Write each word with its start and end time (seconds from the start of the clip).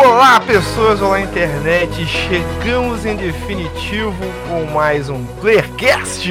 Olá 0.00 0.38
pessoas, 0.38 1.02
olá 1.02 1.20
internet, 1.20 2.06
chegamos 2.06 3.04
em 3.04 3.16
definitivo 3.16 4.14
com 4.48 4.64
mais 4.72 5.10
um 5.10 5.26
Playercast. 5.40 6.30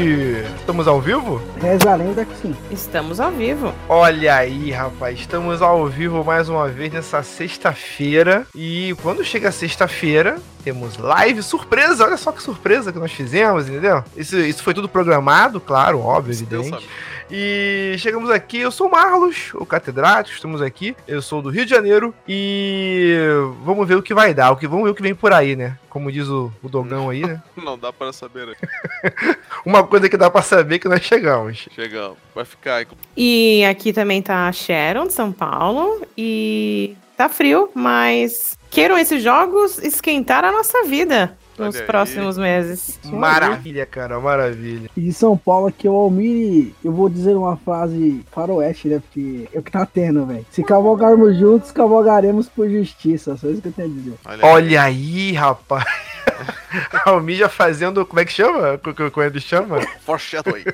Estamos 0.57 0.87
ao 0.87 1.01
vivo? 1.01 1.41
Reza 1.61 1.91
a 1.91 1.95
lenda 1.95 2.23
que 2.23 2.33
sim. 2.37 2.55
Estamos 2.71 3.19
ao 3.19 3.29
vivo. 3.29 3.73
Olha 3.89 4.35
aí, 4.35 4.71
rapaz, 4.71 5.19
estamos 5.19 5.61
ao 5.61 5.85
vivo 5.85 6.23
mais 6.23 6.47
uma 6.47 6.69
vez 6.69 6.93
nessa 6.93 7.21
sexta-feira. 7.21 8.47
E 8.55 8.95
quando 9.03 9.21
chega 9.21 9.51
sexta-feira, 9.51 10.37
temos 10.67 10.97
live 10.97 11.41
surpresa. 11.41 12.03
Olha 12.03 12.17
só 12.17 12.29
que 12.29 12.43
surpresa 12.43 12.91
que 12.91 12.99
nós 12.99 13.13
fizemos, 13.13 13.69
entendeu? 13.69 14.03
Isso, 14.17 14.37
isso 14.37 14.61
foi 14.61 14.73
tudo 14.73 14.89
programado, 14.89 15.61
claro, 15.61 16.01
óbvio, 16.01 16.33
evidente. 16.33 16.85
E 17.31 17.95
chegamos 17.99 18.29
aqui, 18.29 18.59
eu 18.59 18.69
sou 18.71 18.87
o 18.87 18.91
Marlos, 18.91 19.51
o 19.53 19.65
catedrático, 19.65 20.35
estamos 20.35 20.61
aqui. 20.61 20.93
Eu 21.07 21.21
sou 21.21 21.41
do 21.41 21.49
Rio 21.49 21.63
de 21.63 21.71
Janeiro 21.71 22.13
e 22.27 23.15
vamos 23.63 23.87
ver 23.87 23.95
o 23.95 24.03
que 24.03 24.13
vai 24.13 24.33
dar, 24.33 24.51
o 24.51 24.57
que 24.57 24.67
vamos 24.67 24.83
ver 24.83 24.91
o 24.91 24.95
que 24.95 25.01
vem 25.01 25.15
por 25.15 25.31
aí, 25.31 25.55
né? 25.55 25.77
Como 25.89 26.11
diz 26.11 26.27
o, 26.27 26.51
o 26.61 26.67
Dogão 26.67 27.09
aí, 27.09 27.21
né? 27.21 27.41
Não 27.55 27.79
dá 27.79 27.93
para 27.93 28.11
saber. 28.11 28.47
né? 28.47 28.55
Uma 29.65 29.85
coisa 29.87 30.09
que 30.09 30.17
dá 30.17 30.29
pra 30.29 30.41
saber 30.41 30.75
é 30.75 30.79
que 30.79 30.89
nós 30.89 31.01
chegamos. 31.01 31.65
Chegamos. 31.73 32.17
Vai 32.35 32.43
ficar 32.43 32.75
aí. 32.75 32.87
E 33.15 33.63
aqui 33.63 33.93
também 33.93 34.21
tá 34.21 34.49
a 34.49 34.51
Sharon, 34.51 35.07
de 35.07 35.13
São 35.13 35.31
Paulo. 35.31 36.05
E 36.17 36.95
tá 37.15 37.29
frio, 37.29 37.69
mas 37.73 38.56
queiram 38.69 38.97
esses 38.97 39.21
jogos 39.23 39.77
esquentar 39.79 40.43
a 40.45 40.51
nossa 40.51 40.83
vida 40.83 41.35
nos 41.57 41.75
Olha 41.75 41.81
aí. 41.81 41.87
próximos 41.87 42.37
meses. 42.37 42.99
Maravilha, 43.05 43.85
cara, 43.85 44.19
maravilha. 44.19 44.89
E 44.95 45.01
de 45.01 45.13
São 45.13 45.35
Paulo 45.35 45.67
aqui, 45.67 45.87
o 45.87 45.93
Almir, 45.93 46.71
eu 46.83 46.91
vou 46.91 47.09
dizer 47.09 47.35
uma 47.35 47.57
frase 47.57 48.21
faroeste, 48.31 48.87
né? 48.87 48.99
Porque 48.99 49.49
é 49.51 49.57
o 49.59 49.63
que 49.63 49.71
tá 49.71 49.85
tendo, 49.85 50.25
velho. 50.25 50.45
Se 50.51 50.63
cavalgarmos 50.63 51.35
juntos, 51.37 51.71
cavalgaremos 51.71 52.47
por 52.47 52.69
justiça. 52.69 53.35
Só 53.37 53.47
isso 53.47 53.61
que 53.61 53.69
eu 53.69 53.73
tenho 53.73 53.87
a 53.87 53.91
dizer. 53.91 54.13
Olha, 54.25 54.45
Olha 54.45 54.83
aí, 54.83 55.31
rapaz. 55.33 55.85
A 57.05 57.09
Almija 57.09 57.49
fazendo. 57.49 58.05
Como 58.05 58.19
é 58.19 58.25
que 58.25 58.31
chama? 58.31 58.77
Como 58.77 59.23
ele 59.23 59.39
chama? 59.39 59.79
Foreshadowing. 60.01 60.65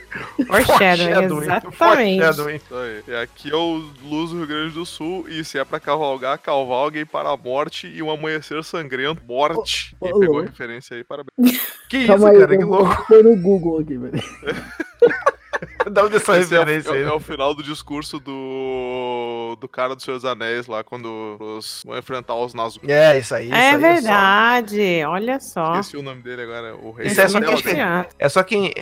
Foreshadowing, 0.47 1.43
exatamente. 1.43 1.77
Foreshadowing. 1.77 2.59
E 3.07 3.15
aqui 3.15 3.51
é 3.51 3.55
o 3.55 3.89
Luz 4.03 4.31
do 4.31 4.37
Rio 4.37 4.47
Grande 4.47 4.73
do 4.73 4.85
Sul. 4.85 5.25
E 5.29 5.43
se 5.43 5.57
é 5.57 5.63
pra 5.63 5.79
cavalgar, 5.79 6.37
cavalguem 6.39 7.05
para 7.05 7.29
a 7.29 7.37
morte 7.37 7.87
e 7.87 8.01
um 8.01 8.11
amanhecer 8.11 8.63
sangrento. 8.63 9.21
Morte. 9.25 9.95
Quem 10.01 10.13
ô, 10.13 10.19
pegou 10.19 10.35
a 10.35 10.39
louco. 10.39 10.49
referência 10.51 10.97
aí, 10.97 11.03
parabéns. 11.03 11.61
Que 11.89 11.97
isso, 11.97 12.07
Calma 12.07 12.29
aí, 12.29 12.39
cara, 12.39 12.57
que 12.57 12.63
louco. 12.63 13.05
pôr 13.07 13.23
no 13.23 13.35
Google 13.35 13.79
aqui, 13.79 13.97
velho. 13.97 14.13
Dá 15.91 16.03
onde 16.05 16.15
essa 16.15 16.37
Esse 16.39 16.53
é, 16.55 16.57
o- 16.57 16.61
referência 16.61 16.89
é- 16.91 16.93
aí. 16.93 17.03
é 17.03 17.11
o 17.11 17.19
final 17.19 17.53
do 17.53 17.61
discurso 17.63 18.19
do, 18.19 19.57
do 19.59 19.67
cara 19.67 19.95
dos 19.95 20.03
seus 20.03 20.23
anéis 20.25 20.67
lá, 20.67 20.83
quando 20.83 21.37
os 21.39 21.83
vão 21.85 21.97
enfrentar 21.97 22.35
os 22.35 22.53
Nazgûl. 22.53 22.89
É, 22.89 23.19
isso 23.19 23.33
aí. 23.35 23.45
Isso 23.47 23.55
É 23.55 23.69
aí, 23.71 23.77
verdade, 23.77 25.03
olha 25.07 25.39
só. 25.39 25.71
Esqueci 25.79 25.97
o 25.97 26.03
nome 26.03 26.21
dele 26.21 26.43
agora, 26.43 26.75
o 26.75 26.91
rei 26.91 27.07
Isso 27.07 27.21
é 27.21 27.27
só 27.27 27.39
Dela, 27.39 27.55
que- 27.61 27.73
né? 27.73 28.05
É 28.17 28.29
só 28.29 28.43
quem. 28.43 28.73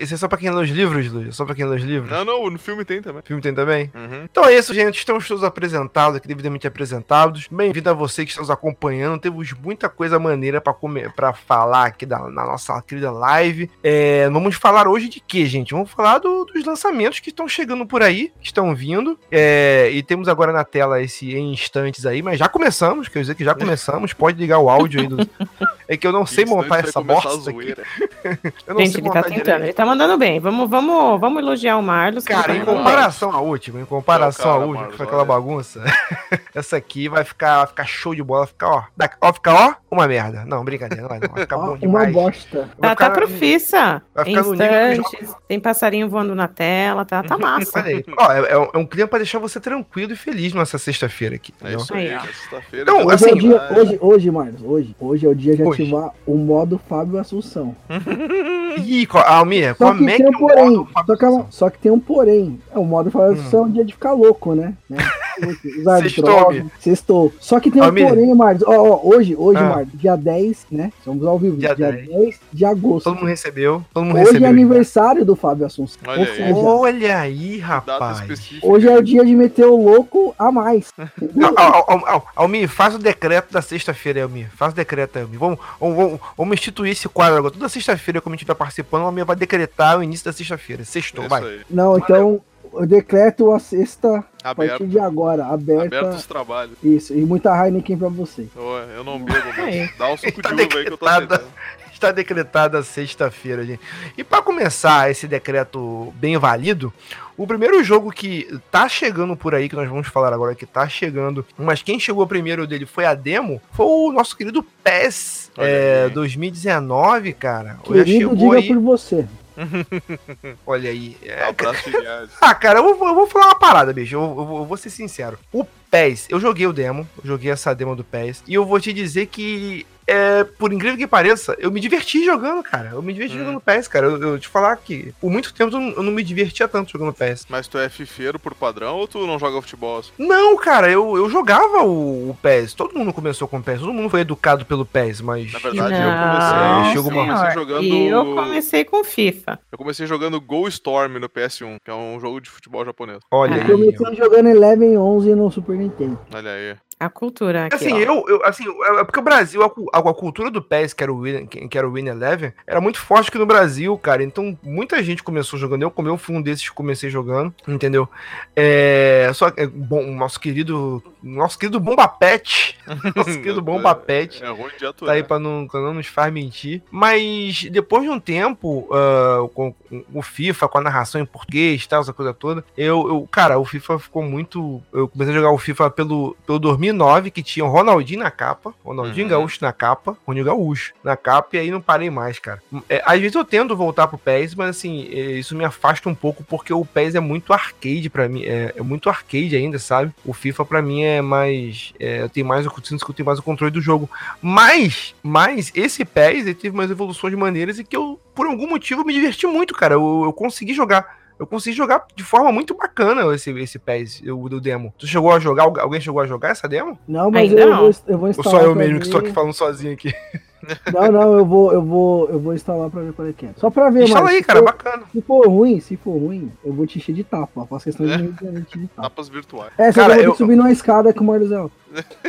Isso 0.00 0.14
é 0.14 0.16
só 0.16 0.28
pra 0.28 0.38
quem 0.38 0.50
lê 0.50 0.62
os 0.62 0.70
livros, 0.70 1.10
Luiz. 1.10 1.28
É 1.28 1.32
só 1.32 1.44
pra 1.44 1.54
quem 1.54 1.64
lê 1.64 1.76
os 1.76 1.82
livros. 1.82 2.10
Não, 2.10 2.24
não, 2.24 2.50
no 2.50 2.58
filme 2.58 2.84
tem 2.84 3.00
também. 3.00 3.20
O 3.22 3.26
filme 3.26 3.42
tem 3.42 3.54
também? 3.54 3.90
Uhum. 3.94 4.24
Então 4.30 4.44
é 4.44 4.54
isso, 4.56 4.74
gente. 4.74 4.98
Estamos 4.98 5.26
todos 5.26 5.44
apresentados 5.44 6.16
aqui, 6.16 6.28
devidamente 6.28 6.66
apresentados. 6.66 7.46
Bem-vindo 7.50 7.88
a 7.90 7.92
você 7.94 8.24
que 8.24 8.30
está 8.30 8.40
nos 8.40 8.50
acompanhando. 8.50 9.20
Temos 9.20 9.52
muita 9.52 9.88
coisa 9.88 10.18
maneira 10.18 10.60
para 10.60 10.72
comer, 10.74 11.12
para 11.12 11.32
falar 11.32 11.86
aqui 11.86 12.04
da, 12.04 12.18
na 12.30 12.44
nossa 12.44 12.80
querida 12.82 13.10
live. 13.10 13.70
É, 13.82 14.28
vamos 14.30 14.56
falar 14.56 14.88
hoje 14.88 15.08
de 15.08 15.20
quê, 15.20 15.46
gente? 15.46 15.72
Vamos 15.72 15.90
falar 15.90 16.01
do- 16.18 16.44
dos 16.44 16.64
lançamentos 16.64 17.20
que 17.20 17.30
estão 17.30 17.48
chegando 17.48 17.86
por 17.86 18.02
aí, 18.02 18.32
que 18.40 18.46
estão 18.46 18.74
vindo. 18.74 19.18
É, 19.30 19.90
e 19.92 20.02
temos 20.02 20.28
agora 20.28 20.52
na 20.52 20.64
tela 20.64 21.00
esse 21.02 21.34
em 21.34 21.52
instantes 21.52 22.04
aí, 22.06 22.22
mas 22.22 22.38
já 22.38 22.48
começamos. 22.48 23.08
Quer 23.08 23.20
dizer 23.20 23.34
que 23.34 23.44
já 23.44 23.54
começamos. 23.54 24.12
Pode 24.12 24.38
ligar 24.38 24.58
o 24.58 24.68
áudio 24.68 25.00
aí. 25.00 25.06
Do... 25.08 25.16
É 25.92 25.96
que 25.98 26.06
eu 26.06 26.12
não 26.12 26.24
sei 26.24 26.46
montar 26.46 26.78
essa 26.80 27.02
bosta 27.02 27.50
aqui. 27.50 27.74
Eu 28.66 28.74
não 28.74 28.80
Gente, 28.80 28.92
sei 28.92 29.00
ele 29.02 29.10
tá 29.10 29.22
tentando, 29.22 29.42
direito. 29.44 29.62
ele 29.64 29.72
tá 29.72 29.84
mandando 29.84 30.16
bem. 30.16 30.38
Vamos, 30.40 30.70
vamos, 30.70 31.20
vamos 31.20 31.42
elogiar 31.42 31.76
o 31.76 31.82
Marlos. 31.82 32.24
Cara, 32.24 32.54
em 32.54 32.60
tá 32.60 32.66
mandando 32.66 32.78
comparação 32.78 33.30
à 33.32 33.40
última, 33.40 33.80
em 33.80 33.84
comparação 33.84 34.50
à 34.52 34.56
última, 34.58 34.72
que 34.74 34.78
Marlos, 34.80 34.96
foi 34.96 35.06
aquela 35.06 35.24
bagunça, 35.24 35.82
essa 36.54 36.76
aqui 36.76 37.08
vai 37.08 37.24
ficar, 37.24 37.58
vai 37.58 37.66
ficar 37.66 37.84
show 37.84 38.14
de 38.14 38.22
bola, 38.22 38.40
vai 38.46 38.48
ficar, 38.48 38.68
ó, 38.70 38.84
ó, 39.28 39.32
ficar, 39.32 39.54
ó, 39.54 39.74
uma 39.94 40.06
merda. 40.06 40.44
Não, 40.46 40.64
brincadeira, 40.64 41.02
não 41.02 41.08
vai, 41.10 41.18
não, 41.20 41.28
vai 41.28 41.40
ficar 41.42 41.56
bom 41.58 41.64
uma 41.72 41.78
demais. 41.78 42.12
bosta. 42.12 42.58
bem. 42.58 42.68
Vai 42.78 42.90
Tá, 42.90 42.96
tá 42.96 43.04
ficar- 43.04 43.10
profissa. 43.10 44.02
vai 44.14 44.24
Tem 44.24 44.36
ficar 44.36 44.92
instantes, 44.94 45.34
tem 45.48 45.60
passarinho 45.60 46.08
voando 46.08 46.34
na 46.34 46.48
tela, 46.48 47.04
tá, 47.04 47.22
tá 47.22 47.36
massa. 47.36 47.84
Ó, 48.16 48.32
é, 48.32 48.52
é 48.52 48.58
um, 48.58 48.68
é 48.72 48.78
um 48.78 48.86
clima 48.86 49.08
pra 49.08 49.18
deixar 49.18 49.38
você 49.40 49.60
tranquilo 49.60 50.12
e 50.12 50.16
feliz 50.16 50.54
nessa 50.54 50.78
sexta-feira 50.78 51.34
aqui, 51.34 51.52
É 51.62 51.74
isso 51.74 51.92
aí, 51.92 52.06
é 52.08 52.20
sexta-feira. 52.20 52.82
Então, 52.90 53.04
Hoje, 53.06 53.14
assim, 53.14 53.30
é 53.30 53.32
o 53.34 53.38
dia, 53.38 53.58
vai- 53.58 53.78
hoje, 53.80 53.98
hoje, 54.00 54.30
Marcos, 54.30 54.62
hoje, 54.62 54.96
hoje 54.98 55.26
é 55.26 55.28
o 55.28 55.34
dia 55.34 55.56
de 55.56 55.62
Hoje. 55.62 55.81
Ativar 55.82 56.14
o 56.26 56.36
modo 56.36 56.78
Fábio 56.88 57.18
Assunção. 57.18 57.74
Ih, 58.84 59.06
Almir, 59.26 59.76
Só 59.76 59.86
como 59.88 59.98
que 59.98 60.10
é 60.10 60.16
tem 60.16 60.30
que 60.30 60.36
um 60.36 60.48
é 60.50 60.52
o 60.52 60.56
porém. 60.56 60.70
modo 60.76 60.88
Fábio 60.92 61.06
Só 61.06 61.16
que, 61.16 61.24
Assunção? 61.24 61.46
só 61.50 61.70
que 61.70 61.78
tem 61.78 61.92
um 61.92 62.00
porém. 62.00 62.60
É, 62.74 62.78
o 62.78 62.84
modo 62.84 63.10
Fábio 63.10 63.32
Assunção 63.32 63.64
é 63.64 63.66
o 63.66 63.70
dia 63.70 63.84
de 63.84 63.92
ficar 63.92 64.12
louco, 64.12 64.54
né? 64.54 64.74
né? 64.88 64.98
Usar 65.80 65.98
Sextou, 66.02 66.24
droga. 66.24 66.66
Sextou. 66.80 67.32
Só 67.40 67.60
que 67.60 67.70
tem 67.70 67.82
um 67.82 67.86
porém, 67.94 68.34
Marcos. 68.34 68.62
Ó, 68.66 68.72
ó, 68.72 69.00
hoje, 69.14 69.34
hoje, 69.36 69.58
Ah. 69.58 69.68
Marcos, 69.68 69.92
dia 70.00 70.16
10, 70.16 70.66
né? 70.70 70.92
Estamos 70.98 71.26
ao 71.26 71.38
vivo. 71.38 71.56
Dia 71.56 71.74
Dia, 71.74 71.92
10. 71.92 72.08
10. 72.08 72.40
de 72.52 72.64
agosto. 72.64 73.04
Todo 73.04 73.16
mundo 73.16 73.26
recebeu, 73.28 73.84
todo 73.92 74.04
mundo 74.04 74.16
Hoje 74.16 74.24
recebeu. 74.26 74.46
é 74.46 74.50
aniversário 74.50 75.24
do 75.24 75.34
Fábio 75.36 75.66
Assunção. 75.66 75.98
Olha 76.06 76.20
Ou 76.20 76.26
aí. 76.26 76.36
seja, 76.36 76.54
Olha 76.54 77.18
aí, 77.20 77.58
rapaz. 77.58 78.22
hoje 78.62 78.88
é 78.88 78.96
o 78.98 79.02
dia 79.02 79.24
de 79.24 79.34
meter 79.34 79.66
o 79.66 79.76
louco 79.76 80.34
a 80.38 80.50
mais. 80.52 80.92
Al- 80.98 81.54
Al- 81.56 81.84
Al- 81.88 82.06
Al- 82.08 82.26
Almir, 82.36 82.68
faz 82.68 82.94
o 82.94 82.98
decreto 82.98 83.52
da 83.52 83.62
sexta-feira, 83.62 84.22
Almir. 84.22 84.48
Faz 84.56 84.72
o 84.72 84.76
decreto, 84.76 85.16
aí, 85.16 85.22
Almir. 85.24 85.38
Vamos, 85.38 85.58
vamos, 85.80 85.96
vamos, 85.96 86.20
vamos 86.36 86.54
instituir 86.54 86.92
esse 86.92 87.08
quadro 87.08 87.36
agora. 87.38 87.52
Toda 87.52 87.68
sexta-feira, 87.68 88.20
como 88.20 88.34
a 88.34 88.36
gente 88.36 88.42
estiver 88.42 88.54
participando, 88.56 89.02
o 89.02 89.06
Almir 89.06 89.24
vai 89.24 89.36
decretar 89.36 89.98
o 89.98 90.02
início 90.02 90.24
da 90.24 90.32
sexta-feira. 90.32 90.84
Sextou, 90.84 91.24
Isso 91.24 91.30
vai. 91.30 91.42
aí. 91.42 91.60
Não, 91.70 91.96
então 91.98 92.40
eu 92.74 92.86
decreto 92.86 93.52
a 93.52 93.58
sexta 93.58 94.24
a 94.42 94.54
partir 94.54 94.86
de 94.86 94.98
agora, 94.98 95.46
aberta. 95.46 95.98
aberto 95.98 96.16
os 96.16 96.26
trabalhos. 96.26 96.76
Isso, 96.82 97.14
e 97.14 97.24
muita 97.24 97.50
Heineken 97.54 97.96
pra 97.98 98.08
você. 98.08 98.48
Ô, 98.56 98.78
Eu 98.96 99.04
não 99.04 99.18
bebo, 99.22 99.48
mas 99.56 99.96
dá 99.96 100.08
um 100.12 100.16
suco 100.16 100.42
Tá 100.42 100.48
de 100.50 100.54
uva 100.54 100.62
aí 100.62 100.84
que 100.84 100.92
eu 100.92 100.98
tô 100.98 101.06
decretada. 101.06 101.34
aceitando. 101.36 101.52
Está 101.92 102.10
decretada 102.10 102.82
sexta-feira, 102.82 103.64
gente. 103.64 103.80
E 104.18 104.24
para 104.24 104.42
começar 104.42 105.08
esse 105.08 105.28
decreto 105.28 106.12
bem 106.16 106.36
válido, 106.36 106.92
o 107.36 107.46
primeiro 107.46 107.82
jogo 107.84 108.10
que 108.10 108.58
tá 108.72 108.88
chegando 108.88 109.36
por 109.36 109.54
aí, 109.54 109.68
que 109.68 109.76
nós 109.76 109.88
vamos 109.88 110.08
falar 110.08 110.32
agora 110.32 110.52
que 110.54 110.66
tá 110.66 110.88
chegando, 110.88 111.46
mas 111.56 111.80
quem 111.80 112.00
chegou 112.00 112.26
primeiro 112.26 112.66
dele 112.66 112.86
foi 112.86 113.04
a 113.04 113.14
demo, 113.14 113.62
foi 113.70 113.86
o 113.86 114.10
nosso 114.10 114.36
querido 114.36 114.64
PES 114.82 115.52
é, 115.56 116.06
aí. 116.06 116.10
2019, 116.10 117.32
cara. 117.34 117.78
Querido, 117.84 118.10
chegou 118.10 118.36
diga 118.36 118.56
aí, 118.56 118.66
por 118.66 118.78
você. 118.80 119.24
olha 120.66 120.90
aí. 120.90 121.16
É, 121.22 121.44
Abraço 121.44 121.90
viagem. 121.90 122.28
Ah, 122.40 122.54
cara, 122.54 122.78
eu 122.78 122.96
vou, 122.96 123.08
eu 123.08 123.14
vou 123.14 123.26
falar 123.26 123.46
uma 123.46 123.58
parada, 123.58 123.92
bicho. 123.92 124.14
Eu, 124.16 124.20
eu 124.22 124.34
vou- 124.46 124.58
eu 124.60 124.64
vou 124.64 124.76
ser 124.76 124.90
sincero. 124.90 125.38
O 125.52 125.64
PES, 125.90 126.26
eu 126.30 126.40
joguei 126.40 126.66
o 126.66 126.72
demo, 126.72 127.08
joguei 127.24 127.50
essa 127.50 127.74
demo 127.74 127.94
do 127.94 128.02
PES, 128.04 128.42
e 128.46 128.54
eu 128.54 128.64
vou 128.64 128.80
te 128.80 128.92
dizer 128.92 129.26
que, 129.26 129.86
é, 130.06 130.44
por 130.44 130.72
incrível 130.72 130.98
que 130.98 131.06
pareça, 131.06 131.54
eu 131.58 131.70
me 131.70 131.80
diverti 131.80 132.24
jogando, 132.24 132.62
cara. 132.62 132.90
Eu 132.92 133.02
me 133.02 133.12
diverti 133.12 133.34
Hum. 133.36 133.38
jogando 133.40 133.60
PES, 133.60 133.88
cara. 133.88 134.06
Eu, 134.06 134.20
eu 134.22 134.38
te 134.38 134.48
falar 134.48 134.76
que 134.76 135.12
por 135.20 135.30
muito 135.30 135.52
tempo 135.54 135.74
eu 135.76 135.80
não, 135.80 135.88
eu 135.90 136.02
não 136.02 136.12
me 136.12 136.22
divertia 136.22 136.66
tanto 136.68 136.92
jogando 136.92 137.12
PES. 137.12 137.46
Mas 137.48 137.66
tu 137.68 137.78
é 137.78 137.88
fifeiro 137.88 138.38
por 138.38 138.54
padrão 138.54 138.96
ou 138.96 139.06
tu 139.08 139.26
não 139.26 139.38
joga 139.38 139.60
futebol? 139.62 139.98
assim? 140.00 140.10
Não, 140.18 140.56
cara, 140.56 140.90
eu, 140.90 141.16
eu 141.16 141.28
jogava 141.30 141.82
o, 141.84 142.30
o 142.30 142.38
PES. 142.42 142.74
Todo 142.74 142.98
mundo 142.98 143.12
começou 143.12 143.46
com 143.48 143.58
o 143.58 143.62
PES, 143.62 143.80
todo 143.80 143.92
mundo 143.92 144.10
foi 144.10 144.20
educado 144.20 144.64
pelo 144.66 144.84
PES, 144.84 145.20
mas. 145.20 145.52
Na 145.52 145.58
verdade, 145.58 145.94
não, 145.94 146.92
eu 146.94 147.02
comecei- 147.02 147.02
senhor. 147.02 147.26
comecei 147.26 147.50
jogando- 147.52 147.82
E 147.84 148.06
eu 148.08 148.34
comecei 148.34 148.84
com 148.84 149.04
FIFA. 149.04 149.58
Eu 149.70 149.78
comecei 149.78 150.06
jogando 150.06 150.40
Go 150.40 150.66
Storm 150.68 151.18
no 151.18 151.28
PS1, 151.28 151.76
que 151.84 151.90
é 151.90 151.94
um 151.94 152.18
jogo 152.20 152.40
de 152.40 152.50
futebol 152.50 152.84
japonês. 152.84 153.18
Olha 153.30 153.54
aí. 153.56 153.70
Eu 153.70 153.78
comecei 153.78 154.14
jogando 154.16 154.48
Eleven 154.48 154.96
11 154.98 155.34
no 155.34 155.50
Super 155.50 155.76
Nintendo. 155.76 156.18
Olha 156.34 156.50
aí. 156.50 156.76
A 157.04 157.08
cultura 157.10 157.66
aqui, 157.66 157.76
Assim, 157.76 157.98
eu, 157.98 158.24
eu- 158.28 158.44
assim, 158.44 158.64
é 158.68 159.00
é 159.00 159.04
porque 159.04 159.18
o 159.18 159.22
Brasil, 159.22 159.62
a, 159.62 159.98
a- 159.98 160.14
cultura 160.14 160.50
do 160.50 160.62
PES, 160.62 160.92
que 160.92 161.02
era 161.02 161.12
o 161.12 161.20
Win, 161.20 161.46
que 161.46 161.76
era 161.78 161.88
o 161.88 161.92
Win 161.92 162.06
Eleven, 162.06 162.52
era 162.66 162.80
muito 162.80 162.98
forte 163.00 163.28
aqui 163.28 163.38
no 163.38 163.46
Brasil, 163.46 163.96
cara. 163.98 164.22
Então, 164.22 164.56
muita 164.62 165.02
gente 165.02 165.22
começou 165.22 165.58
jogando. 165.58 165.82
Eu, 165.82 165.90
como 165.90 166.08
eu 166.08 166.16
fui 166.18 166.36
um 166.36 166.42
desses 166.42 166.68
que 166.68 166.74
comecei 166.74 167.10
jogando, 167.10 167.52
entendeu? 167.66 168.08
É, 168.54 169.30
só 169.34 169.50
que, 169.50 169.60
é, 169.62 169.66
bom, 169.66 170.04
o 170.04 170.14
nosso 170.14 170.38
querido 170.38 171.02
nosso 171.22 171.58
querido 171.58 171.78
Bomba 171.78 172.08
Pet. 172.08 172.76
Nosso 173.14 173.30
querido 173.38 173.62
Bomba 173.62 173.94
Pet. 173.94 174.42
É 174.42 174.48
ruim 174.48 174.72
de 174.76 174.84
atuar. 174.84 175.06
Tá 175.08 175.12
aí 175.14 175.22
pra 175.22 175.38
não, 175.38 175.68
pra 175.68 175.80
não 175.80 175.94
nos 175.94 176.08
faz 176.08 176.32
mentir. 176.32 176.82
Mas 176.90 177.64
depois 177.70 178.02
de 178.02 178.10
um 178.10 178.18
tempo, 178.18 178.88
ah, 178.92 179.46
com, 179.54 179.72
com 179.72 180.04
o 180.12 180.20
FIFA, 180.22 180.68
com 180.68 180.78
a 180.78 180.80
narração 180.80 181.20
em 181.20 181.24
português 181.24 181.84
e 181.84 181.88
tal, 181.88 182.00
essa 182.00 182.12
coisa 182.12 182.34
toda, 182.34 182.64
eu, 182.76 183.06
eu, 183.08 183.28
cara, 183.30 183.56
o 183.58 183.64
FIFA 183.64 183.98
ficou 184.00 184.22
muito. 184.24 184.82
Eu 184.92 185.06
comecei 185.08 185.32
a 185.32 185.36
jogar 185.36 185.52
o 185.52 185.58
FIFA 185.58 185.90
pelo, 185.90 186.36
pelo 186.44 186.58
2009, 186.92 187.30
que 187.30 187.42
tinha 187.42 187.64
o 187.64 187.68
Ronaldinho 187.68 188.20
na 188.20 188.30
capa, 188.30 188.74
Ronaldinho 188.84 189.26
Uhum. 189.26 189.30
Gaúcho 189.30 189.58
na 189.60 189.72
capa, 189.72 190.16
Ronaldinho 190.26 190.46
Gaúcho 190.46 190.92
na 191.02 191.16
capa, 191.16 191.56
e 191.56 191.58
aí 191.58 191.70
não 191.70 191.80
parei 191.80 192.10
mais, 192.10 192.38
cara. 192.38 192.62
É, 192.88 193.02
às 193.04 193.20
vezes 193.20 193.34
eu 193.34 193.44
tento 193.44 193.76
voltar 193.76 194.06
pro 194.06 194.18
PES, 194.18 194.54
mas 194.54 194.70
assim, 194.70 195.08
é, 195.10 195.32
isso 195.32 195.56
me 195.56 195.64
afasta 195.64 196.08
um 196.08 196.14
pouco, 196.14 196.44
porque 196.44 196.72
o 196.72 196.84
PES 196.84 197.14
é 197.14 197.20
muito 197.20 197.52
arcade 197.52 198.08
pra 198.10 198.28
mim, 198.28 198.44
é, 198.44 198.74
é 198.76 198.82
muito 198.82 199.08
arcade 199.08 199.56
ainda, 199.56 199.78
sabe? 199.78 200.12
O 200.24 200.32
FIFA 200.32 200.64
pra 200.64 200.82
mim 200.82 201.02
é 201.02 201.20
mais. 201.20 201.92
É, 201.98 202.22
eu 202.22 202.28
tenho 202.28 202.46
mais 202.46 202.66
sinto 202.84 203.04
que 203.04 203.10
eu 203.10 203.14
tenho 203.14 203.26
mais 203.26 203.38
o 203.38 203.42
controle 203.42 203.72
do 203.72 203.80
jogo. 203.80 204.08
Mas, 204.40 205.14
mas 205.22 205.70
esse 205.74 206.04
PES 206.04 206.46
ele 206.46 206.54
teve 206.54 206.74
umas 206.74 206.90
evoluções 206.90 207.34
maneiras 207.34 207.78
e 207.78 207.84
que 207.84 207.96
eu, 207.96 208.18
por 208.34 208.46
algum 208.46 208.68
motivo, 208.68 209.04
me 209.04 209.12
diverti 209.12 209.46
muito, 209.46 209.74
cara. 209.74 209.94
Eu, 209.94 210.22
eu 210.24 210.32
consegui 210.32 210.74
jogar. 210.74 211.21
Eu 211.42 211.46
consegui 211.46 211.76
jogar 211.76 212.04
de 212.14 212.22
forma 212.22 212.52
muito 212.52 212.74
bacana 212.74 213.34
esse, 213.34 213.50
esse 213.50 213.78
PES, 213.78 214.22
o 214.28 214.48
do 214.48 214.60
demo. 214.60 214.94
Tu 214.96 215.06
chegou 215.06 215.32
a 215.32 215.40
jogar? 215.40 215.64
Algu- 215.64 215.80
Alguém 215.80 216.00
chegou 216.00 216.20
a 216.20 216.26
jogar 216.26 216.50
essa 216.50 216.68
demo? 216.68 216.98
Não, 217.06 217.30
mas 217.30 217.50
Ainda 217.50 217.62
eu 217.62 217.70
não. 217.70 217.76
vou, 217.80 217.90
eu 218.06 218.18
vou 218.18 218.24
Ou 218.26 218.30
instalar. 218.30 218.60
só 218.60 218.66
eu 218.66 218.74
mesmo 218.74 218.98
que 219.00 219.06
estou 219.06 219.20
aqui 219.20 219.32
falando 219.32 219.52
sozinho 219.52 219.92
aqui? 219.92 220.12
Não, 220.94 221.10
não, 221.10 221.36
eu 221.38 221.44
vou, 221.44 221.72
eu 221.72 221.82
vou, 221.82 222.28
eu 222.30 222.38
vou 222.38 222.54
instalar 222.54 222.88
pra 222.88 223.00
ver 223.02 223.12
qual 223.14 223.26
é 223.26 223.32
que 223.32 223.46
é. 223.46 223.48
Só 223.56 223.68
pra 223.68 223.90
ver, 223.90 224.04
Instala 224.04 224.30
aí, 224.30 224.44
cara, 224.44 224.60
for- 224.60 224.64
bacana. 224.66 225.02
Se 225.10 225.20
for 225.20 225.44
ruim, 225.48 225.80
se 225.80 225.96
for 225.96 226.12
ruim, 226.16 226.52
eu 226.64 226.72
vou 226.72 226.86
te 226.86 226.98
encher 226.98 227.12
de 227.12 227.24
tapa. 227.24 227.66
Faço 227.66 227.86
questão 227.86 228.06
de 228.06 228.12
É. 228.12 228.16
encher 228.16 228.78
de 228.78 228.86
tapa. 228.86 229.02
Tapas 229.02 229.28
virtuais. 229.28 229.72
É, 229.76 229.90
só 229.90 230.02
Cara, 230.02 230.22
eu 230.22 230.36
subir 230.36 230.54
numa 230.54 230.70
escada 230.70 231.12
com 231.12 231.24
o 231.24 231.26
Marzel. 231.26 231.68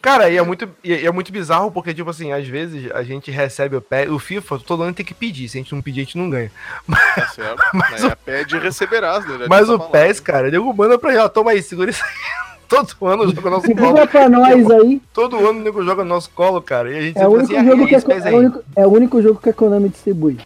Cara, 0.00 0.30
e 0.30 0.36
é 0.36 0.42
muito, 0.42 0.68
e 0.84 0.94
é 1.06 1.10
muito 1.10 1.32
bizarro 1.32 1.72
porque, 1.72 1.92
tipo 1.92 2.08
assim, 2.08 2.32
às 2.32 2.46
vezes 2.46 2.90
a 2.92 3.02
gente 3.02 3.30
recebe 3.32 3.74
o 3.76 3.80
PES, 3.80 4.10
o 4.10 4.18
FIFA, 4.18 4.58
todo 4.60 4.82
ano 4.84 4.94
tem 4.94 5.04
que 5.04 5.12
pedir. 5.12 5.48
Se 5.48 5.58
a 5.58 5.60
gente 5.60 5.74
não 5.74 5.82
pedir, 5.82 6.00
a 6.00 6.04
gente 6.04 6.16
não 6.18 6.30
ganha. 6.30 6.50
Tá 7.14 7.26
certo? 7.28 7.62
Mas 7.74 8.04
é, 8.04 8.14
pede 8.14 8.56
e 8.56 8.58
receberás, 8.60 9.26
né? 9.26 9.38
Já 9.40 9.46
Mas 9.48 9.68
o 9.68 9.76
falado. 9.76 9.90
PES, 9.90 10.20
cara, 10.20 10.50
nego 10.50 10.72
manda 10.72 10.98
pra 10.98 11.12
já, 11.12 11.28
toma 11.28 11.50
aí, 11.50 11.62
segura 11.62 11.90
isso 11.90 12.02
aí. 12.04 12.10
Todo 12.68 12.94
ano 13.06 13.26
joga 13.34 13.48
no 13.48 13.56
nosso 13.56 13.62
colo. 13.66 13.74
Divulga 13.76 14.06
pra 14.06 14.28
nós 14.28 14.70
aí. 14.70 15.02
Todo 15.12 15.36
ano 15.38 15.58
o 15.60 15.62
nego 15.62 15.82
joga 15.82 16.04
no 16.04 16.10
nosso 16.10 16.30
colo, 16.30 16.60
cara. 16.60 16.92
E 16.92 16.98
a 16.98 17.00
gente 17.00 17.18
É 17.18 17.26
o 17.26 17.30
único 17.32 17.52
assim, 17.56 17.66
jogo 17.66 17.82
"Ah, 17.82 17.86
que 17.88 17.94
esse 17.94 18.06
PES 18.06 18.24
é, 18.24 18.28
aí." 18.28 18.34
o 18.34 18.38
único, 18.38 18.64
é 18.76 18.86
o 18.86 18.90
único 18.90 19.22
jogo 19.22 19.40
que 19.40 19.48
a 19.48 19.52
Konami 19.54 19.88
distribui. 19.88 20.38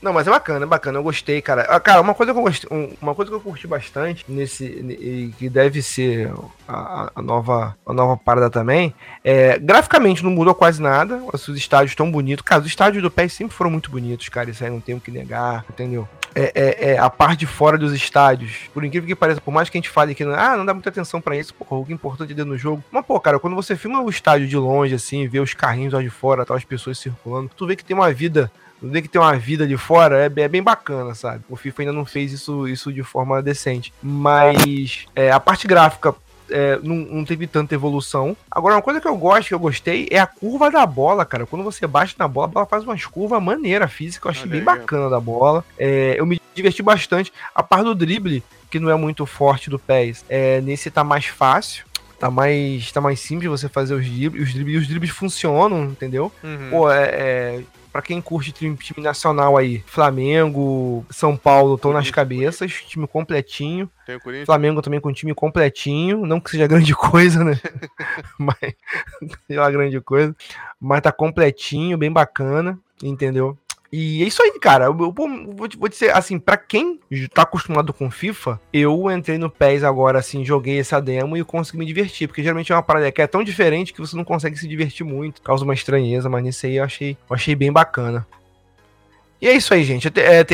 Não, 0.00 0.14
mas 0.14 0.26
é 0.26 0.30
bacana, 0.30 0.64
é 0.64 0.68
bacana, 0.68 0.98
eu 0.98 1.02
gostei, 1.02 1.42
cara. 1.42 1.62
Ah, 1.68 1.78
Cara, 1.78 2.00
uma 2.00 2.14
coisa 2.14 2.32
que 2.32 2.38
eu 2.38 2.42
gostei, 2.42 2.68
um- 2.74 2.90
uma 3.02 3.14
coisa 3.14 3.30
que 3.30 3.36
eu 3.36 3.40
curti 3.40 3.66
bastante 3.66 4.24
nesse 4.26 4.64
e 4.64 5.34
que 5.38 5.48
deve 5.48 5.82
ser 5.82 6.32
a, 6.66 7.10
a 7.16 7.20
nova 7.22 7.76
a 7.84 7.92
nova 7.92 8.16
parada 8.16 8.48
também, 8.48 8.94
é, 9.22 9.58
graficamente 9.58 10.24
não 10.24 10.30
mudou 10.30 10.54
quase 10.54 10.80
nada. 10.80 11.20
Os 11.32 11.46
estádios 11.48 11.90
estão 11.92 12.10
bonitos. 12.10 12.42
Cara, 12.44 12.62
os 12.62 12.66
estádios 12.66 13.02
do 13.02 13.10
PES 13.10 13.32
sempre 13.34 13.54
foram 13.54 13.70
muito 13.70 13.90
bonitos, 13.90 14.28
cara, 14.30 14.48
isso 14.48 14.64
aí 14.64 14.70
não 14.70 14.80
tem 14.80 14.94
o 14.94 15.00
que 15.00 15.10
negar, 15.10 15.64
entendeu? 15.68 16.08
É, 16.34 16.52
é- 16.54 16.90
é 16.92 16.98
a 16.98 17.10
parte 17.10 17.40
de 17.40 17.46
fora 17.46 17.76
dos 17.76 17.92
estádios. 17.92 18.52
Por 18.72 18.84
incrível 18.84 19.06
que 19.06 19.14
pareça, 19.16 19.40
por 19.40 19.50
mais 19.52 19.68
que 19.68 19.76
a 19.76 19.80
gente 19.80 19.90
fale 19.90 20.14
que 20.14 20.22
ah, 20.22 20.56
não 20.56 20.64
dá 20.64 20.72
muita 20.72 20.88
atenção 20.88 21.20
pra 21.20 21.36
isso, 21.36 21.52
porra, 21.52 21.76
o 21.80 21.84
que 21.84 21.92
é 21.92 21.94
importante 21.94 22.32
dentro 22.32 22.52
do 22.52 22.56
jogo. 22.58 22.82
Mas, 22.90 23.04
pô, 23.04 23.18
cara, 23.20 23.38
quando 23.38 23.56
você 23.56 23.76
filma 23.76 24.00
o 24.00 24.08
estádio 24.08 24.46
de 24.46 24.56
longe, 24.56 24.94
assim, 24.94 25.26
vê 25.28 25.40
os 25.40 25.52
carrinhos 25.52 25.92
lá 25.92 26.00
de 26.00 26.08
fora, 26.08 26.46
tal, 26.46 26.56
as 26.56 26.64
pessoas 26.64 26.98
circulando, 26.98 27.50
tu 27.54 27.66
vê 27.66 27.74
que 27.76 27.84
tem 27.84 27.96
uma 27.96 28.10
vida 28.12 28.50
ver 28.82 29.02
que 29.02 29.08
tem 29.08 29.20
uma 29.20 29.36
vida 29.36 29.66
de 29.66 29.76
fora 29.76 30.18
é, 30.18 30.28
bem- 30.28 30.44
é 30.44 30.48
bem 30.48 30.62
bacana, 30.62 31.14
sabe? 31.14 31.42
O 31.48 31.56
FIFA 31.56 31.82
ainda 31.82 31.92
não 31.92 32.04
fez 32.04 32.32
isso, 32.32 32.66
isso 32.68 32.92
de 32.92 33.02
forma 33.02 33.42
decente. 33.42 33.92
Mas 34.02 35.06
é, 35.14 35.30
a 35.30 35.40
parte 35.40 35.66
gráfica 35.66 36.14
é, 36.50 36.78
não, 36.82 36.96
não 36.96 37.24
teve 37.24 37.46
tanta 37.46 37.74
evolução. 37.74 38.36
Agora, 38.50 38.74
uma 38.74 38.82
coisa 38.82 39.00
que 39.00 39.06
eu 39.06 39.16
gosto, 39.16 39.48
que 39.48 39.54
eu 39.54 39.58
gostei, 39.58 40.08
é 40.10 40.18
a 40.18 40.26
curva 40.26 40.70
da 40.70 40.84
bola, 40.84 41.24
cara. 41.24 41.46
Quando 41.46 41.62
você 41.64 41.86
bate 41.86 42.16
na 42.18 42.26
bola, 42.26 42.46
a 42.46 42.50
bola 42.50 42.66
faz 42.66 42.82
umas 42.84 43.04
curvas 43.06 43.42
maneiras, 43.42 43.92
física, 43.92 44.26
eu 44.26 44.30
achei 44.30 44.42
Olha 44.42 44.50
bem 44.50 44.58
aí. 44.60 44.64
bacana 44.64 45.08
da 45.08 45.20
bola. 45.20 45.64
É, 45.78 46.14
eu 46.18 46.26
me 46.26 46.40
diverti 46.54 46.82
bastante. 46.82 47.32
A 47.54 47.62
parte 47.62 47.84
do 47.84 47.94
drible, 47.94 48.42
que 48.70 48.80
não 48.80 48.90
é 48.90 48.96
muito 48.96 49.24
forte 49.26 49.70
do 49.70 49.78
PES, 49.78 50.24
é, 50.28 50.60
nesse 50.60 50.90
tá 50.90 51.04
mais 51.04 51.26
fácil. 51.26 51.84
Tá 52.18 52.30
mais, 52.30 52.92
tá 52.92 53.00
mais 53.00 53.18
simples 53.18 53.48
você 53.50 53.66
fazer 53.68 53.94
os 53.94 54.04
dribles. 54.04 54.42
Os 54.48 54.52
dribles, 54.52 54.82
os 54.82 54.88
dribles 54.88 55.10
funcionam, 55.10 55.84
entendeu? 55.84 56.30
Uhum. 56.44 56.68
Pô, 56.70 56.90
é, 56.90 57.04
é. 57.04 57.60
Pra 57.92 58.00
quem 58.00 58.20
curte 58.20 58.52
time, 58.52 58.76
time 58.76 59.02
nacional 59.02 59.56
aí, 59.56 59.82
Flamengo, 59.86 61.04
São 61.10 61.36
Paulo 61.36 61.74
estão 61.74 61.92
nas 61.92 62.10
cabeças, 62.10 62.72
time 62.72 63.06
completinho. 63.06 63.90
Tem 64.06 64.14
o 64.14 64.20
Corinthians. 64.20 64.46
Flamengo 64.46 64.80
também 64.80 65.00
com 65.00 65.12
time 65.12 65.34
completinho, 65.34 66.24
não 66.24 66.40
que 66.40 66.50
seja 66.50 66.68
grande 66.68 66.94
coisa, 66.96 67.42
né? 67.42 67.58
mas 68.38 68.56
seja 69.46 69.60
uma 69.60 69.70
grande 69.70 70.00
coisa, 70.00 70.34
mas 70.80 71.00
tá 71.00 71.10
completinho, 71.10 71.98
bem 71.98 72.12
bacana, 72.12 72.78
entendeu? 73.02 73.58
E 73.92 74.22
é 74.22 74.26
isso 74.26 74.40
aí, 74.42 74.52
cara. 74.60 74.84
Eu, 74.84 74.96
eu- 75.00 75.12
vou, 75.52 75.68
te- 75.68 75.76
vou 75.76 75.88
dizer, 75.88 76.16
assim, 76.16 76.38
pra 76.38 76.56
quem 76.56 77.00
tá 77.34 77.42
acostumado 77.42 77.92
com 77.92 78.08
FIFA, 78.10 78.60
eu 78.72 79.10
entrei 79.10 79.36
no 79.36 79.50
PES 79.50 79.82
agora, 79.82 80.18
assim, 80.20 80.44
joguei 80.44 80.78
essa 80.78 81.00
demo 81.00 81.36
e 81.36 81.42
consegui 81.44 81.78
me 81.78 81.86
divertir. 81.86 82.28
Porque 82.28 82.42
geralmente 82.42 82.70
é 82.70 82.74
uma 82.76 82.82
parada 82.82 83.10
que 83.10 83.20
é 83.20 83.26
tão 83.26 83.42
diferente 83.42 83.92
que 83.92 84.00
você 84.00 84.16
não 84.16 84.22
consegue 84.24 84.56
se 84.56 84.68
divertir 84.68 85.04
muito, 85.04 85.42
causa 85.42 85.64
uma 85.64 85.74
estranheza, 85.74 86.28
mas 86.28 86.44
nisso 86.44 86.66
aí 86.66 86.76
eu 86.76 86.84
achei, 86.84 87.16
eu 87.28 87.34
achei 87.34 87.54
bem 87.56 87.72
bacana. 87.72 88.24
E 89.42 89.48
é 89.48 89.54
isso 89.54 89.72
aí, 89.74 89.82
gente. 89.84 90.06
É, 90.06 90.10
é, 90.20 90.40
é, 90.40 90.44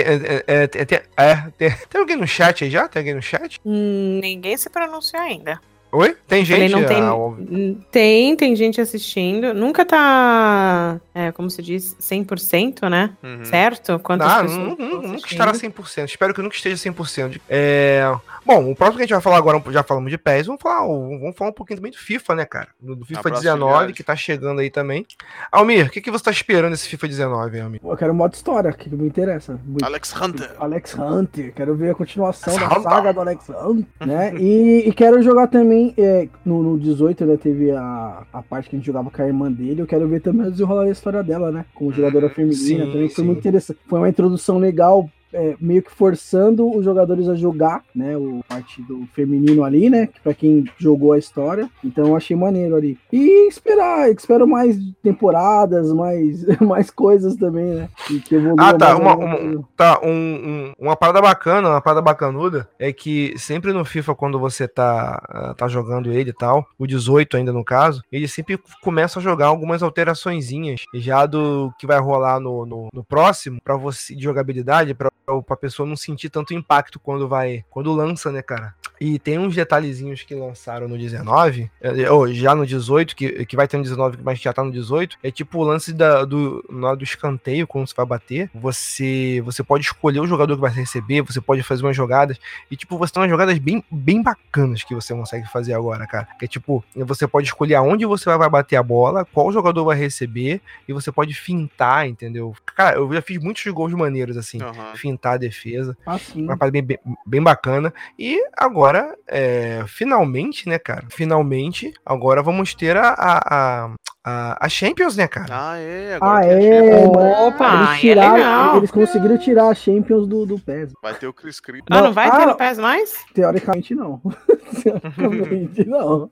é, 0.47 0.65
é, 0.65 0.95
é, 0.95 1.03
é, 1.17 1.37
tem, 1.59 1.71
tem 1.91 2.01
alguém 2.01 2.17
no 2.17 2.27
chat 2.27 2.65
aí 2.65 2.71
já? 2.71 2.89
Tem 2.89 3.01
alguém 3.01 3.15
no 3.15 3.23
chat? 3.23 3.61
Hum, 3.67 4.19
ninguém 4.23 4.57
se 4.57 4.71
pronunciou 4.71 5.21
ainda. 5.23 5.61
Oi? 5.93 6.17
Tem 6.27 6.45
Falei, 6.45 6.69
gente? 6.69 6.81
não 6.81 6.87
tem, 6.87 7.01
Ah, 7.01 7.85
tem, 7.91 8.37
tem 8.37 8.57
gente 8.57 8.81
assistindo. 8.81 9.55
Nunca 9.55 9.85
tá, 9.85 11.01
é, 11.15 11.33
como 11.33 11.49
se 11.49 11.63
diz, 11.63 11.97
100%, 12.01 12.89
né? 12.91 13.11
Uhum. 13.23 13.45
Certo? 13.45 13.99
Quantas 14.01 14.29
Não, 14.29 14.43
pessoas 14.75 15.03
nunca 15.03 15.29
estará 15.29 15.53
100%. 15.53 16.05
Espero 16.05 16.35
que 16.35 16.43
nunca 16.43 16.57
esteja 16.57 16.77
100%. 16.77 17.41
É... 17.49 18.03
Bom, 18.47 18.71
o 18.71 18.77
próximo 18.77 18.99
que 18.99 19.03
a 19.03 19.07
gente 19.07 19.13
vai 19.13 19.21
falar 19.21 19.39
agora, 19.39 19.61
já 19.73 19.83
falamos 19.83 20.09
de 20.09 20.17
PES, 20.17 20.47
vamos 20.47 20.63
falar, 20.63 20.87
vamos 20.87 21.37
falar 21.37 21.51
um 21.51 21.55
pouquinho 21.55 21.79
também 21.79 21.91
do 21.91 21.99
FIFA, 21.99 22.35
né, 22.37 22.45
cara? 22.45 22.69
Do, 22.81 22.95
do 22.95 23.05
FIFA 23.05 23.19
Abraço, 23.19 23.43
19, 23.43 23.61
familiares. 23.61 23.97
que 23.97 24.05
tá 24.05 24.15
chegando 24.15 24.61
aí 24.61 24.71
também. 24.71 25.05
Almir, 25.51 25.87
o 25.87 25.91
que, 25.91 26.01
que 26.01 26.13
você 26.13 26.23
tá 26.23 26.31
esperando 26.31 26.71
desse 26.71 26.89
FIFA 26.89 27.09
19, 27.09 27.61
Almir? 27.61 27.81
Eu 27.83 27.97
quero 27.97 28.15
modo 28.15 28.35
história, 28.35 28.73
que 28.73 28.89
me 28.89 29.09
interessa. 29.09 29.59
muito. 29.65 29.85
Alex 29.85 30.15
Hunter. 30.15 30.55
Alex 30.61 30.95
Hunter, 30.95 31.53
quero 31.55 31.75
ver 31.75 31.91
a 31.91 31.95
continuação 31.97 32.55
Alex 32.55 32.69
da 32.69 32.79
Hunter. 32.79 32.91
saga 32.93 33.13
do 33.13 33.21
Alex 33.21 33.49
Hunter, 33.49 33.87
né? 34.07 34.35
E, 34.37 34.89
e 34.89 34.93
quero 34.93 35.21
jogar 35.23 35.49
também, 35.49 35.93
é, 35.99 36.29
no, 36.45 36.63
no 36.63 36.79
18, 36.79 37.27
né, 37.27 37.37
teve 37.37 37.73
a, 37.73 38.23
a 38.33 38.43
parte 38.43 38.71
que 38.71 38.77
a 38.77 38.79
gente 38.79 38.87
jogava 38.87 39.11
com 39.11 39.23
a 39.23 39.27
irmã 39.27 39.51
dele, 39.51 39.83
eu 39.83 39.87
quero 39.89 40.07
ver 40.07 40.21
também 40.21 40.47
o 40.47 40.53
desenrolar 40.53 40.85
da 40.85 40.91
história 40.91 41.25
dela, 41.25 41.51
né? 41.51 41.65
Como 41.75 41.93
jogadora 41.93 42.31
feminina, 42.31 42.85
sim, 42.85 42.93
também 42.93 43.09
foi 43.09 43.25
sim. 43.25 43.25
muito 43.25 43.39
interessante. 43.41 43.81
Foi 43.89 43.99
uma 43.99 44.09
introdução 44.09 44.59
legal, 44.59 45.11
é, 45.37 45.55
meio 45.61 45.83
que 45.83 45.91
forçando 45.93 46.69
os 46.75 46.85
jogadores 46.85 47.29
a 47.29 47.35
jogar, 47.35 47.83
né? 47.95 48.17
O 48.17 48.41
parte 48.49 48.81
do 48.83 49.07
feminino 49.15 49.63
ali, 49.65 49.91
né? 49.91 50.09
Pra 50.23 50.33
quem 50.35 50.65
jogou 50.79 51.13
a 51.13 51.19
história. 51.19 51.69
Então 51.85 52.07
eu 52.07 52.17
achei 52.17 52.35
maneiro 52.37 52.75
ali. 52.75 52.99
E 53.13 53.47
esperar, 53.49 54.11
espero 54.11 54.47
mais 54.49 54.77
temporadas, 55.03 55.93
mais, 55.93 56.45
mais 56.61 56.91
coisas 56.91 57.37
também, 57.37 57.67
né? 57.67 57.89
E 58.11 58.23
Ah, 58.59 58.73
tá. 58.73 58.97
Uma, 58.97 59.17
uma- 59.17 59.65
tá, 59.77 60.01
um, 60.03 60.09
um- 60.11 60.73
uma 60.79 60.97
parada 60.97 61.21
bacana, 61.21 61.69
uma 61.69 61.81
parada 61.81 62.01
bacanuda 62.03 62.69
é 62.79 62.93
que 62.93 63.35
sempre 63.39 63.73
no 63.73 63.85
FIFA, 63.85 64.15
quando 64.15 64.39
você 64.39 64.67
tá, 64.67 65.23
ah, 65.29 65.55
tá 65.55 65.69
jogando 65.69 66.13
ele 66.13 66.31
e 66.31 66.35
tal, 66.35 66.65
o 66.79 66.87
18 66.87 67.37
ainda 67.37 67.53
no 67.53 67.65
caso, 67.65 68.03
ele 68.11 68.27
sempre 68.29 68.59
começa 68.83 69.19
a 69.19 69.23
jogar 69.23 69.47
algumas 69.47 69.83
alteraçõezinhas 69.83 70.83
já 70.95 71.27
do 71.27 71.73
que 71.79 71.87
vai 71.87 71.99
rolar 72.01 72.41
no, 72.41 72.65
no, 72.65 72.89
no 72.93 73.05
próximo, 73.05 73.59
pra 73.63 73.77
você, 73.77 74.15
de 74.15 74.23
jogabilidade, 74.23 74.95
pra, 74.95 75.11
pra 75.47 75.57
pessoa 75.57 75.89
não 75.89 75.97
sentir 75.97 76.31
tanto 76.31 76.55
impacto 76.55 77.01
quando 77.01 77.29
vai, 77.29 77.65
quando 77.69 77.93
lança, 77.93 78.31
né, 78.31 78.43
cara? 78.43 78.75
E 79.01 79.19
tem 79.19 79.39
uns 79.39 79.55
detalhezinhos 79.55 80.23
que 80.23 80.35
lançaram 80.35 80.89
no 80.89 80.97
19, 80.97 81.71
eh, 81.81 82.11
ou 82.11 82.33
já 82.33 82.55
no 82.55 82.67
18, 82.67 83.15
que, 83.15 83.45
que 83.47 83.57
vai 83.57 83.69
ter 83.69 83.77
no 83.77 83.83
19, 83.83 84.19
mas 84.23 84.41
já 84.41 84.53
tá 84.53 84.65
no 84.65 84.73
18. 84.73 85.19
É 85.23 85.31
tipo 85.31 85.59
o 85.59 85.65
lance 85.65 85.93
da, 85.93 86.25
do, 86.25 86.65
na 86.71 86.95
do 86.95 87.05
escanteio, 87.05 87.67
quando 87.67 87.87
você 87.87 87.95
vai 87.95 88.07
bater. 88.07 88.51
Você, 88.55 89.43
você 89.45 89.63
pode 89.63 89.85
escolher 89.85 90.21
o 90.21 90.27
jogador 90.27 90.55
que 90.55 90.61
vai 90.61 90.71
receber, 90.71 91.23
você 91.23 91.41
pode 91.41 91.63
fazer 91.63 91.83
umas 91.83 91.97
jogadas. 91.97 92.39
E, 92.71 92.77
tipo, 92.77 92.97
você 92.97 93.13
tem 93.13 93.23
umas 93.23 93.31
jogadas 93.31 93.59
bem, 93.59 93.85
bem 93.91 94.23
bacanas 94.23 94.83
que 94.83 94.95
você 94.95 95.15
consegue 95.15 95.49
fazer 95.51 95.75
agora, 95.75 96.07
cara. 96.07 96.29
Que 96.39 96.47
é 96.47 96.49
tipo, 96.49 96.85
você 96.95 97.27
pode 97.27 97.47
escolher 97.47 97.75
aonde 97.75 98.07
você 98.07 98.35
vai 98.37 98.49
bater 98.49 98.77
a 98.77 98.83
bola, 98.83 99.25
qual 99.25 99.53
jogador 99.53 99.85
vai 99.85 99.97
receber, 99.97 100.61
e 100.89 100.93
você 100.93 101.13
pode 101.13 101.35
fintar, 101.35 102.09
entendeu? 102.09 102.55
Cara, 102.75 102.97
eu 102.97 103.13
já 103.13 103.23
fiz 103.23 103.39
muitos 103.39 103.65
gols 103.73 103.93
maneiros, 103.93 104.37
assim. 104.37 104.61
Aham. 104.63 104.95
Fintar 104.97 105.35
a 105.35 105.39
defesa. 105.39 105.97
Ah, 106.07 106.19
sim. 106.19 106.45
Uma 106.45 106.57
parada 106.57 106.73
bem, 106.73 106.83
bem, 106.83 106.99
bem 107.27 107.43
bacana. 107.43 107.93
E 108.19 108.43
agora 108.57 108.86
agora, 108.87 109.17
é, 109.27 109.85
finalmente, 109.89 110.69
né, 110.69 110.79
cara? 110.79 111.07
Finalmente, 111.11 111.93
agora 112.05 112.43
vamos 112.43 112.73
ter 112.75 112.97
a, 112.97 113.09
a, 113.19 113.91
a, 114.25 114.65
a, 114.65 114.69
Champions, 114.69 115.17
né, 115.17 115.27
cara? 115.27 115.49
Ah, 115.51 115.79
é. 115.79 116.19
Ah, 116.21 116.41
tem 116.41 116.51
a 116.51 116.85
é. 116.85 117.07
Opa, 117.07 117.75
eles, 117.75 117.89
aí 117.89 117.97
é 117.97 118.01
tiraram, 118.01 118.35
legal. 118.35 118.77
eles 118.77 118.91
conseguiram 118.93 119.39
tirar 119.39 119.69
a 119.69 119.75
Champions 119.75 120.29
do, 120.29 120.47
do 120.47 120.59
PES. 120.59 120.93
Vai 121.03 121.15
ter 121.15 121.27
o 121.27 121.33
Chris 121.33 121.59
Cris. 121.59 121.83
Ah, 121.91 122.03
não 122.03 122.13
vai 122.13 122.31
ter 122.31 122.43
Ah. 122.43 122.47
no 122.47 122.55
PES 122.55 122.79
mais? 122.79 123.15
Teoricamente 123.35 123.95
não. 123.95 124.21
Teoricamente 124.83 125.85
não. 125.85 126.31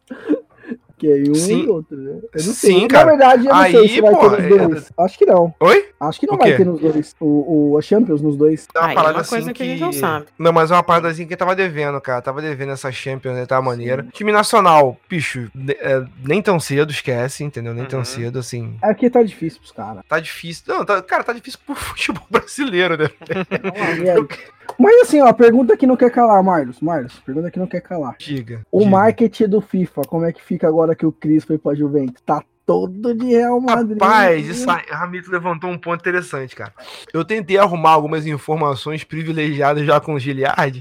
Que 0.97 1.11
é 1.11 1.31
um 1.31 1.35
Sim. 1.35 1.65
e 1.65 1.69
outro, 1.69 1.97
né? 1.97 2.13
Eu 2.13 2.21
não 2.33 2.41
Sim, 2.41 2.79
sei. 2.81 2.89
cara. 2.89 3.05
Na 3.05 3.11
verdade, 3.11 3.47
eu 3.47 3.53
não 3.55 3.63
sei 3.63 3.77
Aí, 3.81 3.89
se 3.89 4.01
vai 4.01 4.15
pô, 4.15 4.31
ter 4.31 4.43
nos 4.43 4.45
é- 4.61 4.69
dois. 4.69 4.93
Acho 4.97 5.19
que 5.19 5.27
não. 5.27 5.55
Oi? 5.61 5.89
Acho 6.01 6.21
que 6.21 6.27
não 6.27 6.37
vai 6.39 6.57
ter 6.57 6.65
nos 6.67 6.81
dois. 6.81 7.17
O, 7.21 7.73
o, 7.73 7.79
a 7.79 7.83
Champions 7.83 8.23
nos 8.23 8.37
dois. 8.37 8.69
É 8.75 8.79
uma 8.79 8.87
Aí 8.87 8.93
é 8.93 8.95
parada 8.95 9.19
uma 9.19 9.25
coisa 9.25 9.45
assim 9.47 9.53
que 9.53 9.63
a 9.63 9.67
gente 9.67 9.81
não 9.81 9.93
sabe. 9.93 10.27
Não, 10.39 10.53
mas 10.53 10.71
é 10.71 10.75
uma 10.75 10.83
parada 10.85 11.09
assim 11.09 11.27
que 11.27 11.37
tava 11.37 11.57
devendo, 11.57 12.01
cara. 12.01 12.23
Tava 12.23 12.41
devendo 12.41 12.73
essa 12.73 12.93
Champions, 12.93 13.35
né? 13.35 13.45
Tá 13.47 13.61
maneira. 13.61 14.07
Time 14.13 14.31
nacional, 14.31 14.97
bicho, 15.09 15.51
é, 15.81 16.05
nem 16.25 16.41
tão 16.41 16.61
cedo, 16.61 16.91
esquece, 16.93 17.43
entendeu? 17.43 17.75
Nem 17.75 17.87
tão 17.87 17.99
Uhum. 18.01 18.05
cedo, 18.05 18.39
assim. 18.39 18.77
É 18.83 18.95
que 18.95 19.11
tá 19.11 19.23
difícil 19.23 19.59
pros 19.61 19.73
caras. 19.73 20.03
Tá 20.09 20.21
difícil. 20.21 20.63
Não, 20.69 20.85
tá- 20.85 21.03
cara, 21.03 21.25
tá 21.25 21.33
difícil 21.33 21.59
pro 21.67 21.75
futebol 21.75 22.25
brasileiro, 22.31 22.97
né? 22.97 23.11
É 23.29 23.81
uma 23.81 23.95
merda. 24.01 24.29
Mas 24.79 25.03
assim, 25.03 25.21
ó, 25.21 25.33
pergunta 25.33 25.77
que 25.77 25.87
não 25.87 25.97
quer 25.97 26.11
calar, 26.11 26.43
Marlos. 26.43 26.81
Marlos, 26.81 27.19
pergunta 27.21 27.51
que 27.51 27.59
não 27.59 27.67
quer 27.67 27.81
calar. 27.81 28.17
Diga. 28.19 28.63
O 28.71 28.81
diga. 28.81 28.91
marketing 28.91 29.49
do 29.49 29.61
FIFA, 29.61 30.03
como 30.03 30.25
é 30.25 30.33
que 30.33 30.43
fica 30.43 30.67
agora 30.69 30.95
que 30.95 31.07
o 31.07 31.13
Cris 31.13 31.45
foi 31.45 31.59
pra 31.59 31.75
Juventus? 31.75 32.23
Tá 32.25 32.43
todo 32.67 33.15
de 33.15 33.27
Real 33.27 33.61
Madrid. 33.61 34.01
Rapaz, 34.01 34.49
isso 34.49 34.71
aí, 34.71 34.85
Ramito 34.91 35.31
levantou 35.31 35.71
um 35.71 35.79
ponto 35.79 36.01
interessante, 36.01 36.57
cara. 36.57 36.73
Eu 37.13 37.25
tentei 37.25 37.59
arrumar 37.59 37.91
algumas 37.91 38.27
informações 38.27 39.05
privilegiadas 39.05 39.87
já 39.87 40.01
com 40.01 40.15
o 40.15 40.19
Giliard, 40.19 40.81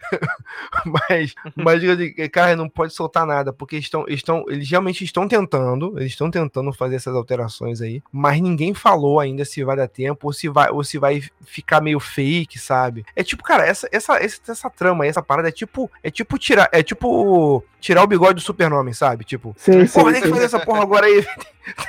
mas, 0.84 1.34
mas 1.54 1.80
digo 1.80 1.92
assim, 1.92 2.28
cara, 2.28 2.56
não 2.56 2.68
pode 2.68 2.92
soltar 2.92 3.26
nada, 3.26 3.52
porque 3.52 3.76
estão, 3.76 4.04
estão, 4.08 4.44
eles 4.48 4.68
realmente 4.68 5.04
estão 5.04 5.28
tentando, 5.28 5.94
eles 5.98 6.12
estão 6.12 6.30
tentando 6.30 6.72
fazer 6.72 6.96
essas 6.96 7.14
alterações 7.14 7.80
aí, 7.80 8.02
mas 8.12 8.40
ninguém 8.40 8.74
falou 8.74 9.20
ainda 9.20 9.44
se 9.44 9.62
vai 9.62 9.76
dar 9.76 9.88
tempo 9.88 10.26
ou 10.26 10.32
se 10.32 10.48
vai, 10.48 10.70
ou 10.70 10.82
se 10.82 10.98
vai 10.98 11.22
ficar 11.44 11.80
meio 11.80 12.00
fake, 12.00 12.58
sabe? 12.58 13.04
É 13.14 13.22
tipo, 13.22 13.42
cara, 13.42 13.64
essa, 13.64 13.88
essa, 13.92 14.16
essa, 14.16 14.40
essa 14.48 14.70
trama, 14.70 15.06
essa 15.06 15.22
parada 15.22 15.48
é 15.48 15.52
tipo, 15.52 15.90
é 16.02 16.10
tipo 16.10 16.38
tirar, 16.38 16.68
é 16.72 16.82
tipo 16.82 17.64
tirar 17.80 18.04
o 18.04 18.06
bigode 18.06 18.34
do 18.34 18.40
super-homem, 18.40 18.92
sabe? 18.92 19.24
Tipo, 19.24 19.54
sei, 19.56 19.86
Porra, 19.88 20.12
tem 20.12 20.20
que 20.20 20.28
sei. 20.28 20.30
fazer 20.30 20.44
essa 20.44 20.60
porra 20.60 20.79
agora 20.80 21.06
aí. 21.06 21.26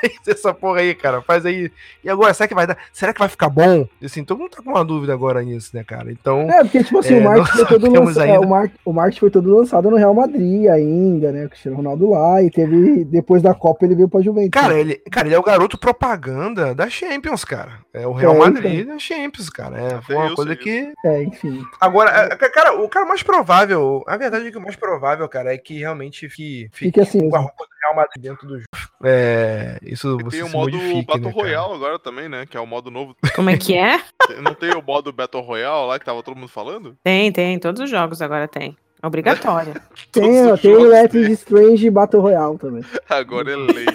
Tem 0.01 0.09
que 0.09 0.17
fazer 0.17 0.31
essa 0.31 0.53
porra 0.53 0.79
aí, 0.79 0.93
cara. 0.95 1.21
Faz 1.21 1.45
aí. 1.45 1.71
E 2.03 2.09
agora, 2.09 2.33
será 2.33 2.47
que 2.47 2.55
vai 2.55 2.67
dar? 2.67 2.77
Será 2.91 3.13
que 3.13 3.19
vai 3.19 3.29
ficar 3.29 3.49
bom? 3.49 3.87
Assim, 4.03 4.23
todo 4.23 4.39
mundo 4.39 4.51
tá 4.51 4.61
com 4.61 4.69
uma 4.71 4.85
dúvida 4.85 5.13
agora 5.13 5.41
nisso, 5.43 5.75
né, 5.75 5.83
cara? 5.83 6.11
Então. 6.11 6.41
É, 6.49 6.61
porque, 6.63 6.83
tipo 6.83 6.99
assim, 6.99 7.15
É, 7.15 7.19
o 7.19 7.23
marketing 7.23 7.57
foi 7.57 7.79
todo 7.79 7.93
lançado. 7.93 8.23
ainda. 8.23 8.39
o, 8.41 8.49
mar... 8.49 8.71
o 8.85 8.93
marketing 8.93 9.19
foi 9.19 9.29
todo 9.31 9.55
lançado 9.57 9.89
no 9.89 9.97
Real 9.97 10.13
Madrid 10.13 10.67
ainda, 10.67 11.31
né? 11.31 11.45
O 11.45 11.49
Cristiano 11.49 11.77
Ronaldo 11.77 12.09
lá. 12.09 12.41
E 12.41 12.49
teve. 12.49 13.05
Depois 13.05 13.41
da 13.41 13.53
Copa 13.53 13.85
ele 13.85 13.95
veio 13.95 14.09
pra 14.09 14.21
Juventus. 14.21 14.49
Cara, 14.51 14.77
ele, 14.79 14.95
cara, 15.11 15.27
ele 15.27 15.35
é 15.35 15.39
o 15.39 15.43
garoto 15.43 15.77
propaganda 15.77 16.73
da 16.75 16.89
Champions, 16.89 17.43
cara. 17.45 17.79
É 17.93 18.07
o 18.07 18.13
Real 18.13 18.35
É, 18.35 18.39
Madrid 18.39 18.87
da 18.87 18.97
Champions, 18.99 19.49
cara. 19.49 19.77
É, 19.77 20.01
foi 20.01 20.15
uma 20.15 20.27
isso, 20.27 20.35
coisa 20.35 20.53
isso. 20.53 20.61
que. 20.61 20.91
É, 21.05 21.23
enfim. 21.23 21.61
Agora, 21.79 22.09
é, 22.11 22.35
cara, 22.49 22.79
o 22.81 22.87
cara 22.89 23.05
mais 23.05 23.23
provável. 23.23 24.03
A 24.07 24.17
verdade 24.17 24.47
é 24.47 24.51
que 24.51 24.57
o 24.57 24.61
mais 24.61 24.75
provável, 24.75 25.27
cara, 25.27 25.53
é 25.53 25.57
que 25.57 25.77
realmente 25.79 26.27
fique, 26.29 26.69
Fique 26.71 26.99
assim 27.01 27.29
com 27.29 27.35
a 27.35 27.39
roupa 27.39 27.63
do 27.63 27.69
Real 27.83 27.95
Madrid 27.95 28.23
dentro 28.23 28.47
do 28.47 28.55
jogo. 28.55 28.65
É. 29.03 29.60
Isso 29.81 30.17
E 30.19 30.23
você 30.23 30.37
tem 30.37 30.45
o 30.45 30.49
modo 30.49 30.77
modifique, 30.77 31.05
Battle 31.05 31.25
né? 31.25 31.31
Royale 31.31 31.73
agora 31.73 31.99
também, 31.99 32.29
né? 32.29 32.45
Que 32.45 32.57
é 32.57 32.59
o 32.59 32.67
modo 32.67 32.91
novo. 32.91 33.15
Como 33.35 33.49
é 33.49 33.57
que 33.57 33.75
é? 33.75 34.01
Não 34.41 34.53
tem 34.53 34.71
o 34.71 34.81
modo 34.81 35.11
Battle 35.11 35.41
Royale 35.43 35.87
lá 35.87 35.99
que 35.99 36.05
tava 36.05 36.23
todo 36.23 36.35
mundo 36.35 36.47
falando? 36.47 36.97
Tem, 37.03 37.31
tem. 37.31 37.59
Todos 37.59 37.81
os 37.81 37.89
jogos 37.89 38.21
agora 38.21 38.47
tem. 38.47 38.77
Obrigatório. 39.03 39.73
Tem, 40.11 40.55
tem 40.57 40.75
o 40.75 40.91
Life 41.01 41.17
is 41.17 41.39
Strange 41.39 41.89
Battle 41.89 42.21
Royale 42.21 42.57
também. 42.57 42.83
Agora 43.09 43.51
é 43.51 43.55
lei. 43.55 43.85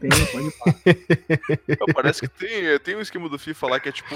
Tem, 0.00 0.10
pode 0.32 1.92
Parece 1.94 2.20
que 2.22 2.28
tem, 2.28 2.78
tem 2.82 2.96
um 2.96 3.00
esquema 3.00 3.28
do 3.28 3.38
FIFA 3.38 3.66
lá 3.68 3.80
que 3.80 3.88
é 3.88 3.92
tipo, 3.92 4.14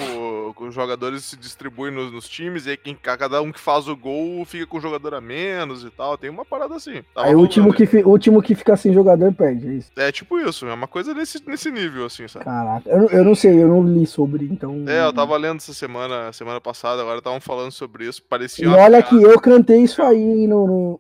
os 0.59 0.75
jogadores 0.75 1.25
se 1.25 1.37
distribuem 1.37 1.93
nos, 1.93 2.11
nos 2.13 2.29
times 2.29 2.67
e 2.67 2.71
aí 2.71 2.77
quem, 2.77 2.97
cada 3.01 3.41
um 3.41 3.53
que 3.53 3.61
faz 3.61 3.87
o 3.87 3.97
gol 3.97 4.45
fica 4.45 4.67
com 4.67 4.79
o 4.79 4.81
jogador 4.81 5.15
a 5.15 5.21
menos 5.21 5.85
e 5.85 5.91
tal. 5.91 6.19
Tem 6.19 6.29
uma 6.29 6.45
parada 6.45 6.75
assim. 6.75 7.03
Tava 7.15 7.29
Aí 7.29 7.35
o 7.35 7.39
último, 7.39 7.73
que, 7.73 7.87
fi- 7.87 8.03
o 8.03 8.09
último 8.09 8.43
que 8.43 8.55
fica 8.57 8.77
sem 8.77 8.93
jogador 8.93 9.33
perde, 9.33 9.69
é 9.69 9.73
isso. 9.75 9.91
É 9.97 10.11
tipo 10.11 10.39
isso, 10.41 10.67
é 10.67 10.75
uma 10.75 10.89
coisa 10.89 11.15
nesse, 11.15 11.41
nesse 11.49 11.71
nível, 11.71 12.07
assim, 12.07 12.27
sabe? 12.27 12.45
Caraca, 12.45 12.89
eu, 12.91 12.99
não- 12.99 13.09
eu 13.11 13.25
não 13.25 13.35
sei, 13.37 13.63
eu 13.63 13.69
não 13.69 13.83
li 13.87 14.05
sobre, 14.07 14.47
então. 14.47 14.85
É, 14.89 15.05
eu 15.07 15.13
tava 15.13 15.37
lendo 15.37 15.59
essa 15.59 15.73
semana, 15.73 16.33
semana 16.33 16.61
passada, 16.61 17.03
agora 17.03 17.19
estavam 17.19 17.41
falando 17.41 17.71
sobre 17.71 18.07
isso. 18.09 18.21
Parecia 18.29 18.65
E 18.65 18.69
olha 18.69 19.01
piada. 19.01 19.03
que 19.05 19.23
eu 19.23 19.41
cantei 19.41 19.83
isso 19.83 20.03
aí 20.03 20.26
no. 20.27 20.67
no- 20.67 20.99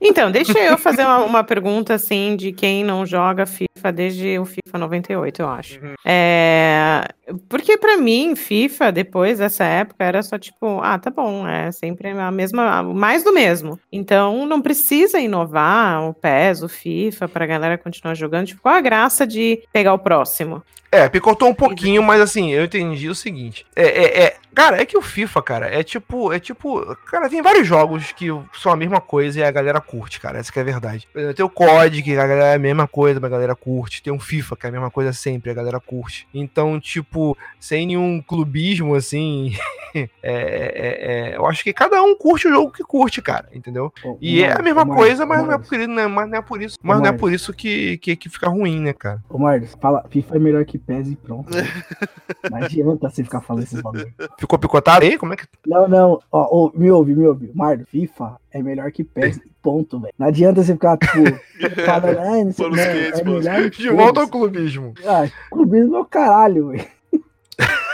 Então, 0.00 0.30
deixa 0.30 0.58
eu 0.58 0.78
fazer 0.78 1.04
uma, 1.04 1.18
uma 1.24 1.44
pergunta 1.44 1.94
assim 1.94 2.36
de 2.36 2.52
quem 2.52 2.84
não 2.84 3.04
joga 3.04 3.46
FIFA 3.46 3.92
desde 3.92 4.38
o 4.38 4.44
FIFA 4.44 4.78
98, 4.78 5.42
eu 5.42 5.48
acho. 5.48 5.80
Uhum. 5.80 5.94
É, 6.04 7.08
porque 7.48 7.76
pra 7.76 7.96
mim, 7.96 8.36
FIFA, 8.36 8.92
depois 8.92 9.38
dessa 9.38 9.64
época, 9.64 10.04
era 10.04 10.22
só 10.22 10.38
tipo, 10.38 10.80
ah, 10.82 10.98
tá 10.98 11.10
bom, 11.10 11.46
é 11.46 11.72
sempre 11.72 12.10
a 12.10 12.30
mesma, 12.30 12.82
mais 12.82 13.24
do 13.24 13.32
mesmo. 13.32 13.78
Então, 13.90 14.46
não 14.46 14.62
precisa 14.62 15.18
inovar 15.18 16.08
o 16.08 16.14
PES, 16.14 16.62
o 16.62 16.68
FIFA, 16.68 17.28
pra 17.28 17.46
galera 17.46 17.78
continuar 17.78 18.14
jogando. 18.14 18.46
Tipo, 18.46 18.62
qual 18.62 18.74
a 18.74 18.80
graça 18.80 19.26
de 19.26 19.62
pegar 19.72 19.94
o 19.94 19.98
próximo? 19.98 20.62
É, 20.90 21.08
picotou 21.08 21.48
um 21.48 21.54
pouquinho, 21.54 22.02
mas 22.02 22.20
assim, 22.20 22.52
eu 22.52 22.64
entendi 22.64 23.08
o 23.08 23.14
seguinte. 23.14 23.66
É, 23.74 23.82
é, 23.82 24.22
é- 24.24 24.36
cara, 24.54 24.80
é 24.80 24.86
que 24.86 24.96
o 24.96 25.02
FIFA, 25.02 25.42
cara, 25.42 25.66
é 25.66 25.82
tipo, 25.82 26.32
é 26.32 26.38
tipo, 26.38 26.80
cara, 27.06 27.28
tem 27.28 27.42
vários 27.42 27.66
jogos 27.66 28.12
que 28.12 28.28
são 28.54 28.72
a 28.72 28.76
mesma 28.76 29.00
coisa 29.06 29.40
e 29.40 29.42
a 29.42 29.50
galera 29.50 29.80
curte, 29.80 30.20
cara, 30.20 30.38
essa 30.38 30.52
que 30.52 30.58
é 30.58 30.62
a 30.62 30.64
verdade. 30.64 31.08
Por 31.10 31.18
exemplo, 31.20 31.36
Tem 31.36 31.46
o 31.46 31.48
COD, 31.48 32.02
que 32.02 32.12
a 32.12 32.26
galera 32.26 32.44
é 32.52 32.54
a 32.56 32.58
mesma 32.58 32.86
coisa, 32.86 33.18
mas 33.18 33.30
a 33.32 33.34
galera 33.34 33.54
curte. 33.56 34.02
Tem 34.02 34.12
o 34.12 34.18
FIFA, 34.18 34.56
que 34.56 34.66
é 34.66 34.68
a 34.68 34.72
mesma 34.72 34.90
coisa 34.90 35.12
sempre, 35.14 35.50
a 35.50 35.54
galera 35.54 35.80
curte. 35.80 36.28
Então, 36.34 36.78
tipo, 36.78 37.34
sem 37.58 37.86
nenhum 37.86 38.20
clubismo, 38.20 38.94
assim, 38.94 39.54
é, 39.94 40.08
é- 40.22 41.30
é- 41.32 41.36
eu 41.36 41.46
acho 41.46 41.62
que 41.64 41.72
cada 41.72 42.02
um 42.02 42.14
curte 42.16 42.48
o 42.48 42.50
jogo 42.50 42.70
que 42.72 42.82
curte, 42.82 43.22
cara, 43.22 43.48
entendeu? 43.52 43.92
E 44.20 44.42
é 44.42 44.46
a 44.46 44.48
Marcos, 44.48 44.64
mesma 44.64 44.84
Marcos, 44.84 45.02
coisa, 45.04 45.26
mas 45.26 45.38
não 45.38 45.44
é, 45.46 45.48
Marcos, 45.50 45.68
por, 45.68 45.78
isso- 45.80 45.90
né, 45.90 46.06
mas 46.06 46.28
não 46.30 46.38
é 46.38 46.42
por 46.42 46.62
isso, 46.62 46.76
mas 46.82 46.96
não 46.98 47.06
é 47.06 47.08
Marcos. 47.10 47.20
por 47.20 47.32
isso 47.32 47.52
que, 47.54 47.98
que, 47.98 48.16
que 48.16 48.28
fica 48.28 48.48
ruim, 48.48 48.80
né, 48.80 48.92
cara? 48.92 49.22
Ô, 49.30 49.38
Marlos, 49.38 49.74
fala, 49.80 50.04
FIFA 50.10 50.36
é 50.36 50.38
melhor 50.38 50.64
que 50.64 50.78
PES 50.78 51.08
e 51.10 51.16
pronto. 51.16 51.48
Não 52.50 52.58
adianta 52.58 53.08
você 53.08 53.22
ficar 53.22 53.40
falando 53.40 53.62
esses 53.64 53.80
bagulho. 53.80 54.12
Ficou 54.38 54.58
picotado 54.58 55.04
aí? 55.04 55.16
Como 55.16 55.32
é 55.32 55.36
que 55.36 55.44
Não, 55.66 55.88
não, 55.88 56.20
ó, 56.30 56.66
ô, 56.66 56.72
me 56.74 56.90
ouve, 56.90 57.14
me 57.14 57.26
ouve. 57.26 57.50
Marlos, 57.54 57.88
FIFA 57.88 58.36
é 58.56 58.62
melhor 58.62 58.90
que 58.90 59.04
PES 59.04 59.40
ponto, 59.62 59.98
velho. 59.98 60.14
Não 60.16 60.28
adianta 60.28 60.62
você 60.62 60.72
ficar, 60.72 60.96
tipo, 60.96 61.24
falando, 61.84 62.18
ah, 62.18 62.44
não 62.44 62.52
sei, 62.52 62.68
não, 62.68 62.78
é 62.78 63.24
melhor 63.24 63.70
De 63.70 63.88
volta 63.90 64.20
ao 64.20 64.28
clubismo. 64.28 64.94
Ah, 65.04 65.28
clubismo 65.50 65.96
é 65.96 66.00
o 66.00 66.04
caralho, 66.04 66.68
velho. 66.68 66.86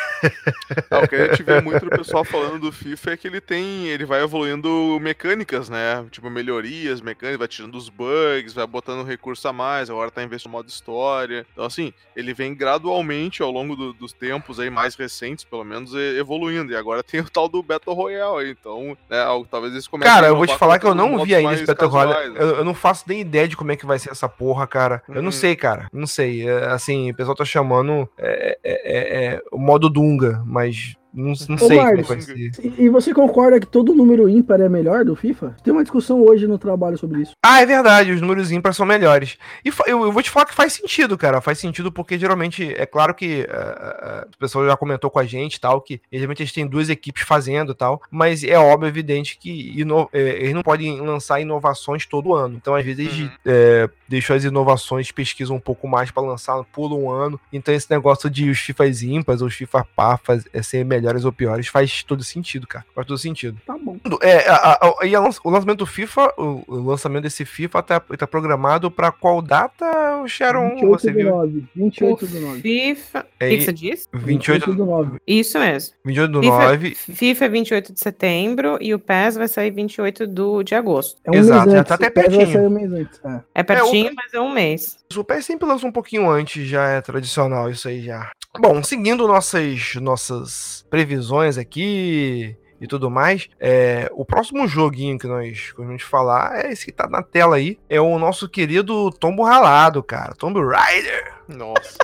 O 1.03 1.09
que 1.09 1.15
a 1.17 1.27
gente 1.29 1.43
vê 1.43 1.61
muito 1.61 1.85
do 1.85 1.91
pessoal 1.91 2.25
falando 2.25 2.59
do 2.61 2.73
FIFA 2.73 3.13
é 3.13 3.17
que 3.17 3.27
ele 3.27 3.41
tem. 3.41 3.87
Ele 3.89 4.05
vai 4.05 4.23
evoluindo 4.23 4.99
mecânicas, 5.01 5.69
né? 5.69 6.05
Tipo, 6.11 6.31
melhorias 6.31 7.01
mecânicas, 7.01 7.39
vai 7.39 7.49
tirando 7.49 7.75
os 7.77 7.89
bugs, 7.89 8.53
vai 8.55 8.67
botando 8.67 9.07
recurso 9.07 9.47
a 9.49 9.53
mais, 9.53 9.91
agora 9.91 10.11
tá 10.11 10.23
investindo 10.23 10.51
no 10.53 10.59
modo 10.59 10.69
história. 10.69 11.47
Então, 11.53 11.65
assim, 11.65 11.93
ele 12.17 12.33
vem 12.35 12.55
gradualmente 12.55 13.43
ao 13.43 13.51
longo 13.51 13.75
do- 13.77 13.93
dos 13.93 14.13
tempos 14.13 14.59
aí, 14.61 14.71
mais 14.71 14.95
recentes, 14.95 15.45
pelo 15.45 15.65
menos, 15.65 15.95
evoluindo. 15.95 16.73
E 16.73 16.77
agora 16.77 17.03
tem 17.03 17.21
o 17.21 17.29
tal 17.31 17.49
do 17.49 17.63
Battle 17.63 17.95
Royale 17.95 18.45
aí. 18.45 18.51
Então, 18.51 18.97
né, 19.09 19.19
talvez 19.51 19.73
eles 19.73 19.87
comecem 19.87 20.13
Cara, 20.13 20.27
eu 20.29 20.37
vou 20.37 20.47
te 20.47 20.57
falar 20.57 20.79
que 20.79 20.87
eu 20.87 20.95
não 20.95 21.23
vi 21.25 21.35
ainda 21.35 21.55
esse 21.55 21.67
Battle 21.67 21.89
Royale. 21.91 22.13
casuais, 22.15 22.37
Eu, 22.37 22.57
eu 22.59 22.65
não 22.65 22.75
faço 22.75 23.05
nem 23.07 23.21
ideia 23.21 23.47
de 23.49 23.57
como 23.57 23.73
é 23.73 23.77
que 23.77 23.87
vai 23.87 23.99
ser 23.99 24.11
essa 24.11 24.29
porra, 24.29 24.67
cara. 24.67 25.03
Eu 25.09 25.17
não 25.17 25.27
Uhum. 25.27 25.33
sei, 25.33 25.57
cara. 25.57 25.89
Não 25.93 26.07
sei. 26.07 26.49
É, 26.49 26.67
assim, 26.67 27.11
o 27.11 27.15
pessoal 27.15 27.37
tá 27.37 27.45
chamando 27.45 28.09
é, 28.19 28.59
é, 28.63 28.73
é, 28.73 29.25
é, 29.35 29.43
o 29.51 29.59
modo 29.59 29.89
Dunga, 30.13 30.43
mas 30.45 30.95
não, 31.13 31.27
não 31.29 31.35
sei 31.35 31.59
como 31.59 31.73
é 31.81 32.03
vai 32.03 32.21
ser. 32.21 32.51
E, 32.79 32.89
você 32.89 33.13
concorda 33.13 33.61
que 33.61 33.67
todo 33.67 33.95
número 33.95 34.29
ímpar 34.29 34.61
é 34.61 34.69
melhor 34.69 35.05
do 35.05 35.15
FIFA? 35.15 35.57
Tem 35.63 35.73
uma 35.73 35.83
discussão 35.83 36.23
hoje 36.23 36.47
no 36.47 36.59
trabalho 36.59 36.97
sobre 36.97 37.23
isso. 37.23 37.33
Ah, 37.45 37.61
é 37.61 37.67
verdade, 37.67 38.13
os 38.13 38.21
números 38.21 38.51
ímpares 38.51 38.77
são 38.77 38.87
melhores. 38.87 39.37
E 39.65 39.69
eu, 39.87 40.05
eu 40.05 40.13
vou 40.13 40.23
te 40.23 40.31
falar 40.31 40.47
que 40.47 40.55
faz 40.55 40.73
sentido, 40.73 41.19
cara. 41.19 41.41
Faz 41.41 41.59
sentido 41.59 41.91
porque 41.93 42.19
geralmente, 42.19 42.73
é 42.77 42.87
claro 42.87 43.15
que 43.15 43.47
ah, 43.51 44.27
o 44.33 44.39
pessoal 44.39 44.67
já 44.67 44.77
comentou 44.77 45.11
com 45.11 45.19
a 45.19 45.25
gente 45.25 45.61
tal, 45.61 45.81
que 45.81 46.01
geralmente 46.11 46.43
eles 46.43 46.53
têm 46.53 46.67
duas 46.67 46.89
equipes 46.89 47.23
fazendo 47.25 47.75
tal, 47.75 48.01
mas 48.11 48.43
é 48.45 48.59
óbvio, 48.59 48.89
evidente 48.89 49.37
que 49.39 49.79
ino- 49.79 50.09
é, 50.13 50.21
eles 50.41 50.55
não 50.55 50.63
podem 50.63 51.01
lançar 51.01 51.41
inovações 51.41 52.07
todo 52.07 52.35
ano. 52.35 52.57
Então, 52.57 52.75
às 52.75 52.85
vezes, 52.85 53.21
Uhum. 53.21 53.31
é, 53.45 53.89
deixam 54.09 54.35
as 54.37 54.45
inovações, 54.45 55.11
pesquisam 55.13 55.57
um 55.57 55.61
pouco 55.61 55.87
mais 55.89 56.11
pra 56.11 56.23
lançar, 56.23 56.63
pula 56.73 56.95
um 56.95 57.11
ano. 57.11 57.39
Então, 57.53 57.75
esse 57.75 57.91
negócio 57.91 58.31
de 58.31 58.49
os 58.51 58.59
FIFAs 58.59 59.03
ímpares 59.03 59.43
ou 59.43 59.49
os 59.49 59.55
FIFA 59.55 59.87
par 59.95 60.19
faz- 60.23 60.45
é 60.53 60.63
ser 60.63 60.85
melhor 60.85 61.02
melhores 61.03 61.25
ou 61.25 61.33
piores, 61.33 61.67
faz 61.67 62.03
todo 62.05 62.23
sentido, 62.23 62.67
cara. 62.67 62.85
Faz 62.95 63.07
todo 63.07 63.19
sentido. 63.19 63.59
Tá 63.67 63.77
bom. 63.77 63.97
É, 64.21 64.49
a- 64.49 64.55
a- 64.55 64.95
a- 65.01 65.07
e 65.07 65.15
a 65.15 65.21
o 65.21 65.51
lançamento 65.51 65.79
do 65.79 65.87
FIFA, 65.87 66.33
o, 66.39 66.63
o 66.69 66.77
lançamento 66.83 67.25
desse 67.25 67.45
FIFA 67.45 67.83
tá, 67.83 68.01
tá 68.01 68.27
programado 68.27 68.91
pra 68.91 69.11
qual 69.11 69.43
data, 69.43 69.85
o 70.23 70.29
Sharon? 70.29 70.71
28 70.71 71.01
Você 71.01 71.11
do 71.11 71.17
viu? 71.17 71.31
9. 71.31 71.65
28 71.75 72.27
do 72.27 72.41
9. 72.41 72.61
FIFA. 72.63 73.27
É, 73.41 73.47
O 73.47 73.49
que, 73.51 73.57
que 73.57 73.65
você 73.65 73.73
disse? 73.73 74.09
28, 74.15 74.73
do 74.75 74.87
9. 74.87 75.19
Isso 75.27 75.59
mesmo. 75.59 75.95
28 76.05 76.31
do 76.33 76.41
FIFA, 76.43 76.59
9. 76.59 76.95
FIFA 76.95 77.45
é 77.45 77.49
28 77.49 77.93
de 77.93 78.01
setembro 78.01 78.79
e 78.81 78.95
o 78.95 78.99
PES 78.99 79.37
vai 79.37 79.49
sair 79.49 79.71
28 79.71 80.27
do, 80.27 80.63
de 80.63 80.75
agosto. 80.75 81.21
É 81.25 81.31
um 81.31 81.35
Exato, 81.35 81.67
mês 81.67 81.77
já 81.79 81.85
tá 81.85 81.95
até 81.95 82.09
o 82.09 82.13
pertinho. 82.13 82.61
um 82.67 82.71
mês 82.71 82.93
antes. 82.93 83.21
É. 83.25 83.41
É 83.57 83.63
pertinho, 83.63 84.13
o- 84.13 84.15
mas 84.15 84.33
é 84.33 84.41
um 84.41 84.53
mês. 84.53 84.99
O 85.17 85.25
PES 85.25 85.45
sempre 85.47 85.67
lança 85.67 85.87
um 85.87 85.93
pouquinho 85.93 86.29
antes, 86.31 86.67
já 86.67 86.87
é 86.89 87.01
tradicional 87.01 87.69
isso 87.71 87.89
aí 87.89 88.03
já. 88.03 88.31
Bom, 88.59 88.83
seguindo 88.83 89.27
nossas, 89.27 89.95
nossas 89.95 90.85
previsões 90.91 91.57
aqui 91.57 92.55
e 92.79 92.87
tudo 92.87 93.11
mais, 93.11 93.49
é, 93.59 94.11
o 94.13 94.27
próximo 94.27 94.69
joguinho 94.69 95.19
que 95.19 95.27
nós 95.27 95.73
vamos 95.77 96.03
falar 96.03 96.63
é 96.63 96.71
esse 96.71 96.85
que 96.85 96.93
tá 96.93 97.09
na 97.09 97.23
tela 97.23 97.57
aí, 97.57 97.79
é 97.89 97.99
o 97.99 98.19
nosso 98.19 98.47
querido 98.49 99.11
Tombo 99.11 99.43
Ralado, 99.43 100.03
cara, 100.03 100.35
Tomb 100.35 100.61
Raider. 100.61 101.33
Nossa. 101.49 101.97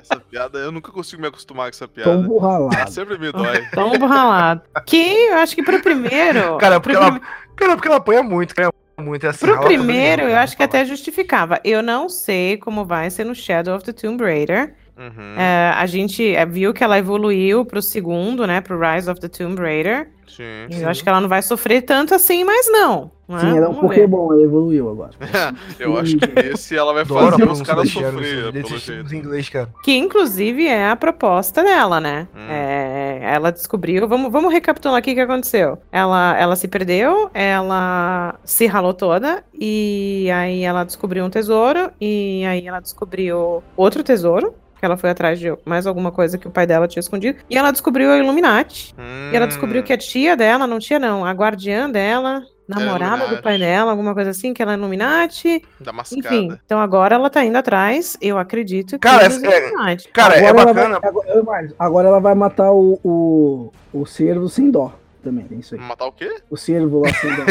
Essa 0.00 0.20
piada, 0.20 0.58
eu 0.58 0.70
nunca 0.70 0.92
consigo 0.92 1.20
me 1.20 1.26
acostumar 1.26 1.66
com 1.66 1.70
essa 1.70 1.88
piada. 1.88 2.12
Tombo 2.12 2.38
ralado. 2.38 2.92
sempre 2.92 3.18
me 3.18 3.32
dói. 3.32 3.66
Tombo 3.74 4.06
ralado. 4.06 4.62
Que 4.86 5.26
eu 5.30 5.38
acho 5.38 5.56
que 5.56 5.62
pro 5.64 5.82
primeiro. 5.82 6.56
Cara, 6.58 6.78
pro 6.78 6.92
porque 6.92 7.04
ela, 7.04 7.20
cara, 7.56 7.74
porque 7.74 7.88
ela 7.88 7.96
apanha 7.96 8.22
muito, 8.22 8.54
cara, 8.54 8.72
muito 8.96 9.26
assim. 9.26 9.44
Pro 9.44 9.60
primeiro, 9.62 10.22
eu 10.22 10.36
acho 10.36 10.56
que 10.56 10.62
até 10.62 10.84
justificava. 10.84 11.58
Eu 11.64 11.82
não 11.82 12.08
sei 12.08 12.56
como 12.56 12.84
vai 12.84 13.10
ser 13.10 13.24
no 13.24 13.34
Shadow 13.34 13.74
of 13.74 13.84
the 13.84 13.92
Tomb 13.92 14.22
Raider. 14.22 14.74
Uhum, 14.98 15.38
É, 15.38 15.72
a 15.76 15.84
gente 15.86 16.34
é, 16.34 16.46
viu 16.46 16.72
que 16.72 16.82
ela 16.82 16.98
evoluiu 16.98 17.64
pro 17.64 17.82
segundo, 17.82 18.46
né? 18.46 18.60
Pro 18.60 18.78
Rise 18.80 19.10
of 19.10 19.20
the 19.20 19.28
Tomb 19.28 19.60
Raider. 19.60 20.08
sim. 20.26 20.42
E 20.70 20.80
Eu 20.82 20.88
acho 20.88 21.02
que 21.02 21.08
ela 21.08 21.20
não 21.20 21.28
vai 21.28 21.42
sofrer 21.42 21.82
tanto 21.82 22.14
assim, 22.14 22.44
mas 22.44 22.66
não. 22.70 23.10
não 23.28 23.36
é? 23.36 23.40
Sim, 23.40 23.56
ela 23.58 23.66
é 23.66 23.68
um. 23.68 23.74
Pokémon, 23.74 24.32
ela 24.32 24.42
evoluiu 24.42 24.88
agora. 24.90 25.10
Eu 25.78 25.98
acho 25.98 26.16
que 26.16 26.26
nesse 26.34 26.74
ela 26.76 26.94
vai 26.94 27.04
fazer 27.04 27.44
os 27.46 27.60
caras 27.62 27.84
da 27.84 27.90
Sharon, 27.90 28.12
sofrer, 28.12 28.52
desses- 28.52 28.68
pelo 28.70 28.78
jeito. 28.80 29.14
inglês, 29.14 29.48
cara. 29.50 29.68
Que 29.84 29.92
inclusive 29.96 30.66
é 30.66 30.88
a 30.88 30.96
proposta 30.96 31.62
dela, 31.62 32.00
né? 32.00 32.26
Hum. 32.34 32.46
É, 32.48 33.20
ela 33.34 33.50
descobriu. 33.52 34.08
Vamos, 34.08 34.32
vamos 34.32 34.50
recapitular 34.52 34.96
aqui 34.98 35.12
o 35.12 35.14
que 35.14 35.20
aconteceu. 35.20 35.78
Ela, 35.92 36.36
ela 36.38 36.56
se 36.56 36.68
perdeu, 36.68 37.30
ela 37.34 38.34
se 38.44 38.66
ralou 38.66 38.94
toda, 38.94 39.44
e 39.52 40.30
aí 40.34 40.62
ela 40.62 40.84
descobriu 40.84 41.22
um 41.24 41.30
tesouro, 41.30 41.90
e 42.00 42.44
aí 42.46 42.66
ela 42.66 42.80
descobriu 42.80 43.62
outro 43.76 44.02
tesouro. 44.02 44.54
Que 44.78 44.84
ela 44.84 44.96
foi 44.96 45.10
atrás 45.10 45.38
de 45.38 45.52
mais 45.64 45.86
alguma 45.86 46.12
coisa 46.12 46.36
que 46.36 46.46
o 46.46 46.50
pai 46.50 46.66
dela 46.66 46.86
tinha 46.86 47.00
escondido. 47.00 47.38
E 47.48 47.56
ela 47.56 47.70
descobriu 47.70 48.10
a 48.12 48.18
Illuminati. 48.18 48.94
E 49.32 49.36
ela 49.36 49.46
descobriu 49.46 49.80
Hum. 49.80 49.84
que 49.84 49.92
a 49.92 49.96
tia 49.98 50.36
dela, 50.36 50.66
não 50.66 50.78
tia 50.78 50.98
não, 50.98 51.24
a 51.24 51.32
guardiã 51.32 51.88
dela, 51.88 52.42
namorada 52.68 53.12
do 53.16 53.16
Illuminati. 53.22 53.42
pai 53.42 53.58
dela, 53.58 53.90
alguma 53.90 54.12
coisa 54.12 54.30
assim, 54.30 54.52
que 54.52 54.60
ela 54.60 54.72
é 54.72 54.76
Illuminati. 54.76 55.62
Da 55.80 55.92
mascada. 55.92 56.20
Enfim, 56.26 56.58
então 56.66 56.78
agora 56.78 57.14
ela 57.14 57.30
tá 57.30 57.42
indo 57.44 57.56
atrás, 57.56 58.18
eu 58.20 58.36
acredito 58.38 58.92
que 58.92 58.98
Cara, 58.98 59.28
dos 59.28 59.42
é- 59.42 59.58
Illuminati. 59.60 60.08
Cara, 60.12 60.34
é 60.36 60.46
agora, 60.48 60.74
bacana. 60.74 61.00
ela 61.02 61.10
vai, 61.42 61.64
agora, 61.64 61.74
agora 61.78 62.08
ela 62.08 62.20
vai 62.20 62.34
matar 62.34 62.70
o, 62.72 63.00
o, 63.02 63.72
o 63.94 64.04
cervo 64.06 64.48
sem 64.48 64.70
dó. 64.70 64.92
Também, 65.26 65.44
tem 65.44 65.58
isso 65.58 65.74
aí. 65.74 65.80
Matar 65.80 66.06
o 66.06 66.12
quê? 66.12 66.36
O 66.48 66.56
cervo 66.56 67.00
lá 67.00 67.12
sem 67.14 67.34
dó. 67.34 67.42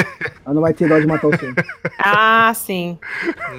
ela 0.45 0.53
não 0.53 0.61
vai 0.61 0.73
ter 0.73 0.87
dó 0.87 0.97
de 0.97 1.05
matar 1.05 1.27
o 1.27 1.37
cervo. 1.37 1.55
Ah, 1.99 2.53
sim. 2.55 2.97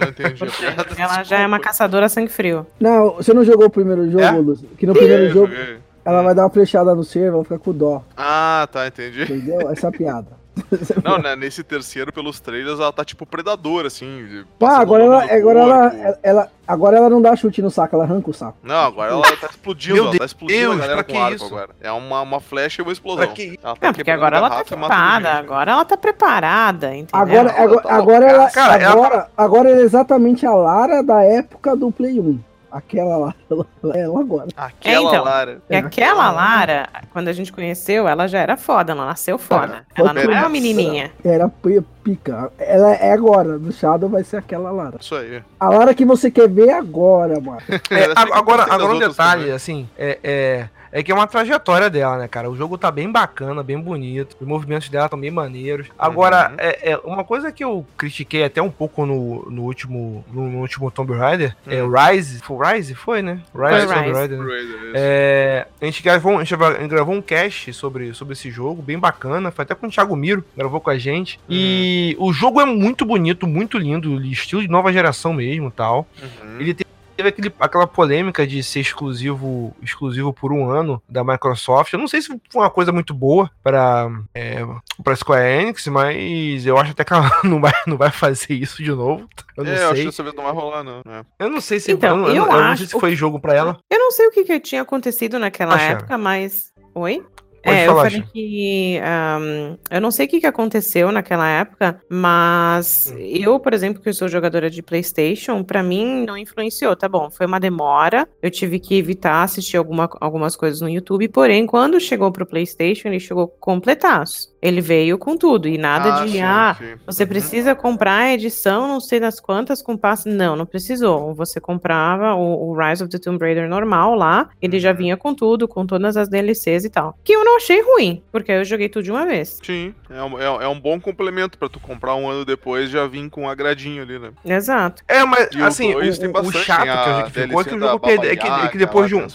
Não 0.01 0.09
entendi 0.09 0.43
a 0.43 0.47
piada. 0.47 0.87
Ela 0.97 1.23
já 1.23 1.39
é 1.41 1.47
uma 1.47 1.59
caçadora 1.61 2.07
a 2.07 2.09
sangue 2.09 2.31
frio. 2.31 2.67
Não, 2.81 3.15
você 3.17 3.35
não 3.35 3.45
jogou 3.45 3.67
o 3.67 3.71
primeiro 3.71 4.11
jogo, 4.11 4.23
É? 4.25 4.31
Lúcio? 4.31 4.69
Que 4.79 4.87
no 4.87 4.95
primeiro 4.95 5.29
jogo 5.31 5.49
joguei. 5.55 5.79
ela 6.05 6.23
vai 6.23 6.35
dar 6.35 6.45
uma 6.45 6.51
flechada 6.51 6.95
no 6.95 7.05
cervo, 7.05 7.37
ela 7.37 7.45
fica 7.45 7.59
com 7.59 7.73
dó. 7.73 8.03
Ah, 8.17 8.67
tá, 8.73 8.87
entendi. 8.87 9.23
Entendeu? 9.25 9.71
Essa 9.71 9.89
é 9.89 9.91
a 9.91 9.93
piada. 9.93 10.29
Não, 11.05 11.19
né, 11.19 11.37
nesse 11.37 11.63
terceiro, 11.63 12.13
pelos 12.13 12.41
trailers, 12.41 12.81
ela 12.81 12.93
tá 12.93 13.05
tipo 13.05 13.27
predadora, 13.27 13.89
assim. 13.89 14.45
passando 14.59 14.81
agora 14.81 15.05
ela, 15.05 15.25
agora 15.25 15.61
ela, 15.61 16.19
ela, 16.23 16.53
agora 16.67 16.97
ela 16.97 17.11
não 17.11 17.21
dá 17.21 17.37
chute 17.37 17.61
no 17.63 17.71
saco, 17.71 17.95
ela 17.95 18.05
arranca 18.05 18.31
o 18.31 18.35
saco. 18.35 18.57
Não, 18.63 18.75
agora 18.87 19.13
ela 19.13 19.37
tá 19.37 19.49
explodindo, 19.51 19.99
ela 19.99 20.19
tá 20.19 20.25
explodindo 20.25 20.61
Deus, 20.61 20.77
a 20.77 20.79
galera 20.79 21.05
com 21.05 21.13
que 21.13 21.19
arco 21.19 21.35
isso? 21.37 21.47
agora. 21.47 21.71
É 21.81 21.93
uma, 21.93 22.23
uma 22.23 22.41
flecha 22.41 22.81
e 22.81 22.83
uma 22.83 22.93
explosão. 22.93 23.29
Que 23.29 23.57
tá 23.59 23.75
É, 23.81 23.93
porque 23.93 24.11
agora 24.11 24.39
ela 24.39 24.51
tá 24.51 24.65
preparada, 24.65 25.29
gente. 25.29 25.39
agora 25.45 25.73
ela 25.73 25.85
tá 25.85 25.97
preparada, 25.97 26.95
entendeu? 26.95 27.41
Agora, 27.41 27.63
agora, 27.63 27.83
tá 27.83 27.95
agora, 27.95 28.27
ela, 28.27 28.51
ela 28.55 28.91
agora, 28.91 29.31
agora 29.37 29.71
ela 29.71 29.81
é 29.81 29.85
exatamente 29.85 30.47
a 30.47 30.55
Lara 30.55 31.03
da 31.03 31.23
época 31.23 31.77
do 31.77 31.93
Play 31.93 32.19
1. 32.19 32.39
Aquela 32.77 33.17
lá, 33.17 33.35
ela, 33.51 33.67
ela 33.95 34.21
agora. 34.21 34.49
Aquela 34.57 34.97
É, 34.97 35.03
então. 35.13 35.25
Lara. 35.25 35.59
E 35.71 35.77
aquela 35.77 36.31
Lara, 36.31 36.89
quando 37.13 37.29
a 37.29 37.33
gente 37.33 37.53
conheceu, 37.53 38.07
ela 38.09 38.27
já 38.27 38.39
era 38.39 38.57
foda, 38.57 38.93
ela 38.93 39.07
nasceu 39.07 39.39
foda. 39.39 39.85
Ela 39.95 40.13
não 40.13 40.21
é 40.21 40.27
Beleza. 40.27 40.41
uma 40.43 40.49
menininha. 40.49 41.11
Era 41.25 41.49
pi- 41.49 41.85
pica. 42.05 42.51
Ela 42.59 42.93
é 42.95 43.13
agora, 43.13 43.59
no 43.59 43.73
Shadow 43.73 44.09
vai 44.09 44.23
ser 44.25 44.37
aquela 44.39 44.71
Lara. 44.71 44.97
Isso 45.01 45.15
aí. 45.15 45.43
A 45.59 45.69
Lara 45.69 45.95
que 45.95 46.05
você 46.05 46.31
quer 46.31 46.49
ver 46.49 46.71
agora, 46.71 47.41
mano. 47.41 47.61
É, 47.91 48.05
aqui 48.05 48.33
agora, 48.33 48.63
agora 48.65 48.95
um 48.95 48.99
detalhe, 48.99 49.41
também. 49.43 49.55
assim, 49.55 49.89
é, 49.99 50.19
é, 50.23 50.69
é 50.93 51.03
que 51.03 51.11
é 51.11 51.15
uma 51.15 51.27
trajetória 51.27 51.89
dela, 51.91 52.19
né, 52.19 52.29
cara? 52.29 52.51
O 52.51 52.57
jogo 52.57 52.77
tá 52.79 52.91
bem 52.91 53.11
bacana, 53.11 53.63
bem 53.63 53.79
bonito, 53.81 54.37
os 54.41 54.47
movimentos 54.47 54.89
dela 54.89 55.07
estão 55.07 55.19
bem 55.21 55.31
maneiros. 55.31 55.89
Agora, 55.99 56.51
Uhum. 56.51 56.55
é, 56.59 56.91
é, 56.93 56.97
uma 57.05 57.25
coisa 57.25 57.51
que 57.53 57.63
eu 57.65 57.87
critiquei 57.97 58.45
até 58.45 58.61
um 58.63 58.71
pouco 58.71 59.05
no, 59.07 59.49
no 59.51 59.63
último 59.63 60.25
no, 60.33 60.49
no 60.49 60.59
último 60.59 60.91
Tomb 60.91 61.13
Raider, 61.15 61.57
é 61.67 61.83
Hum. 61.83 61.89
o 61.89 61.93
Rise, 61.95 62.41
foi 62.41 62.57
o 62.57 62.61
Rise? 62.63 62.95
Foi, 62.95 63.23
né? 63.23 63.41
Rise 63.55 63.87
Foi 63.87 63.95
Tomb 63.95 64.07
Rise. 64.07 64.13
Raider, 64.19 64.39
né? 64.39 64.45
Raider, 64.45 64.91
É, 64.95 65.67
a, 65.81 65.85
gente 65.85 66.03
gravou, 66.03 66.39
a 66.39 66.45
gente 66.45 66.89
gravou 66.89 67.15
um 67.15 67.23
cast 67.23 67.73
sobre, 67.73 68.15
sobre 68.15 68.33
esse 68.35 68.51
jogo, 68.51 68.83
bem 68.83 68.99
bacana. 68.99 69.51
Foi 69.51 69.63
até 69.65 69.75
com 69.75 69.87
o 69.87 69.91
Thiago 69.91 70.15
Miro, 70.17 70.45
gravou 70.57 70.81
com 70.81 70.91
a 70.91 70.99
gente. 70.99 71.39
E 71.49 72.17
o 72.19 72.33
jogo 72.33 72.61
é 72.61 72.65
muito 72.65 73.05
bonito, 73.05 73.47
muito 73.47 73.79
lindo, 73.79 74.23
estilo 74.25 74.63
de 74.63 74.69
nova 74.69 74.93
geração 74.93 75.33
mesmo 75.33 75.71
tal. 75.71 76.07
Uhum. 76.23 76.61
Ele 76.61 76.75
te- 76.75 76.87
teve 77.17 77.29
aquele- 77.31 77.53
aquela 77.59 77.87
polêmica 77.87 78.47
de 78.47 78.63
ser 78.63 78.81
exclusivo 78.81 79.75
exclusivo 79.83 80.33
por 80.33 80.53
um 80.53 80.69
ano 80.71 81.03
da 81.09 81.25
Microsoft. 81.25 81.93
Eu 81.93 81.99
não 81.99 82.09
sei 82.09 82.21
se 82.23 82.29
foi 82.29 82.63
uma 82.63 82.71
coisa 82.71 82.93
muito 82.93 83.15
boa 83.15 83.51
para 83.63 84.09
é, 84.35 84.59
para 85.03 85.17
Square 85.17 85.63
Enix, 85.63 85.87
mas 85.89 86.67
eu 86.67 86.77
acho 86.79 86.93
até 86.93 87.05
que 87.05 87.13
ela 87.13 87.31
não 87.45 87.61
vai, 87.61 87.73
não 87.87 87.97
vai 87.97 88.11
fazer 88.11 88.55
isso 88.55 88.83
de 88.83 88.91
novo. 88.91 89.29
Eu 89.57 89.65
não 89.65 89.73
É, 89.73 89.75
eu 89.75 89.87
acho 89.87 89.95
sei. 89.95 90.01
que 90.05 90.11
dessa 90.11 90.23
vez 90.23 90.35
não 90.35 90.45
vai 90.45 90.53
rolar, 90.53 90.85
não. 90.85 91.01
É. 91.07 91.25
Eu 91.39 91.51
não 91.51 91.61
sei 91.61 91.81
se 91.81 91.93
Então, 91.93 92.11
eu, 92.11 92.17
não- 92.17 92.29
eu 92.29 92.35
eu 92.37 92.43
eu 92.45 92.53
não 92.53 92.59
acho- 92.59 92.79
sei 92.79 92.87
se 92.89 93.01
foi 93.01 93.17
jogo 93.17 93.41
para 93.41 93.55
ela. 93.55 93.79
Eu 93.91 93.99
não 93.99 94.11
sei 94.13 94.27
o 94.27 94.31
que, 94.31 94.45
que 94.45 94.61
tinha 94.61 94.83
acontecido 94.83 95.39
naquela 95.39 95.81
época, 95.81 96.17
mas. 96.19 96.73
Oi? 96.95 97.25
Pode 97.67 97.81
é, 97.81 97.87
falar, 97.87 98.07
eu 98.07 98.11
falei 98.11 98.23
que. 98.33 98.99
ahm, 99.03 99.77
eu 99.91 100.01
não 100.01 100.11
sei 100.13 100.27
o 100.27 100.29
que, 100.29 100.41
que 100.41 100.47
aconteceu 100.47 101.11
naquela 101.11 101.49
época, 101.49 102.01
mas 102.09 103.13
Hum. 103.13 103.19
eu, 103.19 103.59
por 103.61 103.75
exemplo, 103.75 104.01
que 104.03 104.09
eu 104.09 104.15
sou 104.15 104.29
jogadora 104.29 104.71
de 104.71 104.83
PlayStation, 104.83 105.65
pra 105.65 105.83
mim 105.83 106.25
não 106.25 106.37
influenciou, 106.37 106.95
tá 106.97 107.09
bom? 107.09 107.31
Foi 107.31 107.47
uma 107.47 107.59
demora, 107.61 108.29
eu 108.43 108.51
tive 108.51 108.79
que 108.79 108.97
evitar 108.97 109.43
assistir 109.43 109.77
alguma, 109.77 110.09
algumas 110.21 110.55
coisas 110.57 110.81
no 110.81 110.89
YouTube, 110.89 111.29
porém, 111.29 111.67
quando 111.67 112.01
chegou 112.01 112.31
pro 112.33 112.47
PlayStation, 112.47 113.09
ele 113.09 113.21
chegou 113.21 113.49
completaço. 113.49 114.55
Ele 114.67 114.81
veio 114.81 115.17
com 115.19 115.37
tudo, 115.37 115.69
e 115.69 115.79
nada 115.79 116.25
de. 116.25 116.33
sim, 116.33 116.43
ah, 116.43 116.75
sim. 116.77 116.95
você 117.07 117.23
Uhum. 117.23 117.29
precisa 117.29 117.75
comprar 117.75 118.17
a 118.17 118.33
edição, 118.35 118.89
não 118.89 119.01
sei 119.01 119.21
das 119.21 119.39
quantas, 119.39 119.81
com 119.81 119.97
passe. 119.97 120.29
Não, 120.29 120.57
não 120.57 120.67
precisou. 120.67 121.35
Você 121.35 121.61
comprava 121.61 122.35
o, 122.35 122.71
o 122.71 122.77
Rise 122.77 123.03
of 123.05 123.11
the 123.11 123.19
Tomb 123.19 123.39
Raider 123.39 123.69
normal 123.69 124.15
lá, 124.15 124.49
ele 124.61 124.81
já 124.81 124.91
Uhum. 124.91 124.97
vinha 124.97 125.17
com 125.17 125.35
tudo, 125.35 125.69
com 125.69 125.87
todas 125.87 126.17
as 126.17 126.29
DLCs 126.29 126.85
e 126.85 126.91
tal. 126.91 127.17
Que 127.23 127.33
eu 127.35 127.45
não 127.45 127.57
achei 127.57 127.81
ruim, 127.83 128.23
porque 128.33 128.51
eu 128.51 128.65
joguei 128.65 128.89
tudo 128.89 129.05
de 129.05 129.11
uma 129.13 129.25
vez. 129.25 129.61
Sim, 129.63 129.95
é 130.11 130.23
um, 130.23 130.41
é, 130.41 130.65
é 130.65 130.69
um 130.69 130.81
bom 130.81 130.99
complemento 131.01 131.57
pra 131.59 131.69
tu 131.69 131.79
comprar 131.79 132.15
um 132.17 132.29
ano 132.29 132.45
depois 132.45 132.89
e 132.89 132.93
já 132.93 133.07
vir 133.07 133.31
com 133.31 133.43
um 133.43 133.49
agradinho 133.49 134.03
ali, 134.03 134.19
né? 134.19 134.31
Exato. 134.45 135.03
É, 135.07 135.25
mas 135.25 135.49
E 135.55 135.63
assim, 135.63 135.95
o, 135.95 135.99
o- 135.99 136.47
o 136.49 136.53
chato 136.53 136.89
a 136.89 137.23
que 137.25 137.31
ficou 137.41 137.61
é 137.61 137.65
que 137.65 137.75
o 137.75 137.79
jogo 137.79 138.01
perde, 138.01 138.27
é 138.27 138.37
que, 138.37 138.47
é 138.47 138.69
que 138.69 138.79
depois 138.79 139.09
de 139.09 139.15
um, 139.15 139.27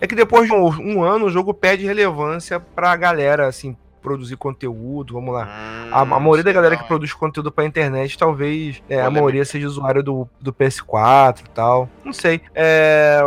é 0.00 0.06
que 0.06 0.14
depois 0.14 0.46
de 0.48 0.52
um, 0.54 0.66
um 0.98 1.02
ano 1.02 1.26
o 1.26 1.30
jogo 1.30 1.52
perde 1.54 1.84
relevância 1.86 2.58
pra 2.60 2.94
galera, 2.96 3.46
assim, 3.46 3.76
produzir 4.02 4.36
conteúdo, 4.36 5.14
vamos 5.14 5.32
lá. 5.32 5.48
A, 5.92 6.00
a 6.00 6.04
Hum, 6.04 6.20
maioria 6.20 6.42
da 6.44 6.50
sei 6.50 6.54
galera 6.54 6.74
não, 6.74 6.82
que 6.82 6.88
produz 6.88 7.12
conteúdo 7.12 7.52
pra 7.52 7.64
internet, 7.64 8.18
talvez 8.18 8.82
é, 8.88 9.00
a 9.00 9.10
maioria 9.10 9.44
seja 9.44 9.66
usuário 9.66 10.02
do, 10.02 10.28
do 10.40 10.52
PS4 10.52 11.40
e 11.40 11.50
tal. 11.50 11.88
Não 12.04 12.12
sei. 12.12 12.40
É, 12.54 13.20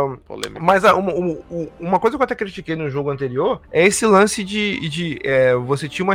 mas 0.60 0.84
a- 0.84 0.94
uma, 0.94 1.12
uma- 1.14 1.38
uma 1.80 2.00
coisa 2.00 2.16
que 2.16 2.22
eu 2.22 2.24
até 2.24 2.34
critiquei 2.34 2.76
no 2.76 2.90
jogo 2.90 3.10
anterior 3.10 3.60
é 3.72 3.84
esse 3.86 4.04
lance 4.06 4.42
de, 4.44 4.88
de 4.88 5.18
é, 5.24 5.54
você 5.54 5.88
tinha 5.88 6.04
uma. 6.04 6.14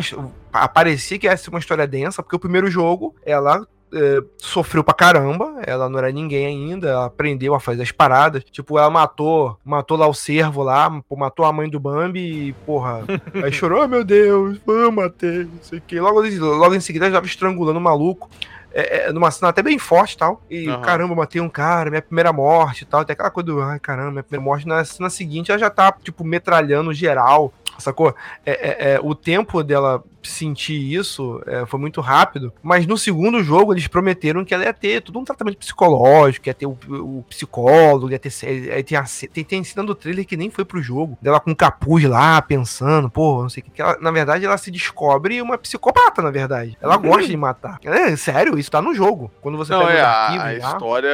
Aparecia 0.54 1.18
que 1.18 1.26
ia 1.28 1.36
ser 1.38 1.50
uma 1.50 1.60
história 1.60 1.88
densa, 1.88 2.22
porque 2.22 2.36
o 2.36 2.40
primeiro 2.40 2.70
jogo, 2.70 3.16
ela 3.26 3.66
é, 3.94 4.24
sofreu 4.38 4.84
pra 4.84 4.94
caramba, 4.94 5.62
ela 5.66 5.90
não 5.90 6.00
era 6.00 6.12
ninguém 6.12 6.46
ainda, 6.46 6.90
ela 6.90 7.06
aprendeu 7.06 7.54
a 7.54 7.60
fazer 7.60 7.84
as 7.84 7.92
paradas. 7.92 8.44
Tipo, 8.44 8.78
ela 8.78 8.90
matou, 8.90 9.58
matou 9.64 9.98
lá 9.98 10.08
o 10.08 10.14
servo 10.14 10.64
lá, 10.64 10.90
matou 11.18 11.46
a 11.46 11.54
mãe 11.54 11.70
do 11.70 11.80
Bambi 11.80 12.50
e, 12.50 12.54
porra, 12.66 13.04
aí 13.44 13.52
chorou, 13.52 13.84
oh, 13.84 13.88
meu 13.88 14.04
Deus, 14.04 14.60
eu 14.66 14.92
matei, 14.92 15.44
não 15.44 15.62
sei 15.62 15.80
o 15.80 15.82
que. 15.82 16.00
Logo, 16.00 16.22
logo 16.22 16.76
em 16.76 16.80
seguida 16.80 17.06
ela 17.06 17.12
já 17.12 17.18
tava 17.18 17.28
estrangulando 17.28 17.80
o 17.80 17.82
maluco. 17.82 18.30
É, 18.74 19.08
é, 19.08 19.12
numa 19.12 19.30
cena 19.30 19.50
até 19.50 19.62
bem 19.62 19.78
forte 19.78 20.14
e 20.14 20.18
tal. 20.18 20.42
E 20.50 20.70
Aham. 20.70 20.82
caramba, 20.82 21.14
matei 21.14 21.42
um 21.42 21.50
cara, 21.50 21.90
minha 21.90 22.02
primeira 22.02 22.32
morte 22.32 22.84
e 22.84 22.86
tal. 22.86 23.04
Tem 23.04 23.14
aquela 23.14 23.30
coisa 23.30 23.48
do, 23.48 23.62
ai 23.62 23.80
caramba, 23.80 24.12
minha 24.12 24.24
primeira 24.24 24.44
morte. 24.44 24.66
Na 24.66 24.86
cena 24.86 25.10
seguinte 25.10 25.52
ela 25.52 25.60
já 25.60 25.70
tá, 25.70 25.94
tipo, 26.02 26.24
metralhando 26.24 26.94
geral. 26.94 27.54
Sacou? 27.80 28.16
É, 28.46 28.52
é, 28.52 28.94
é, 28.94 29.00
o 29.02 29.16
tempo 29.16 29.64
dela 29.64 30.04
sentir 30.24 30.94
isso 30.94 31.42
é, 31.46 31.66
foi 31.66 31.80
muito 31.80 32.02
rápido, 32.02 32.54
mas 32.62 32.86
no 32.86 32.98
segundo 32.98 33.44
jogo 33.44 33.74
eles 33.74 33.88
prometeram 33.88 34.46
que 34.46 34.54
ela 34.54 34.64
ia 34.64 34.74
ter 34.74 35.02
todo 35.02 35.18
um 35.20 35.24
tratamento 35.24 35.58
psicológico, 35.58 36.48
ia 36.48 36.54
ter 36.54 36.66
o, 36.66 36.78
o 36.90 37.26
psicólogo, 37.30 38.12
ia 38.12 38.20
ter. 38.20 38.32
Aí 38.44 38.84
tem, 38.84 38.98
a, 38.98 39.06
tem, 39.34 39.44
tem 39.44 39.64
cena 39.64 39.86
do 39.86 39.96
trailer 39.96 40.26
que 40.26 40.38
nem 40.38 40.50
foi 40.50 40.66
pro 40.66 40.82
jogo, 40.82 41.18
dela 41.22 41.40
com 41.40 41.56
capuz 41.56 42.04
lá, 42.04 42.42
pensando, 42.42 43.10
pô, 43.10 43.42
não 43.42 43.50
sei 43.50 43.62
o 43.62 43.64
que. 43.66 43.72
que 43.72 43.82
ela, 43.82 43.98
na 44.00 44.12
verdade, 44.12 44.46
ela 44.46 44.58
se 44.58 44.72
descobre 44.72 45.42
uma 45.42 45.58
psicopata, 45.58 46.22
na 46.22 46.32
verdade. 46.32 46.78
Ela 46.82 46.98
uhum. 46.98 47.04
gosta 47.04 47.28
de 47.28 47.38
matar. 47.38 47.80
É, 47.84 48.16
sério, 48.16 48.58
isso 48.58 48.72
tá 48.72 48.82
no 48.82 48.94
jogo. 48.94 49.32
Quando 49.42 49.58
você 49.58 49.72
não, 49.72 49.90
é, 49.90 50.02
a, 50.02 50.44
a 50.44 50.56
história 50.56 51.12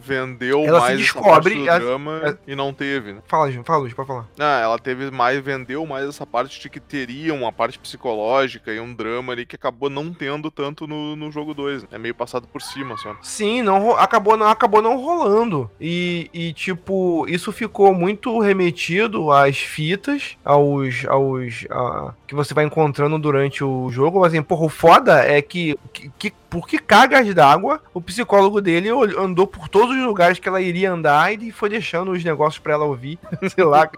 vendeu 0.00 0.64
ela 0.64 0.80
mais 0.80 0.92
se 0.92 1.02
descobre, 1.02 1.68
essa 1.68 1.80
drama 1.80 2.20
ela, 2.22 2.38
e 2.46 2.54
não 2.54 2.72
teve, 2.72 3.12
né? 3.12 3.20
Fala, 3.26 3.50
Ju, 3.50 3.62
fala, 3.64 3.88
Ju, 3.88 3.94
pode 3.94 4.08
falar. 4.08 4.26
Ah, 4.38 4.60
ela 4.60 4.78
teve 4.78 5.10
mais, 5.10 5.40
vendeu 5.40 5.81
mais 5.86 6.08
essa 6.08 6.26
parte 6.26 6.60
de 6.60 6.68
que 6.68 6.80
teria 6.80 7.34
uma 7.34 7.52
parte 7.52 7.78
psicológica 7.78 8.72
e 8.72 8.80
um 8.80 8.94
drama 8.94 9.32
ali 9.32 9.46
que 9.46 9.56
acabou 9.56 9.90
não 9.90 10.12
tendo 10.12 10.50
tanto 10.50 10.86
no, 10.86 11.16
no 11.16 11.30
jogo 11.30 11.54
2. 11.54 11.82
Né? 11.82 11.88
É 11.92 11.98
meio 11.98 12.14
passado 12.14 12.46
por 12.46 12.62
cima 12.62 12.96
só. 12.96 13.16
Sim, 13.22 13.62
não, 13.62 13.96
acabou, 13.96 14.36
não, 14.36 14.46
acabou 14.46 14.82
não 14.82 14.96
rolando. 14.96 15.70
E, 15.80 16.30
e, 16.32 16.52
tipo, 16.52 17.26
isso 17.28 17.52
ficou 17.52 17.94
muito 17.94 18.38
remetido 18.38 19.30
às 19.30 19.58
fitas, 19.58 20.36
aos. 20.44 21.04
aos 21.06 21.66
a, 21.70 22.14
que 22.26 22.34
você 22.34 22.54
vai 22.54 22.64
encontrando 22.64 23.18
durante 23.18 23.62
o 23.62 23.90
jogo. 23.90 24.20
Mas 24.20 24.32
assim, 24.32 24.42
porra, 24.42 24.64
o 24.64 24.68
foda 24.68 25.22
é 25.24 25.42
que, 25.42 25.78
que, 25.92 26.10
que 26.18 26.32
por 26.48 26.66
que 26.66 26.78
cargas 26.78 27.34
d'água 27.34 27.80
o 27.94 28.00
psicólogo 28.00 28.60
dele 28.60 28.90
andou 29.18 29.46
por 29.46 29.68
todos 29.68 29.96
os 29.96 30.02
lugares 30.02 30.38
que 30.38 30.48
ela 30.48 30.60
iria 30.60 30.92
andar 30.92 31.32
e 31.32 31.50
foi 31.50 31.70
deixando 31.70 32.12
os 32.12 32.22
negócios 32.22 32.58
para 32.58 32.74
ela 32.74 32.84
ouvir. 32.84 33.18
Sei 33.54 33.64
lá. 33.64 33.90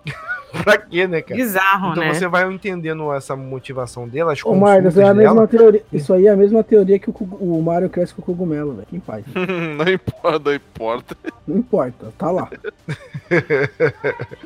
Pra 0.63 0.79
quê, 0.79 1.07
né, 1.07 1.23
cara? 1.23 1.37
Bizarro, 1.37 1.93
então 1.93 2.05
né? 2.05 2.15
você 2.15 2.29
vai 2.29 2.51
entendendo 2.53 3.13
essa 3.13 3.35
motivação 3.35 4.09
dela, 4.09 4.33
as 4.33 4.45
Ô, 4.45 4.55
Mário, 4.55 4.89
é 5.01 5.09
a 5.09 5.15
mesma 5.15 5.47
teoria. 5.47 5.83
Isso 5.93 6.13
aí 6.13 6.27
é 6.27 6.31
a 6.31 6.37
mesma 6.37 6.63
teoria 6.63 6.99
que 6.99 7.11
o, 7.11 7.15
o 7.15 7.63
Mario 7.63 7.89
cresce 7.89 8.15
com 8.15 8.23
o 8.23 8.25
cogumelo, 8.25 8.75
velho. 8.75 8.87
Quem 8.89 9.01
faz? 9.01 9.25
não 9.35 9.93
importa, 9.93 10.39
não 10.39 10.55
importa. 10.55 11.17
Não 11.47 11.59
importa, 11.59 12.13
tá 12.17 12.31
lá. 12.31 12.51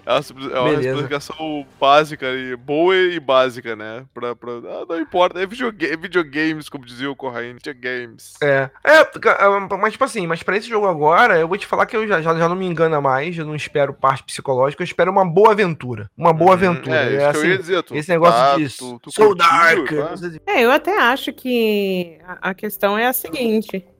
é 0.07 0.11
uma, 0.11 0.57
é 0.57 0.61
uma 0.61 0.81
explicação 0.81 1.67
básica 1.81 2.27
e 2.27 2.57
boa 2.57 2.97
e 2.97 3.21
básica, 3.21 3.77
né? 3.77 4.05
Pra, 4.15 4.35
pra, 4.35 4.53
ah, 4.53 4.87
não 4.89 5.01
importa, 5.01 5.41
é 5.41 5.47
videogame, 5.47 5.97
videogames, 5.97 6.69
como 6.69 6.85
dizia 6.85 7.11
o 7.11 7.17
Corraine, 7.17 7.55
videogames. 7.55 8.35
É. 8.43 8.71
É, 8.85 9.01
ah, 9.01 9.77
mas 9.79 9.93
tipo 9.93 10.05
assim, 10.05 10.27
mas 10.27 10.43
pra 10.43 10.57
esse 10.57 10.69
jogo 10.69 10.87
agora, 10.87 11.39
eu 11.39 11.49
vou 11.49 11.59
te 11.59 11.67
falar 11.67 11.87
que 11.87 11.97
eu 11.97 12.07
já, 12.07 12.21
já, 12.21 12.35
já 12.37 12.49
não 12.49 12.57
me 12.57 12.67
engana 12.67 13.01
mais, 13.01 13.37
eu 13.37 13.45
não 13.45 13.55
espero 13.55 13.93
parte 13.93 14.23
psicológica, 14.23 14.83
eu 14.83 14.87
espero 14.87 15.11
uma 15.11 15.25
boa 15.25 15.53
aventura 15.53 15.98
aventura. 15.99 16.11
Uma 16.17 16.33
boa 16.33 16.51
uhum. 16.51 16.57
aventura. 16.57 16.97
É, 16.97 17.15
é 17.15 17.27
assim, 17.27 17.39
eu 17.39 17.47
ia 17.47 17.59
dizer, 17.59 17.83
tu, 17.83 17.95
esse 17.95 18.09
negócio 18.09 18.35
tá, 18.35 18.57
disso. 18.57 18.99
Tu, 19.03 19.11
tu 19.11 19.13
Soul 19.13 19.35
Dark. 19.35 19.89
Tá? 19.89 20.15
É, 20.47 20.65
eu 20.65 20.71
até 20.71 20.99
acho 20.99 21.33
que 21.33 22.19
a 22.27 22.55
questão 22.55 22.97
é 22.97 23.07
a 23.07 23.13
seguinte. 23.13 23.85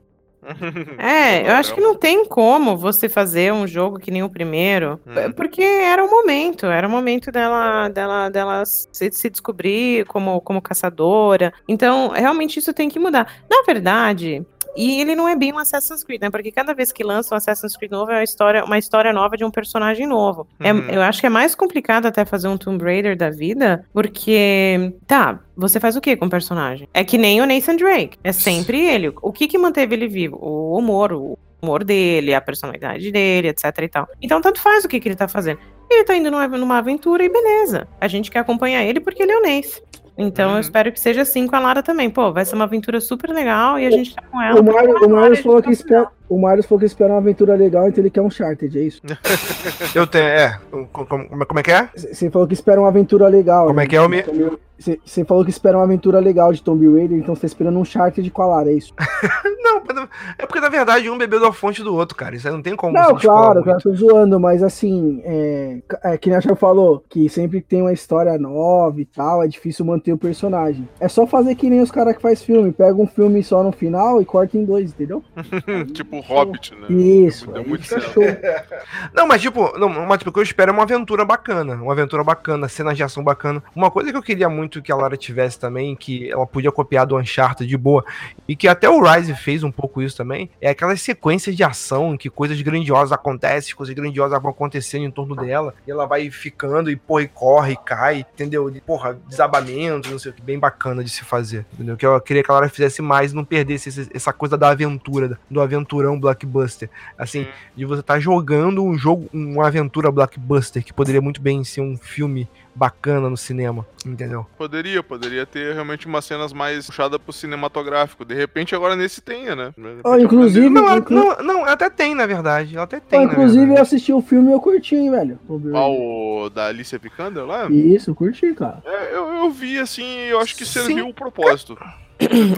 É, 0.97 1.49
eu 1.49 1.53
acho 1.55 1.75
que 1.75 1.81
não 1.81 1.95
tem 1.95 2.25
como 2.25 2.77
você 2.77 3.09
fazer 3.09 3.51
um 3.51 3.67
jogo 3.67 3.99
que 3.99 4.09
nem 4.09 4.23
o 4.23 4.29
primeiro, 4.29 4.97
hum. 5.05 5.31
porque 5.33 5.61
era 5.61 6.03
o 6.03 6.09
momento, 6.09 6.65
era 6.65 6.87
o 6.87 6.89
momento 6.89 7.29
dela, 7.29 7.89
dela, 7.89 8.29
dela 8.29 8.63
se, 8.65 9.11
se, 9.11 9.29
descobrir 9.29 10.05
como, 10.05 10.39
como 10.39 10.61
caçadora. 10.61 11.53
Então, 11.67 12.07
realmente 12.09 12.57
isso 12.57 12.73
tem 12.73 12.87
que 12.87 12.97
mudar. 12.97 13.41
Na 13.49 13.63
verdade, 13.63 14.45
e 14.75 15.01
ele 15.01 15.15
não 15.15 15.27
é 15.27 15.35
bem 15.35 15.53
um 15.53 15.57
Assassin's 15.57 16.03
Creed, 16.03 16.21
né? 16.21 16.29
Porque 16.29 16.51
cada 16.51 16.73
vez 16.73 16.91
que 16.91 17.03
lança 17.03 17.33
um 17.33 17.37
Assassin's 17.37 17.75
Creed 17.75 17.91
novo 17.91 18.11
é 18.11 18.15
uma 18.15 18.23
história, 18.23 18.63
uma 18.63 18.77
história 18.77 19.11
nova 19.13 19.35
de 19.35 19.43
um 19.43 19.51
personagem 19.51 20.07
novo. 20.07 20.47
É, 20.59 20.73
uhum. 20.73 20.89
É, 20.89 20.95
eu 20.95 21.01
acho 21.01 21.19
que 21.19 21.25
é 21.25 21.29
mais 21.29 21.55
complicado 21.55 22.05
até 22.05 22.25
fazer 22.25 22.47
um 22.47 22.57
Tomb 22.57 22.83
Raider 22.83 23.17
da 23.17 23.29
vida, 23.29 23.85
porque, 23.93 24.93
tá, 25.07 25.39
você 25.55 25.79
faz 25.79 25.95
o 25.95 26.01
que 26.01 26.15
com 26.15 26.25
o 26.25 26.29
personagem? 26.29 26.87
É 26.93 27.03
que 27.03 27.17
nem 27.17 27.41
o 27.41 27.45
Nathan 27.45 27.75
Drake. 27.75 28.17
É 28.23 28.31
sempre 28.31 28.79
ele. 28.85 29.13
O 29.21 29.31
que 29.31 29.47
que 29.47 29.57
manteve 29.57 29.95
ele 29.95 30.07
vivo? 30.07 30.37
O 30.41 30.77
humor, 30.77 31.13
o 31.13 31.37
humor 31.61 31.83
dele, 31.83 32.33
a 32.33 32.41
personalidade 32.41 33.11
dele, 33.11 33.49
etc 33.49 33.65
e 33.81 33.87
tal. 33.87 34.07
Então, 34.21 34.41
tanto 34.41 34.59
faz 34.59 34.85
o 34.85 34.87
que, 34.87 34.99
que 34.99 35.07
ele 35.07 35.15
tá 35.15 35.27
fazendo. 35.27 35.59
Ele 35.89 36.03
tá 36.03 36.15
indo 36.15 36.29
numa, 36.29 36.47
numa 36.47 36.77
aventura 36.77 37.23
e 37.23 37.29
beleza. 37.29 37.87
A 37.99 38.07
gente 38.07 38.29
quer 38.29 38.39
acompanhar 38.39 38.83
ele 38.83 38.99
porque 38.99 39.23
ele 39.23 39.31
é 39.31 39.37
o 39.37 39.41
Nace. 39.41 39.81
Então 40.21 40.49
uhum. 40.49 40.55
eu 40.55 40.59
espero 40.59 40.91
que 40.91 40.99
seja 40.99 41.21
assim 41.21 41.47
com 41.47 41.55
a 41.55 41.59
Lara 41.59 41.81
também. 41.81 42.09
Pô, 42.09 42.33
vai 42.33 42.43
ser 42.43 42.53
uma 42.55 42.65
aventura 42.65 42.99
super 42.99 43.29
legal 43.29 43.79
e 43.79 43.85
a 43.85 43.89
gente 43.89 44.13
tá 44.13 44.21
com 44.29 44.41
ela. 44.41 44.59
O 44.59 44.63
Mario, 44.63 45.05
o 45.05 45.09
Mario 45.09 45.41
falou 45.41 45.61
que 45.61 45.71
espera. 45.71 46.11
O 46.29 46.39
Mario 46.39 46.63
falou 46.63 46.79
que 46.79 46.85
espera 46.85 47.11
uma 47.11 47.17
aventura 47.17 47.55
legal, 47.55 47.87
então 47.87 48.01
ele 48.01 48.11
quer 48.11 48.21
um 48.21 48.29
Charted, 48.29 48.77
é 48.77 48.83
isso? 48.83 49.01
eu 49.95 50.05
tenho, 50.05 50.25
é. 50.25 50.59
Como, 50.93 51.27
como 51.27 51.59
é 51.59 51.63
que 51.63 51.71
é? 51.71 51.89
Você 51.95 52.29
falou 52.29 52.47
que 52.47 52.53
espera 52.53 52.79
uma 52.79 52.87
aventura 52.87 53.27
legal. 53.27 53.65
Como 53.65 53.79
é 53.79 53.83
né? 53.83 53.85
é 53.85 53.89
que 53.89 53.95
é, 53.95 54.01
o 54.01 54.07
meu? 54.07 54.59
Você 54.79 55.25
falou 55.25 55.43
que 55.43 55.49
espera 55.49 55.77
uma 55.77 55.83
aventura 55.83 56.19
legal 56.19 56.53
de 56.53 56.63
Tomb 56.63 56.87
Raider, 56.87 57.17
então 57.17 57.35
você 57.35 57.41
tá 57.41 57.47
esperando 57.47 57.77
um 57.77 57.83
Charted 57.83 58.29
com 58.31 58.41
a 58.41 58.45
Lara, 58.45 58.71
é 58.71 58.75
isso? 58.75 58.93
não, 59.61 60.07
é 60.37 60.45
porque 60.45 60.61
na 60.61 60.69
verdade 60.69 61.09
um 61.09 61.17
bebeu 61.17 61.39
da 61.39 61.51
fonte 61.51 61.83
do 61.83 61.93
outro, 61.93 62.15
cara. 62.15 62.35
Isso 62.35 62.47
aí 62.47 62.53
não 62.53 62.61
tem 62.61 62.77
como. 62.77 62.93
Não, 62.93 63.15
claro, 63.15 63.61
cara, 63.61 63.79
tô 63.79 63.93
zoando, 63.93 64.39
mas 64.39 64.63
assim, 64.63 65.21
é, 65.25 65.81
é 66.03 66.17
que 66.17 66.29
nem 66.29 66.37
a 66.37 66.55
falou, 66.55 67.03
que 67.09 67.27
sempre 67.27 67.61
tem 67.61 67.81
uma 67.81 67.91
história 67.91 68.37
nova 68.37 69.01
e 69.01 69.05
tal, 69.05 69.43
é 69.43 69.47
difícil 69.47 69.83
manter 69.83 70.13
o 70.13 70.17
personagem. 70.17 70.87
É 70.99 71.09
só 71.09 71.27
fazer 71.27 71.55
que 71.55 71.69
nem 71.69 71.81
os 71.81 71.91
caras 71.91 72.15
que 72.15 72.21
faz 72.21 72.41
filme, 72.41 72.71
pega 72.71 72.95
um 72.95 73.07
filme 73.07 73.43
só 73.43 73.61
no 73.61 73.73
final 73.73 74.21
e 74.21 74.25
corta 74.25 74.57
em 74.57 74.63
dois, 74.63 74.91
entendeu? 74.91 75.21
tipo 75.93 76.18
Hobbit, 76.21 76.73
né? 76.75 76.87
Isso, 76.89 77.53
é 77.55 77.59
muito 77.61 77.83
show. 77.83 78.23
não, 79.13 79.27
mas 79.27 79.41
tipo, 79.41 79.77
não, 79.77 79.89
mas 79.89 80.19
tipo, 80.19 80.29
o 80.29 80.33
que 80.33 80.39
eu 80.39 80.43
espero 80.43 80.71
é 80.71 80.73
uma 80.73 80.83
aventura 80.83 81.25
bacana, 81.25 81.75
uma 81.75 81.93
aventura 81.93 82.23
bacana, 82.23 82.69
cenas 82.69 82.95
de 82.95 83.03
ação 83.03 83.23
bacana. 83.23 83.61
Uma 83.75 83.91
coisa 83.91 84.11
que 84.11 84.17
eu 84.17 84.23
queria 84.23 84.49
muito 84.49 84.69
muito 84.69 84.81
que 84.81 84.91
a 84.91 84.95
Lara 84.95 85.17
tivesse 85.17 85.59
também, 85.59 85.95
que 85.95 86.31
ela 86.31 86.45
podia 86.45 86.71
copiar 86.71 87.05
do 87.05 87.17
Uncharted 87.17 87.67
de 87.67 87.77
boa, 87.77 88.05
e 88.47 88.55
que 88.55 88.67
até 88.67 88.89
o 88.89 89.01
Rise 89.01 89.33
fez 89.35 89.63
um 89.63 89.71
pouco 89.71 90.01
isso 90.01 90.15
também, 90.15 90.49
é 90.61 90.69
aquelas 90.69 91.01
sequências 91.01 91.55
de 91.55 91.63
ação 91.63 92.13
em 92.13 92.17
que 92.17 92.29
coisas 92.29 92.61
grandiosas 92.61 93.11
acontecem, 93.11 93.75
coisas 93.75 93.95
grandiosas 93.95 94.39
vão 94.41 94.51
acontecendo 94.51 95.05
em 95.05 95.11
torno 95.11 95.35
dela, 95.35 95.73
e 95.87 95.91
ela 95.91 96.05
vai 96.05 96.29
ficando 96.29 96.91
e 96.91 96.95
porra, 96.95 97.23
e 97.23 97.27
corre, 97.27 97.73
e 97.73 97.77
cai, 97.77 98.25
entendeu? 98.33 98.69
E, 98.69 98.79
porra, 98.79 99.19
desabamento, 99.27 100.11
não 100.11 100.19
sei 100.19 100.31
o 100.31 100.33
que, 100.33 100.41
bem 100.41 100.59
bacana 100.59 101.03
de 101.03 101.09
se 101.09 101.23
fazer, 101.23 101.65
entendeu? 101.73 101.97
Que 101.97 102.05
eu 102.05 102.21
queria 102.21 102.43
que 102.43 102.51
a 102.51 102.53
Lara 102.53 102.69
fizesse 102.69 103.01
mais 103.01 103.31
e 103.31 103.35
não 103.35 103.43
perdesse 103.43 104.09
essa 104.13 104.31
coisa 104.31 104.57
da 104.57 104.69
aventura, 104.69 105.39
do 105.49 105.61
aventurão 105.61 106.08
blockbuster. 106.17 106.89
Assim, 107.17 107.45
de 107.75 107.83
você 107.83 107.99
estar 107.99 108.13
tá 108.13 108.19
jogando 108.19 108.81
um 108.81 108.97
jogo, 108.97 109.29
uma 109.33 109.67
aventura 109.67 110.09
blockbuster, 110.09 110.81
que 110.81 110.93
poderia 110.93 111.21
muito 111.21 111.41
bem 111.41 111.61
ser 111.65 111.81
um 111.81 111.97
filme 111.97 112.47
bacana 112.79 113.29
no 113.29 113.35
cinema, 113.35 113.85
entendeu? 114.05 114.45
Poderia, 114.57 115.03
poderia 115.03 115.45
ter 115.45 115.73
realmente 115.73 116.07
umas 116.07 116.23
cenas 116.23 116.53
mais 116.53 116.85
puxadas 116.85 117.19
pro 117.19 117.33
cinematográfico. 117.33 118.23
De 118.23 118.33
repente, 118.33 118.73
agora 118.73 118.95
nesse 118.95 119.19
tenha, 119.19 119.53
né? 119.53 119.73
Oh, 120.01 120.15
inclusive. 120.15 120.69
Não, 120.69 120.97
inclu... 120.97 121.15
não, 121.15 121.43
não, 121.43 121.65
até 121.65 121.89
tem, 121.89 122.15
na 122.15 122.25
verdade. 122.25 122.77
Até 122.77 123.01
tem. 123.01 123.19
Oh, 123.19 123.23
inclusive, 123.23 123.75
eu 123.75 123.81
assisti 123.81 124.13
o 124.13 124.21
filme 124.21 124.49
e 124.49 124.53
eu 124.53 124.61
curti, 124.61 124.95
hein, 124.95 125.11
velho. 125.11 125.37
Qual 125.45 125.93
o 125.93 126.49
da 126.49 126.67
Alicia 126.67 126.97
Vikander 126.97 127.45
lá? 127.45 127.69
Isso, 127.69 128.15
curti, 128.15 128.53
cara. 128.53 128.81
É, 128.85 129.13
eu, 129.13 129.27
eu 129.27 129.51
vi 129.51 129.77
assim, 129.77 130.05
eu 130.29 130.39
acho 130.39 130.55
que 130.55 130.65
serviu 130.65 131.09
o 131.09 131.13
propósito. 131.13 131.77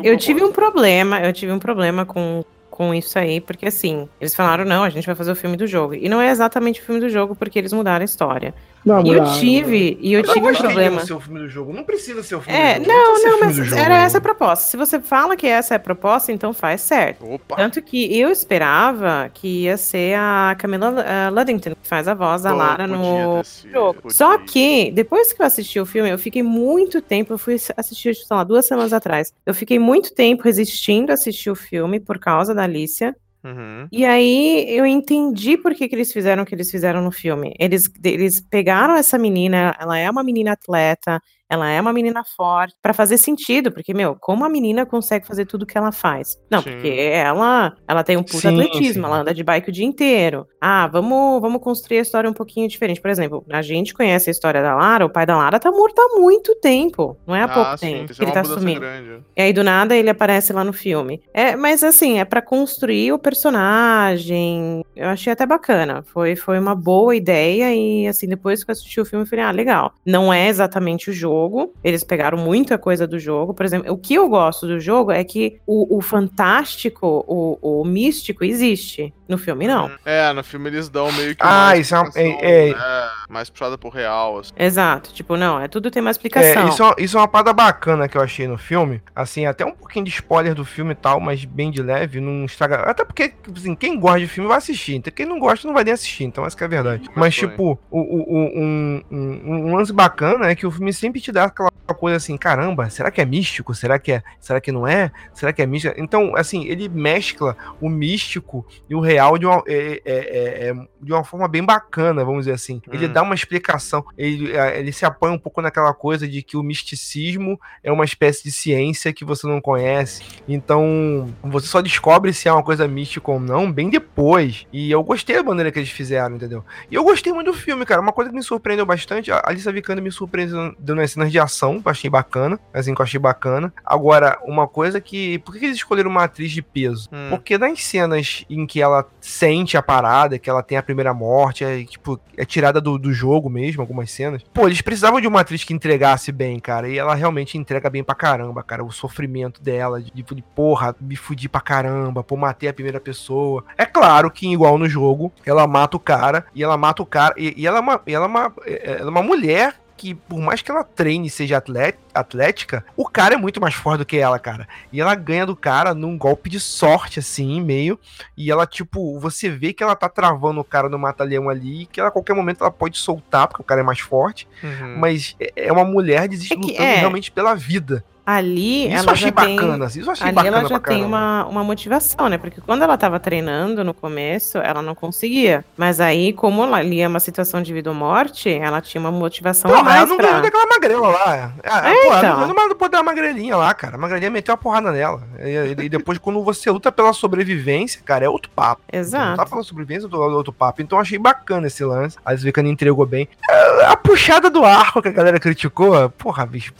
Eu 0.03 0.17
tive 0.17 0.43
um 0.43 0.51
problema, 0.51 1.21
eu 1.21 1.31
tive 1.31 1.51
um 1.51 1.59
problema 1.59 2.05
com 2.05 2.43
com 2.71 2.95
isso 2.95 3.19
aí, 3.19 3.41
porque 3.41 3.67
assim, 3.67 4.07
eles 4.19 4.33
falaram, 4.33 4.63
não, 4.63 4.81
a 4.83 4.89
gente 4.89 5.05
vai 5.05 5.13
fazer 5.13 5.31
o 5.31 5.35
filme 5.35 5.57
do 5.57 5.67
jogo. 5.67 5.93
E 5.93 6.07
não 6.07 6.21
é 6.21 6.31
exatamente 6.31 6.81
o 6.81 6.83
filme 6.83 7.01
do 7.01 7.09
jogo, 7.09 7.35
porque 7.35 7.59
eles 7.59 7.73
mudaram 7.73 8.01
a 8.01 8.05
história. 8.05 8.55
Não, 8.83 9.05
e 9.05 9.09
eu 9.09 9.23
tive, 9.39 9.97
e 10.01 10.13
eu, 10.13 10.23
tive 10.23 10.39
um 10.39 10.53
problema. 10.53 11.05
Ser 11.05 11.13
o 11.13 11.19
filme 11.19 11.39
do 11.39 11.47
jogo. 11.47 11.71
Não 11.71 11.83
precisa 11.83 12.23
ser 12.23 12.35
o 12.35 12.41
filme 12.41 12.57
é, 12.57 12.79
do 12.79 12.85
jogo. 12.85 12.97
Não, 12.97 13.13
não, 13.13 13.31
não 13.31 13.39
mas 13.39 13.71
era 13.73 13.97
essa 13.97 14.17
a 14.17 14.21
proposta. 14.21 14.65
Se 14.65 14.75
você 14.75 14.99
fala 14.99 15.35
que 15.35 15.45
essa 15.45 15.75
é 15.75 15.77
a 15.77 15.79
proposta, 15.79 16.31
então 16.31 16.51
faz 16.51 16.81
certo. 16.81 17.33
Opa. 17.33 17.55
Tanto 17.55 17.81
que 17.81 18.17
eu 18.19 18.29
esperava 18.29 19.29
que 19.33 19.63
ia 19.63 19.77
ser 19.77 20.15
a 20.17 20.55
Camila 20.57 20.91
uh, 20.91 21.33
Luddington, 21.33 21.71
que 21.71 21.87
faz 21.87 22.07
a 22.07 22.15
voz 22.15 22.41
da 22.41 22.53
Lara 22.53 22.87
no 22.87 23.43
jogo. 23.71 24.11
Só 24.11 24.39
que, 24.39 24.91
depois 24.91 25.31
que 25.31 25.41
eu 25.41 25.45
assisti 25.45 25.79
o 25.79 25.85
filme, 25.85 26.09
eu 26.09 26.17
fiquei 26.17 26.41
muito 26.41 27.01
tempo, 27.01 27.33
eu 27.33 27.37
fui 27.37 27.57
assistir, 27.77 28.15
sei 28.15 28.25
lá, 28.35 28.43
duas 28.43 28.65
semanas 28.65 28.93
atrás. 28.93 29.31
Eu 29.45 29.53
fiquei 29.53 29.77
muito 29.77 30.13
tempo 30.13 30.43
resistindo 30.43 31.11
a 31.11 31.13
assistir 31.13 31.51
o 31.51 31.55
filme 31.55 31.99
por 31.99 32.17
causa 32.17 32.55
da 32.55 32.63
Alicia. 32.63 33.15
Uhum. 33.43 33.87
E 33.91 34.05
aí 34.05 34.65
eu 34.69 34.85
entendi 34.85 35.57
por 35.57 35.73
que, 35.73 35.87
que 35.89 35.95
eles 35.95 36.13
fizeram 36.13 36.43
o 36.43 36.45
que 36.45 36.53
eles 36.53 36.69
fizeram 36.69 37.01
no 37.01 37.11
filme. 37.11 37.53
Eles, 37.59 37.89
eles 38.03 38.39
pegaram 38.39 38.95
essa 38.95 39.17
menina, 39.17 39.75
ela 39.79 39.97
é 39.97 40.09
uma 40.09 40.23
menina 40.23 40.51
atleta, 40.53 41.19
ela 41.51 41.69
é 41.69 41.81
uma 41.81 41.91
menina 41.91 42.23
forte, 42.23 42.73
para 42.81 42.93
fazer 42.93 43.17
sentido, 43.17 43.71
porque, 43.73 43.93
meu, 43.93 44.15
como 44.19 44.45
a 44.45 44.49
menina 44.49 44.85
consegue 44.85 45.27
fazer 45.27 45.45
tudo 45.45 45.65
que 45.65 45.77
ela 45.77 45.91
faz? 45.91 46.37
Não, 46.49 46.61
Sim. 46.61 46.71
porque 46.71 46.87
ela, 46.87 47.73
ela 47.85 48.03
tem 48.03 48.15
um 48.15 48.23
puta 48.23 48.37
Sim, 48.39 48.47
atletismo, 48.61 49.03
sim. 49.03 49.05
ela 49.05 49.17
anda 49.19 49.33
de 49.33 49.43
bike 49.43 49.69
o 49.69 49.71
dia 49.71 49.85
inteiro. 49.85 50.47
Ah, 50.61 50.87
vamos, 50.87 51.41
vamos 51.41 51.61
construir 51.61 51.97
a 51.99 52.01
história 52.01 52.29
um 52.29 52.33
pouquinho 52.33 52.67
diferente. 52.69 53.01
Por 53.01 53.11
exemplo, 53.11 53.43
a 53.51 53.61
gente 53.61 53.93
conhece 53.93 54.29
a 54.29 54.31
história 54.31 54.61
da 54.61 54.73
Lara, 54.75 55.05
o 55.05 55.09
pai 55.09 55.25
da 55.25 55.35
Lara 55.35 55.59
tá 55.59 55.69
morto 55.71 55.99
há 55.99 56.17
muito 56.19 56.55
tempo, 56.55 57.17
não 57.27 57.35
é 57.35 57.41
há 57.43 57.47
pouco 57.49 57.69
Ah, 57.71 57.77
sim, 57.77 57.91
tempo 57.97 58.13
que 58.13 58.23
ele 58.23 58.31
tá 58.31 58.43
sumindo. 58.45 58.79
grande. 58.79 59.23
E 59.35 59.41
aí, 59.41 59.51
do 59.51 59.63
nada, 59.63 59.93
ele 59.95 60.09
aparece 60.09 60.53
lá 60.53 60.63
no 60.63 60.71
filme. 60.71 61.21
É, 61.33 61.55
mas 61.57 61.83
assim, 61.83 62.19
é 62.19 62.23
pra 62.25 62.41
construir 62.41 63.11
o 63.11 63.19
personagem. 63.19 64.83
Eu 64.95 65.07
achei 65.09 65.33
até 65.33 65.45
bacana. 65.45 66.03
Foi, 66.13 66.35
foi 66.35 66.59
uma 66.59 66.75
boa 66.75 67.15
ideia. 67.15 67.73
E 67.75 68.07
assim, 68.07 68.27
depois 68.27 68.63
que 68.63 68.71
eu 68.71 68.73
assisti 68.73 69.01
o 69.01 69.05
filme, 69.05 69.25
eu 69.25 69.29
falei, 69.29 69.43
ah, 69.45 69.51
legal. 69.51 69.93
Não 70.05 70.31
é 70.31 70.47
exatamente 70.47 71.09
o 71.09 71.13
jogo. 71.13 71.40
Eles 71.83 72.03
pegaram 72.03 72.37
muita 72.37 72.77
coisa 72.77 73.07
do 73.07 73.17
jogo. 73.19 73.53
Por 73.53 73.65
exemplo, 73.65 73.91
o 73.91 73.97
que 73.97 74.13
eu 74.13 74.27
gosto 74.29 74.67
do 74.67 74.79
jogo 74.79 75.11
é 75.11 75.23
que 75.23 75.59
o, 75.65 75.97
o 75.97 76.01
fantástico, 76.01 77.23
o, 77.27 77.81
o 77.81 77.85
místico, 77.85 78.43
existe. 78.43 79.13
No 79.27 79.37
filme, 79.37 79.65
não. 79.65 79.89
É, 80.05 80.33
no 80.33 80.43
filme 80.43 80.69
eles 80.69 80.89
dão 80.89 81.09
meio 81.13 81.33
que 81.33 81.41
Ah, 81.41 81.77
isso 81.77 81.95
é 81.95 82.03
é- 82.15 82.69
é- 82.69 82.73
né, 82.73 83.09
mais 83.29 83.49
puxada 83.49 83.77
pro 83.77 83.87
real, 83.89 84.39
assim. 84.39 84.51
Exato. 84.57 85.13
Tipo, 85.13 85.37
não, 85.37 85.57
é 85.57 85.69
tudo 85.69 85.89
tem 85.89 86.01
uma 86.01 86.09
É, 86.09 86.11
explicação. 86.11 86.67
isso, 86.67 86.83
é 86.83 86.85
uma- 86.85 86.95
isso 86.99 87.17
é 87.17 87.21
uma 87.21 87.27
parada 87.29 87.53
bacana 87.53 88.09
que 88.09 88.17
eu 88.17 88.21
achei 88.21 88.45
no 88.45 88.57
filme. 88.57 89.01
Assim, 89.15 89.45
até 89.45 89.65
um 89.65 89.71
pouquinho 89.71 90.03
de 90.03 90.11
spoiler 90.11 90.53
do 90.53 90.65
filme 90.65 90.91
e 90.91 90.95
tal, 90.95 91.21
mas 91.21 91.45
bem 91.45 91.71
de 91.71 91.81
leve, 91.81 92.19
não 92.19 92.43
estraga. 92.43 92.77
Até 92.81 93.05
porque, 93.05 93.31
assim, 93.55 93.73
quem 93.73 93.97
gosta 93.97 94.19
de 94.19 94.27
filme 94.27 94.49
vai 94.49 94.57
assistir. 94.57 94.95
Então, 94.95 95.13
quem 95.15 95.25
não 95.25 95.39
gosta 95.39 95.65
não 95.65 95.73
vai 95.73 95.85
nem 95.85 95.93
assistir. 95.93 96.25
Então, 96.25 96.45
essa 96.45 96.57
que 96.57 96.63
é 96.63 96.67
a 96.67 96.69
verdade. 96.69 97.09
Mas, 97.15 97.33
tipo, 97.33 97.79
o, 97.89 97.99
o- 97.99 98.33
o- 98.33 98.59
um, 98.59 99.01
um- 99.09 99.67
um 99.69 99.75
lance 99.77 99.93
bacana 99.93 100.47
é 100.49 100.55
que 100.55 100.67
o 100.67 100.71
filme 100.71 100.91
sempre 100.91 101.21
te 101.21 101.30
dá 101.31 101.45
aquela 101.45 101.69
coisa 101.97 102.17
assim, 102.17 102.37
caramba, 102.37 102.89
será 102.89 103.11
que 103.11 103.19
é 103.19 103.25
místico? 103.25 103.75
Será 103.75 103.99
que 103.99 104.13
é? 104.13 104.23
Será 104.39 104.61
que 104.61 104.71
não 104.71 104.87
é? 104.87 105.11
Será 105.33 105.51
que 105.51 105.61
é 105.61 105.65
místico? 105.65 105.93
Então, 105.97 106.35
assim, 106.35 106.65
ele 106.65 106.87
mescla 106.87 107.55
o 107.81 107.89
místico 107.89 108.65
e 108.89 108.95
o 108.95 108.99
real 109.01 109.37
de 109.37 109.45
uma, 109.45 109.61
é- 109.67 110.01
é- 110.03 110.03
é- 110.05 110.69
é- 110.69 110.87
de 111.01 111.11
uma 111.11 111.23
forma 111.23 111.47
bem 111.49 111.63
bacana, 111.63 112.23
vamos 112.23 112.41
dizer 112.45 112.53
assim. 112.53 112.81
Ele 112.91 113.07
Hum. 113.07 113.13
dá 113.13 113.21
uma 113.23 113.35
explicação, 113.35 114.05
ele, 114.17 114.53
é, 114.55 114.79
ele 114.79 114.91
se 114.93 115.05
apoia 115.05 115.33
um 115.33 115.37
pouco 115.37 115.61
naquela 115.61 115.93
coisa 115.93 116.25
de 116.27 116.41
que 116.41 116.55
o 116.55 116.63
misticismo 116.63 117.59
é 117.83 117.91
uma 117.91 118.05
espécie 118.05 118.43
de 118.43 118.51
ciência 118.51 119.11
que 119.11 119.25
você 119.25 119.45
não 119.47 119.59
conhece. 119.59 120.23
Então, 120.47 121.33
você 121.43 121.67
só 121.67 121.81
descobre 121.81 122.31
se 122.33 122.47
é 122.47 122.53
uma 122.53 122.63
coisa 122.63 122.87
mística 122.87 123.29
ou 123.31 123.39
não 123.39 123.71
bem 123.71 123.89
depois. 123.89 124.65
E 124.71 124.89
eu 124.91 125.03
gostei 125.03 125.35
da 125.35 125.43
maneira 125.43 125.71
que 125.71 125.79
eles 125.79 125.89
fizeram, 125.89 126.35
entendeu? 126.35 126.63
E 126.89 126.95
eu 126.95 127.03
gostei 127.03 127.33
muito 127.33 127.51
do 127.51 127.57
filme, 127.57 127.85
cara. 127.85 127.99
Uma 128.01 128.13
coisa 128.13 128.29
que 128.29 128.35
me 128.37 128.43
surpreendeu 128.43 128.85
bastante, 128.85 129.31
a 129.31 129.41
Alissa 129.45 129.71
Vikander 129.71 130.03
me 130.03 130.11
surpreendeu 130.11 130.73
as 131.01 131.15
cenas 131.21 131.31
de 131.31 131.39
ação, 131.39 131.81
que 131.81 131.87
eu 131.87 131.91
achei 131.91 132.09
bacana. 132.09 132.59
Assim, 132.73 132.93
que 132.93 133.01
eu 133.01 133.03
achei 133.03 133.19
bacana. 133.19 133.73
Agora, 133.85 134.39
uma 134.43 134.67
coisa 134.67 134.99
que. 134.99 135.39
Por 135.39 135.55
que 135.55 135.65
eles 135.65 135.77
escolheram 135.77 136.09
uma 136.09 136.23
atriz 136.23 136.51
de 136.51 136.61
peso? 136.61 137.09
Hum. 137.11 137.29
Porque 137.29 137.57
nas 137.57 137.83
cenas 137.83 138.45
em 138.49 138.65
que 138.65 138.81
ela 138.81 139.07
sente 139.19 139.77
a 139.77 139.81
parada, 139.81 140.39
que 140.39 140.49
ela 140.49 140.63
tem 140.63 140.77
a 140.77 140.83
primeira 140.83 141.13
morte, 141.13 141.63
é, 141.63 141.83
tipo, 141.83 142.19
é 142.37 142.45
tirada 142.45 142.81
do, 142.81 142.97
do 142.97 143.13
jogo 143.13 143.49
mesmo, 143.49 143.81
algumas 143.81 144.11
cenas. 144.11 144.43
Pô, 144.53 144.67
eles 144.67 144.81
precisavam 144.81 145.21
de 145.21 145.27
uma 145.27 145.41
atriz 145.41 145.63
que 145.63 145.73
entregasse 145.73 146.31
bem, 146.31 146.59
cara. 146.59 146.89
E 146.89 146.97
ela 146.97 147.15
realmente 147.15 147.57
entrega 147.57 147.89
bem 147.89 148.03
pra 148.03 148.15
caramba, 148.15 148.63
cara. 148.63 148.83
O 148.83 148.91
sofrimento 148.91 149.61
dela, 149.61 150.01
de, 150.01 150.11
de 150.11 150.43
porra, 150.55 150.95
me 150.99 151.15
fudi 151.15 151.47
pra 151.47 151.61
caramba, 151.61 152.23
pô, 152.23 152.35
matei 152.35 152.69
a 152.69 152.73
primeira 152.73 152.99
pessoa. 152.99 153.63
É 153.77 153.85
claro 153.85 154.31
que, 154.31 154.51
igual 154.51 154.77
no 154.77 154.87
jogo, 154.87 155.31
ela 155.45 155.67
mata 155.67 155.97
o 155.97 155.99
cara, 155.99 156.45
e 156.55 156.63
ela 156.63 156.77
mata 156.77 157.01
o 157.01 157.05
cara, 157.05 157.35
e, 157.37 157.53
e 157.57 157.67
ela, 157.67 157.77
é 157.77 157.81
uma, 157.81 158.01
ela, 158.05 158.25
é 158.25 158.27
uma, 158.27 158.53
ela 158.65 159.07
é 159.07 159.09
uma 159.09 159.23
mulher 159.23 159.75
que, 160.01 160.15
por 160.15 160.39
mais 160.39 160.63
que 160.63 160.71
ela 160.71 160.83
treine 160.83 161.27
e 161.27 161.29
seja 161.29 161.57
atlé- 161.57 161.93
atlética, 162.11 162.83
o 162.97 163.07
cara 163.07 163.35
é 163.35 163.37
muito 163.37 163.61
mais 163.61 163.75
forte 163.75 163.99
do 163.99 164.05
que 164.05 164.17
ela, 164.17 164.39
cara. 164.39 164.67
E 164.91 164.99
ela 164.99 165.13
ganha 165.13 165.45
do 165.45 165.55
cara 165.55 165.93
num 165.93 166.17
golpe 166.17 166.49
de 166.49 166.59
sorte, 166.59 167.19
assim, 167.19 167.61
meio. 167.61 167.99
E 168.35 168.49
ela, 168.49 168.65
tipo, 168.65 169.19
você 169.19 169.47
vê 169.47 169.71
que 169.73 169.83
ela 169.83 169.95
tá 169.95 170.09
travando 170.09 170.59
o 170.59 170.63
cara 170.63 170.89
no 170.89 170.97
mata-leão 170.97 171.49
ali, 171.49 171.85
que 171.85 171.99
ela 171.99 172.09
a 172.09 172.11
qualquer 172.11 172.33
momento 172.35 172.61
ela 172.61 172.71
pode 172.71 172.97
soltar, 172.97 173.47
porque 173.47 173.61
o 173.61 173.65
cara 173.65 173.81
é 173.81 173.83
mais 173.83 173.99
forte. 173.99 174.47
Uhum. 174.63 174.97
Mas 174.97 175.35
é- 175.39 175.67
é 175.67 175.71
uma 175.71 175.85
mulher 175.85 176.27
desiste 176.27 176.53
É 176.55 176.57
lutando 176.57 176.81
é. 176.81 176.95
realmente 176.95 177.31
pela 177.31 177.53
vida. 177.53 178.03
Ali, 178.25 178.85
Isso 178.87 178.95
ela 178.97 179.03
eu 179.05 179.11
achei 179.11 179.27
já 179.29 179.45
tem... 179.45 179.55
bacana, 179.55 179.85
assim, 179.85 179.99
isso 179.99 180.09
eu 180.09 180.13
achei 180.13 180.27
Ali 180.27 180.35
bacana 180.35 180.57
ela 180.59 180.69
já 180.69 180.79
tem 180.79 181.03
uma, 181.03 181.45
uma 181.45 181.63
motivação, 181.63 182.29
né? 182.29 182.37
Porque 182.37 182.61
quando 182.61 182.83
ela 182.83 182.97
tava 182.97 183.19
treinando 183.19 183.83
no 183.83 183.93
começo, 183.93 184.57
ela 184.59 184.81
não 184.81 184.93
conseguia. 184.95 185.65
Mas 185.75 185.99
aí, 185.99 186.31
como 186.33 186.63
ela- 186.63 186.77
ali 186.77 187.01
é 187.01 187.07
uma 187.07 187.19
situação 187.19 187.61
de 187.61 187.73
vida 187.73 187.89
ou 187.89 187.95
morte, 187.95 188.49
ela 188.49 188.79
tinha 188.81 189.01
uma 189.01 189.11
motivação 189.11 189.71
a 189.71 189.77
Porra, 189.77 189.89
ela 189.89 189.97
mais 189.97 190.09
não 190.09 190.17
pra... 190.17 190.27
ganhou 190.27 190.41
daquela 190.43 190.65
magrela 190.67 191.07
lá. 191.09 191.51
Ah, 191.63 191.89
É, 191.91 192.03
porra, 192.03 192.17
então. 192.19 192.29
ela 192.43 192.47
não 192.47 192.75
poder 192.75 192.97
da 192.97 193.03
magrelinha 193.03 193.55
lá, 193.55 193.73
cara. 193.73 193.95
A 193.95 193.97
magrelinha 193.97 194.29
meteu 194.29 194.53
a 194.53 194.57
porrada 194.57 194.91
nela. 194.91 195.23
E, 195.39 195.83
e 195.83 195.89
depois, 195.89 196.17
quando 196.17 196.43
você 196.43 196.69
luta 196.69 196.91
pela 196.91 197.13
sobrevivência, 197.13 198.01
cara, 198.03 198.25
é 198.25 198.29
outro 198.29 198.51
papo. 198.55 198.81
Exato. 198.91 199.31
Lutar 199.31 199.49
pela 199.49 199.63
sobrevivência 199.63 200.07
é 200.11 200.15
outro, 200.15 200.51
papo. 200.51 200.81
Então 200.81 200.97
eu 200.97 201.01
achei 201.01 201.17
bacana 201.17 201.67
esse 201.67 201.83
lance. 201.83 202.17
A 202.25 202.35
Zvicana 202.35 202.67
entregou 202.69 203.05
bem. 203.05 203.27
Ah, 203.49 203.91
A 203.91 203.97
puxada 203.97 204.49
do 204.49 204.63
arco 204.65 205.01
que 205.01 205.07
a 205.07 205.11
galera 205.11 205.39
criticou, 205.39 206.09
porra, 206.11 206.45
bicho. 206.45 206.73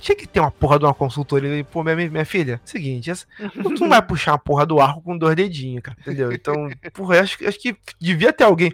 Tinha 0.00 0.14
que 0.16 0.26
ter 0.26 0.40
uma 0.40 0.50
porra 0.50 0.78
de 0.78 0.84
uma 0.84 0.94
consultoria. 0.94 1.64
Pô, 1.64 1.82
minha, 1.82 1.96
minha 1.96 2.24
filha, 2.24 2.60
seguinte, 2.64 3.10
essa, 3.10 3.26
tu 3.52 3.70
não 3.80 3.88
vai 3.88 4.00
puxar 4.00 4.32
uma 4.32 4.38
porra 4.38 4.64
do 4.64 4.80
arco 4.80 5.00
com 5.02 5.16
dois 5.18 5.34
dedinhos, 5.36 5.82
cara. 5.82 5.96
Entendeu? 6.00 6.32
Então, 6.32 6.68
porra, 6.94 7.20
acho, 7.20 7.36
que- 7.38 7.46
acho 7.46 7.58
que 7.60 7.76
devia 8.00 8.32
ter 8.32 8.44
alguém. 8.44 8.72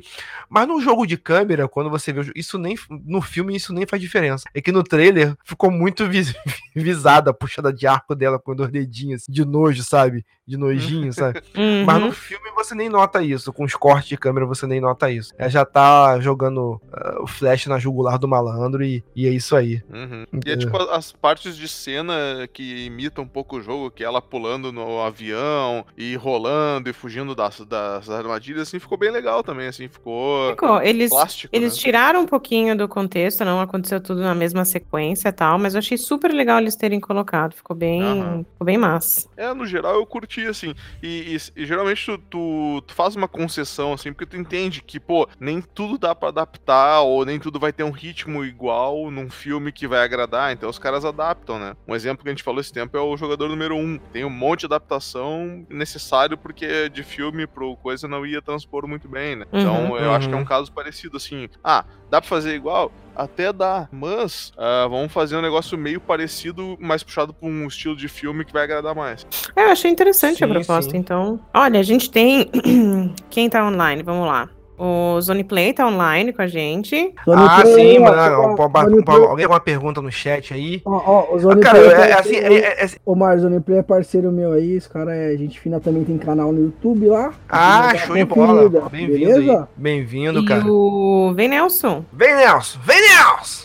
Mas 0.48 0.68
no 0.68 0.80
jogo 0.80 1.06
de 1.06 1.16
câmera, 1.16 1.66
quando 1.68 1.88
você 1.90 2.12
vê 2.12 2.30
isso 2.36 2.58
nem 2.58 2.76
no 3.04 3.20
filme 3.22 3.56
isso 3.56 3.72
nem 3.72 3.86
faz 3.86 4.00
diferença. 4.02 4.44
É 4.54 4.60
que 4.60 4.70
no 4.72 4.82
trailer 4.84 5.34
ficou 5.44 5.70
muito 5.70 6.06
vis- 6.10 6.34
visada 6.74 7.32
puxada 7.32 7.72
de 7.72 7.86
arco 7.86 8.14
dela 8.14 8.38
com 8.38 8.54
dois 8.54 8.70
dedinhos, 8.70 9.22
assim, 9.22 9.32
de 9.32 9.44
nojo, 9.44 9.82
sabe? 9.82 10.24
De 10.46 10.56
nojinho, 10.56 11.12
sabe? 11.14 11.40
Uhum. 11.56 11.84
Mas 11.84 12.00
no 12.00 12.12
filme 12.12 12.50
você 12.54 12.74
nem 12.74 12.88
nota 12.88 13.22
isso. 13.22 13.52
Com 13.52 13.64
os 13.64 13.74
cortes 13.74 14.08
de 14.08 14.16
câmera 14.16 14.46
você 14.46 14.66
nem 14.66 14.80
nota 14.80 15.10
isso. 15.10 15.32
Ela 15.38 15.48
já 15.48 15.64
tá 15.64 16.18
jogando 16.20 16.80
ah, 16.92 17.22
o 17.22 17.26
flash 17.26 17.66
na 17.66 17.78
jugular 17.78 18.18
do 18.18 18.28
malandro 18.28 18.84
e, 18.84 19.04
e 19.14 19.26
é 19.26 19.30
isso 19.30 19.56
aí. 19.56 19.82
Uhum. 19.92 20.24
E 20.32 20.50
é 20.50 20.54
Entendeu? 20.54 20.58
tipo 20.58 20.76
as 20.90 21.12
partes 21.12 21.56
de 21.56 21.68
cena 21.68 22.14
que 22.52 22.86
imitam 22.86 23.24
um 23.24 23.28
pouco 23.28 23.56
o 23.56 23.62
jogo, 23.62 23.90
que 23.90 24.02
é 24.02 24.06
ela 24.06 24.20
pulando 24.20 24.72
no 24.72 25.00
avião 25.00 25.84
e 25.96 26.14
rolando 26.16 26.88
e 26.88 26.92
fugindo 26.92 27.34
das, 27.34 27.60
das 27.60 28.10
armadilhas, 28.10 28.68
assim, 28.68 28.78
ficou 28.78 28.98
bem 28.98 29.10
legal 29.10 29.42
também, 29.42 29.66
assim, 29.66 29.88
ficou 29.88 30.34
Ficou. 30.50 30.82
Eles, 30.82 31.10
plástico, 31.10 31.54
eles 31.54 31.74
né? 31.74 31.78
tiraram 31.78 32.20
um 32.20 32.26
pouquinho 32.26 32.76
do 32.76 32.88
contexto, 32.88 33.44
não 33.44 33.60
aconteceu 33.60 34.00
tudo 34.00 34.20
na 34.20 34.34
mesma 34.34 34.64
sequência 34.64 35.28
e 35.28 35.32
tal, 35.32 35.58
mas 35.58 35.74
eu 35.74 35.78
achei 35.78 35.96
super 35.96 36.32
legal 36.32 36.58
eles 36.64 36.76
terem 36.76 36.98
colocado. 37.00 37.54
Ficou 37.54 37.76
bem, 37.76 38.22
Aham. 38.22 38.44
ficou 38.52 38.64
bem 38.64 38.78
massa. 38.78 39.28
É, 39.36 39.52
no 39.54 39.66
geral 39.66 39.94
eu 39.96 40.06
curti, 40.06 40.46
assim. 40.46 40.74
E, 41.02 41.36
e- 41.36 41.62
e 41.62 41.66
geralmente 41.66 42.04
tu, 42.06 42.18
tu, 42.30 42.82
tu 42.86 42.94
faz 42.94 43.14
uma 43.14 43.28
concessão, 43.28 43.92
assim, 43.92 44.12
porque 44.12 44.26
tu 44.26 44.36
entende 44.36 44.82
que, 44.82 44.98
pô, 44.98 45.28
nem 45.38 45.62
tudo 45.74 45.98
dá 45.98 46.14
pra 46.14 46.28
adaptar, 46.30 47.02
ou 47.02 47.24
nem 47.24 47.38
tudo 47.38 47.58
vai 47.60 47.72
ter 47.72 47.84
um 47.84 47.90
ritmo 47.90 48.44
igual 48.44 49.10
num 49.10 49.30
filme 49.30 49.70
que 49.72 49.86
vai 49.86 50.00
agradar, 50.02 50.52
então 50.52 50.68
os 50.68 50.78
caras 50.78 51.04
adaptam, 51.04 51.58
né? 51.58 51.74
Um 51.86 51.94
exemplo 51.94 52.22
que 52.24 52.28
a 52.30 52.32
gente 52.32 52.42
falou 52.42 52.60
esse 52.60 52.72
tempo 52.72 52.96
é 52.96 53.00
o 53.00 53.16
jogador 53.16 53.48
número 53.48 53.76
1. 53.76 53.98
Tem 54.12 54.24
um 54.24 54.30
monte 54.30 54.60
de 54.60 54.66
adaptação 54.66 55.64
necessário, 55.70 56.38
porque 56.38 56.88
de 56.88 57.02
filme 57.04 57.46
pro 57.46 57.76
coisa 57.76 58.08
não 58.08 58.24
ia 58.26 58.40
transpor 58.42 58.86
muito 58.88 59.08
bem, 59.08 59.36
né? 59.36 59.44
Então 59.52 59.90
Uhum. 59.90 59.98
eu 59.98 60.12
acho 60.12 60.28
que 60.28 60.34
é 60.34 60.36
um 60.36 60.40
Uhum. 60.40 60.44
caso 60.46 60.72
parecido, 60.72 61.16
assim. 61.16 61.48
Ah, 61.62 61.84
dá 62.08 62.20
pra 62.20 62.28
fazer 62.28 62.54
igual? 62.54 62.90
Até 63.16 63.52
dá, 63.52 63.88
mas 63.92 64.52
ah, 64.58 64.86
vamos 64.88 65.12
fazer 65.12 65.36
um 65.36 65.42
negócio 65.42 65.78
meio 65.78 66.00
parecido, 66.00 66.76
mas 66.80 67.02
puxado 67.02 67.32
pra 67.32 67.48
um 67.48 67.66
estilo 67.66 67.94
de 67.96 68.08
filme 68.08 68.44
que 68.44 68.52
vai 68.52 68.64
agradar 68.64 68.94
mais. 68.94 69.26
É, 69.54 69.64
eu 69.64 69.70
achei 69.70 69.90
interessante 69.90 70.42
a 70.42 70.46
Sim, 70.46 70.52
proposta, 70.52 70.90
sim. 70.90 70.96
então. 70.96 71.40
Olha, 71.54 71.78
a 71.78 71.82
gente 71.82 72.10
tem. 72.10 72.50
Quem 73.30 73.48
tá 73.48 73.64
online? 73.66 74.02
Vamos 74.02 74.26
lá. 74.26 74.48
O 74.76 75.20
Zone 75.20 75.44
Play 75.44 75.72
tá 75.72 75.86
online 75.86 76.32
com 76.32 76.42
a 76.42 76.46
gente. 76.46 76.96
Zone 77.24 77.42
ah, 77.48 77.60
Play, 77.62 77.74
sim, 77.74 77.98
mano. 78.00 78.56
Play- 78.56 79.24
Alguém 79.26 79.46
com 79.46 79.52
uma 79.52 79.60
pergunta 79.60 80.02
no 80.02 80.10
chat 80.10 80.52
aí? 80.52 80.82
Ó, 80.84 80.90
ó, 81.06 81.34
o 81.34 81.38
Zone 81.38 81.60
Cara, 81.60 81.78
Play 81.78 81.90
é, 81.90 81.92
é 81.92 82.14
parceiro 82.14 82.46
assim, 82.46 82.54
aí. 82.54 82.62
é- 82.62 82.84
é- 82.84 82.90
Ô, 83.06 83.14
Mar, 83.14 83.38
Zone 83.38 83.60
Play 83.60 83.78
é 83.78 83.82
parceiro 83.82 84.32
meu 84.32 84.52
aí, 84.52 84.72
esse 84.72 84.88
cara 84.88 85.14
é 85.14 85.36
gente 85.36 85.60
fina 85.60 85.78
também, 85.78 86.04
tem 86.04 86.18
canal 86.18 86.52
no 86.52 86.60
YouTube 86.60 87.06
lá. 87.06 87.32
Ah, 87.48 87.94
show 87.96 88.16
de 88.16 88.24
bola. 88.24 88.68
Bem-vindo? 88.90 89.68
Bem-vindo, 89.76 90.40
e 90.40 90.44
cara. 90.46 90.64
o 90.66 91.32
Vem 91.34 91.48
Nelson. 91.48 92.04
Vem, 92.12 92.34
Nelson! 92.34 92.78
Vem, 92.84 93.00
Nelson! 93.00 93.64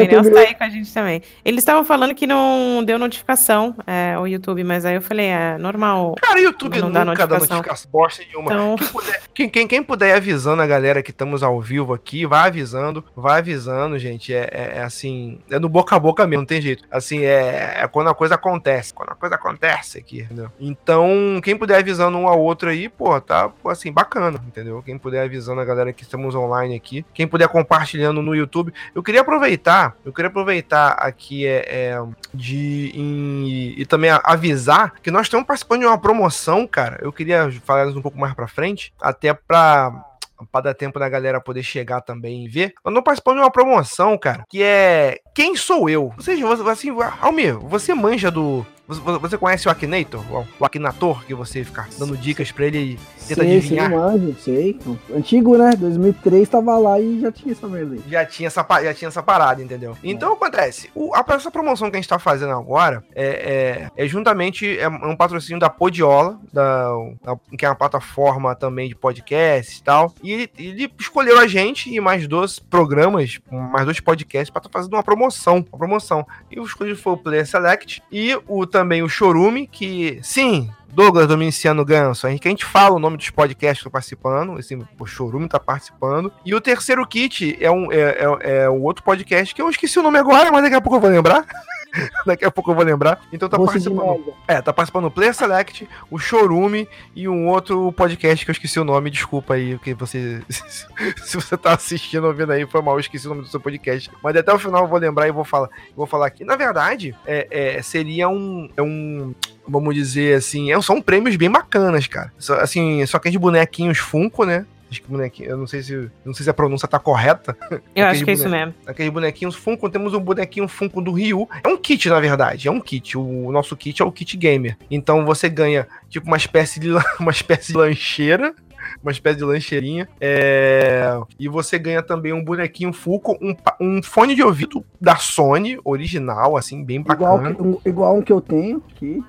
Então, 0.00 0.20
o 0.20 0.22
terminou- 0.22 0.32
tá 0.42 0.48
aí 0.48 0.54
com 0.54 0.64
a 0.64 0.68
gente 0.68 0.92
também. 0.92 1.22
Eles 1.44 1.58
estavam 1.60 1.84
falando 1.84 2.14
que 2.14 2.26
não 2.26 2.82
deu 2.84 2.98
notificação, 2.98 3.74
é, 3.86 4.18
o 4.18 4.26
YouTube, 4.26 4.64
mas 4.64 4.84
aí 4.84 4.94
eu 4.94 5.02
falei, 5.02 5.26
é 5.26 5.58
normal. 5.58 6.14
Cara, 6.20 6.38
o 6.38 6.42
YouTube 6.42 6.80
Não 6.80 6.90
dá 6.90 7.04
nunca 7.04 7.26
dá 7.26 7.34
notificação. 7.38 7.56
notificação 7.58 7.90
bosta 7.90 8.22
nenhuma. 8.26 8.52
Então, 8.52 8.76
Quem 8.76 8.88
puder, 8.88 9.22
quem, 9.34 9.48
quem, 9.48 9.66
quem 9.68 9.82
puder 9.82 10.08
ir 10.10 10.12
avisando 10.16 10.62
a 10.62 10.66
galera 10.66 11.02
que 11.02 11.10
estamos 11.10 11.42
ao 11.42 11.60
vivo 11.60 11.92
aqui, 11.94 12.24
vai 12.26 12.48
avisando, 12.48 13.04
vai 13.16 13.38
avisando, 13.38 13.98
gente. 13.98 14.32
É, 14.34 14.48
é- 14.52 14.72
é 14.78 14.82
assim, 14.82 15.38
é 15.50 15.58
no 15.58 15.68
boca 15.68 15.94
a 15.96 15.98
boca 15.98 16.26
mesmo, 16.26 16.42
não 16.42 16.46
tem 16.46 16.60
jeito. 16.60 16.84
Assim, 16.90 17.20
é, 17.24 17.78
é 17.82 17.88
quando 17.88 18.08
a 18.08 18.14
coisa 18.14 18.34
acontece, 18.34 18.92
quando 18.94 19.10
a 19.10 19.14
coisa 19.14 19.34
acontece 19.34 19.98
aqui, 19.98 20.20
entendeu? 20.20 20.50
Então, 20.60 21.40
quem 21.42 21.56
puder 21.56 21.78
avisando 21.78 22.16
um 22.18 22.26
ao 22.28 22.40
outro 22.40 22.68
aí, 22.68 22.88
pô, 22.88 23.20
tá, 23.20 23.50
assim, 23.66 23.92
bacana, 23.92 24.40
entendeu? 24.46 24.82
Quem 24.84 24.96
puder 24.98 25.24
avisando 25.24 25.60
a 25.60 25.64
galera 25.64 25.92
que 25.92 26.02
estamos 26.02 26.34
online 26.34 26.74
aqui, 26.74 27.04
quem 27.12 27.26
puder 27.26 27.48
compartilhando 27.48 28.22
no 28.22 28.34
YouTube. 28.34 28.72
Eu 28.94 29.02
queria 29.02 29.20
aproveitar 29.20 29.81
aproveitar, 29.82 29.96
eu 30.04 30.12
queria 30.12 30.28
aproveitar 30.28 30.92
aqui 30.92 31.46
é, 31.46 31.64
é 31.66 32.02
de 32.32 32.92
em, 32.94 33.74
e 33.76 33.84
também 33.86 34.10
avisar 34.22 34.94
que 35.02 35.10
nós 35.10 35.26
estamos 35.26 35.46
participando 35.46 35.80
de 35.80 35.86
uma 35.86 36.00
promoção, 36.00 36.66
cara. 36.66 36.98
Eu 37.00 37.12
queria 37.12 37.50
falar 37.64 37.88
um 37.88 38.02
pouco 38.02 38.18
mais 38.18 38.34
para 38.34 38.46
frente, 38.46 38.92
até 39.00 39.32
para 39.34 40.08
para 40.50 40.62
dar 40.62 40.74
tempo 40.74 40.98
da 40.98 41.08
galera 41.08 41.40
poder 41.40 41.62
chegar 41.62 42.00
também 42.00 42.44
e 42.44 42.48
ver. 42.48 42.74
Eu 42.84 42.90
não 42.90 43.00
participando 43.00 43.36
de 43.36 43.42
uma 43.42 43.50
promoção, 43.50 44.18
cara, 44.18 44.44
que 44.48 44.60
é 44.60 45.20
Quem 45.34 45.56
Sou 45.56 45.88
Eu? 45.88 46.12
Ou 46.16 46.22
seja, 46.22 46.46
assim, 46.70 46.90
Almir, 47.20 47.58
você 47.58 47.94
manja 47.94 48.30
do 48.30 48.66
você 48.86 49.38
conhece 49.38 49.68
o 49.68 49.70
Akinator? 49.70 50.22
O 50.58 50.64
Akinator, 50.64 51.24
que 51.24 51.34
você 51.34 51.64
fica 51.64 51.86
dando 51.98 52.16
dicas 52.16 52.50
pra 52.50 52.66
ele 52.66 52.78
e 52.78 52.98
tenta 53.26 53.42
sei, 53.42 53.56
adivinhar? 53.56 53.88
Sei, 53.88 53.98
manjo, 53.98 54.36
sei. 54.40 54.78
Antigo, 55.14 55.56
né? 55.56 55.74
2003 55.76 56.48
tava 56.48 56.76
lá 56.78 57.00
e 57.00 57.20
já 57.20 57.30
tinha 57.30 57.52
essa 57.52 57.68
merda 57.68 57.94
aí. 57.94 58.02
Já 58.08 58.26
tinha 58.26 58.48
essa, 58.48 58.66
já 58.82 58.94
tinha 58.94 59.08
essa 59.08 59.22
parada, 59.22 59.62
entendeu? 59.62 59.96
Então, 60.02 60.32
é. 60.32 60.34
acontece. 60.34 60.90
O, 60.94 61.14
a, 61.14 61.24
essa 61.28 61.50
promoção 61.50 61.90
que 61.90 61.96
a 61.96 62.00
gente 62.00 62.08
tá 62.08 62.18
fazendo 62.18 62.52
agora 62.52 63.04
é, 63.14 63.88
é, 63.96 64.04
é 64.04 64.08
juntamente 64.08 64.78
é 64.78 64.88
um 64.88 65.16
patrocínio 65.16 65.60
da 65.60 65.70
Podiola, 65.70 66.38
da, 66.52 66.88
da, 67.22 67.36
que 67.56 67.64
é 67.64 67.68
uma 67.68 67.76
plataforma 67.76 68.54
também 68.54 68.88
de 68.88 68.96
podcast 68.96 69.78
e 69.78 69.82
tal. 69.82 70.12
E 70.22 70.32
ele, 70.32 70.50
ele 70.58 70.92
escolheu 70.98 71.38
a 71.38 71.46
gente 71.46 71.88
e 71.94 72.00
mais 72.00 72.26
dois 72.26 72.58
programas, 72.58 73.38
mais 73.50 73.84
dois 73.84 74.00
podcasts, 74.00 74.50
pra 74.50 74.58
estar 74.58 74.68
tá 74.68 74.78
fazendo 74.78 74.94
uma 74.94 75.02
promoção. 75.02 75.21
Uma 75.22 75.62
promoção. 75.62 76.26
E 76.50 76.58
o 76.58 76.64
escolhido 76.64 76.98
foi 76.98 77.12
o 77.12 77.16
Player 77.16 77.46
Select 77.46 78.02
e 78.10 78.38
o 78.46 78.66
também 78.66 79.02
o 79.02 79.08
Chorume, 79.08 79.66
que, 79.66 80.18
sim, 80.22 80.70
Douglas 80.92 81.26
Dominiciano 81.26 81.84
Ganso, 81.84 82.26
a 82.26 82.30
gente 82.30 82.64
fala 82.64 82.96
o 82.96 82.98
nome 82.98 83.16
dos 83.16 83.30
podcasts 83.30 83.78
que 83.78 83.88
estão 83.88 83.90
participando, 83.90 84.58
esse, 84.58 84.78
o 84.98 85.06
Chorume 85.06 85.46
está 85.46 85.58
participando. 85.58 86.30
E 86.44 86.54
o 86.54 86.60
terceiro 86.60 87.06
kit 87.06 87.56
é 87.60 87.70
um, 87.70 87.90
é, 87.90 88.18
é, 88.42 88.62
é 88.64 88.70
um 88.70 88.82
outro 88.82 89.02
podcast 89.02 89.54
que 89.54 89.62
eu 89.62 89.70
esqueci 89.70 89.98
o 89.98 90.02
nome 90.02 90.18
agora, 90.18 90.52
mas 90.52 90.62
daqui 90.62 90.76
a 90.76 90.80
pouco 90.80 90.96
eu 90.96 91.00
vou 91.00 91.10
lembrar. 91.10 91.46
Daqui 92.26 92.44
a 92.44 92.50
pouco 92.50 92.70
eu 92.70 92.74
vou 92.74 92.84
lembrar. 92.84 93.20
Então 93.32 93.48
tá 93.48 93.58
participando. 93.58 94.34
É, 94.48 94.60
tá 94.60 94.72
participando 94.72 95.06
o 95.06 95.10
Player 95.10 95.34
Select, 95.34 95.88
o 96.10 96.18
Chorume 96.18 96.88
e 97.14 97.28
um 97.28 97.48
outro 97.48 97.92
podcast 97.92 98.44
que 98.44 98.50
eu 98.50 98.52
esqueci 98.52 98.80
o 98.80 98.84
nome. 98.84 99.10
Desculpa 99.10 99.54
aí, 99.54 99.74
porque 99.76 99.94
você. 99.94 100.42
se 100.48 101.36
você 101.36 101.56
tá 101.56 101.74
assistindo, 101.74 102.26
ouvindo 102.26 102.52
aí, 102.52 102.66
foi 102.66 102.82
mal, 102.82 102.94
eu 102.94 103.00
esqueci 103.00 103.26
o 103.26 103.30
nome 103.30 103.42
do 103.42 103.48
seu 103.48 103.60
podcast. 103.60 104.10
Mas 104.22 104.36
até 104.36 104.52
o 104.52 104.58
final 104.58 104.84
eu 104.84 104.88
vou 104.88 104.98
lembrar 104.98 105.28
e 105.28 105.32
vou 105.32 105.44
falar, 105.44 105.68
vou 105.96 106.06
falar 106.06 106.26
aqui. 106.26 106.44
Na 106.44 106.56
verdade, 106.56 107.14
é, 107.26 107.76
é 107.76 107.82
seria 107.82 108.28
um. 108.28 108.68
É 108.76 108.82
um 108.82 109.34
vamos 109.66 109.94
dizer 109.94 110.36
assim, 110.36 110.72
é, 110.72 110.80
são 110.82 111.00
prêmios 111.00 111.36
bem 111.36 111.50
bacanas, 111.50 112.06
cara. 112.06 112.32
Assim, 112.60 113.04
só 113.06 113.18
que 113.18 113.28
é 113.28 113.30
de 113.30 113.38
bonequinhos 113.38 113.98
Funko, 113.98 114.44
né? 114.44 114.66
Acho 114.92 115.00
que 115.00 115.08
bonequinho, 115.08 115.48
eu 115.48 115.56
não 115.56 115.66
sei 115.66 115.82
se, 115.82 116.10
não 116.22 116.34
sei 116.34 116.44
se 116.44 116.50
a 116.50 116.52
pronúncia 116.52 116.86
tá 116.86 116.98
correta. 116.98 117.56
Eu 117.96 118.04
acho 118.04 118.24
que 118.24 118.30
é 118.30 118.34
isso 118.34 118.46
mesmo. 118.46 118.74
Aqueles 118.86 119.10
bonequinhos 119.10 119.56
Funko, 119.56 119.88
temos 119.88 120.12
um 120.12 120.20
bonequinho 120.20 120.68
Funko 120.68 121.00
do 121.00 121.12
Ryu. 121.12 121.48
É 121.64 121.68
um 121.68 121.78
kit, 121.78 122.10
na 122.10 122.20
verdade, 122.20 122.68
é 122.68 122.70
um 122.70 122.78
kit. 122.78 123.16
O 123.16 123.50
nosso 123.50 123.74
kit 123.74 124.02
é 124.02 124.04
o 124.04 124.12
kit 124.12 124.36
gamer. 124.36 124.76
Então 124.90 125.24
você 125.24 125.48
ganha 125.48 125.88
tipo 126.10 126.26
uma 126.26 126.36
espécie 126.36 126.78
de 126.78 126.90
uma 127.18 127.30
espécie 127.30 127.72
de 127.72 127.78
lancheira 127.78 128.54
uma 129.02 129.12
espécie 129.12 129.38
de 129.38 129.44
lancheirinha. 129.44 130.08
É... 130.20 131.18
E 131.38 131.48
você 131.48 131.78
ganha 131.78 132.02
também 132.02 132.32
um 132.32 132.44
bonequinho 132.44 132.92
Fuco, 132.92 133.36
um, 133.40 133.54
um 133.80 134.02
fone 134.02 134.34
de 134.34 134.42
ouvido 134.42 134.84
da 135.00 135.16
Sony, 135.16 135.78
original, 135.84 136.56
assim, 136.56 136.84
bem 136.84 137.02
bacana. 137.02 137.50
Igual, 137.50 137.66
um, 137.66 137.78
igual 137.84 138.16
um 138.16 138.22
que 138.22 138.32
eu 138.32 138.40
tenho 138.40 138.82
aqui. 138.90 139.22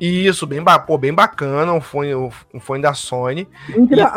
Isso, 0.00 0.46
bem, 0.46 0.62
pô, 0.86 0.96
bem 0.98 1.12
bacana, 1.12 1.72
um 1.72 1.80
fone, 1.80 2.14
um 2.14 2.60
fone 2.60 2.82
da 2.82 2.94
Sony. 2.94 3.48
Intra 3.68 4.02
então. 4.02 4.12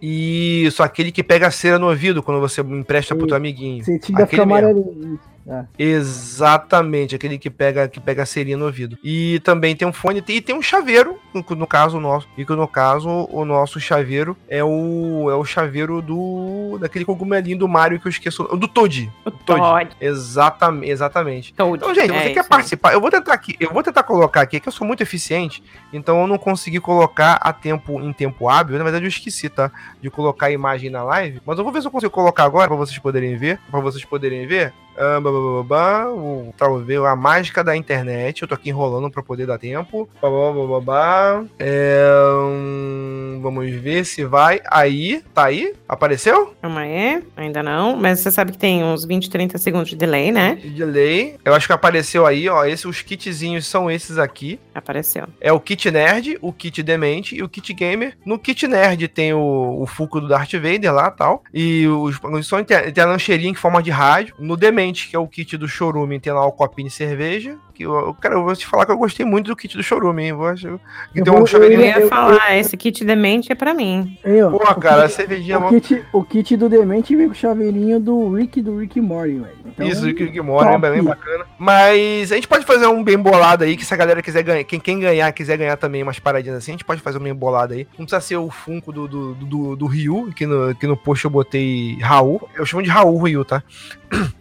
Isso, 0.00 0.82
aquele 0.82 1.12
que 1.12 1.22
pega 1.22 1.50
cera 1.50 1.78
no 1.78 1.88
ouvido 1.88 2.22
quando 2.22 2.40
você 2.40 2.60
empresta 2.60 3.14
pro 3.14 3.26
teu 3.26 3.36
amiguinho. 3.36 3.84
Você 3.84 3.98
tira 3.98 4.24
aquele 4.24 4.44
mesmo. 4.44 5.18
É. 5.46 5.64
Exatamente, 5.78 7.14
aquele 7.14 7.38
que 7.38 7.50
pega 7.50 7.88
que 7.88 8.00
pega 8.00 8.22
a 8.22 8.26
serinha 8.26 8.56
no 8.56 8.66
ouvido. 8.66 8.98
E 9.02 9.40
também 9.40 9.74
tem 9.74 9.86
um 9.86 9.92
fone 9.92 10.22
e 10.28 10.40
tem 10.40 10.54
um 10.54 10.62
chaveiro, 10.62 11.18
no, 11.34 11.66
caso 11.66 11.98
nosso. 11.98 12.28
E 12.36 12.44
que 12.44 12.52
no 12.52 12.68
caso 12.68 13.08
o 13.30 13.44
nosso 13.44 13.80
chaveiro 13.80 14.36
é 14.48 14.62
o 14.62 15.28
é 15.30 15.34
o 15.34 15.44
chaveiro 15.44 16.00
do 16.00 16.78
daquele 16.80 17.04
cogumelinho 17.04 17.58
do 17.58 17.68
Mario 17.68 17.98
que 17.98 18.06
eu 18.06 18.10
esqueço, 18.10 18.44
do 18.44 18.68
Toad. 18.68 19.10
O 19.24 19.30
Toad. 19.30 19.60
Toad. 19.60 19.96
Exatamente, 20.00 20.90
exatamente. 20.90 21.54
Toad. 21.54 21.76
Então, 21.76 21.94
gente, 21.94 22.12
você 22.12 22.28
é 22.28 22.34
quer 22.34 22.48
participar? 22.48 22.92
Eu 22.92 23.00
vou 23.00 23.10
tentar 23.10 23.34
aqui, 23.34 23.56
eu 23.58 23.72
vou 23.72 23.82
tentar 23.82 24.02
colocar 24.02 24.42
aqui 24.42 24.60
que 24.60 24.68
eu 24.68 24.72
sou 24.72 24.86
muito 24.86 25.02
eficiente, 25.02 25.62
então 25.92 26.20
eu 26.20 26.26
não 26.26 26.38
consegui 26.38 26.80
colocar 26.80 27.34
a 27.34 27.52
tempo 27.52 28.00
em 28.00 28.12
tempo 28.12 28.48
hábil, 28.48 28.78
na 28.78 28.84
verdade 28.84 29.04
eu 29.04 29.08
esqueci, 29.08 29.48
tá? 29.48 29.70
De 30.00 30.10
colocar 30.10 30.46
a 30.46 30.50
imagem 30.50 30.90
na 30.90 31.02
live, 31.02 31.40
mas 31.44 31.58
eu 31.58 31.64
vou 31.64 31.72
ver 31.72 31.80
se 31.80 31.88
eu 31.88 31.90
consigo 31.90 32.12
colocar 32.12 32.44
agora 32.44 32.68
para 32.68 32.76
vocês 32.76 32.98
poderem 32.98 33.36
ver, 33.36 33.58
para 33.70 33.80
vocês 33.80 34.04
poderem 34.04 34.46
ver. 34.46 34.72
Uh, 34.92 35.20
bababá, 35.20 36.08
o, 36.08 36.52
talvez 36.56 37.00
a 37.00 37.16
mágica 37.16 37.64
da 37.64 37.76
internet. 37.76 38.42
Eu 38.42 38.48
tô 38.48 38.54
aqui 38.54 38.68
enrolando 38.68 39.10
para 39.10 39.22
poder 39.22 39.46
dar 39.46 39.58
tempo. 39.58 40.08
Bababá, 40.20 41.44
é, 41.58 42.04
um, 42.36 43.40
vamos 43.42 43.70
ver 43.70 44.04
se 44.04 44.24
vai. 44.24 44.60
Aí, 44.70 45.22
tá 45.34 45.44
aí? 45.44 45.74
Apareceu? 45.88 46.54
Calma 46.60 46.80
aí, 46.80 47.22
ainda 47.36 47.62
não. 47.62 47.96
Mas 47.96 48.20
você 48.20 48.30
sabe 48.30 48.52
que 48.52 48.58
tem 48.58 48.84
uns 48.84 49.04
20, 49.04 49.30
30 49.30 49.58
segundos 49.58 49.88
de 49.88 49.96
delay, 49.96 50.30
né? 50.30 50.56
De 50.56 50.70
delay. 50.70 51.36
Eu 51.44 51.54
acho 51.54 51.66
que 51.66 51.72
apareceu 51.72 52.26
aí, 52.26 52.48
ó. 52.48 52.64
Esses, 52.64 52.84
os 52.84 53.00
kitzinhos 53.00 53.66
são 53.66 53.90
esses 53.90 54.18
aqui. 54.18 54.60
Apareceu. 54.74 55.26
É 55.40 55.52
o 55.52 55.60
kit 55.60 55.90
nerd, 55.90 56.38
o 56.40 56.52
kit 56.52 56.82
demente 56.82 57.34
e 57.34 57.42
o 57.42 57.48
kit 57.48 57.72
gamer. 57.72 58.16
No 58.24 58.38
kit 58.38 58.66
nerd 58.68 59.08
tem 59.08 59.32
o, 59.32 59.78
o 59.80 59.86
Fuco 59.86 60.20
do 60.20 60.28
Darth 60.28 60.52
Vader 60.52 60.92
lá 60.92 61.10
tal. 61.10 61.42
E 61.52 61.86
os, 61.86 62.18
os 62.22 62.48
tem, 62.66 62.92
tem 62.92 63.04
a 63.04 63.06
lancheirinha 63.06 63.50
em 63.50 63.54
forma 63.54 63.82
de 63.82 63.90
rádio. 63.90 64.34
No 64.38 64.56
demente 64.56 64.81
que 64.90 65.14
é 65.14 65.18
o 65.18 65.28
kit 65.28 65.56
do 65.56 65.68
Chorume, 65.68 66.18
tem 66.18 66.32
lá 66.32 66.44
o 66.46 66.52
copinho 66.52 66.88
de 66.88 66.94
cerveja. 66.94 67.58
Que 67.82 67.86
eu, 67.86 68.14
cara, 68.20 68.36
eu 68.36 68.44
vou 68.44 68.54
te 68.54 68.66
falar 68.66 68.86
que 68.86 68.92
eu 68.92 68.96
gostei 68.96 69.26
muito 69.26 69.48
do 69.48 69.56
kit 69.56 69.76
do 69.76 69.82
Chorume, 69.82 70.24
hein? 70.24 70.32
Vou, 70.32 70.48
eu, 70.48 70.80
que 71.12 71.22
tem 71.22 71.32
um 71.32 71.44
eu, 71.44 71.62
eu, 71.64 71.80
ia 71.80 72.06
falar, 72.06 72.56
esse 72.56 72.76
kit 72.76 73.04
demente 73.04 73.50
é 73.50 73.54
pra 73.54 73.74
mim. 73.74 74.16
Ó, 74.46 74.50
Pô, 74.50 74.58
cara, 74.58 75.02
kit, 75.02 75.04
a 75.04 75.08
cervejinha... 75.08 75.58
O, 75.58 75.68
kit, 75.68 76.04
o 76.12 76.24
kit 76.24 76.56
do 76.56 76.68
demente 76.68 77.16
vem 77.16 77.26
com 77.26 77.32
o 77.32 77.36
chaveirinho 77.36 77.98
do 77.98 78.32
Rick, 78.34 78.62
do 78.62 78.78
Rick 78.78 79.00
Morty, 79.00 79.38
velho. 79.38 79.56
Então, 79.66 79.86
Isso, 79.86 80.04
Rick, 80.04 80.24
Rick 80.24 80.40
Morty, 80.40 80.72
é 80.72 80.90
bem 80.90 81.02
bacana. 81.02 81.44
Mas 81.58 82.30
a 82.30 82.36
gente 82.36 82.46
pode 82.46 82.64
fazer 82.64 82.86
um 82.86 83.02
bem 83.02 83.18
bolado 83.18 83.64
aí, 83.64 83.76
que 83.76 83.84
se 83.84 83.92
a 83.92 83.96
galera 83.96 84.22
quiser 84.22 84.42
ganhar, 84.42 84.64
quem, 84.64 84.78
quem 84.78 85.00
ganhar, 85.00 85.32
quiser 85.32 85.56
ganhar 85.56 85.76
também 85.76 86.02
umas 86.02 86.18
paradinhas 86.18 86.58
assim, 86.58 86.72
a 86.72 86.74
gente 86.74 86.84
pode 86.84 87.00
fazer 87.00 87.18
um 87.18 87.22
bem 87.22 87.34
bolado 87.34 87.74
aí. 87.74 87.86
Não 87.98 88.06
precisa 88.06 88.20
ser 88.20 88.36
o 88.36 88.50
Funko 88.50 88.92
do, 88.92 89.08
do, 89.08 89.34
do, 89.34 89.76
do 89.76 89.86
Ryu, 89.86 90.32
que 90.34 90.46
no, 90.46 90.74
que 90.74 90.86
no 90.86 90.96
post 90.96 91.24
eu 91.24 91.30
botei 91.30 91.98
Raul. 92.00 92.48
Eu 92.54 92.64
chamo 92.64 92.82
de 92.82 92.90
Raul 92.90 93.20
Ryu, 93.22 93.44
tá? 93.44 93.62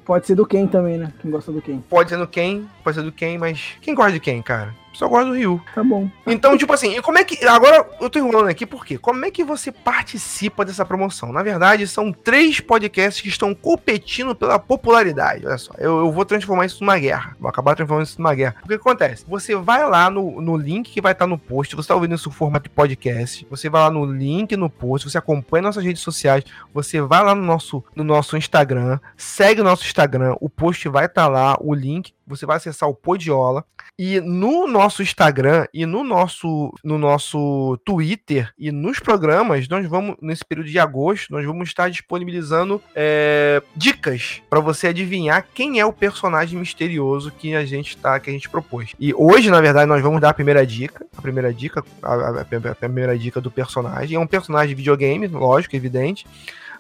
Pode 0.04 0.28
ser 0.28 0.36
do 0.36 0.46
Ken 0.46 0.68
também, 0.68 0.98
né? 0.98 1.14
Quem 1.22 1.32
gosta 1.32 1.52
do 1.52 1.62
Ken. 1.62 1.80
Pode 1.90 2.10
ser 2.10 2.18
do 2.18 2.28
Ken, 2.28 2.64
pode 2.84 2.98
ser 2.98 3.04
do 3.04 3.12
Ken, 3.12 3.31
mas 3.38 3.78
quem 3.82 3.94
gosta 3.94 4.14
de 4.14 4.20
quem, 4.20 4.42
cara? 4.42 4.76
Só 4.94 5.08
gosto 5.08 5.28
do 5.28 5.34
Ryu. 5.34 5.62
Tá 5.74 5.84
bom. 5.84 6.10
Então, 6.28 6.58
tipo 6.58 6.74
assim, 6.74 6.98
e 6.98 7.02
como 7.02 7.18
é 7.18 7.24
que. 7.24 7.46
Agora 7.46 7.90
eu 8.00 8.10
tô 8.10 8.20
enrolando 8.20 8.50
aqui, 8.50 8.66
por 8.66 8.86
quê? 8.86 8.98
Como 8.98 9.26
é 9.26 9.32
que 9.32 9.44
você 9.44 9.72
participa 9.72 10.66
dessa 10.66 10.86
promoção? 10.86 11.32
Na 11.32 11.42
verdade, 11.42 11.88
são 11.88 12.12
três 12.12 12.60
podcasts 12.60 13.22
que 13.22 13.30
estão 13.30 13.56
competindo 13.56 14.36
pela 14.36 14.60
popularidade. 14.60 15.46
Olha 15.46 15.58
só, 15.58 15.74
eu, 15.78 16.00
eu 16.00 16.12
vou 16.12 16.26
transformar 16.26 16.66
isso 16.66 16.84
numa 16.84 16.98
guerra. 17.00 17.36
Vou 17.40 17.50
acabar 17.50 17.76
transformando 17.76 18.06
isso 18.06 18.20
numa 18.20 18.36
guerra. 18.36 18.56
O 18.64 18.68
que 18.68 18.74
acontece? 18.74 19.26
Você 19.28 19.56
vai 19.56 19.88
lá 19.88 20.10
no, 20.10 20.42
no 20.42 20.58
link 20.58 20.92
que 20.92 21.02
vai 21.02 21.14
estar 21.14 21.28
no 21.28 21.38
post. 21.38 21.76
Você 21.76 21.88
tá 21.88 21.96
ouvindo 21.96 22.16
isso 22.16 22.30
no 22.30 22.36
formato 22.36 22.64
de 22.64 22.70
podcast. 22.70 23.48
Você 23.50 23.70
vai 23.70 23.82
lá 23.82 23.90
no 23.90 24.06
link 24.06 24.56
no 24.56 24.70
post. 24.70 25.10
Você 25.10 25.18
acompanha 25.18 25.64
nossas 25.64 25.84
redes 25.84 26.02
sociais. 26.02 26.44
Você 26.74 27.02
vai 27.02 27.24
lá 27.24 27.34
no 27.34 27.44
nosso, 27.44 27.84
no 27.96 28.04
nosso 28.04 28.38
Instagram. 28.38 29.00
Segue 29.16 29.62
o 29.62 29.64
nosso 29.64 29.86
Instagram. 29.86 30.36
O 30.40 30.50
post 30.50 30.88
vai 30.90 31.06
estar 31.06 31.28
lá. 31.28 31.58
O 31.60 31.74
link 31.74 32.14
você 32.32 32.46
vai 32.46 32.58
acessar 32.58 32.88
o 32.88 32.96
Podiola 32.96 33.66
e 34.00 34.20
no 34.22 34.68
nosso 34.68 34.81
Instagram 35.02 35.66
e 35.74 35.86
no 35.86 36.04
nosso 36.04 36.74
no 36.84 36.98
nosso 36.98 37.78
Twitter 37.86 38.52
e 38.58 38.72
nos 38.72 39.00
programas 39.00 39.68
nós 39.68 39.88
vamos 39.88 40.16
nesse 40.22 40.44
período 40.46 40.70
de 40.70 40.80
agosto 40.80 41.32
nós 41.32 41.46
vamos 41.46 41.70
estar 41.70 41.90
disponibilizando 41.90 42.82
é, 42.96 43.62
dicas 43.76 44.42
para 44.50 44.60
você 44.60 44.88
adivinhar 44.88 45.46
quem 45.54 45.80
é 45.80 45.86
o 45.86 45.94
personagem 45.94 46.60
misterioso 46.60 47.32
que 47.32 47.56
a 47.56 47.66
gente 47.66 47.98
tá 47.98 48.20
que 48.20 48.30
a 48.30 48.34
gente 48.34 48.50
propôs. 48.50 48.94
E 49.00 49.14
hoje 49.14 49.50
na 49.50 49.62
verdade 49.62 49.88
nós 49.88 50.02
vamos 50.02 50.22
dar 50.22 50.30
a 50.30 50.34
primeira 50.34 50.66
dica, 50.66 51.06
a 51.18 51.22
primeira 51.22 51.54
dica, 51.54 51.84
a, 52.02 52.14
a, 52.14 52.42
a 52.42 52.76
primeira 52.76 53.18
dica 53.18 53.42
do 53.42 53.52
personagem 53.52 54.16
é 54.16 54.20
um 54.20 54.28
personagem 54.28 54.70
de 54.70 54.76
videogame, 54.76 55.28
lógico, 55.28 55.76
evidente 55.76 56.26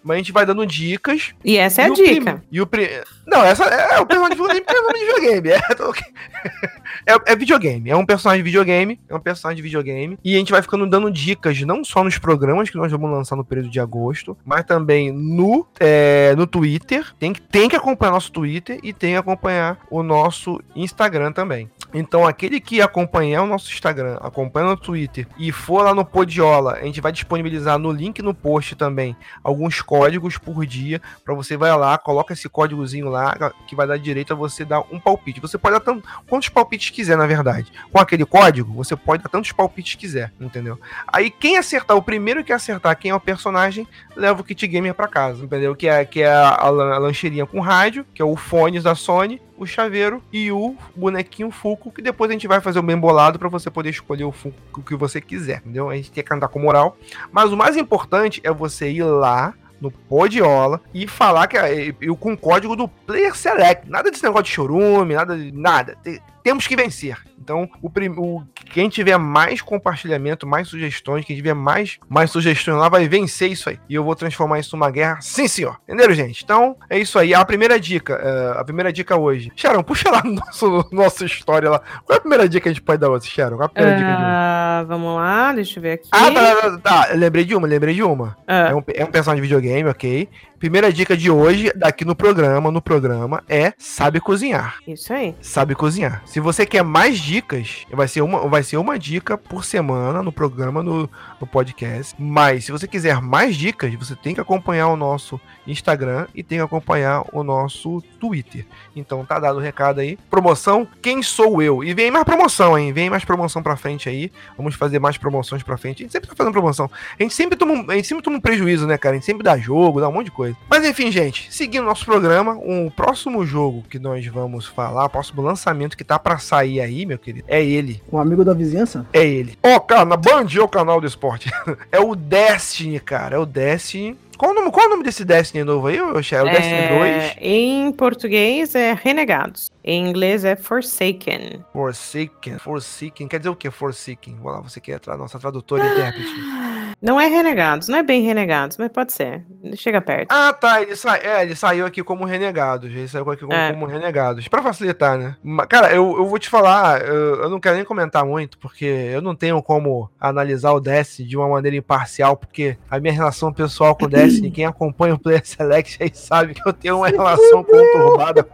mas 0.03 0.15
a 0.15 0.17
gente 0.17 0.31
vai 0.31 0.45
dando 0.45 0.65
dicas. 0.65 1.33
E 1.43 1.57
essa 1.57 1.83
é 1.83 1.85
a 1.85 1.89
dica. 1.89 2.33
Prim... 2.33 2.41
E 2.51 2.61
o 2.61 2.67
prim... 2.67 2.87
Não, 3.25 3.43
essa 3.43 3.63
é, 3.65 3.95
é 3.95 3.99
o 3.99 4.05
personagem 4.05 4.37
de 4.37 5.05
videogame. 5.05 5.49
É, 5.51 5.57
é, 7.13 7.17
é, 7.27 7.35
videogame. 7.35 7.89
É 7.89 7.95
um 7.95 8.05
personagem 8.05 8.43
de 8.43 8.49
videogame. 8.49 8.99
É 9.07 9.15
um 9.15 9.19
personagem 9.19 9.57
de 9.57 9.61
videogame. 9.61 10.17
E 10.23 10.35
a 10.35 10.39
gente 10.39 10.51
vai 10.51 10.61
ficando 10.61 10.87
dando 10.87 11.11
dicas, 11.11 11.59
não 11.61 11.83
só 11.83 12.03
nos 12.03 12.17
programas 12.17 12.69
que 12.69 12.77
nós 12.77 12.91
vamos 12.91 13.09
lançar 13.09 13.35
no 13.35 13.45
período 13.45 13.69
de 13.69 13.79
agosto, 13.79 14.37
mas 14.45 14.65
também 14.65 15.11
no, 15.11 15.67
é, 15.79 16.33
no 16.35 16.47
Twitter. 16.47 17.05
Tem 17.19 17.31
que, 17.33 17.41
tem 17.41 17.69
que 17.69 17.75
acompanhar 17.75 18.11
nosso 18.11 18.31
Twitter 18.31 18.79
e 18.83 18.91
tem 18.93 19.11
que 19.11 19.17
acompanhar 19.17 19.79
o 19.89 20.03
nosso 20.03 20.61
Instagram 20.75 21.31
também. 21.31 21.69
Então, 21.93 22.25
aquele 22.25 22.59
que 22.59 22.81
acompanhar 22.81 23.43
o 23.43 23.47
nosso 23.47 23.71
Instagram, 23.71 24.17
acompanha 24.21 24.67
no 24.67 24.77
Twitter 24.77 25.27
e 25.37 25.51
for 25.51 25.83
lá 25.83 25.93
no 25.93 26.05
Podiola, 26.05 26.73
a 26.73 26.85
gente 26.85 27.01
vai 27.01 27.11
disponibilizar 27.11 27.77
no 27.77 27.91
link 27.91 28.21
no 28.21 28.33
post 28.33 28.75
também 28.75 29.15
alguns 29.43 29.81
códigos 29.91 30.37
por 30.37 30.65
dia 30.65 31.01
para 31.25 31.33
você 31.33 31.57
vai 31.57 31.75
lá, 31.77 31.97
coloca 31.97 32.31
esse 32.31 32.47
códigozinho 32.47 33.09
lá 33.09 33.35
que 33.67 33.75
vai 33.75 33.85
dar 33.85 33.99
direito 33.99 34.31
a 34.31 34.35
você 34.37 34.63
dar 34.63 34.79
um 34.89 34.97
palpite. 34.97 35.41
Você 35.41 35.57
pode 35.57 35.73
dar 35.73 35.81
tanto, 35.81 36.07
quantos 36.29 36.47
palpites 36.47 36.91
quiser, 36.91 37.17
na 37.17 37.27
verdade. 37.27 37.73
Com 37.91 37.99
aquele 37.99 38.23
código, 38.23 38.71
você 38.71 38.95
pode 38.95 39.21
dar 39.21 39.27
tantos 39.27 39.51
palpites 39.51 39.95
quiser, 39.95 40.31
entendeu? 40.39 40.79
Aí 41.05 41.29
quem 41.29 41.57
acertar, 41.57 41.97
o 41.97 42.01
primeiro 42.01 42.41
que 42.41 42.53
acertar 42.53 42.97
quem 42.97 43.11
é 43.11 43.15
o 43.15 43.19
personagem, 43.19 43.85
leva 44.15 44.39
o 44.39 44.45
kit 44.45 44.65
gamer 44.65 44.93
para 44.93 45.09
casa, 45.09 45.43
entendeu? 45.43 45.75
Que 45.75 45.89
é, 45.89 46.05
que 46.05 46.21
é 46.21 46.31
a, 46.31 46.51
a, 46.51 46.67
a 46.67 46.97
lancheirinha 46.97 47.45
com 47.45 47.59
rádio, 47.59 48.05
que 48.13 48.21
é 48.21 48.25
o 48.25 48.37
fones 48.37 48.83
da 48.83 48.95
Sony, 48.95 49.41
o 49.57 49.65
chaveiro 49.65 50.23
e 50.31 50.53
o 50.53 50.75
bonequinho 50.95 51.51
Funko, 51.51 51.91
que 51.91 52.01
depois 52.01 52.31
a 52.31 52.33
gente 52.33 52.47
vai 52.47 52.61
fazer 52.61 52.79
o 52.79 52.83
bem 52.83 52.97
bolado 52.97 53.37
para 53.37 53.49
você 53.49 53.69
poder 53.69 53.89
escolher 53.89 54.23
o 54.23 54.31
Funko 54.31 54.81
que 54.83 54.95
você 54.95 55.19
quiser, 55.19 55.57
entendeu? 55.57 55.89
A 55.89 55.95
gente 55.97 56.11
tem 56.11 56.23
que 56.23 56.33
andar 56.33 56.47
com 56.47 56.59
moral. 56.59 56.97
Mas 57.29 57.51
o 57.51 57.57
mais 57.57 57.75
importante 57.75 58.39
é 58.43 58.51
você 58.51 58.89
ir 58.89 59.03
lá 59.03 59.53
no 59.81 59.89
Podiola 59.89 60.79
e 60.93 61.07
falar 61.07 61.47
que 61.47 61.57
é, 61.57 61.93
eu 61.99 62.15
com 62.15 62.33
o 62.33 62.37
código 62.37 62.75
do 62.75 62.87
Player 62.87 63.35
Select. 63.35 63.89
Nada 63.89 64.11
desse 64.11 64.23
negócio 64.23 64.45
de 64.45 64.51
chorume, 64.51 65.15
nada 65.15 65.35
de 65.35 65.51
nada. 65.51 65.97
Temos 66.43 66.67
que 66.67 66.75
vencer. 66.75 67.17
Então, 67.41 67.67
o, 67.81 67.89
o, 68.17 68.43
quem 68.71 68.87
tiver 68.87 69.17
mais 69.17 69.61
compartilhamento, 69.61 70.45
mais 70.45 70.67
sugestões, 70.67 71.25
quem 71.25 71.35
tiver 71.35 71.55
mais, 71.55 71.97
mais 72.07 72.29
sugestões 72.29 72.77
lá, 72.77 72.87
vai 72.87 73.07
vencer 73.07 73.51
isso 73.51 73.69
aí. 73.69 73.79
E 73.89 73.95
eu 73.95 74.03
vou 74.03 74.15
transformar 74.15 74.59
isso 74.59 74.75
numa 74.75 74.91
guerra, 74.91 75.19
sim, 75.21 75.47
senhor. 75.47 75.79
Entenderam, 75.87 76.13
gente? 76.13 76.43
Então, 76.43 76.75
é 76.89 76.99
isso 76.99 77.17
aí. 77.17 77.33
A 77.33 77.43
primeira 77.43 77.79
dica, 77.79 78.21
uh, 78.23 78.59
a 78.59 78.63
primeira 78.63 78.93
dica 78.93 79.17
hoje. 79.17 79.51
Sharon, 79.55 79.81
puxa 79.81 80.11
lá 80.11 80.21
no 80.23 80.35
nosso, 80.35 80.87
nossa 80.91 81.25
história 81.25 81.69
lá. 81.69 81.79
Qual 82.05 82.15
é 82.15 82.17
a 82.17 82.21
primeira 82.21 82.47
dica 82.47 82.63
que 82.63 82.69
a 82.69 82.73
gente 82.73 82.83
pode 82.83 82.99
dar 82.99 83.09
hoje, 83.09 83.27
Sharon? 83.27 83.57
Qual 83.57 83.63
é 83.63 83.65
a 83.65 83.69
primeira 83.69 83.95
uh, 83.95 83.99
dica 83.99 84.11
de 84.11 84.21
hoje? 84.21 84.31
Ah, 84.31 84.85
vamos 84.87 85.15
lá, 85.15 85.53
deixa 85.53 85.79
eu 85.79 85.81
ver 85.81 85.91
aqui. 85.93 86.09
Ah, 86.11 86.31
tá, 86.31 86.55
tá, 86.55 86.55
tá. 86.61 86.77
tá. 86.77 87.13
Lembrei 87.15 87.43
de 87.43 87.55
uma, 87.55 87.67
lembrei 87.67 87.95
de 87.95 88.03
uma. 88.03 88.37
Uh. 88.47 88.51
É, 88.51 88.75
um, 88.75 88.83
é 88.95 89.03
um 89.03 89.11
personagem 89.11 89.41
de 89.41 89.47
videogame, 89.47 89.89
ok. 89.89 90.29
Primeira 90.61 90.93
dica 90.93 91.17
de 91.17 91.31
hoje, 91.31 91.71
daqui 91.75 92.05
no 92.05 92.15
programa, 92.15 92.69
no 92.69 92.83
programa, 92.83 93.43
é 93.49 93.73
sabe 93.79 94.19
cozinhar. 94.19 94.75
Isso 94.87 95.11
aí. 95.11 95.35
Sabe 95.41 95.73
cozinhar. 95.73 96.21
Se 96.23 96.39
você 96.39 96.67
quer 96.67 96.83
mais 96.83 97.17
dicas, 97.17 97.83
vai 97.91 98.07
ser 98.07 98.21
uma, 98.21 98.47
vai 98.47 98.61
ser 98.61 98.77
uma 98.77 98.99
dica 98.99 99.35
por 99.35 99.65
semana 99.65 100.21
no 100.21 100.31
programa, 100.31 100.83
no, 100.83 101.09
no 101.39 101.47
podcast. 101.47 102.13
Mas 102.19 102.65
se 102.65 102.71
você 102.71 102.87
quiser 102.87 103.19
mais 103.19 103.55
dicas, 103.55 103.91
você 103.95 104.15
tem 104.15 104.35
que 104.35 104.39
acompanhar 104.39 104.89
o 104.89 104.95
nosso 104.95 105.41
Instagram 105.65 106.27
e 106.35 106.43
tem 106.43 106.59
que 106.59 106.63
acompanhar 106.63 107.23
o 107.33 107.43
nosso 107.43 107.99
Twitter. 108.19 108.63
Então 108.95 109.25
tá 109.25 109.39
dado 109.39 109.57
o 109.57 109.61
recado 109.61 109.99
aí. 109.99 110.15
Promoção, 110.29 110.87
quem 111.01 111.23
sou 111.23 111.59
eu? 111.59 111.83
E 111.83 111.91
vem 111.95 112.11
mais 112.11 112.23
promoção, 112.23 112.77
hein? 112.77 112.93
Vem 112.93 113.09
mais 113.09 113.25
promoção 113.25 113.63
pra 113.63 113.75
frente 113.75 114.07
aí. 114.07 114.31
Vamos 114.55 114.75
fazer 114.75 114.99
mais 114.99 115.17
promoções 115.17 115.63
pra 115.63 115.75
frente. 115.75 116.03
A 116.03 116.05
gente 116.05 116.11
sempre 116.11 116.29
tá 116.29 116.35
fazendo 116.35 116.53
promoção. 116.53 116.87
A 117.19 117.23
gente 117.23 117.33
sempre 117.33 117.57
toma, 117.57 117.91
a 117.91 117.95
gente 117.95 118.07
sempre 118.07 118.23
toma 118.23 118.37
um 118.37 118.41
prejuízo, 118.41 118.85
né, 118.85 118.95
cara? 118.95 119.15
A 119.15 119.17
gente 119.17 119.25
sempre 119.25 119.43
dá 119.43 119.57
jogo, 119.57 119.99
dá 119.99 120.07
um 120.07 120.11
monte 120.11 120.25
de 120.25 120.31
coisa 120.31 120.50
coisa. 120.53 120.67
Mas 120.69 120.85
enfim, 120.85 121.11
gente, 121.11 121.47
seguindo 121.53 121.85
nosso 121.85 122.05
programa, 122.05 122.53
o 122.55 122.71
um 122.71 122.89
próximo 122.89 123.45
jogo 123.45 123.83
que 123.89 123.99
nós 123.99 124.25
vamos 124.27 124.65
falar, 124.65 125.05
o 125.05 125.09
próximo 125.09 125.41
lançamento 125.41 125.97
que 125.97 126.03
tá 126.03 126.17
para 126.17 126.37
sair 126.37 126.81
aí, 126.81 127.05
meu 127.05 127.17
querido, 127.17 127.45
é 127.47 127.63
ele. 127.63 128.01
Um 128.11 128.17
amigo 128.17 128.43
da 128.43 128.53
vizinhança? 128.53 129.05
É 129.13 129.25
ele. 129.25 129.57
Ó, 129.63 129.75
oh, 129.75 129.79
cara, 129.81 130.05
na 130.05 130.17
Band 130.17 130.47
é 130.55 130.61
o 130.61 130.67
canal 130.67 130.99
do 130.99 131.07
esporte. 131.07 131.49
é 131.91 131.99
o 131.99 132.15
Destiny, 132.15 132.99
cara. 132.99 133.35
É 133.35 133.39
o 133.39 133.45
Destiny. 133.45 134.17
Qual 134.37 134.51
o 134.51 134.55
nome, 134.55 134.71
qual 134.71 134.87
o 134.87 134.89
nome 134.89 135.03
desse 135.03 135.23
Destiny 135.23 135.63
novo 135.63 135.85
aí, 135.85 136.01
Oxé? 136.01 136.35
É 136.35 136.41
o 136.41 136.45
Destiny 136.45 136.87
2? 136.87 136.99
É, 136.99 137.35
em 137.41 137.91
português 137.91 138.73
é 138.73 138.91
Renegados. 138.91 139.71
Em 139.83 140.09
inglês 140.09 140.43
é 140.43 140.55
Forsaken. 140.55 141.63
Forsaken. 141.71 142.57
Forsaken. 142.57 143.27
Quer 143.27 143.37
dizer 143.37 143.49
o 143.49 143.55
que, 143.55 143.69
Forsaken? 143.69 144.37
Vamos 144.37 144.51
lá, 144.51 144.61
você 144.61 144.81
quer 144.81 144.99
é 145.05 145.11
a 145.11 145.17
nossa 145.17 145.37
tradutora 145.37 145.85
e 145.85 145.91
intérprete. 145.91 146.31
Não 147.01 147.19
é 147.19 147.27
Renegados, 147.27 147.87
não 147.87 147.97
é 147.97 148.03
bem 148.03 148.21
Renegados, 148.21 148.77
mas 148.77 148.89
pode 148.89 149.11
ser. 149.11 149.43
Chega 149.75 149.99
perto. 149.99 150.31
Ah, 150.31 150.53
tá. 150.53 150.81
Ele, 150.81 150.95
sa... 150.95 151.17
é, 151.17 151.41
ele 151.41 151.55
saiu 151.55 151.85
aqui 151.85 152.03
como 152.03 152.25
Renegados. 152.25 152.91
Ele 152.91 153.07
saiu 153.07 153.29
aqui 153.31 153.41
como, 153.41 153.53
é. 153.53 153.71
como 153.71 153.87
Renegados. 153.87 154.47
Pra 154.47 154.61
facilitar, 154.61 155.17
né? 155.17 155.35
Cara, 155.67 155.91
eu, 155.91 156.15
eu 156.17 156.25
vou 156.27 156.37
te 156.37 156.47
falar, 156.47 157.01
eu, 157.01 157.43
eu, 157.43 157.49
não 157.49 157.59
quero 157.59 157.75
nem 157.75 157.85
comentar 157.85 158.23
muito, 158.23 158.57
porque 158.59 158.85
eu 158.85 159.21
não 159.21 159.35
tenho 159.35 159.61
como 159.63 160.11
analisar 160.19 160.73
o 160.73 160.79
Destiny 160.79 161.27
de 161.27 161.35
uma 161.35 161.47
maneira 161.47 161.75
imparcial, 161.75 162.37
porque 162.37 162.77
a 162.89 162.99
minha 162.99 163.13
relação 163.13 163.51
pessoal 163.51 163.95
com 163.95 164.05
o 164.05 164.09
Destiny, 164.09 164.51
quem 164.51 164.65
acompanha 164.65 165.15
o 165.15 165.19
Player 165.19 165.41
Select 165.43 165.97
aí 166.03 166.11
sabe 166.13 166.53
que 166.53 166.67
eu 166.67 166.73
tenho 166.73 166.97
uma 166.97 167.07
relação 167.07 167.63
conturbada. 167.63 168.47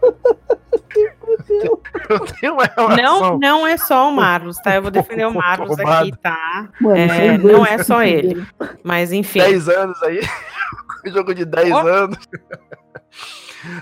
Eu 2.09 2.19
tenho 2.19 2.53
uma 2.53 2.65
relação. 2.65 2.97
Não, 2.97 3.39
não 3.39 3.67
é 3.67 3.77
só 3.77 4.09
o 4.09 4.11
Marlos, 4.15 4.57
tá? 4.57 4.75
Eu 4.75 4.81
vou 4.81 4.91
defender 4.91 5.25
o 5.25 5.33
Marlos 5.33 5.77
aqui, 5.79 6.11
tá? 6.21 6.69
Mano, 6.79 6.97
é, 6.97 7.37
não 7.37 7.65
é 7.65 7.83
só 7.83 8.03
ele. 8.03 8.45
Mas 8.83 9.11
enfim. 9.11 9.39
10 9.39 9.69
anos 9.69 10.01
aí. 10.03 10.21
jogo 11.11 11.33
de 11.33 11.45
10 11.45 11.71
oh. 11.71 11.77
anos. 11.77 12.17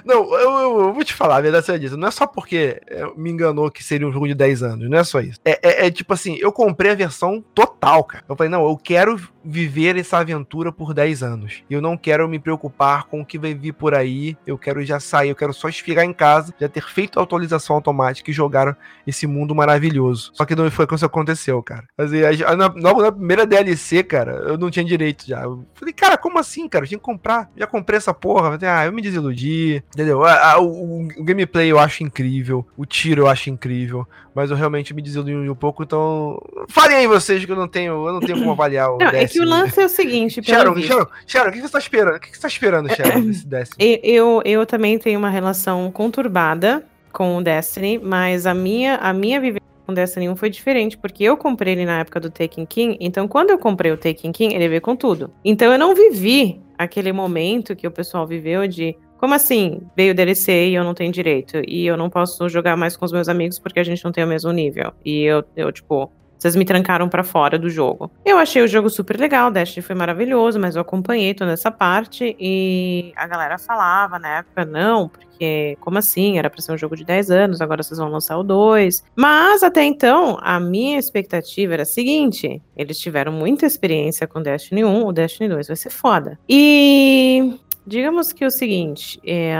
Não, 0.03 0.23
eu, 0.33 0.39
eu, 0.39 0.79
eu, 0.79 0.93
vou 0.93 1.03
te 1.03 1.13
falar, 1.13 1.37
a 1.37 1.41
verdade 1.41 1.71
é 1.71 1.77
disso. 1.77 1.97
Não 1.97 2.07
é 2.07 2.11
só 2.11 2.25
porque 2.25 2.81
é, 2.87 3.05
me 3.15 3.29
enganou 3.29 3.69
que 3.69 3.83
seria 3.83 4.07
um 4.07 4.11
jogo 4.11 4.27
de 4.27 4.33
10 4.33 4.63
anos, 4.63 4.89
não 4.89 4.97
é 4.97 5.03
só 5.03 5.19
isso. 5.19 5.39
É, 5.43 5.59
é, 5.61 5.87
é, 5.87 5.91
tipo 5.91 6.13
assim, 6.13 6.37
eu 6.39 6.51
comprei 6.51 6.91
a 6.91 6.95
versão 6.95 7.43
total, 7.53 8.03
cara. 8.03 8.23
Eu 8.27 8.35
falei, 8.35 8.49
não, 8.49 8.67
eu 8.67 8.77
quero 8.77 9.19
viver 9.45 9.97
essa 9.97 10.17
aventura 10.17 10.71
por 10.71 10.93
10 10.93 11.23
anos. 11.23 11.63
Eu 11.69 11.81
não 11.81 11.95
quero 11.97 12.27
me 12.27 12.39
preocupar 12.39 13.05
com 13.05 13.21
o 13.21 13.25
que 13.25 13.37
vai 13.37 13.53
vir 13.53 13.73
por 13.73 13.93
aí. 13.93 14.35
Eu 14.45 14.57
quero 14.57 14.83
já 14.83 14.99
sair, 14.99 15.29
eu 15.29 15.35
quero 15.35 15.53
só 15.53 15.71
ficar 15.71 16.03
em 16.03 16.13
casa, 16.13 16.53
já 16.59 16.67
ter 16.67 16.83
feito 16.83 17.19
a 17.19 17.23
atualização 17.23 17.75
automática 17.75 18.31
e 18.31 18.33
jogar 18.33 18.77
esse 19.05 19.27
mundo 19.27 19.53
maravilhoso. 19.53 20.31
Só 20.33 20.45
que 20.45 20.55
não 20.55 20.69
foi 20.71 20.87
que 20.87 20.95
isso 20.95 21.05
aconteceu, 21.05 21.61
cara. 21.61 21.85
Assim, 21.97 22.21
na, 22.57 22.69
na 22.69 23.11
primeira 23.11 23.45
DLC, 23.45 24.03
cara, 24.03 24.31
eu 24.47 24.57
não 24.57 24.71
tinha 24.71 24.85
direito 24.85 25.25
já. 25.27 25.43
Eu 25.43 25.65
falei, 25.73 25.93
cara, 25.93 26.17
como 26.17 26.39
assim, 26.39 26.67
cara? 26.67 26.85
Eu 26.85 26.89
tinha 26.89 26.97
que 26.97 27.03
comprar. 27.03 27.49
Já 27.55 27.67
comprei 27.67 27.97
essa 27.97 28.13
porra. 28.13 28.57
ah, 28.61 28.85
eu 28.85 28.93
me 28.93 29.01
desiludi. 29.01 29.83
Entendeu? 29.93 30.21
o, 30.21 30.63
o, 30.63 31.07
o, 31.17 31.23
gameplay 31.23 31.71
eu 31.71 31.79
acho 31.79 32.03
incrível. 32.03 32.65
O 32.75 32.85
tiro 32.85 33.23
eu 33.23 33.27
acho 33.27 33.49
incrível. 33.49 34.07
Mas 34.35 34.51
eu 34.51 34.57
realmente 34.57 34.93
me 34.93 35.01
desiludi 35.01 35.33
um 35.33 35.55
pouco, 35.55 35.81
então. 35.81 36.37
Falem 36.67 36.97
aí 36.97 37.07
vocês 37.07 37.45
que 37.45 37.51
eu 37.51 37.55
não 37.55 37.69
tenho, 37.69 38.05
eu 38.05 38.13
não 38.13 38.19
tenho 38.19 38.37
como 38.37 38.51
avaliar 38.51 38.91
o. 38.91 38.97
Não, 38.97 39.07
é 39.07 39.25
que 39.25 39.39
o 39.39 39.45
lance 39.45 39.81
é 39.81 39.85
o 39.85 39.89
seguinte, 39.89 40.43
Sharon, 40.43 40.75
Sharon, 40.81 41.07
Sharon, 41.25 41.49
o 41.49 41.53
que 41.53 41.61
você 41.61 41.71
tá 41.71 41.79
esperando? 41.79 42.15
O 42.17 42.19
que 42.19 42.35
você 42.35 42.41
tá 42.41 42.47
esperando, 42.49 42.93
Sharon, 42.93 43.21
desse 43.21 43.47
Destiny? 43.47 44.01
Eu, 44.03 44.41
eu 44.43 44.65
também 44.65 44.99
tenho 44.99 45.17
uma 45.17 45.29
relação 45.29 45.89
conturbada 45.89 46.85
com 47.13 47.37
o 47.37 47.41
Destiny, 47.41 47.97
mas 47.97 48.45
a 48.45 48.53
minha, 48.53 48.95
a 48.97 49.13
minha 49.13 49.39
vivência 49.39 49.63
com 49.85 49.93
Destiny 49.93 50.27
1 50.27 50.35
foi 50.35 50.49
diferente, 50.49 50.97
porque 50.97 51.23
eu 51.23 51.37
comprei 51.37 51.73
ele 51.73 51.85
na 51.85 51.99
época 51.99 52.19
do 52.19 52.29
Taken 52.29 52.65
King, 52.65 52.97
então 52.99 53.29
quando 53.29 53.51
eu 53.51 53.57
comprei 53.57 53.91
o 53.93 53.97
Taken 53.97 54.33
King, 54.33 54.53
ele 54.53 54.67
veio 54.67 54.81
com 54.81 54.97
tudo. 54.97 55.31
Então 55.45 55.71
eu 55.71 55.79
não 55.79 55.95
vivi 55.95 56.59
aquele 56.77 57.13
momento 57.13 57.73
que 57.73 57.87
o 57.87 57.91
pessoal 57.91 58.27
viveu 58.27 58.67
de 58.67 58.97
como 59.25 59.33
assim? 59.33 59.81
Veio 59.97 60.13
DLC 60.13 60.67
e 60.67 60.75
eu 60.75 60.83
não 60.83 60.93
tenho 60.93 61.11
direito. 61.11 61.59
E 61.67 61.83
eu 61.87 61.97
não 61.97 62.11
posso 62.11 62.47
jogar 62.47 62.77
mais 62.77 62.95
com 62.95 63.05
os 63.05 63.11
meus 63.11 63.27
amigos 63.27 63.57
porque 63.57 63.79
a 63.79 63.83
gente 63.83 64.05
não 64.05 64.11
tem 64.11 64.23
o 64.23 64.27
mesmo 64.27 64.51
nível. 64.51 64.93
E 65.03 65.23
eu, 65.23 65.43
eu 65.55 65.71
tipo, 65.71 66.11
vocês 66.37 66.55
me 66.55 66.63
trancaram 66.63 67.09
para 67.09 67.23
fora 67.23 67.57
do 67.57 67.67
jogo. 67.67 68.11
Eu 68.23 68.37
achei 68.37 68.61
o 68.61 68.67
jogo 68.67 68.87
super 68.87 69.19
legal, 69.19 69.49
Destiny 69.49 69.83
foi 69.83 69.95
maravilhoso, 69.95 70.59
mas 70.59 70.75
eu 70.75 70.83
acompanhei 70.83 71.33
toda 71.33 71.53
essa 71.53 71.71
parte 71.71 72.35
e 72.39 73.11
a 73.15 73.25
galera 73.25 73.57
falava 73.57 74.19
na 74.19 74.37
época, 74.37 74.63
não, 74.63 75.09
porque 75.09 75.75
como 75.81 75.97
assim? 75.97 76.37
Era 76.37 76.47
pra 76.47 76.61
ser 76.61 76.71
um 76.71 76.77
jogo 76.77 76.95
de 76.95 77.03
10 77.03 77.31
anos, 77.31 77.61
agora 77.61 77.81
vocês 77.81 77.97
vão 77.97 78.09
lançar 78.09 78.37
o 78.37 78.43
2. 78.43 79.03
Mas 79.15 79.63
até 79.63 79.83
então, 79.83 80.37
a 80.39 80.59
minha 80.59 80.99
expectativa 80.99 81.73
era 81.73 81.81
a 81.81 81.85
seguinte: 81.85 82.61
eles 82.77 82.99
tiveram 82.99 83.31
muita 83.31 83.65
experiência 83.65 84.27
com 84.27 84.39
Destiny 84.39 84.85
1, 84.85 85.03
o 85.03 85.11
Destiny 85.11 85.49
2 85.49 85.67
vai 85.67 85.75
ser 85.75 85.89
foda. 85.89 86.37
E 86.47 87.59
Digamos 87.85 88.33
que 88.33 88.43
é 88.43 88.47
o 88.47 88.51
seguinte, 88.51 89.19
é, 89.25 89.55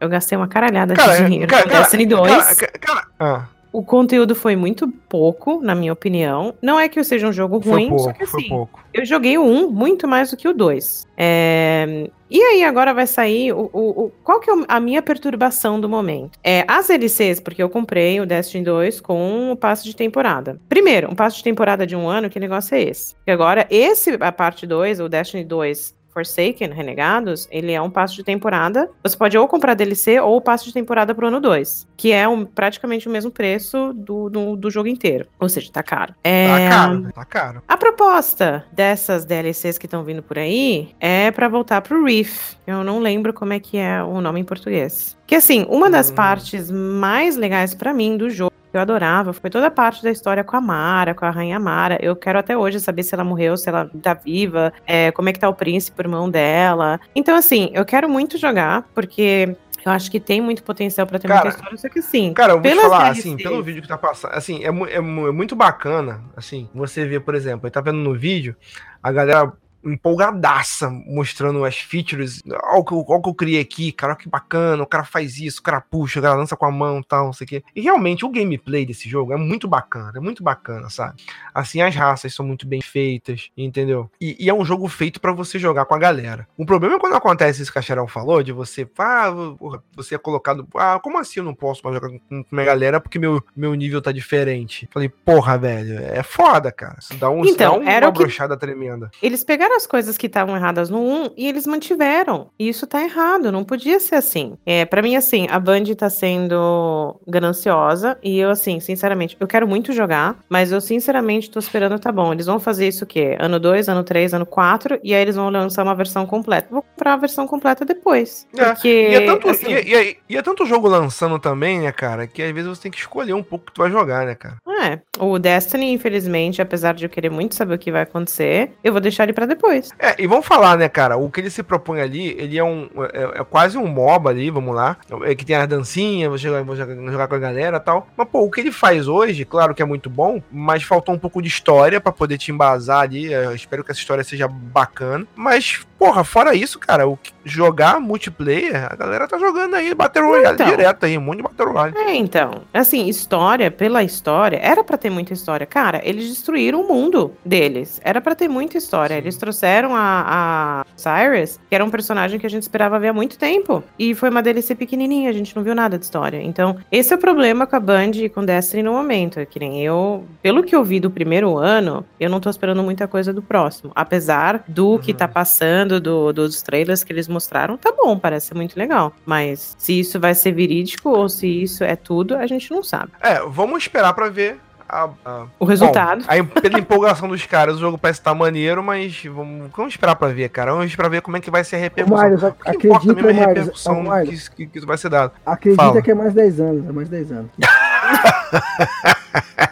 eu 0.00 0.08
gastei 0.08 0.36
uma 0.36 0.48
caralhada 0.48 0.94
cara, 0.94 1.16
de 1.16 1.24
dinheiro 1.24 1.46
cara, 1.48 1.68
cara, 1.68 1.80
Destiny 1.80 2.06
2. 2.06 2.54
Cara, 2.80 3.06
ah. 3.18 3.44
O 3.72 3.82
conteúdo 3.82 4.34
foi 4.34 4.56
muito 4.56 4.88
pouco, 4.88 5.60
na 5.62 5.74
minha 5.74 5.92
opinião. 5.92 6.54
Não 6.62 6.80
é 6.80 6.88
que 6.88 6.98
eu 6.98 7.04
seja 7.04 7.28
um 7.28 7.32
jogo 7.32 7.58
ruim, 7.58 7.90
pouco, 7.90 8.04
só 8.04 8.12
que 8.14 8.24
assim, 8.24 8.66
eu 8.94 9.04
joguei 9.04 9.36
o 9.36 9.44
1 9.44 9.70
muito 9.70 10.08
mais 10.08 10.30
do 10.30 10.36
que 10.36 10.48
o 10.48 10.54
2. 10.54 11.06
É... 11.14 12.08
E 12.30 12.40
aí, 12.40 12.64
agora 12.64 12.94
vai 12.94 13.06
sair 13.06 13.52
o, 13.52 13.68
o, 13.72 14.04
o, 14.04 14.12
qual 14.24 14.40
que 14.40 14.50
é 14.50 14.54
a 14.66 14.80
minha 14.80 15.02
perturbação 15.02 15.78
do 15.78 15.90
momento? 15.90 16.38
É 16.42 16.64
as 16.66 16.88
LCs, 16.88 17.38
porque 17.38 17.62
eu 17.62 17.68
comprei 17.68 18.18
o 18.18 18.24
Destiny 18.24 18.64
2 18.64 19.00
com 19.00 19.52
o 19.52 19.56
passo 19.56 19.84
de 19.84 19.94
temporada. 19.94 20.58
Primeiro, 20.70 21.12
um 21.12 21.14
passo 21.14 21.36
de 21.36 21.44
temporada 21.44 21.86
de 21.86 21.94
um 21.94 22.08
ano, 22.08 22.30
que 22.30 22.40
negócio 22.40 22.74
é 22.74 22.82
esse? 22.82 23.14
E 23.26 23.30
agora, 23.30 23.66
esse, 23.68 24.16
a 24.18 24.32
parte 24.32 24.66
2, 24.66 25.00
o 25.00 25.08
Destiny 25.08 25.44
2 25.44 25.94
Forsaken, 26.16 26.72
Renegados, 26.72 27.46
ele 27.50 27.72
é 27.72 27.82
um 27.82 27.90
passo 27.90 28.14
de 28.14 28.24
temporada. 28.24 28.88
Você 29.02 29.14
pode 29.14 29.36
ou 29.36 29.46
comprar 29.46 29.74
DLC 29.74 30.18
ou 30.18 30.38
o 30.38 30.40
passo 30.40 30.64
de 30.64 30.72
temporada 30.72 31.14
pro 31.14 31.26
ano 31.26 31.40
2, 31.40 31.86
que 31.94 32.10
é 32.10 32.26
um, 32.26 32.46
praticamente 32.46 33.06
o 33.06 33.10
mesmo 33.10 33.30
preço 33.30 33.92
do, 33.92 34.30
do, 34.30 34.56
do, 34.56 34.70
jogo 34.70 34.88
inteiro. 34.88 35.26
Ou 35.38 35.46
seja, 35.46 35.70
tá 35.70 35.82
caro. 35.82 36.14
É, 36.24 36.48
tá 36.48 36.68
caro, 36.70 37.12
tá 37.12 37.24
caro. 37.26 37.62
A 37.68 37.76
proposta 37.76 38.64
dessas 38.72 39.26
DLCs 39.26 39.76
que 39.76 39.84
estão 39.84 40.02
vindo 40.04 40.22
por 40.22 40.38
aí 40.38 40.94
é 40.98 41.30
para 41.30 41.48
voltar 41.48 41.82
pro 41.82 42.02
Reef. 42.02 42.54
Eu 42.66 42.82
não 42.82 42.98
lembro 42.98 43.34
como 43.34 43.52
é 43.52 43.60
que 43.60 43.76
é 43.76 44.02
o 44.02 44.22
nome 44.22 44.40
em 44.40 44.44
português. 44.44 45.16
Que 45.26 45.34
assim, 45.34 45.66
uma 45.68 45.90
das 45.90 46.10
hum. 46.10 46.14
partes 46.14 46.70
mais 46.70 47.36
legais 47.36 47.74
para 47.74 47.92
mim 47.92 48.16
do 48.16 48.30
jogo 48.30 48.55
que 48.76 48.78
eu 48.78 48.82
adorava 48.82 49.32
foi 49.32 49.48
toda 49.48 49.68
a 49.68 49.70
parte 49.70 50.02
da 50.02 50.10
história 50.10 50.44
com 50.44 50.54
a 50.54 50.60
Mara, 50.60 51.14
com 51.14 51.24
a 51.24 51.30
Rainha 51.30 51.58
Mara. 51.58 51.98
Eu 52.00 52.14
quero 52.14 52.38
até 52.38 52.56
hoje 52.56 52.78
saber 52.78 53.02
se 53.02 53.14
ela 53.14 53.24
morreu, 53.24 53.56
se 53.56 53.68
ela 53.68 53.90
tá 54.02 54.12
viva, 54.12 54.72
é, 54.86 55.10
como 55.12 55.30
é 55.30 55.32
que 55.32 55.38
tá 55.38 55.48
o 55.48 55.54
príncipe, 55.54 55.98
o 55.98 56.02
irmão 56.02 56.28
dela. 56.28 57.00
Então, 57.14 57.34
assim, 57.34 57.70
eu 57.72 57.84
quero 57.86 58.08
muito 58.08 58.36
jogar, 58.36 58.82
porque 58.94 59.56
eu 59.84 59.90
acho 59.90 60.10
que 60.10 60.20
tem 60.20 60.42
muito 60.42 60.62
potencial 60.62 61.06
para 61.06 61.18
ter 61.18 61.28
Cara, 61.28 61.44
muita 61.44 61.56
história, 61.56 61.78
só 61.78 61.88
que 61.88 62.02
sim. 62.02 62.34
Cara, 62.34 62.52
eu 62.52 62.60
vou 62.60 62.70
te 62.70 62.76
falar, 62.76 63.12
DLCs 63.12 63.18
assim, 63.18 63.36
pelo 63.36 63.62
vídeo 63.62 63.80
que 63.80 63.88
tá 63.88 63.96
passando, 63.96 64.32
assim, 64.32 64.62
é, 64.62 64.68
é 64.68 64.96
é 64.96 65.00
muito 65.00 65.56
bacana, 65.56 66.22
assim, 66.36 66.68
você 66.74 67.06
vê, 67.06 67.18
por 67.18 67.34
exemplo, 67.34 67.66
ele 67.66 67.72
tá 67.72 67.80
vendo 67.80 67.98
no 67.98 68.14
vídeo, 68.14 68.54
a 69.02 69.10
galera 69.10 69.52
empolgadaça 69.90 70.90
mostrando 70.90 71.64
as 71.64 71.76
features, 71.76 72.42
olha 72.46 72.78
o 72.80 72.84
que, 72.84 72.92
eu- 72.92 73.04
criei 73.34 73.60
aqui, 73.60 73.92
cara, 73.92 74.12
olha 74.12 74.18
que 74.18 74.28
bacana, 74.28 74.82
o 74.82 74.86
cara 74.86 75.04
faz 75.04 75.38
isso, 75.38 75.60
o 75.60 75.62
cara 75.62 75.80
puxa, 75.80 76.18
o 76.18 76.22
cara 76.22 76.34
lança 76.34 76.56
com 76.56 76.66
a 76.66 76.70
mão 76.70 77.00
e 77.00 77.04
tal, 77.04 77.26
não 77.26 77.32
sei 77.32 77.44
o 77.44 77.48
quê. 77.48 77.64
E 77.74 77.80
realmente 77.80 78.24
o 78.24 78.30
gameplay 78.30 78.84
desse 78.86 79.08
jogo 79.08 79.32
é 79.32 79.36
muito 79.36 79.68
bacana, 79.68 80.12
é 80.16 80.20
muito 80.20 80.42
bacana, 80.42 80.88
sabe? 80.90 81.22
Assim, 81.56 81.80
as 81.80 81.94
raças 81.94 82.34
são 82.34 82.44
muito 82.46 82.66
bem 82.66 82.80
feitas, 82.82 83.48
entendeu? 83.56 84.10
E, 84.20 84.36
e 84.38 84.48
é 84.50 84.54
um 84.54 84.64
jogo 84.64 84.86
feito 84.88 85.20
pra 85.20 85.32
você 85.32 85.58
jogar 85.58 85.84
com 85.86 85.94
a 85.94 85.98
galera. 85.98 86.46
O 86.56 86.66
problema 86.66 86.96
é 86.96 86.98
quando 86.98 87.16
acontece 87.16 87.62
isso 87.62 87.72
que 87.72 87.78
a 87.78 87.82
Cheryl 87.82 88.06
falou, 88.06 88.42
de 88.42 88.52
você, 88.52 88.86
ah, 88.98 89.32
porra, 89.58 89.82
você 89.94 90.14
é 90.14 90.18
colocado, 90.18 90.66
ah, 90.76 91.00
como 91.02 91.18
assim 91.18 91.40
eu 91.40 91.44
não 91.44 91.54
posso 91.54 91.80
mais 91.84 91.94
jogar 91.94 92.10
com, 92.10 92.18
com 92.42 92.44
minha 92.52 92.66
galera 92.66 93.00
porque 93.00 93.18
meu, 93.18 93.42
meu 93.56 93.72
nível 93.74 94.02
tá 94.02 94.12
diferente? 94.12 94.88
Falei, 94.92 95.08
porra, 95.08 95.56
velho, 95.56 95.98
é 95.98 96.22
foda, 96.22 96.70
cara. 96.70 96.96
Isso 97.00 97.14
dá, 97.16 97.30
um, 97.30 97.44
Então, 97.44 97.78
dá 97.78 97.84
um- 97.84 97.88
era 97.88 98.06
uma 98.06 98.12
brochada 98.12 98.56
tremenda. 98.56 99.10
Eles 99.22 99.42
pegaram 99.42 99.76
as 99.76 99.86
coisas 99.86 100.18
que 100.18 100.26
estavam 100.26 100.54
erradas 100.56 100.90
no 100.90 100.98
1 101.00 101.30
e 101.36 101.46
eles 101.48 101.66
mantiveram. 101.66 102.50
E 102.58 102.68
isso 102.68 102.86
tá 102.86 103.02
errado, 103.02 103.50
não 103.50 103.64
podia 103.64 103.98
ser 103.98 104.16
assim. 104.16 104.58
É, 104.66 104.84
para 104.84 105.00
mim, 105.02 105.16
assim, 105.16 105.46
a 105.50 105.58
Band 105.58 105.84
tá 105.96 106.10
sendo 106.10 107.18
gananciosa 107.26 108.18
e 108.22 108.38
eu, 108.38 108.50
assim, 108.50 108.80
sinceramente, 108.80 109.36
eu 109.40 109.46
quero 109.46 109.66
muito 109.66 109.92
jogar, 109.92 110.38
mas 110.48 110.72
eu, 110.72 110.80
sinceramente, 110.80 111.45
tô 111.50 111.58
esperando, 111.58 111.98
tá 111.98 112.10
bom, 112.12 112.32
eles 112.32 112.46
vão 112.46 112.58
fazer 112.60 112.88
isso 112.88 113.04
o 113.04 113.06
quê? 113.06 113.36
Ano 113.40 113.58
2, 113.58 113.88
ano 113.88 114.02
3, 114.04 114.34
ano 114.34 114.46
4, 114.46 114.98
e 115.02 115.14
aí 115.14 115.20
eles 115.22 115.36
vão 115.36 115.48
lançar 115.50 115.82
uma 115.82 115.94
versão 115.94 116.26
completa. 116.26 116.68
Vou 116.70 116.82
comprar 116.82 117.14
a 117.14 117.16
versão 117.16 117.46
completa 117.46 117.84
depois. 117.84 118.46
É, 118.56 118.64
Porque. 118.72 118.88
E 118.88 119.14
é, 119.14 119.20
tanto, 119.26 119.48
assim, 119.48 119.66
e, 119.70 119.74
é- 119.74 119.84
e 119.88 119.94
é- 119.94 120.16
e 120.28 120.36
é 120.36 120.42
tanto 120.42 120.66
jogo 120.66 120.88
lançando 120.88 121.38
também, 121.38 121.80
né, 121.80 121.92
cara, 121.92 122.26
que 122.26 122.42
às 122.42 122.52
vezes 122.52 122.68
você 122.68 122.82
tem 122.82 122.90
que 122.90 122.98
escolher 122.98 123.32
um 123.34 123.42
pouco 123.42 123.64
o 123.64 123.66
que 123.66 123.72
tu 123.74 123.82
vai 123.82 123.90
jogar, 123.90 124.26
né, 124.26 124.34
cara? 124.34 124.56
É, 124.84 124.98
o 125.18 125.38
Destiny, 125.38 125.92
infelizmente, 125.92 126.60
apesar 126.62 126.94
de 126.94 127.04
eu 127.04 127.08
querer 127.10 127.30
muito 127.30 127.54
saber 127.54 127.74
o 127.74 127.78
que 127.78 127.90
vai 127.90 128.02
acontecer, 128.02 128.72
eu 128.84 128.92
vou 128.92 129.00
deixar 129.00 129.24
ele 129.24 129.32
pra 129.32 129.46
depois. 129.46 129.90
É, 129.98 130.14
e 130.20 130.26
vamos 130.26 130.46
falar, 130.46 130.76
né, 130.76 130.88
cara, 130.88 131.16
o 131.16 131.30
que 131.30 131.40
ele 131.40 131.50
se 131.50 131.62
propõe 131.62 132.00
ali, 132.00 132.36
ele 132.38 132.58
é 132.58 132.62
um, 132.64 132.88
é, 133.12 133.40
é 133.40 133.44
quase 133.44 133.76
um 133.78 133.86
MOBA 133.86 134.30
ali, 134.30 134.50
vamos 134.50 134.74
lá, 134.74 134.96
é 135.24 135.34
que 135.34 135.44
tem 135.44 135.56
as 135.56 135.66
dancinhas, 135.66 136.40
jogar, 136.40 136.62
vou 136.62 136.76
jogar, 136.76 136.94
jogar 137.10 137.28
com 137.28 137.34
a 137.34 137.38
galera 137.38 137.76
e 137.78 137.80
tal, 137.80 138.06
mas, 138.16 138.28
pô, 138.28 138.40
o 138.40 138.50
que 138.50 138.60
ele 138.60 138.70
faz 138.72 139.08
hoje, 139.08 139.44
claro 139.44 139.74
que 139.74 139.82
é 139.82 139.84
muito 139.84 140.10
bom, 140.10 140.42
mas 140.52 140.82
faltou 140.82 141.14
um 141.14 141.18
pouco 141.18 141.35
de 141.40 141.48
história 141.48 142.00
pra 142.00 142.12
poder 142.12 142.38
te 142.38 142.50
embasar 142.50 143.00
ali, 143.00 143.32
eu 143.32 143.54
espero 143.54 143.84
que 143.84 143.90
essa 143.90 144.00
história 144.00 144.24
seja 144.24 144.48
bacana, 144.48 145.26
mas, 145.34 145.86
porra, 145.98 146.24
fora 146.24 146.54
isso, 146.54 146.78
cara, 146.78 147.06
o 147.06 147.16
que- 147.16 147.32
jogar 147.44 148.00
multiplayer, 148.00 148.86
a 148.92 148.96
galera 148.96 149.28
tá 149.28 149.38
jogando 149.38 149.74
aí 149.74 149.94
Battle 149.94 150.26
Royale 150.26 150.54
Então. 150.54 150.66
direto 150.68 151.06
aí, 151.06 151.16
um 151.16 151.20
monte 151.20 151.36
de 151.38 151.42
Battle 151.44 151.72
Royale. 151.72 151.94
É, 151.96 152.14
então, 152.16 152.62
assim, 152.74 153.06
história 153.06 153.70
pela 153.70 154.02
história, 154.02 154.58
era 154.60 154.82
pra 154.82 154.96
ter 154.98 155.10
muita 155.10 155.32
história. 155.32 155.64
Cara, 155.64 156.00
eles 156.04 156.28
destruíram 156.28 156.80
o 156.82 156.88
mundo 156.88 157.32
deles. 157.44 158.00
Era 158.02 158.20
pra 158.20 158.34
ter 158.34 158.48
muita 158.48 158.76
história. 158.76 159.14
Sim. 159.14 159.20
Eles 159.22 159.36
trouxeram 159.36 159.94
a, 159.94 160.24
a 160.26 160.84
Cyrus, 160.96 161.60
que 161.68 161.74
era 161.74 161.84
um 161.84 161.90
personagem 161.90 162.38
que 162.40 162.46
a 162.46 162.50
gente 162.50 162.62
esperava 162.62 162.98
ver 162.98 163.08
há 163.08 163.12
muito 163.12 163.38
tempo. 163.38 163.82
E 163.98 164.12
foi 164.14 164.28
uma 164.28 164.42
DLC 164.42 164.74
pequenininha, 164.74 165.30
a 165.30 165.32
gente 165.32 165.54
não 165.54 165.62
viu 165.62 165.74
nada 165.74 165.96
de 165.98 166.04
história. 166.04 166.42
Então, 166.42 166.76
esse 166.90 167.12
é 167.12 167.16
o 167.16 167.18
problema 167.20 167.64
com 167.66 167.76
a 167.76 167.80
Band 167.80 168.10
e 168.14 168.28
com 168.28 168.44
Destiny 168.44 168.82
no 168.82 168.92
momento. 168.92 169.38
É 169.38 169.46
que 169.46 169.60
nem 169.60 169.80
eu, 169.84 170.24
pelo 170.42 170.64
que 170.64 170.74
eu 170.74 170.82
vi 170.82 170.98
do 170.98 171.10
primeiro 171.10 171.56
ano, 171.56 172.04
eu 172.18 172.28
não 172.28 172.40
tô 172.40 172.50
esperando 172.50 172.82
muita 172.82 173.06
coisa 173.06 173.32
do 173.32 173.40
próximo. 173.40 173.92
Apesar 173.94 174.64
do 174.66 174.98
que 174.98 175.12
Uhum. 175.12 175.16
tá 175.18 175.28
passando, 175.28 175.85
do- 175.86 176.32
dos 176.32 176.62
trailers 176.62 177.02
que 177.04 177.12
eles 177.12 177.28
mostraram, 177.28 177.76
tá 177.76 177.92
bom, 177.96 178.18
parece 178.18 178.48
ser 178.48 178.54
muito 178.54 178.76
legal. 178.78 179.12
Mas 179.24 179.74
se 179.78 179.98
isso 180.00 180.18
vai 180.20 180.34
ser 180.34 180.52
verídico 180.52 181.10
ou 181.10 181.28
se 181.28 181.46
isso 181.62 181.82
é 181.84 181.96
tudo, 181.96 182.36
a 182.36 182.46
gente 182.46 182.70
não 182.70 182.82
sabe. 182.82 183.10
É, 183.20 183.40
vamos 183.40 183.82
esperar 183.82 184.12
pra 184.14 184.28
ver 184.28 184.58
a- 184.88 185.08
a, 185.24 185.46
O 185.58 185.64
resultado. 185.64 186.20
Bom, 186.20 186.26
aí, 186.28 186.42
pela 186.44 186.78
empolgação 186.78 187.28
dos 187.28 187.44
caras, 187.44 187.76
o 187.76 187.80
jogo 187.80 187.98
parece 187.98 188.20
estar 188.20 188.32
maneiro, 188.34 188.82
mas 188.84 189.20
vamos, 189.24 189.68
vamos 189.76 189.92
esperar 189.94 190.14
pra 190.14 190.28
ver, 190.28 190.48
cara. 190.48 190.70
Vamos 190.72 190.86
esperar 190.86 191.08
ver 191.08 191.22
como 191.22 191.36
é 191.36 191.40
que 191.40 191.50
vai 191.50 191.64
ser 191.64 191.74
a 191.76 191.78
repercussão. 191.80 192.16
Marius, 192.22 192.42
O 192.44 192.52
que 192.52 192.68
acredita, 192.70 192.86
importa 192.88 193.14
mesmo 193.14 193.28
é 193.28 193.32
a 193.44 193.48
repercussão 193.48 194.02
Marius, 194.04 194.48
que, 194.48 194.56
que, 194.56 194.66
que 194.68 194.78
isso 194.78 194.86
vai 194.86 194.96
ser 194.98 195.08
dado. 195.08 195.32
acredita 195.44 195.82
Fala. 195.82 196.00
que 196.02 196.10
é 196.10 196.14
mais 196.14 196.32
10 196.34 196.60
anos, 196.60 196.88
é 196.88 196.92
mais 196.92 197.08
10 197.08 197.32
anos. 197.32 197.50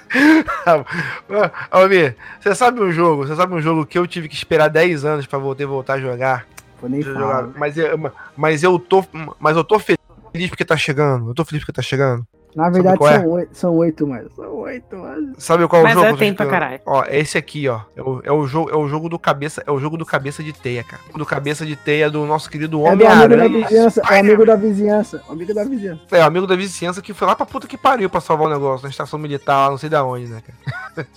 Almir, 1.71 2.17
você 2.41 2.55
sabe 2.55 2.81
um 2.81 2.93
jogo? 2.93 3.27
Você 3.27 3.37
sabe 3.37 3.55
um 3.55 3.61
jogo 3.61 3.87
que 3.87 3.99
eu 3.99 4.07
tive 4.07 4.29
que 4.29 4.35
esperar 4.35 4.69
10 4.69 5.05
anos 5.05 5.27
pra 5.27 5.39
voltar, 5.39 5.67
voltar 5.67 5.95
a 5.95 6.01
jogar? 6.01 6.47
Vou 6.81 6.91
nem 6.91 7.03
Jogar. 7.03 7.49
Mas, 7.57 7.77
eu, 7.79 8.13
mas 8.37 8.63
eu 8.63 8.79
tô. 8.79 9.05
Mas 9.39 9.57
eu 9.57 9.65
tô 9.65 9.79
feliz 9.79 9.99
porque 10.49 10.65
tá 10.65 10.77
chegando. 10.77 11.31
Eu 11.31 11.35
tô 11.35 11.45
feliz 11.45 11.63
porque 11.63 11.73
tá 11.73 11.83
chegando. 11.83 12.27
Na 12.55 12.71
verdade, 12.71 12.99
qual 12.99 13.11
é? 13.11 13.19
são 13.19 13.29
oito, 13.31 13.57
são 13.57 13.77
oito, 13.77 14.07
mas 14.07 14.33
são 14.35 14.57
oito, 14.57 14.97
mas... 14.97 15.25
Sabe 15.39 15.67
qual 15.67 15.81
é 15.81 15.85
o 15.85 15.87
Mas 15.87 15.95
jogo? 15.95 16.07
é 16.07 16.09
eu 16.11 16.13
tô 16.15 16.19
tempo 16.19 16.47
caralho. 16.47 16.81
Ó, 16.87 17.05
é 17.05 17.19
esse 17.19 17.37
aqui, 17.37 17.69
ó. 17.69 17.81
É 17.97 18.03
o, 18.03 18.21
é 18.25 18.33
o 18.33 18.47
jogo, 18.47 18.71
é 18.71 18.77
o 18.77 18.87
jogo 18.87 19.09
do 19.09 19.19
cabeça, 19.19 19.63
é 19.67 19.71
o 19.73 19.79
jogo 19.79 19.97
do 19.97 20.07
cabeça 20.07 20.43
de 20.43 20.53
teia, 20.53 20.85
cara. 20.85 21.03
Do 21.15 21.27
cabeça 21.27 21.67
de 21.67 21.75
teia 21.75 22.11
do 22.11 22.25
nosso 22.25 22.49
querido 22.49 22.87
É 22.87 22.97
do 22.97 23.07
amigo 23.07 23.37
da 23.37 23.49
vizinhança, 23.49 24.03
é 24.09 24.15
o 24.15 24.21
amigo 24.21 24.47
da 24.47 24.57
vizinhança, 24.57 25.23
amigo 25.29 25.55
da 25.55 25.65
vizinhança. 25.65 26.03
É, 26.13 26.21
o 26.21 26.25
amigo 26.27 26.47
da 26.47 26.57
vizinhança 26.57 27.03
que 27.03 27.13
foi 27.13 27.27
lá 27.27 27.35
pra 27.35 27.47
puta 27.47 27.67
que 27.67 27.77
pariu 27.77 28.09
pra 28.09 28.21
salvar 28.21 28.47
o 28.47 28.51
negócio, 28.51 28.85
na 28.85 28.91
estação 28.91 29.19
militar, 29.19 29.65
lá, 29.65 29.71
não 29.71 29.79
sei 29.79 29.89
da 29.89 30.05
onde, 30.05 30.27
né, 30.27 30.43
cara? 30.47 31.09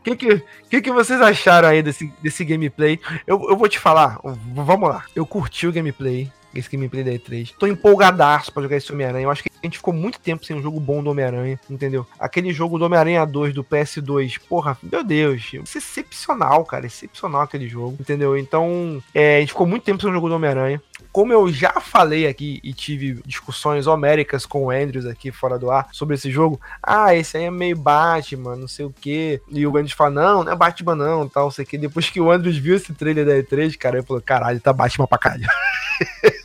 O 0.00 0.02
que 0.04 0.16
que, 0.16 0.42
que 0.68 0.82
que 0.82 0.92
vocês 0.92 1.20
acharam 1.20 1.68
aí 1.68 1.82
desse, 1.82 2.12
desse 2.22 2.44
gameplay? 2.44 3.00
Eu, 3.26 3.40
eu 3.48 3.56
vou 3.56 3.68
te 3.68 3.78
falar, 3.78 4.18
vamos 4.54 4.88
lá. 4.88 5.04
Eu 5.14 5.26
curti 5.26 5.66
o 5.66 5.72
gameplay, 5.72 6.30
esse 6.54 6.70
gameplay 6.70 7.02
da 7.04 7.10
E3. 7.12 7.54
Tô 7.58 7.66
empolgadaço 7.66 8.52
pra 8.52 8.62
jogar 8.62 8.76
esse 8.76 8.92
Homem-Aranha. 8.92 9.24
Eu 9.24 9.30
acho 9.30 9.42
que 9.42 9.50
a 9.64 9.68
gente 9.68 9.78
ficou 9.78 9.94
muito 9.94 10.20
tempo 10.20 10.44
sem 10.44 10.54
um 10.54 10.62
jogo 10.62 10.78
bom 10.78 11.02
do 11.02 11.10
Homem-Aranha, 11.10 11.58
entendeu? 11.70 12.06
Aquele 12.18 12.52
jogo 12.52 12.78
do 12.78 12.84
Homem-Aranha 12.84 13.24
2 13.24 13.54
do 13.54 13.64
PS2, 13.64 14.38
porra, 14.48 14.76
meu 14.82 15.02
Deus, 15.02 15.52
é 15.54 15.78
excepcional, 15.78 16.64
cara, 16.64 16.86
excepcional 16.86 17.42
aquele 17.42 17.66
jogo, 17.66 17.96
entendeu? 17.98 18.36
Então, 18.36 19.02
é, 19.14 19.38
a 19.38 19.40
gente 19.40 19.52
ficou 19.52 19.66
muito 19.66 19.84
tempo 19.84 20.02
sem 20.02 20.10
um 20.10 20.12
jogo 20.12 20.28
do 20.28 20.34
Homem-Aranha. 20.34 20.82
Como 21.10 21.32
eu 21.32 21.50
já 21.50 21.80
falei 21.80 22.26
aqui 22.26 22.60
e 22.62 22.72
tive 22.72 23.22
discussões 23.24 23.86
homéricas 23.86 24.44
com 24.44 24.64
o 24.64 24.70
Andrews 24.70 25.06
aqui 25.06 25.30
fora 25.30 25.58
do 25.58 25.70
ar 25.70 25.88
sobre 25.92 26.16
esse 26.16 26.30
jogo, 26.30 26.60
ah, 26.82 27.14
esse 27.14 27.36
aí 27.36 27.44
é 27.44 27.50
meio 27.50 27.76
Batman, 27.76 28.56
não 28.56 28.68
sei 28.68 28.84
o 28.84 28.94
quê. 29.00 29.40
E 29.48 29.66
o 29.66 29.70
Andrews 29.70 29.92
fala, 29.92 30.10
não, 30.10 30.44
não 30.44 30.52
é 30.52 30.56
Batman 30.56 30.94
não, 30.94 31.28
tal, 31.28 31.44
não 31.44 31.50
sei 31.50 31.64
o 31.64 31.68
quê. 31.68 31.78
Depois 31.78 32.10
que 32.10 32.20
o 32.20 32.30
Andrews 32.30 32.58
viu 32.58 32.76
esse 32.76 32.92
trailer 32.92 33.24
da 33.24 33.32
E3, 33.32 33.76
cara, 33.78 33.98
ele 33.98 34.06
falou, 34.06 34.20
caralho, 34.20 34.60
tá 34.60 34.72
Batman 34.72 35.06
pra 35.06 35.18
caralho. 35.18 35.46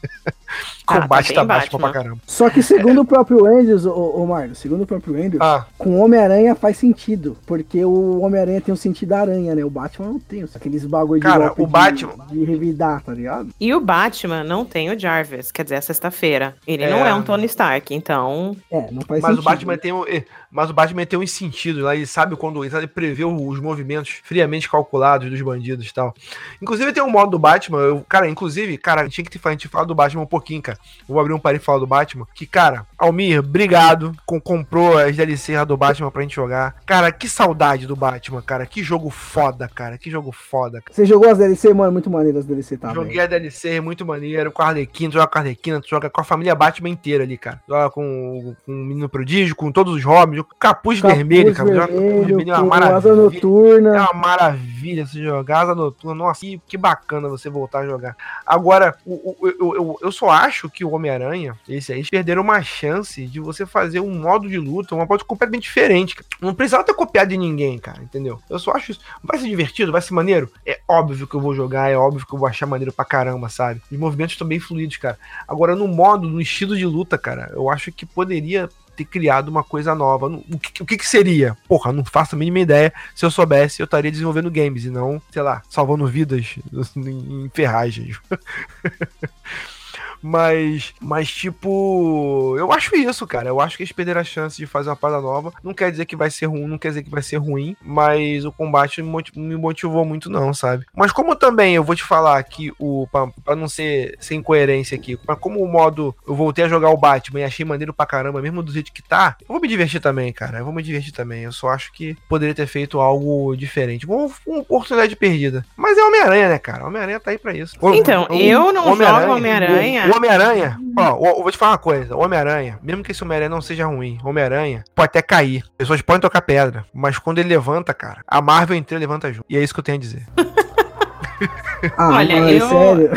Ah, 0.97 1.01
Combate 1.01 1.27
tá 1.33 1.41
tá 1.41 1.45
bem 1.45 1.57
Batman 1.59 1.79
pra 1.79 1.91
caramba. 1.91 2.17
Só 2.25 2.49
que 2.49 2.61
segundo 2.63 3.01
o 3.01 3.05
próprio 3.05 3.45
Andrews, 3.45 3.85
ô, 3.85 3.91
ô 3.93 4.25
Mário, 4.25 4.55
segundo 4.55 4.83
o 4.83 4.85
próprio 4.87 5.15
Andrews, 5.15 5.41
Ah, 5.41 5.65
com 5.77 5.91
o 5.91 6.03
Homem-Aranha 6.03 6.55
faz 6.55 6.77
sentido, 6.77 7.37
porque 7.45 7.83
o 7.85 8.19
Homem-Aranha 8.21 8.61
tem 8.61 8.73
o 8.73 8.77
sentido 8.77 9.09
da 9.09 9.19
aranha, 9.21 9.55
né? 9.55 9.63
O 9.63 9.69
Batman 9.69 10.07
não 10.09 10.19
tem, 10.19 10.43
aqueles 10.55 10.85
bagulho 10.85 11.19
de 11.21 11.25
Cara, 11.27 11.47
golpe 11.47 11.61
o 11.61 11.65
de- 11.65 11.71
Batman- 11.71 12.25
de 12.31 12.43
revidar, 12.43 13.01
tá 13.03 13.13
ligado? 13.13 13.49
E 13.59 13.73
o 13.73 13.79
Batman 13.81 14.43
não 14.43 14.65
tem 14.65 14.89
o 14.91 14.99
Jarvis, 14.99 15.51
quer 15.51 15.63
dizer, 15.63 15.75
a 15.75 15.81
sexta-feira. 15.81 16.55
Ele 16.67 16.83
É. 16.83 16.89
não 16.89 17.05
é 17.05 17.13
um 17.13 17.21
Tony 17.21 17.45
Stark, 17.45 17.93
então. 17.93 18.55
É, 18.71 18.91
não 18.91 19.01
faz 19.01 19.21
mas 19.21 19.31
sentido. 19.35 19.39
o 19.39 19.43
Batman 19.43 19.77
tem 19.77 19.91
um, 19.91 20.03
eh, 20.07 20.23
mas 20.51 20.69
o 20.69 20.73
Batman 20.73 21.05
tem 21.05 21.19
uns 21.19 21.31
sentidos 21.31 21.83
lá, 21.83 21.95
ele 21.95 22.05
sabe 22.05 22.35
quando 22.35 22.63
ele 22.63 22.71
sabe 22.71 22.87
prever 22.87 23.25
os 23.25 23.59
movimentos 23.59 24.19
friamente 24.23 24.69
calculados 24.69 25.29
dos 25.29 25.41
bandidos 25.41 25.87
e 25.87 25.93
tal. 25.93 26.13
Inclusive 26.61 26.91
tem 26.91 27.03
um 27.03 27.09
modo 27.09 27.31
do 27.31 27.39
Batman, 27.39 27.79
eu, 27.79 28.05
cara, 28.07 28.27
inclusive, 28.27 28.77
cara, 28.77 29.07
tinha 29.07 29.23
que 29.23 29.31
ter, 29.31 29.47
a 29.47 29.51
gente 29.51 29.67
falar 29.67 29.85
do 29.85 29.95
Batman 29.95 30.23
um 30.23 30.27
pouquinho, 30.27 30.61
cara. 30.61 30.77
Eu 31.07 31.13
Vou 31.13 31.19
abrir 31.19 31.33
um 31.33 31.39
parênteses 31.39 31.63
e 31.63 31.65
falar 31.65 31.79
do 31.79 31.87
Batman, 31.87 32.25
que 32.33 32.45
cara, 32.45 32.85
Almir, 32.97 33.39
obrigado, 33.39 34.15
com, 34.25 34.39
comprou 34.39 34.97
as 34.97 35.15
DLC 35.15 35.63
do 35.65 35.77
Batman 35.77 36.11
pra 36.11 36.21
gente 36.21 36.35
jogar. 36.35 36.75
Cara, 36.85 37.11
que 37.11 37.29
saudade 37.29 37.85
do 37.85 37.95
Batman, 37.95 38.41
cara, 38.41 38.65
que 38.65 38.83
jogo 38.83 39.09
foda, 39.09 39.67
cara, 39.67 39.97
que 39.97 40.09
jogo 40.09 40.31
foda. 40.31 40.81
Cara. 40.81 40.93
Você 40.95 41.05
jogou 41.05 41.29
as 41.29 41.37
DLC, 41.37 41.73
mano? 41.73 41.91
Muito 41.91 42.09
maneiro 42.09 42.39
as 42.39 42.45
DLC, 42.45 42.77
tá? 42.77 42.93
Joguei 42.93 43.15
velho? 43.15 43.23
a 43.23 43.27
DLC, 43.27 43.79
muito 43.81 44.05
maneiro, 44.05 44.51
com 44.51 44.61
a 44.61 44.67
Arlequina, 44.67 45.11
tu 45.11 45.13
joga 45.13 45.27
com 45.27 45.37
a 45.37 45.41
Arlequina, 45.41 45.81
tu 45.81 45.89
joga 45.89 46.09
com 46.09 46.21
a 46.21 46.23
família 46.23 46.55
Batman 46.55 46.89
inteira 46.89 47.23
ali, 47.23 47.37
cara. 47.37 47.61
Joga 47.67 47.89
com, 47.89 48.55
com 48.65 48.71
o 48.71 48.75
Menino 48.75 49.09
Prodígio, 49.09 49.55
com 49.55 49.71
todos 49.71 49.93
os 49.93 50.03
Robins, 50.03 50.38
Capuz, 50.43 50.99
Capuz 51.01 51.15
Vermelho, 51.17 51.53
cara. 51.53 51.69
Vermelho, 51.87 52.25
Vermelho, 52.37 52.51
é 52.51 52.57
uma 52.59 52.77
asa 52.77 52.89
maravilha. 52.89 53.09
É 53.11 53.15
noturna. 53.15 54.01
uma 54.11 54.13
maravilha 54.13 55.05
se 55.05 55.21
jogar 55.23 55.61
asa 55.61 55.75
noturna. 55.75 56.15
Nossa, 56.15 56.41
que, 56.41 56.61
que 56.67 56.77
bacana 56.77 57.27
você 57.29 57.49
voltar 57.49 57.79
a 57.79 57.85
jogar. 57.85 58.15
Agora, 58.45 58.95
o- 59.05 59.35
o- 59.41 59.47
eu, 59.47 59.75
eu, 59.75 59.97
eu 60.01 60.11
só 60.11 60.29
acho 60.29 60.69
que 60.69 60.83
o 60.85 60.91
Homem-Aranha, 60.91 61.55
esse 61.67 61.91
aí, 61.93 62.03
perderam 62.09 62.41
uma 62.41 62.61
chance 62.61 63.25
de 63.25 63.39
você 63.39 63.65
fazer 63.65 63.99
um 63.99 64.13
modo 64.19 64.47
de 64.49 64.57
luta, 64.57 64.95
uma 64.95 65.05
modo 65.05 65.25
completamente 65.25 65.63
diferente. 65.63 66.15
Não 66.41 66.53
precisava 66.53 66.83
ter 66.83 66.93
copiado 66.93 67.29
de 67.29 67.37
ninguém, 67.37 67.77
cara, 67.77 68.01
entendeu? 68.01 68.39
Eu 68.49 68.59
só 68.59 68.71
acho 68.71 68.91
isso. 68.91 69.01
Vai 69.23 69.37
ser 69.39 69.47
divertido, 69.47 69.91
vai 69.91 70.01
ser 70.01 70.13
maneiro? 70.13 70.49
É 70.65 70.79
óbvio 70.87 71.27
que 71.27 71.35
eu 71.35 71.41
vou 71.41 71.53
jogar, 71.53 71.89
é 71.89 71.97
óbvio 71.97 72.25
que 72.25 72.33
eu 72.33 72.39
vou 72.39 72.47
achar 72.47 72.65
maneiro 72.65 72.91
pra 72.93 73.05
caramba, 73.05 73.49
sabe? 73.49 73.81
Os 73.91 73.97
movimentos 73.97 74.33
estão 74.33 74.47
bem 74.47 74.59
fluidos, 74.59 74.97
cara. 74.97 75.17
Agora, 75.47 75.75
no 75.75 75.87
modo, 75.87 76.27
no 76.27 76.39
estilo 76.41 76.75
de 76.75 76.85
luta, 76.85 77.17
cara, 77.17 77.51
eu 77.53 77.69
acho 77.69 77.91
que 77.91 78.05
poderia 78.05 78.69
ter 78.99 79.05
criado 79.05 79.47
uma 79.47 79.63
coisa 79.63 79.95
nova. 79.95 80.27
O 80.27 80.59
que, 80.59 80.83
o 80.83 80.85
que, 80.85 80.97
que 80.97 81.07
seria? 81.07 81.57
Porra, 81.67 81.93
não 81.93 82.03
faço 82.03 82.35
a 82.35 82.37
mínima 82.37 82.59
ideia. 82.59 82.93
Se 83.15 83.25
eu 83.25 83.31
soubesse, 83.31 83.81
eu 83.81 83.85
estaria 83.85 84.11
desenvolvendo 84.11 84.51
games 84.51 84.83
e 84.85 84.89
não, 84.89 85.21
sei 85.31 85.41
lá, 85.41 85.61
salvando 85.69 86.05
vidas 86.05 86.55
em, 86.95 87.49
ferragens. 87.53 88.19
Mas, 90.21 90.93
mas 91.01 91.29
tipo, 91.29 92.55
eu 92.57 92.71
acho 92.71 92.95
isso, 92.95 93.25
cara. 93.25 93.49
Eu 93.49 93.59
acho 93.59 93.77
que 93.77 93.83
eles 93.83 93.91
perderam 93.91 94.21
a 94.21 94.23
chance 94.23 94.57
de 94.57 94.65
fazer 94.65 94.89
uma 94.89 94.95
parada 94.95 95.21
nova. 95.21 95.53
Não 95.63 95.73
quer 95.73 95.91
dizer 95.91 96.05
que 96.05 96.15
vai 96.15 96.29
ser 96.29 96.47
ruim, 96.47 96.67
não 96.67 96.77
quer 96.77 96.89
dizer 96.89 97.03
que 97.03 97.09
vai 97.09 97.21
ser 97.21 97.37
ruim, 97.37 97.75
mas 97.81 98.45
o 98.45 98.51
combate 98.51 99.01
me 99.01 99.55
motivou 99.55 100.05
muito, 100.05 100.29
não, 100.29 100.53
sabe? 100.53 100.85
Mas 100.93 101.11
como 101.11 101.35
também 101.35 101.75
eu 101.75 101.83
vou 101.83 101.95
te 101.95 102.03
falar 102.03 102.41
que 102.43 102.71
o. 102.77 103.07
Pra, 103.11 103.27
pra 103.43 103.55
não 103.55 103.67
ser 103.67 104.17
sem 104.19 104.41
coerência 104.41 104.95
aqui, 104.95 105.17
mas 105.27 105.37
como 105.39 105.61
o 105.61 105.67
modo. 105.67 106.15
Eu 106.27 106.35
voltei 106.35 106.65
a 106.65 106.69
jogar 106.69 106.89
o 106.89 106.97
Batman 106.97 107.41
e 107.41 107.43
achei 107.43 107.65
maneiro 107.65 107.93
pra 107.93 108.05
caramba, 108.05 108.41
mesmo 108.41 108.61
do 108.61 108.71
jeito 108.71 108.91
que 108.91 109.01
tá, 109.01 109.35
eu 109.41 109.47
vou 109.47 109.61
me 109.61 109.67
divertir 109.67 109.99
também, 109.99 110.31
cara. 110.31 110.59
Eu 110.59 110.65
vou 110.65 110.73
me 110.73 110.83
divertir 110.83 111.13
também. 111.13 111.43
Eu 111.43 111.51
só 111.51 111.69
acho 111.69 111.91
que 111.91 112.17
poderia 112.27 112.55
ter 112.55 112.67
feito 112.67 112.99
algo 112.99 113.55
diferente. 113.55 114.05
Uma, 114.05 114.29
uma 114.45 114.59
oportunidade 114.59 115.15
perdida. 115.15 115.65
Mas 115.75 115.97
é 115.97 116.03
Homem-Aranha, 116.03 116.49
né, 116.49 116.59
cara? 116.59 116.85
Homem-Aranha 116.85 117.19
tá 117.19 117.31
aí 117.31 117.37
pra 117.37 117.53
isso. 117.53 117.77
Então, 117.93 118.27
o, 118.29 118.35
eu 118.35 118.73
não 118.73 118.91
Homem 118.91 119.07
jogo 119.07 119.33
Homem-Aranha. 119.33 120.07
O 120.09 120.17
Homem-Aranha, 120.17 120.79
ó, 120.97 121.17
eu 121.37 121.43
vou 121.43 121.51
te 121.51 121.57
falar 121.57 121.73
uma 121.73 121.77
coisa. 121.77 122.15
O 122.15 122.23
Homem-Aranha, 122.23 122.79
mesmo 122.81 123.03
que 123.03 123.11
esse 123.11 123.23
Homem-Aranha 123.23 123.49
não 123.49 123.61
seja 123.61 123.85
ruim, 123.85 124.17
Homem-Aranha 124.23 124.83
pode 124.95 125.07
até 125.07 125.21
cair. 125.21 125.63
Pessoas 125.77 126.01
podem 126.01 126.21
tocar 126.21 126.41
pedra. 126.41 126.85
Mas 126.93 127.19
quando 127.19 127.39
ele 127.39 127.49
levanta, 127.49 127.93
cara, 127.93 128.21
a 128.27 128.41
Marvel 128.41 128.75
inteira 128.75 128.99
levanta 128.99 129.31
junto. 129.31 129.45
E 129.49 129.57
é 129.57 129.63
isso 129.63 129.73
que 129.73 129.79
eu 129.79 129.83
tenho 129.83 129.97
a 129.97 130.01
dizer. 130.01 130.25
ah, 131.97 132.09
Olha, 132.09 132.33
eu. 132.51 132.67
Sério? 132.67 133.09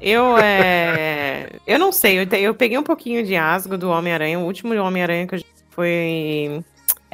Eu, 0.00 0.38
é... 0.38 1.48
eu 1.66 1.78
não 1.78 1.90
sei, 1.90 2.20
eu, 2.20 2.38
eu 2.38 2.54
peguei 2.54 2.78
um 2.78 2.82
pouquinho 2.82 3.24
de 3.24 3.34
asgo 3.34 3.76
do 3.76 3.90
Homem-Aranha. 3.90 4.38
O 4.38 4.44
último 4.44 4.74
Homem-Aranha 4.74 5.26
que 5.26 5.34
eu 5.34 5.40
foi 5.70 6.64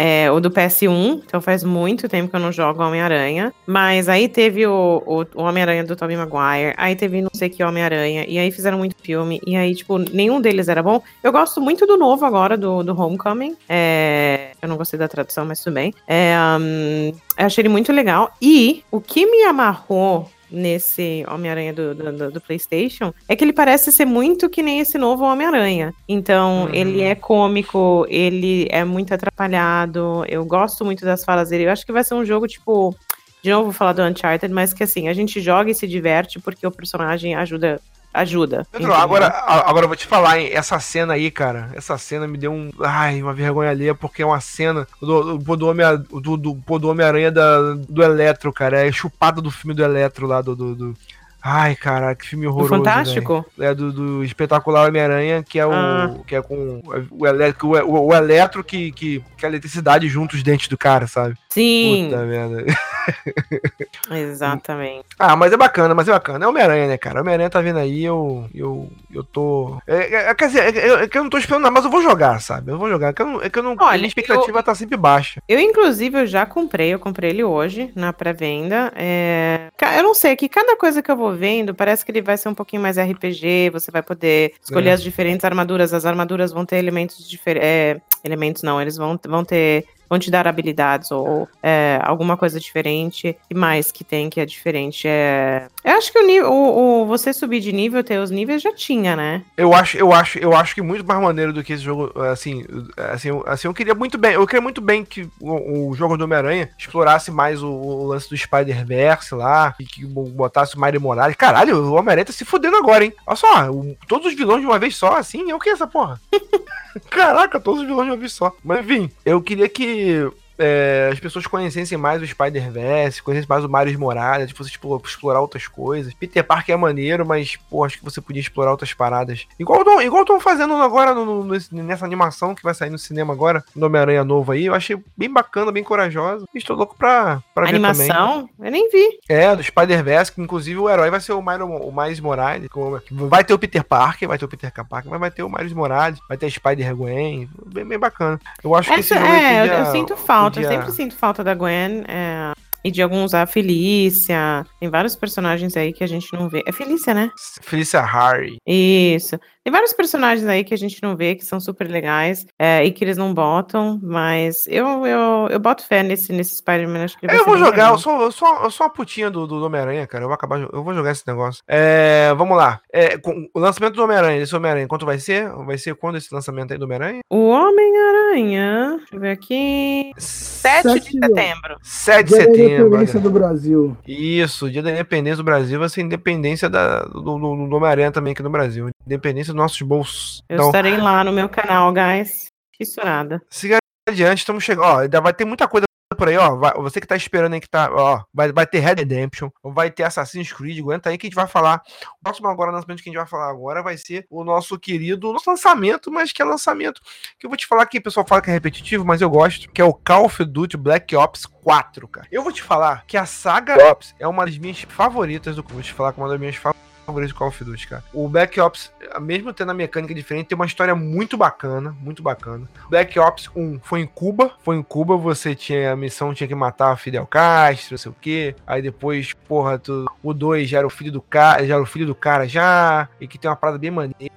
é, 0.05 0.29
o 0.33 0.41
do 0.41 0.51
PS1, 0.51 1.23
então 1.25 1.41
faz 1.41 1.63
muito 1.63 2.09
tempo 2.09 2.29
que 2.29 2.35
eu 2.35 2.41
não 2.41 2.51
jogo 2.51 2.83
Homem-Aranha. 2.83 3.55
Mas 3.65 4.09
aí 4.09 4.29
teve 4.29 4.67
o, 4.67 5.01
o, 5.07 5.41
o 5.41 5.45
Homem-Aranha 5.45 5.85
do 5.85 5.95
Tobey 5.95 6.17
Maguire, 6.17 6.75
aí 6.77 6.97
teve 6.97 7.23
não 7.23 7.31
sei 7.33 7.49
que 7.49 7.63
Homem-Aranha, 7.63 8.25
e 8.27 8.37
aí 8.37 8.51
fizeram 8.51 8.79
muito 8.79 8.97
filme, 9.01 9.41
e 9.47 9.55
aí, 9.55 9.73
tipo, 9.77 9.99
nenhum 9.99 10.41
deles 10.41 10.67
era 10.67 10.83
bom. 10.83 11.01
Eu 11.23 11.31
gosto 11.31 11.61
muito 11.61 11.87
do 11.87 11.97
novo 11.97 12.27
agora, 12.27 12.59
do, 12.59 12.83
do 12.83 13.01
Homecoming. 13.01 13.57
É, 13.69 14.51
eu 14.61 14.69
não 14.69 14.77
gostei 14.77 14.99
da 14.99 15.07
tradução, 15.07 15.45
mas 15.45 15.63
tudo 15.63 15.75
bem. 15.75 15.95
É, 16.09 16.35
um, 16.61 17.13
eu 17.39 17.47
achei 17.47 17.63
ele 17.63 17.69
muito 17.69 17.93
legal. 17.93 18.35
E 18.43 18.83
o 18.91 19.01
que 19.01 19.25
me 19.25 19.45
amarrou 19.45 20.29
nesse 20.53 21.25
Homem-Aranha 21.29 21.73
do, 21.73 21.95
do, 21.95 22.31
do, 22.31 22.41
PlayStation 22.41 23.13
é 23.27 23.35
que 23.35 23.43
ele 23.43 23.53
parece 23.53 23.91
ser 23.91 24.05
muito 24.05 24.51
que 24.51 24.63
nem 24.63 24.81
esse 24.81 24.99
novo 24.99 25.25
Homem-Aranha. 25.25 25.93
Então, 26.09 26.65
uhum. 26.65 26.75
ele 26.75 27.01
é 27.01 27.15
cômico, 27.15 28.07
ele 28.09 28.69
é 28.71 28.85
muito 28.85 29.15
atrapalhado. 29.15 30.25
Eu 30.29 30.45
gosto 30.45 30.85
muito 30.85 31.05
das 31.05 31.25
falas 31.25 31.49
dele. 31.49 31.65
Eu 31.65 31.71
acho 31.71 31.87
que 31.87 31.93
vai 31.93 32.05
ser 32.05 32.15
um 32.15 32.25
jogo 32.25 32.47
tipo. 32.47 32.95
De 33.43 33.51
novo, 33.51 33.65
vou 33.65 33.73
falar 33.73 33.93
do 33.93 34.03
Uncharted, 34.03 34.55
mas 34.55 34.73
que 34.73 34.85
assim, 34.85 35.09
a 35.09 35.13
gente 35.13 35.41
joga 35.41 35.69
e 35.69 35.75
se 35.75 35.89
diverte 35.89 36.39
porque 36.39 36.65
o 36.65 36.71
personagem 36.71 37.35
ajuda 37.35 37.81
ajuda. 38.13 38.67
Pedro, 38.71 38.93
agora, 38.93 39.27
agora 39.27 39.85
eu 39.85 39.89
vou 39.89 39.97
te 39.97 40.07
falar, 40.07 40.39
hein? 40.39 40.51
Essa 40.53 40.79
cena 40.79 41.15
aí, 41.15 41.31
cara, 41.31 41.71
essa 41.75 41.97
cena 41.97 42.27
me 42.27 42.37
deu 42.37 42.53
um. 42.53 42.71
Ai, 42.81 43.23
uma 43.23 43.33
vergonha 43.33 43.71
alheia, 43.71 43.95
porque 43.95 44.23
é 44.23 44.27
uma 44.27 44.41
cena 44.41 44.87
do, 45.01 45.39
do, 45.39 45.57
do 45.57 45.69
Homem-Aranha 45.69 46.05
do, 46.11 46.37
do, 46.37 46.79
do 46.79 46.89
Homem 46.89 47.33
da, 47.33 47.75
do 47.75 48.03
Eletro, 48.03 48.53
cara. 48.53 48.87
É 48.87 48.93
chupada 48.93 49.41
do 49.41 49.51
filme 49.51 49.75
do 49.75 49.83
Eletro 49.83 50.27
lá, 50.27 50.43
do, 50.43 50.55
do, 50.55 50.75
do... 50.75 50.97
Ai, 51.45 51.75
cara, 51.75 52.15
que 52.15 52.27
filme 52.27 52.47
horroroso. 52.47 52.71
Do 52.71 52.77
Fantástico? 52.77 53.47
Véio. 53.59 53.71
É 53.71 53.75
do, 53.75 53.93
do 53.93 54.25
espetacular 54.25 54.89
Homem-Aranha, 54.89 55.43
que 55.43 55.59
é 55.59 55.67
o. 55.67 55.73
Ah. 55.73 56.15
que 56.25 56.37
é 56.37 56.43
com 56.43 56.81
o, 57.11 57.27
eletro, 57.27 57.69
o, 57.69 57.73
o, 57.73 58.07
o 58.09 58.15
eletro 58.15 58.63
que, 58.63 58.93
que, 58.93 59.25
que 59.37 59.45
a 59.45 59.49
eletricidade 59.49 60.09
junta 60.09 60.37
os 60.37 60.43
dentes 60.43 60.69
do 60.69 60.79
cara, 60.79 61.09
sabe? 61.09 61.37
Sim. 61.49 62.11
Puta 62.11 62.25
merda. 62.25 62.65
Exatamente. 64.11 65.07
Ah, 65.19 65.37
mas 65.37 65.53
é 65.53 65.57
bacana, 65.57 65.95
mas 65.95 66.09
é 66.09 66.13
bacana. 66.13 66.45
É 66.45 66.49
Homem-Aranha, 66.49 66.89
né, 66.89 66.99
cara? 66.99 67.21
Homem-Aranha 67.21 67.51
tá 67.51 67.61
vindo 67.61 67.79
aí, 67.79 68.05
eu. 68.05 68.49
Eu, 68.55 68.91
eu 69.13 69.25
tô. 69.25 69.81
É, 69.87 69.97
é, 69.97 70.31
é 70.31 70.35
quer 70.35 70.49
dizer, 70.49 70.77
é, 70.77 70.89
é, 71.05 71.09
que 71.09 71.19
eu 71.19 71.23
não 71.23 71.31
tô 71.31 71.39
esperando 71.39 71.63
nada, 71.63 71.75
mas 71.75 71.85
eu 71.85 71.91
vou 71.91 72.03
jogar, 72.03 72.41
sabe? 72.41 72.73
Eu 72.73 72.79
vou 72.79 72.89
jogar. 72.89 73.09
É 73.09 73.13
que 73.13 73.23
eu 73.23 73.27
não, 73.27 73.43
é 73.43 73.51
que 73.51 73.59
eu 73.59 73.63
não 73.63 73.77
Olha, 73.79 73.99
minha 73.99 74.09
expectativa 74.09 74.59
eu, 74.59 74.63
tá 74.63 74.75
sempre 74.75 74.97
baixa. 74.97 75.43
Eu, 75.49 75.59
inclusive, 75.59 76.21
eu 76.21 76.27
já 76.27 76.45
comprei, 76.47 76.93
eu 76.93 76.99
comprei 76.99 77.31
ele 77.31 77.45
hoje, 77.45 77.91
na 77.95 78.13
pré-venda. 78.13 78.93
É... 78.97 79.69
Eu 79.97 80.03
não 80.03 80.15
sei, 80.15 80.37
que 80.37 80.49
cada 80.49 80.77
coisa 80.77 81.03
que 81.03 81.11
eu 81.11 81.17
vou 81.17 81.35
vendo, 81.35 81.75
parece 81.75 82.05
que 82.05 82.11
ele 82.11 82.23
vai 82.23 82.37
ser 82.37 82.49
um 82.49 82.55
pouquinho 82.55 82.83
mais 82.83 82.99
RPG, 82.99 83.71
você 83.73 83.91
vai 83.91 84.03
poder 84.03 84.55
escolher 84.63 84.91
é. 84.91 84.93
as 84.93 85.03
diferentes 85.03 85.45
armaduras. 85.45 85.93
As 85.93 86.05
armaduras 86.05 86.53
vão 86.53 86.65
ter 86.65 86.77
elementos 86.77 87.29
diferentes. 87.29 87.69
É, 87.69 88.01
elementos 88.25 88.63
não, 88.63 88.81
eles 88.81 88.97
vão, 88.97 89.19
vão 89.27 89.45
ter 89.45 89.85
vão 90.13 90.19
te 90.19 90.31
dar 90.31 90.47
habilidades 90.47 91.11
ou 91.11 91.49
é, 91.63 91.99
alguma 92.03 92.37
coisa 92.37 92.61
diferente. 92.61 93.35
E 93.49 93.55
mais 93.55 93.91
que 93.91 94.05
tem 94.05 94.29
que 94.29 94.39
é 94.39 94.45
diferente 94.45 95.09
é. 95.09 95.69
Eu 95.83 95.97
acho 95.97 96.13
que 96.13 96.19
o, 96.19 96.53
o, 96.53 97.03
o, 97.03 97.07
você 97.07 97.33
subir 97.33 97.61
de 97.61 97.73
nível, 97.73 98.05
ter 98.05 98.19
os 98.19 98.31
níveis 98.31 98.61
já 98.61 98.75
tinha, 98.75 99.17
né? 99.17 99.43
Eu 99.57 99.73
acho, 99.73 99.97
eu 99.97 100.13
acho, 100.13 100.39
eu 100.39 100.55
acho 100.55 100.75
que 100.75 100.83
muito 100.83 101.05
mais 101.07 101.19
maneiro 101.19 101.51
do 101.51 101.65
que 101.65 101.73
esse 101.73 101.83
jogo. 101.83 102.13
Assim, 102.25 102.63
assim, 103.11 103.31
assim 103.47 103.69
eu 103.69 103.73
queria 103.73 103.95
muito 103.95 104.19
bem. 104.19 104.35
Eu 104.35 104.47
queria 104.47 104.61
muito 104.61 104.83
bem 104.83 105.03
que 105.03 105.27
o, 105.41 105.89
o 105.89 105.95
jogo 105.95 106.19
do 106.19 106.25
Homem-Aranha 106.25 106.69
explorasse 106.79 107.31
mais 107.31 107.63
o, 107.63 107.71
o, 107.71 108.07
lance 108.09 108.29
do 108.29 108.37
Spider-Verse 108.37 109.35
lá, 109.35 109.75
e 109.81 109.85
que 109.87 110.05
botasse 110.05 110.77
o 110.77 110.81
Mario 110.81 111.01
Morales. 111.01 111.37
Caralho, 111.37 111.79
o 111.79 111.95
Homem-Aranha 111.95 112.27
tá 112.27 112.33
se 112.33 112.45
fudendo 112.45 112.77
agora, 112.77 113.05
hein? 113.05 113.15
Olha 113.27 113.37
só, 113.37 113.67
todos 114.07 114.27
os 114.27 114.35
vilões 114.35 114.61
de 114.61 114.67
uma 114.67 114.79
vez 114.79 114.95
só, 114.95 115.17
assim, 115.17 115.51
é 115.51 115.55
o 115.55 115.59
que 115.59 115.71
essa 115.71 115.87
porra? 115.87 116.21
Caraca, 117.09 117.59
todos 117.59 117.81
os 117.81 117.87
vilões 117.87 118.07
de 118.07 118.13
uma 118.13 118.19
vez 118.19 118.33
só. 118.33 118.53
Mas 118.63 118.81
enfim, 118.81 119.11
eu 119.25 119.41
queria 119.41 119.69
que 119.69 120.02
you. 120.03 120.42
É, 120.63 121.11
as 121.13 121.19
pessoas 121.19 121.47
conhecessem 121.47 121.99
mais 121.99 122.23
o 122.23 122.27
Spider-Verse, 122.27 123.23
conhecessem 123.23 123.49
mais 123.49 123.65
o 123.65 123.69
Miles 123.69 123.97
Morales, 123.97 124.49
de 124.49 124.55
você 124.55 124.71
explorar 125.05 125.41
outras 125.41 125.67
coisas. 125.67 126.15
Peter 126.15 126.45
Parker 126.45 126.75
é 126.75 126.79
maneiro, 126.79 127.27
mas, 127.27 127.57
pô, 127.69 127.85
acho 127.85 127.99
que 127.99 128.05
você 128.05 128.21
podia 128.21 128.41
explorar 128.41 128.71
outras 128.71 128.95
paradas. 128.95 129.47
Igual 129.59 129.83
estão 130.21 130.41
fazendo 130.41 130.75
agora 130.75 131.15
no, 131.15 131.45
no, 131.45 131.59
nessa 131.73 132.05
animação 132.05 132.55
que 132.55 132.63
vai 132.63 132.75
sair 132.75 132.91
no 132.91 132.99
cinema 132.99 133.33
agora, 133.33 133.65
no 133.75 133.87
Homem-Aranha 133.87 134.25
novo 134.25 134.53
aí. 134.53 134.67
Eu 134.67 134.75
achei 134.75 134.97
bem 135.17 135.31
bacana, 135.31 135.73
bem 135.73 135.83
corajosa. 135.83 136.47
Estou 136.55 136.77
louco 136.77 136.97
pra, 136.97 137.43
pra 137.55 137.65
ver 137.65 137.81
também. 137.81 137.91
Animação? 137.91 138.49
Eu 138.61 138.71
nem 138.71 138.89
vi. 138.91 139.19
É, 139.29 139.55
do 139.57 139.63
Spider-Verse, 139.63 140.33
que 140.33 140.41
inclusive 140.41 140.79
o 140.79 140.89
herói 140.89 141.11
vai 141.11 141.21
ser 141.21 141.33
o 141.33 141.43
Miles, 141.43 141.63
o 141.63 141.93
Miles 141.93 142.21
Morales. 142.21 142.69
Vai 143.11 143.43
ter 143.43 143.55
o 143.55 143.59
Peter 143.59 143.83
Parker, 143.83 144.29
vai 144.29 144.39
ter 144.39 144.45
o 144.45 144.49
Peter 144.49 144.73
Parker, 144.73 145.11
mas 145.11 145.21
vai 145.21 145.31
ter 145.31 145.43
o 145.43 145.49
Miles 145.49 145.73
Morales, 145.73 146.21
vai 146.29 146.37
ter 146.37 146.47
a 146.47 146.51
Spider-Gwen. 146.51 147.49
Bem, 147.67 147.85
bem 147.85 147.99
bacana. 147.99 148.39
Eu 148.63 148.75
acho 148.75 148.93
Essa, 148.93 148.95
que 148.95 149.01
esse 149.01 149.15
jogo 149.15 149.33
é, 149.33 149.69
eu, 149.69 149.73
eu 149.73 149.87
sinto 149.87 150.17
falta 150.17 150.52
falta, 150.61 150.67
eu 150.67 150.69
sempre 150.81 150.93
sinto 150.93 151.15
falta 151.15 151.43
da 151.43 151.55
Gwen. 151.55 152.05
É, 152.09 152.53
e 152.85 152.91
de 152.91 153.03
alguns, 153.03 153.35
a 153.35 153.47
Felícia. 153.47 154.65
Tem 154.81 154.89
vários 154.89 155.17
personagens 155.17 155.77
aí 155.77 155.93
que 155.93 156.05
a 156.05 156.07
gente 156.07 156.33
não 156.33 156.49
vê. 156.49 156.63
É 156.67 156.73
Felícia, 156.73 157.15
né? 157.15 157.31
Felícia 157.63 158.01
Harry. 158.01 158.59
Isso. 158.67 159.39
Tem 159.65 159.73
vários 159.73 159.93
personagens 159.93 160.47
aí 160.49 160.65
que 160.65 160.75
a 160.75 160.79
gente 160.79 161.01
não 161.01 161.17
vê, 161.17 161.37
que 161.37 161.45
são 161.45 161.61
super 161.61 161.89
legais 161.89 162.45
é, 162.59 162.85
e 162.85 162.91
que 162.91 163.05
eles 163.05 163.17
não 163.17 163.33
botam, 163.33 164.01
mas 164.03 164.67
eu, 164.67 165.07
eu, 165.07 165.49
eu 165.51 165.61
boto 165.61 165.87
fé 165.87 166.03
nesse, 166.03 166.33
nesse 166.33 166.57
Spider-Man. 166.57 167.05
Acho 167.05 167.17
que 167.17 167.27
eu 167.27 167.45
vou 167.45 167.57
jogar, 167.57 167.91
eu 167.91 167.99
sou, 167.99 168.23
eu, 168.23 168.33
sou, 168.33 168.49
eu 168.65 168.71
sou 168.73 168.87
uma 168.87 168.93
putinha 168.93 169.31
do, 169.31 169.47
do 169.47 169.65
Homem-Aranha, 169.65 170.05
cara. 170.09 170.25
Eu 170.25 170.29
vou 170.29 170.35
acabar, 170.35 170.61
eu 170.61 170.83
vou 170.83 170.93
jogar 170.93 171.13
esse 171.13 171.27
negócio. 171.29 171.63
É, 171.69 172.35
vamos 172.37 172.57
lá. 172.57 172.81
É, 172.93 173.17
com, 173.19 173.49
o 173.55 173.61
lançamento 173.61 173.95
do 173.95 174.03
Homem-Aranha, 174.03 174.43
esse 174.43 174.55
Homem-Aranha, 174.55 174.89
quanto 174.89 175.07
vai 175.07 175.21
ser? 175.21 175.49
Vai 175.65 175.79
ser 175.79 175.95
quando 175.95 176.17
esse 176.17 176.35
lançamento 176.35 176.73
aí 176.73 176.79
do 176.79 176.85
Homem-Aranha? 176.85 177.21
O 177.31 177.49
Homem-Aranha, 177.49 178.97
deixa 178.99 179.15
eu 179.15 179.21
ver 179.21 179.31
aqui. 179.31 180.11
7, 180.19 180.83
7 180.83 181.05
de 181.05 181.19
setembro. 181.25 181.77
7 181.83 182.27
de 182.27 182.35
setembro. 182.35 182.72
Independência 182.81 183.21
do 183.21 183.31
Brasil. 183.31 183.97
Isso, 184.07 184.71
dia 184.71 184.83
da 184.83 184.91
independência 184.91 185.37
do 185.37 185.45
Brasil 185.45 185.79
vai 185.79 185.89
ser 185.89 186.03
independência 186.03 186.69
da, 186.69 187.01
do, 187.03 187.21
do, 187.21 187.69
do 187.69 187.77
Homem-Aranha 187.77 188.13
também 188.13 188.33
aqui 188.33 188.43
no 188.43 188.51
Brasil. 188.51 188.91
Independência 189.07 189.53
dos 189.53 189.61
nossos 189.61 189.83
bolsos. 189.83 190.43
Eu 190.49 190.55
então, 190.55 190.67
estarei 190.67 190.97
lá 190.97 191.23
no 191.25 191.33
meu 191.33 191.49
canal, 191.49 191.93
guys. 191.93 192.47
Fissurada. 192.77 193.41
Siga 193.49 193.79
adiante, 194.09 194.39
estamos 194.39 194.65
chegando. 194.65 194.85
Ó, 194.85 194.99
ainda 195.01 195.21
vai 195.21 195.33
ter 195.33 195.45
muita 195.45 195.69
coisa 195.69 195.85
por 196.15 196.29
aí, 196.29 196.37
ó. 196.37 196.57
Vai, 196.57 196.73
você 196.75 197.01
que 197.01 197.07
tá 197.07 197.17
esperando 197.17 197.55
aí 197.55 197.61
que 197.61 197.69
tá, 197.69 197.91
ó, 197.93 198.23
vai, 198.33 198.53
vai 198.53 198.67
ter 198.67 198.81
Red 198.81 198.95
Redemption, 198.95 199.51
vai 199.63 199.91
ter 199.91 200.05
Assassin's 200.05 200.53
Creed, 200.53 200.79
aguenta 200.79 201.11
aí 201.11 201.19
que 201.19 201.27
a 201.27 201.29
gente 201.29 201.37
vai 201.37 201.47
falar. 201.47 201.83
O 202.21 202.23
próximo 202.23 202.49
agora, 202.49 202.71
lançamento 202.71 203.03
que 203.03 203.09
a 203.09 203.13
gente 203.13 203.19
vai 203.19 203.27
falar 203.27 203.51
agora 203.51 203.83
vai 203.83 203.97
ser 203.97 204.27
o 204.31 204.45
nosso 204.45 204.79
querido, 204.79 205.33
nosso 205.33 205.49
lançamento, 205.49 206.11
mas 206.11 206.33
que 206.33 206.43
é 206.43 206.45
lançamento 206.45 207.01
que 207.39 207.47
eu 207.47 207.51
vou 207.51 207.57
te 207.57 207.67
falar 207.67 207.87
que 207.87 207.99
o 207.99 208.03
pessoal 208.03 208.27
fala 208.27 208.43
que 208.43 208.51
é 208.51 208.53
repetitivo, 208.53 209.05
mas 209.05 209.21
eu 209.21 209.31
gosto, 209.31 209.69
que 209.71 209.81
é 209.81 209.85
o 209.85 209.95
Call 209.95 210.27
of 210.27 210.45
Duty 210.45 210.77
Black 210.77 211.15
Ops 211.15 211.47
4, 211.47 212.09
cara. 212.09 212.27
Eu 212.31 212.43
vou 212.43 212.53
te 212.53 212.63
falar 212.63 213.05
que 213.07 213.17
a 213.17 213.27
saga 213.27 213.91
Ops 213.91 214.15
é 214.19 214.27
uma 214.27 214.45
das 214.45 214.59
minhas 214.59 214.81
favoritas 214.83 215.57
do 215.57 215.63
vou 215.63 215.83
te 215.83 215.93
falar 215.93 216.13
que 216.13 216.21
é 216.21 216.23
uma 216.23 216.29
das 216.29 216.39
minhas 216.39 216.57
favoritas 216.57 216.93
favoritos 217.05 217.33
de 217.33 217.39
Call 217.39 217.49
of 217.49 217.65
Duty, 217.65 217.89
cara. 217.89 218.05
O 218.13 218.29
Black 218.29 218.59
Ops, 218.61 218.93
mesmo 219.21 219.53
tendo 219.53 219.71
a 219.71 219.75
mecânica 219.75 220.15
diferente, 220.15 220.47
tem 220.47 220.57
uma 220.57 220.67
história 220.67 220.95
muito 220.95 221.37
bacana, 221.37 221.97
muito 222.01 222.23
bacana. 222.23 222.69
Black 222.89 223.19
Ops 223.19 223.51
1 223.55 223.81
foi 223.83 224.01
em 224.01 224.07
Cuba, 224.07 224.53
foi 224.63 224.77
em 224.77 224.83
Cuba, 224.83 225.17
você 225.17 225.55
tinha 225.55 225.93
a 225.93 225.97
missão, 225.97 226.35
tinha 226.35 226.49
que 226.49 226.55
matar 226.55 226.97
Fidel 226.97 227.27
Castro, 227.27 227.93
não 227.93 227.99
sei 227.99 228.13
o 228.13 228.17
quê. 228.21 228.55
Aí 228.67 228.83
depois, 228.83 229.33
porra, 229.49 229.79
tu, 229.79 230.07
o 230.23 230.33
2 230.33 230.69
já 230.69 230.79
era 230.79 230.87
o 230.87 230.91
filho 230.91 231.13
do 231.13 231.21
cara, 231.21 231.67
já 231.67 231.75
era 231.75 231.83
o 231.83 231.87
filho 231.87 232.07
do 232.07 232.15
cara 232.15 232.49
já, 232.49 233.09
e 233.21 233.27
que 233.27 233.39
tem 233.39 233.51
uma 233.51 233.57
parada 233.57 233.79
bem 233.79 233.91
maneira, 233.91 234.33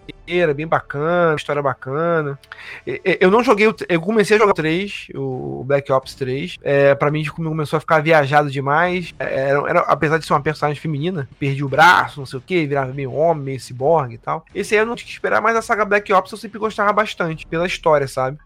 bem 0.53 0.67
bacana, 0.67 1.35
história 1.35 1.61
bacana. 1.61 2.39
Eu 3.19 3.29
não 3.29 3.43
joguei, 3.43 3.67
eu 3.87 4.01
comecei 4.01 4.35
a 4.35 4.39
jogar 4.39 4.51
o 4.51 4.55
3, 4.55 5.07
o 5.15 5.63
Black 5.65 5.91
Ops 5.91 6.15
3. 6.15 6.57
É, 6.61 6.95
para 6.95 7.11
mim 7.11 7.23
começou 7.25 7.77
a 7.77 7.79
ficar 7.79 8.01
viajado 8.01 8.49
demais. 8.49 9.13
É, 9.19 9.49
era, 9.49 9.69
era, 9.69 9.79
apesar 9.81 10.17
de 10.17 10.25
ser 10.25 10.33
uma 10.33 10.41
personagem 10.41 10.81
feminina, 10.81 11.27
perdi 11.39 11.63
o 11.63 11.69
braço, 11.69 12.19
não 12.19 12.25
sei 12.25 12.39
o 12.39 12.41
que, 12.41 12.65
virava 12.65 12.93
meio 12.93 13.13
homem, 13.13 13.43
meio 13.43 13.59
ciborgue 13.59 14.15
e 14.15 14.19
tal. 14.19 14.45
Esse 14.53 14.75
aí 14.75 14.81
eu 14.81 14.85
não 14.85 14.95
tinha 14.95 15.07
que 15.07 15.13
esperar, 15.13 15.41
mas 15.41 15.55
a 15.55 15.61
saga 15.61 15.85
Black 15.85 16.11
Ops 16.11 16.31
eu 16.31 16.37
sempre 16.37 16.59
gostava 16.59 16.91
bastante 16.91 17.45
pela 17.45 17.67
história, 17.67 18.07
sabe? 18.07 18.37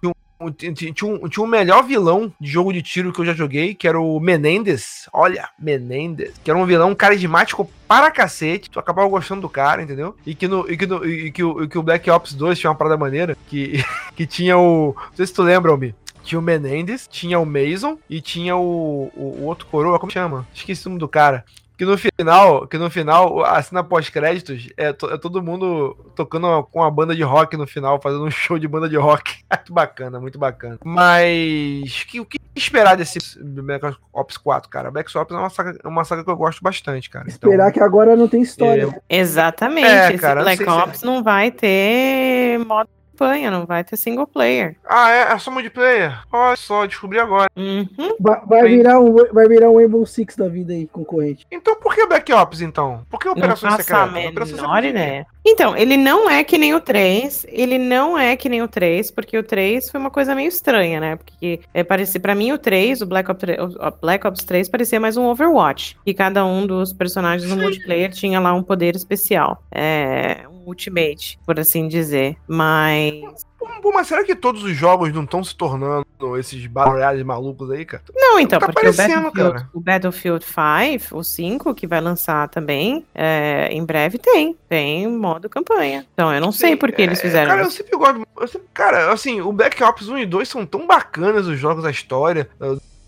Tinha 0.63 0.91
um, 1.03 1.27
tinha 1.27 1.43
um 1.43 1.47
melhor 1.47 1.83
vilão 1.83 2.31
de 2.39 2.49
jogo 2.49 2.71
de 2.71 2.81
tiro 2.81 3.11
que 3.11 3.19
eu 3.19 3.25
já 3.25 3.33
joguei, 3.33 3.75
que 3.75 3.87
era 3.87 3.99
o 3.99 4.19
Menendez. 4.21 5.09
Olha, 5.11 5.49
Menendez. 5.59 6.33
Que 6.41 6.49
era 6.49 6.57
um 6.57 6.65
vilão 6.65 6.95
carismático 6.95 7.69
para 7.85 8.09
cacete. 8.09 8.69
Tu 8.69 8.79
acabava 8.79 9.09
gostando 9.09 9.41
do 9.41 9.49
cara, 9.49 9.83
entendeu? 9.83 10.15
E 10.25 10.33
que, 10.33 10.47
no, 10.47 10.69
e 10.71 10.77
que, 10.77 10.87
no, 10.87 11.05
e 11.05 11.31
que, 11.31 11.43
o, 11.43 11.63
e 11.63 11.67
que 11.67 11.77
o 11.77 11.83
Black 11.83 12.09
Ops 12.09 12.33
2 12.33 12.57
tinha 12.57 12.69
uma 12.69 12.77
parada 12.77 12.95
maneira. 12.95 13.37
Que, 13.47 13.83
que 14.15 14.25
tinha 14.25 14.57
o. 14.57 14.95
Não 14.95 15.15
sei 15.15 15.27
se 15.27 15.33
tu 15.33 15.43
lembra, 15.43 15.71
Almi. 15.71 15.93
Tinha 16.23 16.39
o 16.39 16.41
Menendez, 16.41 17.07
tinha 17.07 17.39
o 17.39 17.45
Mason 17.45 17.97
e 18.09 18.21
tinha 18.21 18.55
o, 18.55 19.11
o, 19.15 19.41
o 19.41 19.45
outro 19.45 19.67
coroa, 19.67 19.99
como 19.99 20.11
chama? 20.11 20.47
Esqueci 20.53 20.85
o 20.85 20.89
nome 20.89 20.99
do 20.99 21.07
cara 21.07 21.43
que 21.79 21.85
no 21.85 21.97
final, 21.97 22.67
que 22.67 22.77
no 22.77 22.89
final, 22.89 23.45
a 23.45 23.63
cena 23.63 23.81
pós-créditos 23.81 24.67
é, 24.75 24.91
to, 24.91 25.11
é, 25.11 25.17
todo 25.17 25.41
mundo 25.41 25.95
tocando 26.13 26.61
com 26.63 26.79
uma 26.79 26.91
banda 26.91 27.15
de 27.15 27.23
rock 27.23 27.55
no 27.55 27.65
final, 27.65 28.01
fazendo 28.01 28.25
um 28.25 28.29
show 28.29 28.59
de 28.59 28.67
banda 28.67 28.89
de 28.89 28.97
rock. 28.97 29.37
muito 29.55 29.73
bacana, 29.73 30.19
muito 30.19 30.37
bacana. 30.37 30.77
Mas 30.83 32.03
que, 32.03 32.19
o 32.19 32.25
que 32.25 32.37
esperar 32.53 32.97
desse 32.97 33.17
Black 33.41 33.95
Ops 34.11 34.35
4, 34.35 34.69
cara? 34.69 34.91
Black 34.91 35.17
Ops 35.17 35.31
é 35.31 35.37
uma 35.37 35.49
saga, 35.49 35.79
uma 35.85 36.03
saga 36.03 36.25
que 36.25 36.29
eu 36.29 36.35
gosto 36.35 36.61
bastante, 36.61 37.09
cara. 37.09 37.29
Esperar 37.29 37.69
então, 37.69 37.71
que 37.71 37.79
agora 37.79 38.13
não 38.13 38.27
tem 38.27 38.41
história. 38.41 39.01
É, 39.07 39.17
Exatamente. 39.17 39.87
É, 39.87 40.17
cara, 40.17 40.41
Black 40.41 40.67
Ops 40.67 41.01
não 41.01 41.23
vai 41.23 41.49
ter 41.49 42.59
modo 42.59 42.89
campanha, 43.19 43.51
não 43.51 43.65
vai 43.65 43.83
ter 43.83 43.97
single 43.97 44.25
player. 44.25 44.77
Ah, 44.87 45.11
é? 45.11 45.33
É 45.33 45.37
só 45.37 45.51
multiplayer? 45.51 46.17
Olha 46.31 46.55
só, 46.55 46.85
descobri 46.85 47.19
agora. 47.19 47.49
Uhum. 47.55 48.15
Vai, 48.19 48.41
vai 48.45 48.67
virar 48.69 48.99
um, 48.99 49.13
vai 49.33 49.47
virar 49.47 49.69
um 49.69 49.77
Rainbow 49.77 50.05
Six 50.05 50.35
da 50.37 50.47
vida 50.47 50.73
aí, 50.73 50.87
concorrente. 50.87 51.45
Então 51.51 51.75
por 51.75 51.93
que 51.93 52.05
Black 52.05 52.31
Ops, 52.31 52.61
então? 52.61 53.05
Por 53.09 53.19
que 53.19 53.27
Operações 53.27 53.75
Secretas? 53.75 54.51
Não 54.51 54.61
menor 54.61 54.83
ideia. 54.83 55.27
Então, 55.45 55.75
ele 55.75 55.95
não 55.95 56.29
é 56.29 56.43
que 56.43 56.57
nem 56.57 56.73
o 56.73 56.81
3, 56.81 57.45
ele 57.49 57.77
não 57.77 58.17
é 58.17 58.35
que 58.35 58.49
nem 58.49 58.61
o 58.61 58.67
3, 58.67 59.09
porque 59.11 59.37
o 59.37 59.43
3 59.43 59.89
foi 59.89 59.99
uma 59.99 60.11
coisa 60.11 60.35
meio 60.35 60.49
estranha, 60.49 60.99
né? 60.99 61.15
Porque 61.15 61.61
é, 61.73 61.83
parecia, 61.83 62.19
pra 62.19 62.35
mim 62.35 62.51
o 62.51 62.57
3, 62.57 63.01
o 63.01 63.05
Black 63.05 63.31
Ops 63.31 63.41
3, 63.41 63.59
o 63.59 63.91
Black 64.01 64.27
Ops 64.27 64.43
3 64.43 64.69
parecia 64.69 64.99
mais 64.99 65.17
um 65.17 65.25
Overwatch, 65.25 65.97
e 66.05 66.13
cada 66.13 66.45
um 66.45 66.67
dos 66.67 66.91
personagens 66.91 67.49
no 67.49 67.57
multiplayer 67.57 68.11
tinha 68.11 68.39
lá 68.39 68.53
um 68.53 68.61
poder 68.61 68.95
especial. 68.95 69.63
É, 69.71 70.45
Ultimate, 70.65 71.39
por 71.45 71.59
assim 71.59 71.87
dizer. 71.87 72.37
Mas. 72.47 73.48
Pô, 73.81 73.91
mas 73.93 74.07
será 74.07 74.23
que 74.23 74.35
todos 74.35 74.63
os 74.63 74.75
jogos 74.75 75.11
não 75.13 75.23
estão 75.23 75.43
se 75.43 75.55
tornando 75.55 76.05
esses 76.37 76.65
Battle 76.67 77.25
malucos 77.25 77.69
aí, 77.71 77.85
cara? 77.85 78.03
Não, 78.15 78.39
então, 78.39 78.59
tá 78.59 78.67
porque 78.67 78.87
o 78.87 78.93
Battlefield, 78.93 79.65
o 79.73 79.79
Battlefield 79.79 80.45
5, 80.45 81.17
o 81.17 81.23
5, 81.23 81.75
que 81.75 81.87
vai 81.87 82.01
lançar 82.01 82.47
também, 82.49 83.05
é, 83.13 83.67
em 83.71 83.83
breve 83.83 84.17
tem. 84.17 84.57
Tem 84.67 85.07
modo 85.07 85.49
campanha. 85.49 86.05
Então, 86.13 86.33
eu 86.33 86.41
não 86.41 86.51
Sim, 86.51 86.59
sei 86.59 86.75
por 86.75 86.91
que 86.91 87.01
é, 87.01 87.05
eles 87.05 87.21
fizeram 87.21 87.49
cara, 87.49 87.61
isso. 87.61 87.71
Eu 87.71 87.85
sempre 87.85 87.97
gosto. 87.97 88.27
Eu 88.39 88.47
sempre, 88.47 88.67
cara, 88.73 89.11
assim, 89.11 89.41
o 89.41 89.51
Black 89.51 89.81
Ops 89.83 90.07
1 90.07 90.19
e 90.19 90.25
2 90.25 90.47
são 90.47 90.65
tão 90.65 90.87
bacanas 90.87 91.47
os 91.47 91.59
jogos, 91.59 91.85
a 91.85 91.91
história 91.91 92.49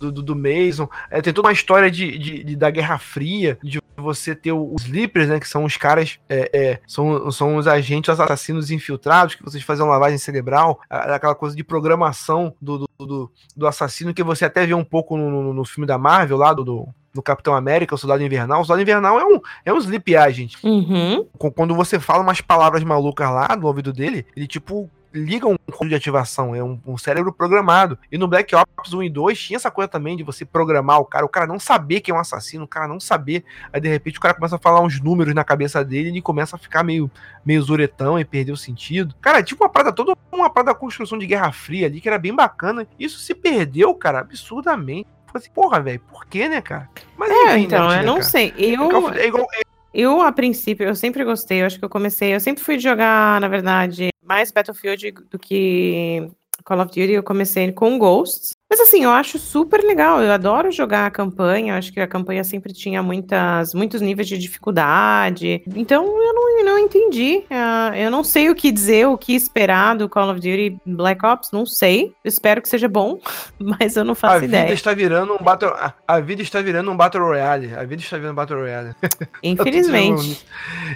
do, 0.01 0.11
do, 0.11 0.23
do 0.23 0.35
Mason. 0.35 0.89
É, 1.09 1.21
tem 1.21 1.31
toda 1.31 1.47
uma 1.47 1.53
história 1.53 1.91
de, 1.91 2.17
de, 2.17 2.43
de, 2.43 2.55
da 2.55 2.69
Guerra 2.71 2.97
Fria, 2.97 3.57
de 3.63 3.79
você 3.95 4.33
ter 4.33 4.51
os 4.51 4.83
Sleepers, 4.83 5.29
né? 5.29 5.39
Que 5.39 5.47
são 5.47 5.63
os 5.63 5.77
caras, 5.77 6.19
é, 6.27 6.49
é, 6.53 6.79
são, 6.87 7.31
são 7.31 7.55
os 7.55 7.67
agentes 7.67 8.09
assassinos 8.09 8.71
infiltrados, 8.71 9.35
que 9.35 9.43
vocês 9.43 9.63
fazem 9.63 9.85
lavagem 9.85 10.17
cerebral, 10.17 10.79
aquela 10.89 11.35
coisa 11.35 11.55
de 11.55 11.63
programação 11.63 12.53
do, 12.59 12.87
do, 12.99 13.31
do, 13.55 13.67
assassino, 13.67 14.13
que 14.13 14.23
você 14.23 14.45
até 14.45 14.65
vê 14.65 14.73
um 14.73 14.83
pouco 14.83 15.15
no, 15.15 15.29
no, 15.29 15.53
no 15.53 15.65
filme 15.65 15.85
da 15.85 15.97
Marvel, 15.97 16.37
lá 16.37 16.53
do, 16.53 16.63
do 16.63 16.87
do 17.13 17.21
Capitão 17.21 17.53
América, 17.53 17.93
o 17.93 17.97
Soldado 17.97 18.23
Invernal. 18.23 18.61
O 18.61 18.65
Soldado 18.65 18.81
Invernal 18.81 19.19
é 19.19 19.25
um, 19.25 19.41
é 19.65 19.73
um 19.73 19.77
sleep 19.77 20.15
agent. 20.15 20.55
Uhum. 20.63 21.27
Quando 21.53 21.75
você 21.75 21.99
fala 21.99 22.23
umas 22.23 22.39
palavras 22.39 22.83
malucas 22.85 23.29
lá 23.29 23.53
no 23.55 23.67
ouvido 23.67 23.91
dele, 23.91 24.25
ele 24.33 24.47
tipo 24.47 24.89
liga 25.13 25.47
um 25.47 25.57
código 25.57 25.89
de 25.89 25.95
ativação, 25.95 26.55
é 26.55 26.63
um, 26.63 26.79
um, 26.85 26.97
cérebro 26.97 27.33
programado. 27.33 27.97
E 28.11 28.17
no 28.17 28.27
Black 28.27 28.55
Ops 28.55 28.93
1 28.93 29.03
e 29.03 29.09
2 29.09 29.39
tinha 29.39 29.57
essa 29.57 29.71
coisa 29.71 29.87
também 29.87 30.15
de 30.15 30.23
você 30.23 30.45
programar 30.45 30.99
o 30.99 31.05
cara, 31.05 31.25
o 31.25 31.29
cara 31.29 31.47
não 31.47 31.59
saber 31.59 32.01
que 32.01 32.11
é 32.11 32.13
um 32.13 32.19
assassino, 32.19 32.63
o 32.63 32.67
cara 32.67 32.87
não 32.87 32.99
saber. 32.99 33.43
Aí 33.71 33.81
de 33.81 33.87
repente 33.87 34.17
o 34.17 34.21
cara 34.21 34.33
começa 34.33 34.55
a 34.55 34.59
falar 34.59 34.81
uns 34.81 34.99
números 34.99 35.33
na 35.33 35.43
cabeça 35.43 35.83
dele 35.83 36.09
e 36.09 36.11
ele 36.11 36.21
começa 36.21 36.55
a 36.55 36.59
ficar 36.59 36.83
meio, 36.83 37.09
meio 37.45 37.61
zuretão 37.61 38.19
e 38.19 38.25
perder 38.25 38.51
o 38.51 38.57
sentido. 38.57 39.15
Cara, 39.21 39.39
é 39.39 39.43
tipo 39.43 39.63
uma 39.63 39.69
parada, 39.69 39.93
toda 39.93 40.15
uma 40.31 40.49
parada 40.49 40.73
da 40.73 40.79
construção 40.79 41.17
de 41.17 41.25
Guerra 41.25 41.51
Fria 41.51 41.87
ali, 41.87 41.99
que 41.99 42.07
era 42.07 42.17
bem 42.17 42.33
bacana. 42.33 42.87
Isso 42.99 43.19
se 43.19 43.33
perdeu, 43.33 43.93
cara, 43.95 44.19
absurdamente. 44.19 45.07
Assim, 45.33 45.49
porra, 45.51 45.79
velho, 45.79 46.01
por 46.11 46.25
quê, 46.25 46.49
né, 46.49 46.61
cara? 46.61 46.89
Mas 47.17 47.31
é, 47.31 47.53
enfim, 47.53 47.63
então, 47.63 47.87
né, 47.87 48.01
eu 48.01 48.05
não 48.05 48.15
cara? 48.15 48.25
sei. 48.25 48.53
Eu... 48.57 49.13
É 49.13 49.27
igual, 49.27 49.47
eu, 49.93 50.21
a 50.21 50.31
princípio, 50.31 50.87
eu 50.87 50.95
sempre 50.95 51.23
gostei, 51.23 51.61
eu 51.61 51.65
acho 51.65 51.77
que 51.77 51.83
eu 51.83 51.89
comecei, 51.89 52.33
eu 52.33 52.39
sempre 52.39 52.63
fui 52.63 52.79
jogar, 52.79 53.41
na 53.41 53.49
verdade, 53.49 54.09
mais 54.21 54.51
Battlefield 54.51 55.11
do 55.29 55.39
que 55.39 56.31
Call 56.63 56.79
of 56.79 56.87
Duty. 56.87 57.13
Eu 57.13 57.23
comecei 57.23 57.71
com 57.71 57.97
Ghosts, 57.97 58.55
mas 58.71 58.79
assim, 58.79 59.03
eu 59.03 59.09
acho 59.09 59.37
super 59.37 59.83
legal. 59.83 60.23
Eu 60.23 60.31
adoro 60.31 60.71
jogar 60.71 61.05
a 61.05 61.11
campanha. 61.11 61.73
Eu 61.73 61.77
acho 61.77 61.91
que 61.91 61.99
a 61.99 62.07
campanha 62.07 62.41
sempre 62.41 62.71
tinha 62.71 63.03
muitas, 63.03 63.73
muitos 63.73 63.99
níveis 63.99 64.29
de 64.29 64.37
dificuldade. 64.37 65.61
Então 65.75 66.05
eu 66.05 66.33
não, 66.33 66.63
não 66.63 66.79
entendi. 66.79 67.43
Uh, 67.51 67.93
eu 67.95 68.09
não 68.09 68.23
sei 68.23 68.49
o 68.49 68.55
que 68.55 68.71
dizer, 68.71 69.07
o 69.07 69.17
que 69.17 69.35
esperar 69.35 69.97
do 69.97 70.07
Call 70.07 70.29
of 70.29 70.35
Duty 70.35 70.77
Black 70.85 71.25
Ops. 71.25 71.51
Não 71.51 71.65
sei. 71.65 72.13
espero 72.23 72.61
que 72.61 72.69
seja 72.69 72.87
bom, 72.87 73.19
mas 73.59 73.97
eu 73.97 74.05
não 74.05 74.15
faço 74.15 74.35
a 74.35 74.45
ideia. 74.45 74.63
Vida 74.63 74.73
está 74.73 74.93
virando 74.93 75.33
um 75.33 75.43
battle, 75.43 75.73
a 76.07 76.19
vida 76.21 76.41
está 76.41 76.61
virando 76.61 76.89
um 76.91 76.95
Battle 76.95 77.25
Royale. 77.25 77.75
A 77.75 77.83
vida 77.83 78.01
está 78.01 78.15
virando 78.15 78.31
um 78.31 78.35
Battle 78.35 78.57
Royale. 78.57 78.95
Infelizmente. 79.43 80.45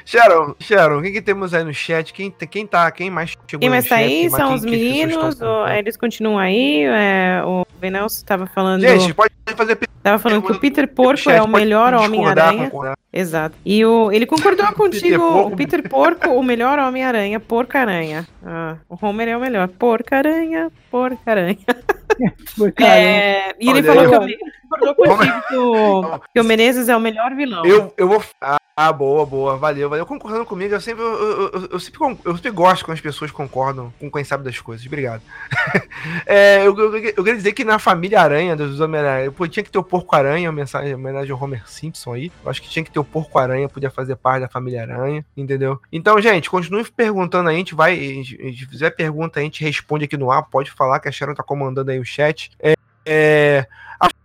Sharon, 0.05 0.55
Sharon, 0.61 0.99
o 0.99 1.01
que, 1.01 1.11
que, 1.11 1.21
temos 1.21 1.53
aí 1.53 1.65
no 1.65 1.73
chat? 1.73 2.13
Quem, 2.13 2.31
quem 2.31 2.65
tá? 2.65 2.89
Quem 2.89 3.09
mais 3.09 3.31
chegou 3.31 3.59
Quem 3.59 3.69
mais 3.69 3.85
tá 3.85 3.97
aí 3.97 4.29
são 4.29 4.53
os 4.53 4.63
meninos. 4.63 5.41
Eles 5.77 5.97
continuam 5.97 6.39
aí. 6.39 6.83
É, 6.85 7.43
o 7.43 7.64
o 7.75 7.79
Venelso 7.79 8.17
estava 8.17 8.45
falando. 8.45 8.81
Gente, 8.81 9.13
pode 9.13 9.33
fazer. 9.55 9.77
Tava 10.01 10.19
falando 10.19 10.43
que 10.43 10.51
o 10.51 10.59
Peter 10.59 10.87
Porco 10.87 11.29
é 11.29 11.41
o 11.41 11.47
melhor 11.47 11.93
Homem-Aranha. 11.93 12.71
Exato. 13.11 13.55
E 13.65 13.83
o, 13.85 14.11
ele 14.11 14.25
concordou 14.25 14.67
contigo, 14.73 15.47
o 15.47 15.55
Peter 15.55 15.87
Porco, 15.89 16.29
o 16.29 16.43
melhor 16.43 16.77
Homem-Aranha, 16.77 17.39
Porca-Aranha. 17.39 18.27
Ah, 18.45 18.75
o 18.89 18.97
Homer 19.01 19.29
é 19.29 19.37
o 19.37 19.39
melhor. 19.39 19.67
Porca-aranha, 19.67 20.71
Porca-aranha. 20.91 21.57
É, 22.79 23.55
e 23.59 23.69
ele 23.69 23.83
falou 23.83 24.07
que 24.07 24.15
o, 24.15 24.37
concordou 24.69 24.95
contigo 24.95 25.41
que 25.47 25.55
o, 25.55 26.19
que 26.33 26.41
o 26.41 26.43
Menezes 26.43 26.87
é 26.87 26.95
o 26.95 26.99
melhor 26.99 27.33
vilão. 27.35 27.65
Eu, 27.65 27.93
eu 27.97 28.07
vou. 28.07 28.23
Ah, 28.77 28.91
boa, 28.91 29.25
boa, 29.25 29.55
valeu, 29.55 29.89
valeu. 29.89 30.05
Concordando 30.05 30.45
comigo, 30.45 30.73
eu 30.73 30.81
sempre, 30.81 31.01
eu, 31.01 31.51
eu, 31.53 31.69
eu, 31.71 31.79
sempre, 31.79 32.17
eu 32.25 32.33
sempre 32.33 32.51
gosto 32.51 32.83
quando 32.83 32.95
as 32.95 33.01
pessoas 33.01 33.31
concordam 33.31 33.93
com 33.97 34.11
quem 34.11 34.23
sabe 34.25 34.43
das 34.43 34.59
coisas. 34.59 34.85
Obrigado. 34.85 35.21
é, 36.27 36.67
eu, 36.67 36.77
eu, 36.77 36.93
eu, 36.93 37.23
queria 37.23 37.37
dizer 37.37 37.53
que 37.55 37.63
na 37.63 37.79
família 37.79 38.21
Aranha, 38.21 38.55
dos 38.55 38.79
Homem-Aranha, 38.79 39.33
tinha 39.49 39.63
que 39.63 39.71
ter 39.71 39.79
o 39.79 39.83
Porco-Aranha, 39.83 40.51
mensagem, 40.51 40.93
homenagem 40.93 41.31
ao 41.31 41.41
Homer 41.41 41.67
Simpson 41.67 42.13
aí. 42.13 42.31
Eu 42.43 42.51
acho 42.51 42.61
que 42.61 42.69
tinha 42.69 42.83
que 42.83 42.91
ter 42.91 42.99
o 42.99 43.03
Porco-Aranha, 43.03 43.69
podia 43.69 43.89
fazer 43.89 44.15
parte 44.17 44.41
da 44.41 44.49
família 44.49 44.81
Aranha, 44.81 45.25
entendeu? 45.35 45.81
Então, 45.91 46.19
gente, 46.21 46.49
continue 46.49 46.83
perguntando 46.83 47.49
aí, 47.49 47.55
a 47.55 47.59
gente 47.59 47.73
vai, 47.73 47.95
gente 47.95 48.65
fizer 48.67 48.91
pergunta, 48.91 49.39
a 49.39 49.43
gente 49.43 49.63
responde 49.63 50.05
aqui 50.05 50.17
no 50.17 50.29
ar, 50.29 50.43
pode 50.43 50.69
falar 50.69 50.99
que 50.99 51.07
a 51.07 51.11
Sharon 51.11 51.33
tá 51.33 51.43
comandando 51.43 51.89
aí 51.89 51.99
o 51.99 52.05
chat. 52.05 52.51
É, 52.59 52.75
é, 53.05 53.65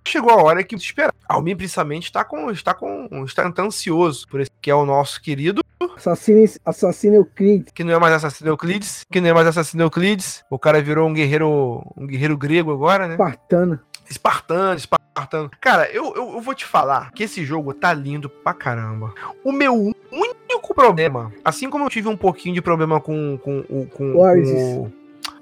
chegou 0.07 0.31
a 0.31 0.43
hora 0.43 0.65
que 0.65 0.75
esperar. 0.75 1.15
Almir, 1.29 1.57
principalmente, 1.57 2.05
está 2.05 2.25
com, 2.25 2.51
está 2.51 2.75
com, 2.75 3.25
está 3.25 3.53
ansioso 3.59 4.27
por 4.29 4.41
esse 4.41 4.51
que 4.61 4.71
é 4.71 4.75
o 4.75 4.85
nosso 4.85 5.21
querido 5.23 5.63
Assassino, 5.97 6.47
assassino 6.65 7.17
Euclides. 7.17 7.73
Que 7.73 7.85
não 7.85 7.95
é 7.95 7.99
mais 7.99 8.15
assassino 8.15 8.51
Euclides. 8.51 9.05
Que 9.11 9.21
não 9.21 9.29
é 9.29 9.33
mais 9.33 9.47
assassino 9.47 9.83
Euclides. 9.83 10.45
O 10.51 10.59
cara 10.59 10.83
virou 10.83 11.09
um 11.09 11.13
guerreiro, 11.13 11.83
um 11.97 12.07
guerreiro 12.07 12.37
grego 12.37 12.73
agora, 12.73 13.07
né? 13.07 13.15
Espartano. 13.15 13.81
Espartano, 14.09 14.77
espartano. 14.77 15.51
Cara, 15.61 15.91
eu, 15.91 16.15
eu, 16.17 16.33
eu, 16.35 16.41
vou 16.41 16.55
te 16.55 16.67
falar 16.67 17.13
que 17.13 17.23
esse 17.23 17.45
jogo 17.45 17.73
tá 17.73 17.95
lindo 17.95 18.29
pra 18.29 18.53
caramba. 18.53 19.15
O 19.45 19.53
meu 19.53 19.75
único 19.75 20.75
problema, 20.75 21.33
assim 21.45 21.71
como 21.71 21.85
eu 21.85 21.91
tive 21.91 22.09
um 22.09 22.17
pouquinho 22.17 22.55
de 22.55 22.63
problema 22.63 23.01
com, 23.01 23.39
com, 23.39 23.63
com, 23.63 23.87
com, 23.87 24.13
com 24.13 24.93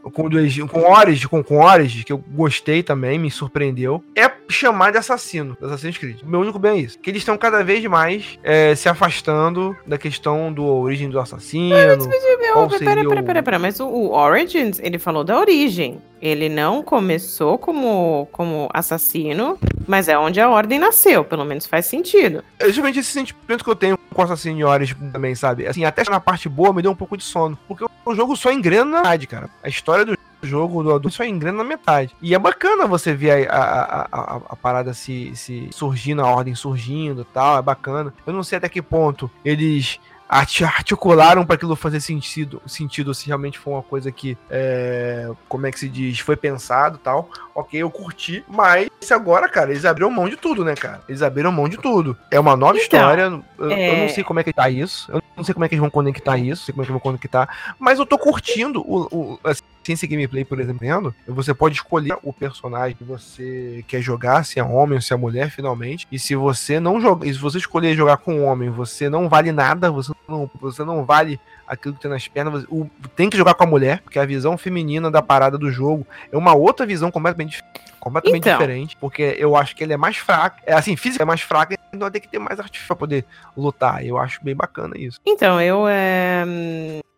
com 0.03 0.29
do 0.29 0.39
com 0.69 0.81
Origin, 0.91 1.27
com, 1.29 1.43
com 1.43 1.59
Origin, 1.61 2.03
que 2.03 2.13
eu 2.13 2.19
gostei 2.19 2.83
também, 2.83 3.19
me 3.19 3.31
surpreendeu, 3.31 4.03
é 4.17 4.31
chamar 4.49 4.91
de 4.93 4.99
assassino, 4.99 5.57
do 5.61 5.67
Assassin's 5.67 5.99
Creed. 5.99 6.23
Meu 6.25 6.41
único 6.41 6.59
bem 6.59 6.73
é 6.73 6.83
isso. 6.83 6.99
Que 6.99 7.11
eles 7.11 7.21
estão 7.23 7.37
cada 7.37 7.63
vez 7.63 7.85
mais 7.87 8.39
é, 8.43 8.75
se 8.75 8.89
afastando 8.89 9.77
da 9.87 9.99
questão 9.99 10.53
do 10.53 10.65
origem 10.65 11.09
do 11.11 11.19
assassino. 11.21 11.75
Pera, 11.75 11.93
pera, 12.85 13.01
pera, 13.09 13.23
o- 13.23 13.27
pera, 13.27 13.43
pera, 13.43 13.59
mas 13.59 13.81
o, 13.81 13.87
o 13.87 14.11
Origins, 14.15 14.79
ele 14.83 14.99
falou 14.99 15.23
da 15.25 15.39
origem. 15.39 16.01
Ele 16.21 16.49
não 16.49 16.83
começou 16.83 17.59
como, 17.59 18.29
como 18.33 18.69
assassino, 18.73 19.59
mas 19.87 20.09
é 20.09 20.19
onde 20.19 20.41
a 20.41 20.49
ordem 20.51 20.79
nasceu, 20.79 21.25
pelo 21.25 21.45
menos 21.45 21.67
faz 21.67 21.87
sentido. 21.87 22.43
É 22.59 22.67
justamente 22.67 22.99
esse 22.99 23.11
sentimento 23.11 23.65
que 23.65 23.71
eu 23.71 23.77
tenho 23.77 23.99
com 24.13 24.23
Assassin's 24.23 24.65
Origin 24.65 24.95
também, 25.13 25.35
sabe? 25.35 25.67
Assim, 25.67 25.85
até 25.85 26.03
na 26.11 26.21
parte 26.21 26.49
boa 26.49 26.73
me 26.73 26.83
deu 26.83 26.91
um 26.91 26.97
pouco 26.97 27.17
de 27.17 27.23
sono. 27.23 27.59
Porque 27.69 27.85
o 28.05 28.15
jogo 28.15 28.37
só 28.37 28.51
engrena 28.51 28.85
na 28.85 28.99
metade, 28.99 29.27
cara. 29.27 29.49
A 29.63 29.69
história 29.69 30.05
do 30.05 30.19
jogo 30.43 30.83
do 30.83 30.91
adulto 30.91 31.17
só 31.17 31.25
engrena 31.25 31.59
na 31.59 31.65
metade. 31.65 32.15
E 32.21 32.35
é 32.35 32.39
bacana 32.39 32.87
você 32.87 33.15
ver 33.15 33.51
a, 33.51 33.57
a, 33.57 34.09
a, 34.11 34.37
a, 34.51 34.57
parada 34.57 34.93
se, 34.95 35.33
se 35.35 35.69
surgindo, 35.73 36.23
a 36.23 36.27
ordem 36.27 36.55
surgindo 36.55 37.23
e 37.23 37.33
tal. 37.33 37.59
É 37.59 37.63
bacana. 37.63 38.13
Eu 38.27 38.33
não 38.33 38.43
sei 38.43 38.59
até 38.59 38.69
que 38.69 38.83
ponto 38.83 39.31
eles 39.45 40.01
articularam 40.29 41.47
para 41.47 41.55
aquilo 41.55 41.75
fazer 41.75 42.01
sentido, 42.01 42.61
sentido 42.67 43.15
se 43.15 43.27
realmente 43.27 43.59
foi 43.59 43.73
uma 43.73 43.83
coisa 43.83 44.13
que, 44.13 44.37
é, 44.51 45.31
como 45.49 45.67
é 45.67 45.73
que 45.73 45.79
se 45.79 45.89
diz, 45.89 46.19
foi 46.21 46.37
pensado 46.37 46.99
tal. 46.99 47.31
Ok, 47.55 47.81
eu 47.81 47.91
curti, 47.91 48.45
mas 48.47 48.88
agora, 49.11 49.49
cara, 49.49 49.71
eles 49.71 49.85
abriram 49.85 50.11
mão 50.11 50.29
de 50.29 50.37
tudo, 50.37 50.65
né, 50.65 50.75
cara? 50.75 51.01
Eles 51.09 51.23
abriram 51.23 51.51
mão 51.53 51.69
de 51.69 51.77
tudo. 51.79 52.17
É 52.31 52.39
uma 52.39 52.57
nova 52.57 52.79
Então, 52.79 52.83
história. 53.01 53.23
Eu, 53.23 53.45
eu 53.59 53.71
é- 53.71 54.01
não 54.03 54.09
sei 54.09 54.23
como 54.25 54.41
é 54.41 54.45
que 54.45 54.53
tá 54.53 54.69
isso. 54.69 55.11
Eu 55.11 55.23
não 55.37 55.45
sei 55.45 55.55
como 55.55 55.65
é 55.65 55.69
que 55.69 55.75
eles 55.75 55.81
vão 55.81 55.91
conectar 55.91 56.37
isso. 56.37 56.63
Não 56.63 56.65
sei 56.67 56.73
como 56.75 56.83
é 56.83 56.87
que 56.87 56.93
vão 56.93 57.01
conectar. 57.01 57.75
Mas 57.79 57.99
eu 57.99 58.07
tô 58.07 58.19
curtindo 58.19 58.81
o. 58.81 59.09
o 59.11 59.41
assim, 59.45 59.63
esse 59.89 60.07
gameplay, 60.07 60.45
por 60.45 60.61
exemplo, 60.61 61.15
você 61.27 61.55
pode 61.55 61.77
escolher 61.77 62.15
o 62.23 62.31
personagem 62.31 62.95
que 62.95 63.03
você 63.05 63.83
quer 63.89 64.03
jogar, 64.03 64.45
se 64.45 64.59
é 64.61 64.63
homem 64.63 64.97
ou 64.97 65.01
se 65.01 65.15
é 65.15 65.17
mulher, 65.17 65.51
finalmente. 65.51 66.07
E 66.13 66.19
se 66.19 66.35
você 66.37 66.79
não 66.79 67.01
joga, 67.01 67.27
e 67.27 67.33
se 67.33 67.39
você 67.41 67.57
escolher 67.57 67.95
jogar 67.97 68.19
com 68.19 68.35
um 68.35 68.45
homem, 68.45 68.69
você 68.69 69.09
não 69.09 69.31
vale 69.31 69.51
nada, 69.51 69.91
você 69.91 70.13
não, 70.29 70.51
você 70.61 70.85
não 70.85 71.05
vale 71.07 71.41
aquilo 71.67 71.95
que 71.95 72.03
tem 72.03 72.11
nas 72.11 72.29
pernas. 72.29 72.65
você- 72.67 72.91
tem 73.17 73.31
que 73.31 73.37
jogar 73.39 73.55
com 73.55 73.65
a 73.65 73.67
mulher, 73.67 74.01
porque 74.03 74.19
a 74.19 74.27
visão 74.27 74.59
feminina 74.59 75.11
da 75.11 75.23
parada 75.23 75.57
do 75.57 75.71
jogo 75.71 76.07
é 76.31 76.37
uma 76.37 76.55
outra 76.55 76.85
visão 76.85 77.11
completamente, 77.11 77.53
dif- 77.53 77.65
completamente 78.01 78.41
Então. 78.41 78.59
diferente. 78.59 78.97
Porque 78.97 79.37
eu 79.39 79.57
acho 79.57 79.75
que 79.77 79.83
ele 79.85 79.93
é 79.93 79.97
mais 79.97 80.17
fraco. 80.17 80.59
É 80.67 80.73
assim, 80.73 80.97
física 80.97 81.23
é 81.23 81.27
mais 81.27 81.41
fraca, 81.41 81.75
então 81.89 82.01
vai 82.01 82.11
ter 82.11 82.21
que 82.21 82.29
ter 82.29 82.39
mais 82.39 82.59
artifício 82.59 82.87
pra 82.87 82.97
poder 82.97 83.25
lutar. 83.57 84.05
Eu 84.05 84.19
acho 84.19 84.43
bem 84.45 84.55
bacana 84.55 84.95
isso. 84.97 85.21
Então, 85.27 85.61
eu 85.61 85.87
é, 85.89 86.45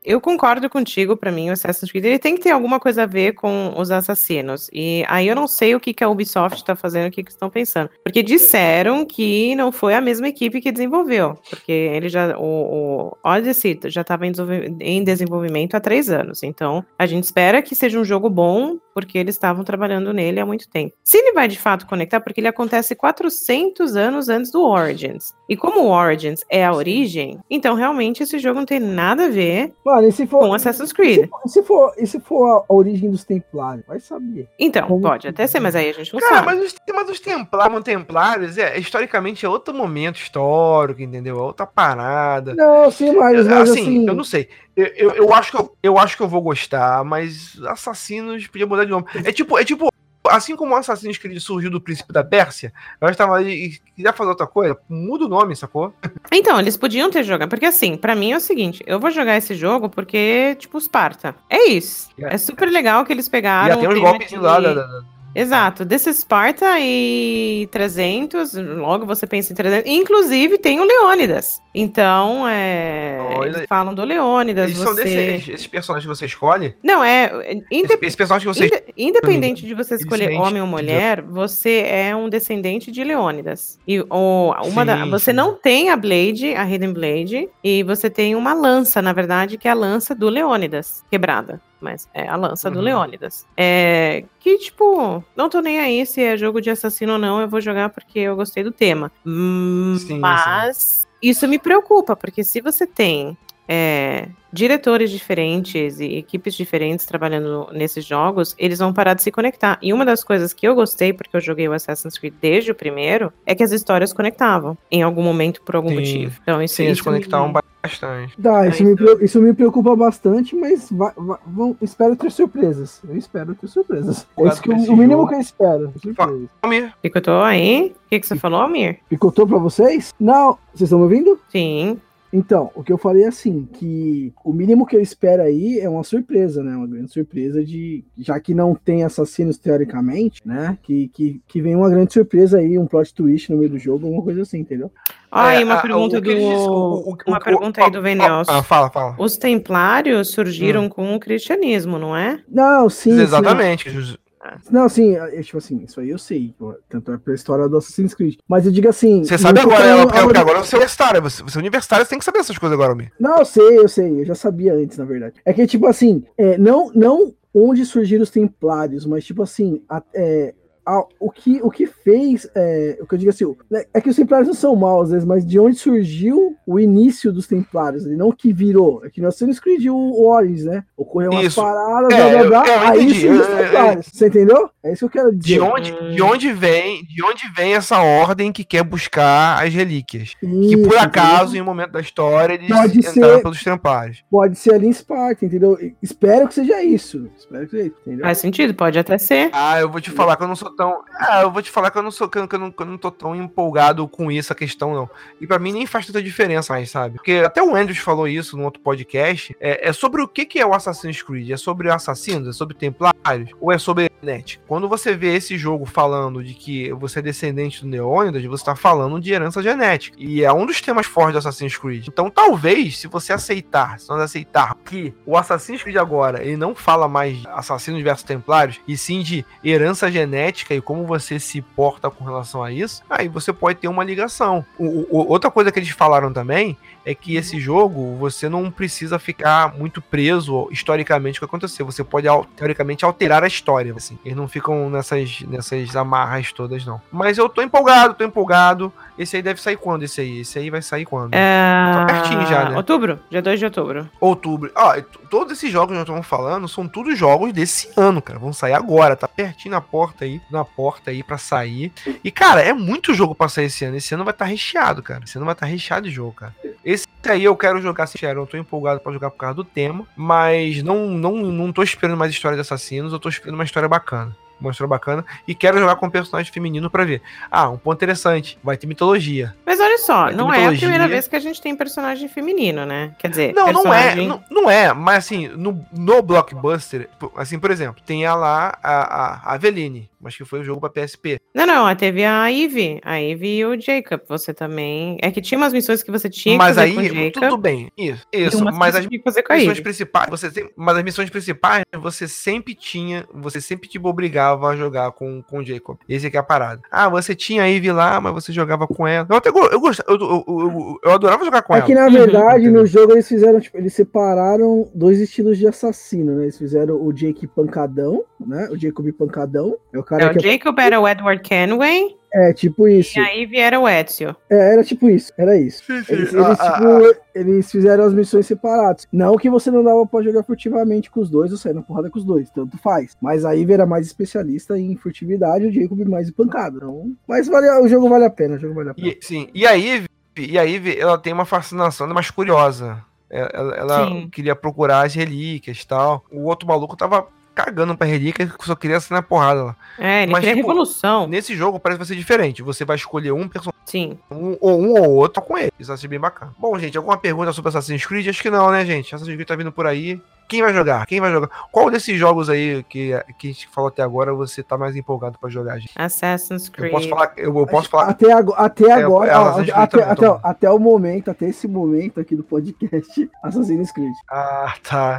eu 0.04 0.20
concordo 0.20 0.68
contigo, 0.70 1.16
pra 1.16 1.30
mim, 1.30 1.50
o 1.50 1.52
Assassin's 1.52 1.90
Creed 1.90 2.04
ele 2.04 2.18
tem 2.18 2.34
que 2.34 2.42
ter 2.42 2.50
alguma 2.50 2.80
coisa 2.80 3.02
a 3.02 3.06
ver 3.06 3.34
com 3.34 3.74
os 3.76 3.90
assassinos. 3.90 4.70
E 4.72 5.04
aí 5.08 5.28
eu 5.28 5.36
não 5.36 5.46
sei 5.46 5.74
o 5.74 5.80
que, 5.80 5.92
que 5.92 6.02
a 6.02 6.08
Ubisoft 6.08 6.64
tá 6.64 6.74
fazendo, 6.74 7.08
o 7.08 7.10
que, 7.10 7.22
que 7.22 7.30
estão 7.30 7.50
pensando. 7.50 7.90
Porque 8.02 8.22
disseram 8.22 9.04
que 9.04 9.54
não 9.54 9.70
foi 9.70 9.94
a 9.94 10.00
mesma 10.00 10.28
equipe 10.28 10.60
que 10.60 10.72
desenvolveu. 10.72 11.38
Porque 11.48 11.72
ele 11.72 12.08
já. 12.08 12.36
O, 12.38 13.12
o 13.12 13.16
Odyssey 13.22 13.78
já 13.86 14.00
estava 14.00 14.26
em, 14.26 14.32
em 14.80 15.04
desenvolvimento 15.04 15.74
há 15.74 15.80
três 15.80 16.08
anos. 16.08 16.42
Então, 16.42 16.84
a 16.98 17.06
gente 17.06 17.24
espera 17.24 17.62
que 17.62 17.74
seja 17.74 17.98
um 17.98 18.04
jogo 18.04 18.30
bom, 18.30 18.78
porque 18.94 19.18
eles 19.18 19.34
estavam 19.34 19.64
trabalhando 19.64 20.12
nele 20.12 20.40
há 20.40 20.46
muito 20.46 20.68
tempo. 20.68 20.94
Se 21.04 21.18
ele 21.18 21.32
vai 21.32 21.48
de 21.48 21.58
fato 21.58 21.86
conectar, 21.86 22.20
porque 22.20 22.40
ele 22.40 22.48
acontece 22.48 22.94
400 22.94 23.96
anos 23.96 24.28
antes 24.28 24.50
do 24.50 24.62
Origins. 24.62 25.34
E 25.48 25.56
como 25.56 25.80
o 25.80 25.90
Origins 25.90 26.44
é 26.48 26.64
a 26.64 26.72
origem, 26.72 27.38
então 27.50 27.74
realmente 27.74 28.22
esse 28.22 28.38
jogo 28.38 28.60
não 28.60 28.66
tem 28.66 28.78
nada 28.78 29.26
a 29.26 29.28
ver 29.28 29.72
Mano, 29.94 30.08
e 30.08 30.12
se 30.12 30.26
for. 30.26 30.40
com 30.40 30.54
Assassin's 30.54 30.92
Creed. 30.92 31.28
E 31.44 31.48
se 31.48 31.62
for, 31.62 31.92
e 31.98 32.06
se 32.06 32.20
for 32.20 32.64
a 32.68 32.72
origem 32.72 33.10
dos 33.10 33.24
Templários? 33.24 33.84
Vai 33.86 33.98
saber. 34.00 34.48
Então, 34.58 34.86
Como- 34.86 35.02
pode 35.02 35.26
até 35.28 35.46
ser, 35.46 35.60
mas 35.60 35.74
aí 35.74 35.90
a 35.90 35.92
gente 35.92 36.12
não 36.12 36.20
Cara, 36.20 36.34
sabe. 36.36 36.46
mas 36.46 36.60
os, 36.64 36.74
mas 36.94 37.08
os 37.10 37.20
templários, 37.20 37.84
templários 37.84 38.58
é, 38.58 38.78
historicamente 38.78 39.44
é 39.44 39.48
outro 39.48 39.74
momento 39.74 40.16
histórico, 40.16 41.02
entendeu? 41.02 41.38
É 41.38 41.42
outra 41.42 41.66
parada. 41.66 42.54
Não, 42.54 42.90
sim, 42.90 43.12
mas, 43.12 43.46
mas 43.46 43.70
assim, 43.70 43.80
assim. 43.80 44.06
eu 44.08 44.14
não 44.14 44.24
sei. 44.24 44.48
Eu, 44.76 44.86
eu, 44.96 45.10
eu 45.12 45.34
acho 45.34 45.50
que 45.50 45.56
eu, 45.58 45.76
eu 45.82 45.98
acho 45.98 46.16
que 46.16 46.22
eu 46.22 46.28
vou 46.28 46.40
gostar, 46.40 47.04
mas 47.04 47.60
assassinos 47.66 48.46
podia 48.46 48.66
mudar 48.66 48.84
de 48.84 48.90
nome. 48.90 49.04
É 49.24 49.32
tipo, 49.32 49.58
é 49.58 49.64
tipo, 49.64 49.89
assim 50.28 50.54
como 50.56 50.74
o 50.74 50.76
Assassin's 50.76 51.16
Creed 51.18 51.38
surgiu 51.40 51.70
do 51.70 51.80
príncipe 51.80 52.12
da 52.12 52.22
Pérsia, 52.22 52.72
eu 53.00 53.08
estava 53.08 53.34
ali 53.34 53.66
e 53.66 53.78
quiser 53.96 54.14
fazer 54.14 54.30
outra 54.30 54.46
coisa, 54.46 54.76
muda 54.88 55.24
o 55.24 55.28
nome, 55.28 55.56
sacou? 55.56 55.94
Então, 56.32 56.58
eles 56.60 56.76
podiam 56.76 57.10
ter 57.10 57.22
jogado. 57.24 57.48
Porque 57.48 57.66
assim, 57.66 57.96
pra 57.96 58.14
mim 58.14 58.32
é 58.32 58.36
o 58.36 58.40
seguinte: 58.40 58.82
eu 58.86 59.00
vou 59.00 59.10
jogar 59.10 59.36
esse 59.36 59.54
jogo 59.54 59.88
porque, 59.88 60.56
tipo, 60.58 60.80
Sparta. 60.80 61.34
É 61.48 61.68
isso. 61.68 62.10
É. 62.18 62.34
É 62.34 62.38
super 62.38 62.68
legal 62.70 63.04
que 63.04 63.12
eles 63.12 63.26
E 63.26 63.30
pegaram. 63.30 63.74
até 63.78 63.88
o 63.88 63.92
uns 63.92 64.00
golpes 64.00 64.28
de- 64.28 64.36
lá 64.36 64.60
da, 64.60 64.74
da- 64.74 64.86
da- 64.86 65.02
Exato, 65.34 65.84
desse 65.84 66.12
Sparta 66.12 66.78
e 66.80 67.68
300, 67.70 68.54
logo 68.54 69.06
você 69.06 69.26
pensa 69.26 69.52
em 69.52 69.56
300. 69.56 69.90
Inclusive 69.90 70.58
tem 70.58 70.80
o 70.80 70.84
Leônidas. 70.84 71.60
Então, 71.72 72.48
é, 72.48 73.16
Olha, 73.36 73.48
eles 73.48 73.66
falam 73.68 73.94
do 73.94 74.02
Leônidas. 74.04 74.64
Eles 74.70 74.78
são 74.78 74.92
você... 74.92 75.04
desses 75.04 75.48
esses 75.48 75.66
personagens 75.68 76.04
que 76.10 76.16
você 76.18 76.26
escolhe. 76.26 76.74
Não, 76.82 77.02
é. 77.04 77.52
inde- 77.70 77.92
Esse, 77.94 78.06
esse 78.06 78.16
personagem 78.16 78.50
que 78.50 78.58
você 78.58 78.66
inde- 78.66 78.82
Independente 78.96 79.64
de 79.64 79.72
você 79.74 79.94
escolher 79.94 80.32
homem 80.32 80.60
ou 80.60 80.66
mulher, 80.66 81.22
você 81.22 81.84
é 81.86 82.14
um 82.16 82.28
descendente 82.28 82.90
de 82.90 83.04
Leônidas. 83.04 83.78
E 83.86 84.00
o, 84.00 84.52
uma 84.64 84.84
da, 84.84 85.04
Sim, 85.04 85.10
você 85.10 85.30
sim. 85.30 85.36
não 85.36 85.54
tem 85.54 85.90
a 85.90 85.96
Blade, 85.96 86.54
a 86.54 86.68
Hidden 86.68 86.92
Blade, 86.92 87.48
e 87.62 87.82
você 87.84 88.10
tem 88.10 88.34
uma 88.34 88.52
lança, 88.52 89.00
na 89.00 89.12
verdade, 89.12 89.56
que 89.56 89.68
é 89.68 89.70
a 89.70 89.74
lança 89.74 90.12
do 90.14 90.28
Leônidas, 90.28 91.04
quebrada. 91.10 91.60
Mas 91.80 92.08
é 92.12 92.28
a 92.28 92.36
lança 92.36 92.70
do 92.70 92.78
Uhum. 92.78 92.84
Leônidas. 92.84 93.46
É, 93.56 94.24
que, 94.38 94.58
tipo, 94.58 95.24
não 95.34 95.48
tô 95.48 95.60
nem 95.60 95.78
aí 95.80 96.04
se 96.04 96.22
é 96.22 96.36
jogo 96.36 96.60
de 96.60 96.68
assassino 96.70 97.14
ou 97.14 97.18
não, 97.18 97.40
eu 97.40 97.48
vou 97.48 97.60
jogar 97.60 97.88
porque 97.88 98.18
eu 98.18 98.36
gostei 98.36 98.62
do 98.62 98.70
tema. 98.70 99.10
Hum, 99.24 99.96
Sim, 99.98 100.18
mas 100.18 101.06
isso 101.22 101.48
me 101.48 101.58
preocupa, 101.58 102.14
porque 102.14 102.44
se 102.44 102.60
você 102.60 102.86
tem 102.86 103.36
é, 103.72 104.26
diretores 104.52 105.12
diferentes 105.12 106.00
e 106.00 106.16
equipes 106.16 106.54
diferentes 106.54 107.06
trabalhando 107.06 107.68
nesses 107.72 108.04
jogos, 108.04 108.52
eles 108.58 108.80
vão 108.80 108.92
parar 108.92 109.14
de 109.14 109.22
se 109.22 109.30
conectar. 109.30 109.78
E 109.80 109.92
uma 109.92 110.04
das 110.04 110.24
coisas 110.24 110.52
que 110.52 110.66
eu 110.66 110.74
gostei, 110.74 111.12
porque 111.12 111.36
eu 111.36 111.40
joguei 111.40 111.68
o 111.68 111.72
Assassin's 111.72 112.18
Creed 112.18 112.34
desde 112.40 112.72
o 112.72 112.74
primeiro, 112.74 113.32
é 113.46 113.54
que 113.54 113.62
as 113.62 113.70
histórias 113.70 114.12
conectavam 114.12 114.76
em 114.90 115.02
algum 115.02 115.22
momento 115.22 115.62
por 115.62 115.76
algum 115.76 115.90
Sim. 115.90 115.94
motivo. 115.96 116.40
Então 116.42 116.60
isso, 116.60 116.74
Sim, 116.74 116.82
eles 116.86 116.96
isso 116.98 117.04
conectaram 117.04 117.46
me- 117.46 117.54
bastante. 117.82 118.36
Tá, 118.42 118.66
isso, 118.66 118.82
Aí, 118.82 118.88
me, 118.94 119.24
isso 119.24 119.40
me 119.40 119.54
preocupa 119.54 119.94
bastante, 119.94 120.56
mas 120.56 120.88
vai, 120.90 121.12
vai- 121.16 121.38
vão- 121.46 121.76
espero 121.80 122.16
ter 122.16 122.32
surpresas. 122.32 123.00
Eu 123.08 123.16
espero 123.16 123.54
ter 123.54 123.68
surpresas. 123.68 124.26
É 124.36 124.48
isso 124.48 124.60
que 124.60 124.68
eu- 124.70 124.74
o 124.74 124.96
mínimo 124.96 125.12
jogo. 125.12 125.28
que 125.28 125.34
eu 125.36 125.40
espero. 125.40 125.92
Surpresas. 126.02 126.48
Almir, 126.60 126.92
Picotou 127.00 127.40
aí? 127.40 127.94
O 128.06 128.08
que, 128.10 128.18
que 128.18 128.26
você 128.26 128.34
falou, 128.34 128.60
Amir? 128.62 128.98
Picotou 129.08 129.46
pra 129.46 129.58
vocês? 129.58 130.12
Não. 130.18 130.58
Vocês 130.74 130.88
estão 130.88 130.98
me 130.98 131.04
ouvindo? 131.04 131.38
Sim. 131.48 131.98
Então, 132.32 132.70
o 132.76 132.82
que 132.84 132.92
eu 132.92 132.98
falei 132.98 133.24
é 133.24 133.28
assim, 133.28 133.68
que 133.72 134.32
o 134.44 134.52
mínimo 134.52 134.86
que 134.86 134.94
eu 134.96 135.00
espero 135.00 135.42
aí 135.42 135.80
é 135.80 135.88
uma 135.88 136.04
surpresa, 136.04 136.62
né? 136.62 136.76
Uma 136.76 136.86
grande 136.86 137.10
surpresa 137.12 137.64
de. 137.64 138.04
Já 138.16 138.38
que 138.38 138.54
não 138.54 138.74
tem 138.74 139.02
assassinos 139.02 139.58
teoricamente, 139.58 140.40
né? 140.44 140.78
Que, 140.82 141.08
que, 141.08 141.40
que 141.48 141.60
vem 141.60 141.74
uma 141.74 141.90
grande 141.90 142.12
surpresa 142.12 142.58
aí, 142.58 142.78
um 142.78 142.86
plot 142.86 143.12
twist 143.14 143.50
no 143.50 143.58
meio 143.58 143.70
do 143.70 143.78
jogo, 143.78 144.06
alguma 144.06 144.22
coisa 144.22 144.42
assim, 144.42 144.58
entendeu? 144.60 144.92
Ó, 145.32 145.40
É, 145.44 145.56
aí 145.56 145.64
uma 145.64 145.74
a- 145.74 145.82
pergunta 145.82 146.18
o 146.18 146.20
do. 146.20 146.30
o- 146.30 147.10
o- 147.10 147.16
uma 147.26 147.38
o- 147.38 147.40
pergunta 147.44 147.80
o- 147.80 147.84
aí 147.84 147.90
do 147.90 148.00
Venels. 148.02 148.48
Ah, 148.48 148.62
fala, 148.62 148.90
fala. 148.90 149.16
Os 149.18 149.36
templários 149.36 150.28
Hum. 150.28 150.32
surgiram 150.32 150.88
com 150.88 151.14
o 151.14 151.18
cristianismo, 151.20 151.98
não 151.98 152.16
é? 152.16 152.40
Não, 152.48 152.88
sim. 152.88 153.10
sim. 153.26 154.16
Exatamente. 154.42 154.72
Não, 154.72 154.88
sim, 154.88 155.16
é, 155.16 155.42
tipo 155.42 155.58
assim, 155.58 155.82
isso 155.84 156.00
aí 156.00 156.08
eu 156.10 156.18
sei. 156.18 156.54
Tanto 156.88 157.12
é 157.12 157.18
pela 157.18 157.34
história 157.34 157.68
do 157.68 157.76
Assassin's 157.76 158.14
Creed. 158.14 158.36
Mas 158.48 158.64
eu 158.66 158.72
digo 158.72 158.88
assim. 158.88 159.22
Você 159.22 159.36
sabe 159.36 159.60
agora, 159.60 159.84
ela, 159.84 160.02
porque, 160.06 160.18
porque 160.18 160.18
agora- 160.38 160.40
agora 160.40 160.58
você 160.64 160.74
é 160.74 160.78
universitário. 160.78 161.22
Você, 161.22 161.42
você 161.42 161.58
é 161.58 161.60
universitário, 161.60 162.04
você 162.04 162.10
tem 162.10 162.18
que 162.18 162.24
saber 162.24 162.38
essas 162.38 162.56
coisas 162.58 162.74
agora, 162.74 162.92
Almir. 162.92 163.12
Não, 163.20 163.38
eu 163.38 163.44
sei, 163.44 163.78
eu 163.78 163.88
sei, 163.88 164.20
eu 164.20 164.24
já 164.24 164.34
sabia 164.34 164.74
antes, 164.74 164.96
na 164.96 165.04
verdade. 165.04 165.34
É 165.44 165.52
que, 165.52 165.66
tipo 165.66 165.86
assim, 165.86 166.24
é, 166.38 166.56
não, 166.56 166.90
não 166.94 167.34
onde 167.52 167.84
surgiram 167.84 168.22
os 168.22 168.30
templários, 168.30 169.04
mas, 169.04 169.24
tipo 169.24 169.42
assim, 169.42 169.82
a- 169.88 170.02
é, 170.14 170.54
a- 170.86 171.04
o, 171.18 171.30
que, 171.30 171.60
o 171.62 171.70
que 171.70 171.86
fez, 171.86 172.48
é, 172.54 172.98
o 173.00 173.06
que 173.06 173.14
eu 173.14 173.18
digo 173.18 173.30
assim, 173.30 173.44
né, 173.70 173.84
é 173.92 174.00
que 174.00 174.08
os 174.10 174.16
templários 174.16 174.48
não 174.48 174.54
são 174.54 174.74
maus, 174.76 175.04
às 175.04 175.10
vezes, 175.12 175.24
mas 175.26 175.44
de 175.46 175.58
onde 175.58 175.76
surgiu 175.76 176.56
o 176.66 176.78
início 176.78 177.32
dos 177.32 177.46
templários, 177.46 178.04
e 178.06 178.16
não 178.16 178.28
o 178.28 178.32
que 178.32 178.52
virou. 178.52 179.04
É 179.04 179.10
que 179.10 179.20
nós 179.20 179.34
Assassin's 179.34 179.60
Creed 179.60 179.86
o, 179.86 179.94
o 179.94 180.28
Origins, 180.28 180.64
né? 180.64 180.84
Ocorreu 180.96 181.30
umas 181.30 181.46
Isso. 181.46 181.60
paradas, 181.62 182.12
É, 182.12 182.16
blá, 182.18 182.28
blá, 182.28 182.42
eu- 182.42 182.48
blá, 182.48 182.66
eu 182.66 182.80
aí 182.90 182.98
entendi, 183.04 183.20
surgiu 183.20 183.32
os 183.40 183.48
eu- 183.48 183.54
eu- 183.56 183.64
templários. 183.64 184.06
Você 184.12 184.26
entendeu? 184.26 184.70
É 184.82 184.92
isso 184.92 184.98
que 185.08 185.18
eu 185.18 185.22
quero 185.24 185.36
dizer. 185.36 185.54
De 185.54 185.60
onde, 185.60 186.14
de 186.14 186.22
onde 186.22 186.52
vem, 186.52 187.02
de 187.04 187.22
onde 187.24 187.42
vem 187.54 187.74
essa 187.74 188.00
ordem 188.00 188.50
que 188.52 188.64
quer 188.64 188.82
buscar 188.82 189.62
as 189.64 189.72
relíquias? 189.74 190.34
Que 190.40 190.46
Isso, 190.46 190.68
por 190.78 190.86
entendeu? 190.94 190.98
acaso, 191.00 191.56
em 191.56 191.60
um 191.60 191.64
momento 191.64 191.92
da 191.92 192.00
história, 192.00 192.54
eles 192.54 192.68
Pode 192.68 192.98
entraram 192.98 193.36
ser- 193.36 193.42
pelos 193.42 193.62
templários. 193.62 194.24
Pode 194.30 194.56
ser 194.58 194.74
ali 194.74 194.86
em 194.86 194.90
Esparta, 194.90 195.44
entendeu? 195.44 195.78
Espero 196.02 196.48
que 196.48 196.54
seja 196.54 196.82
isso. 196.82 197.28
Espero 197.38 197.64
que 197.66 197.70
seja 197.70 197.86
isso, 197.88 197.96
entendeu? 198.06 198.24
Faz 198.24 198.38
sentido, 198.38 198.74
pode 198.74 198.98
até 198.98 199.18
ser. 199.18 199.50
Ah, 199.52 199.80
eu 199.80 199.90
vou 199.90 200.00
te 200.00 200.10
falar 200.10 200.36
que 200.36 200.42
eu 200.42 200.48
não 200.48 200.56
sou 200.56 200.69
tão. 200.70 201.02
Ah, 201.18 201.42
eu 201.42 201.50
vou 201.50 201.62
te 201.62 201.70
falar 201.70 201.90
que 201.90 201.98
eu 201.98 202.02
não 202.02 202.10
sou 202.10 202.28
que 202.28 202.38
eu, 202.38 202.58
não, 202.58 202.70
que 202.70 202.82
eu 202.82 202.86
não 202.86 202.98
tô 202.98 203.10
tão 203.10 203.34
empolgado 203.34 204.06
com 204.08 204.30
isso, 204.30 204.52
a 204.52 204.56
questão, 204.56 204.94
não. 204.94 205.10
E 205.40 205.46
pra 205.46 205.58
mim 205.58 205.72
nem 205.72 205.86
faz 205.86 206.06
tanta 206.06 206.22
diferença 206.22 206.80
mais, 206.80 206.90
sabe? 206.90 207.16
Porque 207.16 207.42
até 207.44 207.62
o 207.62 207.74
Andrews 207.74 207.98
falou 207.98 208.26
isso 208.26 208.56
no 208.56 208.64
outro 208.64 208.80
podcast. 208.80 209.54
É, 209.60 209.88
é 209.88 209.92
sobre 209.92 210.22
o 210.22 210.28
que, 210.28 210.44
que 210.44 210.58
é 210.58 210.66
o 210.66 210.74
Assassin's 210.74 211.22
Creed? 211.22 211.50
É 211.50 211.56
sobre 211.56 211.90
assassinos? 211.90 212.48
É 212.48 212.52
sobre 212.52 212.76
templários? 212.76 213.50
Ou 213.60 213.70
é 213.72 213.78
sobre 213.78 214.10
net? 214.22 214.60
Quando 214.66 214.88
você 214.88 215.14
vê 215.14 215.34
esse 215.34 215.56
jogo 215.56 215.84
falando 215.84 216.42
de 216.42 216.54
que 216.54 216.92
você 216.92 217.18
é 217.18 217.22
descendente 217.22 217.82
do 217.82 217.90
Leônidas, 217.90 218.44
você 218.44 218.64
tá 218.64 218.76
falando 218.76 219.20
de 219.20 219.32
herança 219.32 219.62
genética. 219.62 220.16
E 220.18 220.44
é 220.44 220.52
um 220.52 220.66
dos 220.66 220.80
temas 220.80 221.06
fortes 221.06 221.34
do 221.34 221.38
Assassin's 221.38 221.76
Creed. 221.76 222.08
Então, 222.08 222.30
talvez, 222.30 222.98
se 222.98 223.06
você 223.06 223.32
aceitar, 223.32 223.98
se 223.98 224.08
nós 224.08 224.20
aceitar 224.20 224.74
que 224.84 225.14
o 225.26 225.36
Assassin's 225.36 225.82
Creed 225.82 225.96
agora, 225.96 226.42
ele 226.42 226.56
não 226.56 226.74
fala 226.74 227.08
mais 227.08 227.38
de 227.38 227.48
assassinos 227.48 228.02
versus 228.02 228.24
templários, 228.24 228.80
e 228.86 228.96
sim 228.96 229.22
de 229.22 229.44
herança 229.64 230.10
genética 230.10 230.59
e 230.74 230.80
como 230.80 231.06
você 231.06 231.38
se 231.38 231.60
porta 231.60 232.10
com 232.10 232.24
relação 232.24 232.62
a 232.62 232.70
isso, 232.72 233.02
aí 233.08 233.28
você 233.28 233.52
pode 233.52 233.78
ter 233.78 233.88
uma 233.88 234.04
ligação. 234.04 234.64
O, 234.78 235.06
o, 235.10 235.28
outra 235.28 235.50
coisa 235.50 235.70
que 235.72 235.78
eles 235.78 235.90
falaram 235.90 236.32
também 236.32 236.76
é 237.04 237.14
que 237.14 237.36
esse 237.36 237.58
jogo 237.58 238.16
você 238.16 238.48
não 238.48 238.70
precisa 238.70 239.18
ficar 239.18 239.74
muito 239.76 240.00
preso 240.02 240.68
historicamente 240.70 241.38
o 241.38 241.40
que 241.40 241.44
aconteceu. 241.44 241.86
Você 241.86 242.04
pode, 242.04 242.26
teoricamente, 242.56 243.04
alterar 243.04 243.42
a 243.42 243.46
história. 243.46 243.94
Assim. 243.96 244.18
Eles 244.24 244.36
não 244.36 244.48
ficam 244.48 244.90
nessas, 244.90 245.40
nessas 245.42 245.96
amarras 245.96 246.52
todas, 246.52 246.84
não. 246.84 247.00
Mas 247.10 247.38
eu 247.38 247.48
tô 247.48 247.62
empolgado, 247.62 248.14
tô 248.14 248.24
empolgado. 248.24 248.92
Esse 249.18 249.36
aí 249.36 249.42
deve 249.42 249.60
sair 249.60 249.76
quando? 249.76 250.02
Esse 250.02 250.20
aí? 250.20 250.40
Esse 250.40 250.58
aí 250.58 250.70
vai 250.70 250.82
sair 250.82 251.04
quando? 251.04 251.34
É... 251.34 251.92
Tá 251.92 252.04
pertinho 252.06 252.46
já, 252.46 252.70
né? 252.70 252.76
Outubro, 252.76 253.20
dia 253.30 253.42
2 253.42 253.58
de 253.58 253.64
outubro. 253.64 254.08
Outubro. 254.20 254.70
Ó, 254.74 254.94
todos 255.28 255.52
esses 255.52 255.70
jogos 255.70 255.88
que 255.88 255.94
nós 255.94 256.02
estamos 256.02 256.26
falando 256.26 256.68
são 256.68 256.86
todos 256.88 257.18
jogos 257.18 257.52
desse 257.52 257.90
ano, 257.96 258.22
cara. 258.22 258.38
Vão 258.38 258.52
sair 258.52 258.72
agora, 258.72 259.16
tá 259.16 259.28
pertinho 259.28 259.72
na 259.72 259.80
porta 259.80 260.24
aí, 260.24 260.40
na 260.50 260.64
porta 260.64 261.10
aí 261.10 261.22
para 261.22 261.38
sair. 261.38 261.92
E, 262.24 262.30
cara, 262.30 262.60
é 262.62 262.72
muito 262.72 263.14
jogo 263.14 263.34
pra 263.34 263.48
sair 263.48 263.66
esse 263.66 263.84
ano. 263.84 263.96
Esse 263.96 264.14
ano 264.14 264.24
vai 264.24 264.32
estar 264.32 264.44
tá 264.44 264.50
recheado, 264.50 265.02
cara. 265.02 265.24
Esse 265.24 265.36
ano 265.36 265.44
vai 265.44 265.54
estar 265.54 265.66
tá 265.66 265.70
recheado 265.70 266.08
de 266.08 266.14
jogo, 266.14 266.32
cara. 266.32 266.54
Esse 266.84 267.06
aí 267.28 267.44
eu 267.44 267.56
quero 267.56 267.80
jogar 267.80 268.06
sincero, 268.06 268.40
eu 268.40 268.46
tô 268.46 268.56
empolgado 268.56 269.00
para 269.00 269.12
jogar 269.12 269.30
por 269.30 269.38
causa 269.38 269.54
do 269.54 269.64
tema, 269.64 270.06
mas 270.16 270.82
não, 270.82 271.08
não, 271.08 271.36
não 271.36 271.72
tô 271.72 271.82
esperando 271.82 272.16
mais 272.16 272.32
história 272.32 272.56
de 272.56 272.62
assassinos, 272.62 273.12
eu 273.12 273.18
tô 273.18 273.28
esperando 273.28 273.54
uma 273.54 273.64
história 273.64 273.88
bacana 273.88 274.34
história 274.68 274.88
bacana, 274.88 275.24
e 275.46 275.54
quero 275.54 275.78
jogar 275.78 275.96
com 275.96 276.06
um 276.06 276.10
personagem 276.10 276.52
feminino 276.52 276.90
para 276.90 277.04
ver. 277.04 277.22
Ah, 277.50 277.68
um 277.68 277.78
ponto 277.78 277.96
interessante, 277.96 278.58
vai 278.62 278.76
ter 278.76 278.86
mitologia. 278.86 279.54
Mas 279.64 279.80
olha 279.80 279.98
só, 279.98 280.30
não 280.30 280.48
mitologia. 280.48 280.60
é 280.60 280.74
a 280.74 280.78
primeira 280.78 281.08
vez 281.08 281.26
que 281.26 281.36
a 281.36 281.40
gente 281.40 281.60
tem 281.60 281.74
personagem 281.74 282.28
feminino, 282.28 282.84
né? 282.84 283.14
Quer 283.18 283.28
dizer, 283.28 283.54
não, 283.54 283.64
personagem... 283.66 284.26
não 284.28 284.34
é, 284.34 284.44
não, 284.50 284.62
não, 284.62 284.70
é, 284.70 284.92
mas 284.92 285.18
assim, 285.18 285.48
no, 285.48 285.84
no 285.92 286.22
blockbuster, 286.22 287.08
assim, 287.36 287.58
por 287.58 287.70
exemplo, 287.70 288.02
tem 288.04 288.26
a 288.26 288.34
lá 288.34 288.78
a, 288.82 289.50
a 289.50 289.54
Aveline, 289.54 290.10
mas 290.20 290.36
que 290.36 290.44
foi 290.44 290.60
o 290.60 290.64
jogo 290.64 290.80
para 290.80 290.90
PSP. 290.90 291.40
Não, 291.54 291.66
não, 291.66 291.94
teve 291.94 292.24
a 292.24 292.52
Eve, 292.52 293.00
a 293.04 293.20
Eve 293.20 293.56
e 293.56 293.64
o 293.64 293.80
Jacob, 293.80 294.20
você 294.28 294.52
também, 294.52 295.18
é 295.22 295.30
que 295.30 295.40
tinha 295.40 295.58
umas 295.58 295.72
missões 295.72 296.02
que 296.02 296.10
você 296.10 296.28
tinha 296.28 296.56
mas 296.56 296.76
que 296.76 296.82
fazer 296.82 296.98
aí, 296.98 297.08
Jacob. 297.08 297.32
tudo 297.32 297.56
bem, 297.56 297.90
isso, 297.96 298.26
isso, 298.32 298.64
mas 298.64 298.94
as 298.94 299.06
missões 299.06 299.80
principais, 299.80 300.28
você 300.28 300.50
tem, 300.50 300.70
mas 300.76 300.96
as 300.96 301.02
missões 301.02 301.30
principais, 301.30 301.84
você 301.98 302.28
sempre 302.28 302.74
tinha, 302.74 303.26
você 303.32 303.60
sempre 303.60 303.88
te 303.88 303.98
obrigava 303.98 304.49
a 304.52 304.76
jogar 304.76 305.12
com, 305.12 305.42
com 305.42 305.58
o 305.58 305.64
Jacob. 305.64 305.96
Esse 306.08 306.26
aqui 306.26 306.36
é 306.36 306.40
a 306.40 306.42
parada. 306.42 306.82
Ah, 306.90 307.08
você 307.08 307.34
tinha 307.34 307.62
a 307.62 307.70
Eve 307.70 307.92
lá, 307.92 308.20
mas 308.20 308.32
você 308.32 308.52
jogava 308.52 308.86
com 308.86 309.06
ela. 309.06 309.26
Eu 309.28 309.36
até 309.36 309.48
eu, 309.48 309.80
gost, 309.80 310.00
eu, 310.06 310.16
eu, 310.16 310.44
eu, 310.46 311.00
eu 311.02 311.10
adorava 311.12 311.44
jogar 311.44 311.62
com 311.62 311.74
é 311.74 311.78
ela. 311.78 311.84
É 311.84 311.86
que 311.86 311.94
na 311.94 312.08
verdade, 312.08 312.70
no 312.70 312.86
jogo 312.86 313.12
eles 313.12 313.28
fizeram, 313.28 313.60
tipo, 313.60 313.76
eles 313.76 313.94
separaram 313.94 314.90
dois 314.94 315.20
estilos 315.20 315.58
de 315.58 315.66
assassino, 315.66 316.36
né? 316.36 316.44
Eles 316.44 316.58
fizeram 316.58 317.00
o 317.02 317.12
Jake 317.12 317.46
pancadão, 317.46 318.24
né? 318.38 318.68
O 318.70 318.78
Jacob 318.78 319.10
pancadão. 319.12 319.76
É 319.92 319.98
o 319.98 320.02
cara 320.02 320.24
é, 320.24 320.28
que 320.30 320.38
o 320.38 320.50
Jacob 320.50 320.78
é... 320.78 320.86
era 320.86 321.00
o 321.00 321.08
Edward 321.08 321.42
Kenway. 321.42 322.19
É, 322.32 322.52
tipo 322.52 322.86
isso. 322.86 323.18
E 323.18 323.22
aí 323.22 323.46
vieram 323.46 323.82
o 323.82 323.88
Ezio. 323.88 324.36
É, 324.48 324.72
era 324.74 324.84
tipo 324.84 325.08
isso, 325.08 325.32
era 325.36 325.56
isso. 325.56 325.82
Eles, 325.90 326.08
eles, 326.08 326.34
ah, 326.34 326.54
tipo, 326.54 326.88
ah, 326.88 327.14
eles, 327.34 327.70
fizeram 327.70 328.04
as 328.04 328.14
missões 328.14 328.46
separadas. 328.46 329.06
Não 329.12 329.36
que 329.36 329.50
você 329.50 329.70
não 329.70 329.82
dava 329.82 330.06
pra 330.06 330.22
jogar 330.22 330.44
furtivamente 330.44 331.10
com 331.10 331.20
os 331.20 331.28
dois 331.28 331.50
ou 331.50 331.58
sair 331.58 331.74
na 331.74 331.82
porrada 331.82 332.08
com 332.08 332.18
os 332.18 332.24
dois, 332.24 332.48
tanto 332.50 332.78
faz. 332.78 333.16
Mas 333.20 333.44
aí 333.44 333.70
era 333.70 333.86
mais 333.86 334.06
especialista 334.06 334.78
em 334.78 334.96
furtividade, 334.96 335.66
o 335.66 335.72
Jacob 335.72 335.98
mais 336.08 336.28
em 336.28 336.32
pancada. 336.32 336.76
Então, 336.76 337.12
mas 337.26 337.48
vale, 337.48 337.68
o 337.80 337.88
jogo 337.88 338.08
vale 338.08 338.24
a 338.24 338.30
pena, 338.30 338.56
o 338.56 338.58
jogo 338.58 338.74
vale 338.74 338.90
a 338.90 338.94
pena. 338.94 339.08
E, 339.08 339.18
sim, 339.20 339.48
e 339.52 339.66
aí, 339.66 340.04
e 340.38 340.58
aí 340.58 340.98
ela 340.98 341.18
tem 341.18 341.32
uma 341.32 341.44
fascinação 341.44 342.06
mais 342.08 342.30
curiosa. 342.30 343.02
Ela, 343.28 343.74
ela 343.76 344.28
queria 344.28 344.56
procurar 344.56 345.06
as 345.06 345.14
relíquias 345.14 345.80
e 345.82 345.86
tal. 345.86 346.24
O 346.32 346.46
outro 346.46 346.66
maluco 346.66 346.96
tava 346.96 347.28
cagando 347.54 347.96
pra 347.96 348.06
relíquia, 348.06 348.52
só 348.60 348.74
queria 348.74 349.00
sair 349.00 349.16
na 349.16 349.22
porrada 349.22 349.64
lá. 349.64 349.76
É, 349.98 350.22
ele 350.22 350.32
Mas, 350.32 350.40
queria 350.40 350.56
tipo, 350.56 350.68
revolução. 350.68 351.26
Nesse 351.26 351.54
jogo 351.54 351.78
parece 351.78 351.98
que 351.98 352.04
vai 352.04 352.08
ser 352.08 352.16
diferente. 352.16 352.62
Você 352.62 352.84
vai 352.84 352.96
escolher 352.96 353.32
um 353.32 353.48
personagem. 353.48 353.80
Sim. 353.84 354.18
Um, 354.30 354.56
ou 354.60 354.80
um 354.80 354.92
ou 355.00 355.10
outro 355.10 355.42
com 355.42 355.58
ele. 355.58 355.72
Isso 355.78 355.88
vai 355.88 355.98
ser 355.98 356.08
bem 356.08 356.20
bacana. 356.20 356.52
Bom, 356.58 356.78
gente, 356.78 356.96
alguma 356.96 357.18
pergunta 357.18 357.52
sobre 357.52 357.68
Assassin's 357.68 358.06
Creed? 358.06 358.28
Acho 358.28 358.42
que 358.42 358.50
não, 358.50 358.70
né, 358.70 358.84
gente? 358.84 359.14
Assassin's 359.14 359.34
Creed 359.34 359.48
tá 359.48 359.56
vindo 359.56 359.72
por 359.72 359.86
aí. 359.86 360.20
Quem 360.50 360.62
vai 360.62 360.74
jogar? 360.74 361.06
Quem 361.06 361.20
vai 361.20 361.30
jogar? 361.30 361.48
Qual 361.70 361.88
desses 361.88 362.18
jogos 362.18 362.50
aí 362.50 362.82
que, 362.88 363.12
que 363.38 363.46
a 363.46 363.52
gente 363.52 363.68
falou 363.68 363.86
até 363.86 364.02
agora 364.02 364.34
você 364.34 364.64
tá 364.64 364.76
mais 364.76 364.96
empolgado 364.96 365.38
pra 365.38 365.48
jogar, 365.48 365.78
gente? 365.78 365.92
Assassin's 365.94 366.68
Creed. 366.68 366.92
Eu 366.92 366.98
posso 366.98 367.08
falar. 367.08 367.32
Eu, 367.36 367.56
eu 367.56 367.66
posso 367.68 367.88
falar 367.88 368.08
até, 368.08 368.32
ag 368.32 368.50
até 368.56 368.86
é, 368.86 368.92
agora. 368.94 369.30
É, 369.30 369.38
ó, 369.38 369.60
até, 369.60 369.72
até, 369.72 370.02
até, 370.02 370.40
até, 370.42 370.70
o 370.70 370.78
momento, 370.80 371.30
até 371.30 371.48
esse 371.48 371.68
momento 371.68 372.18
aqui 372.18 372.34
do 372.34 372.42
podcast, 372.42 373.30
Assassin's 373.44 373.92
Creed. 373.92 374.12
Ah, 374.28 374.74
tá. 374.82 375.18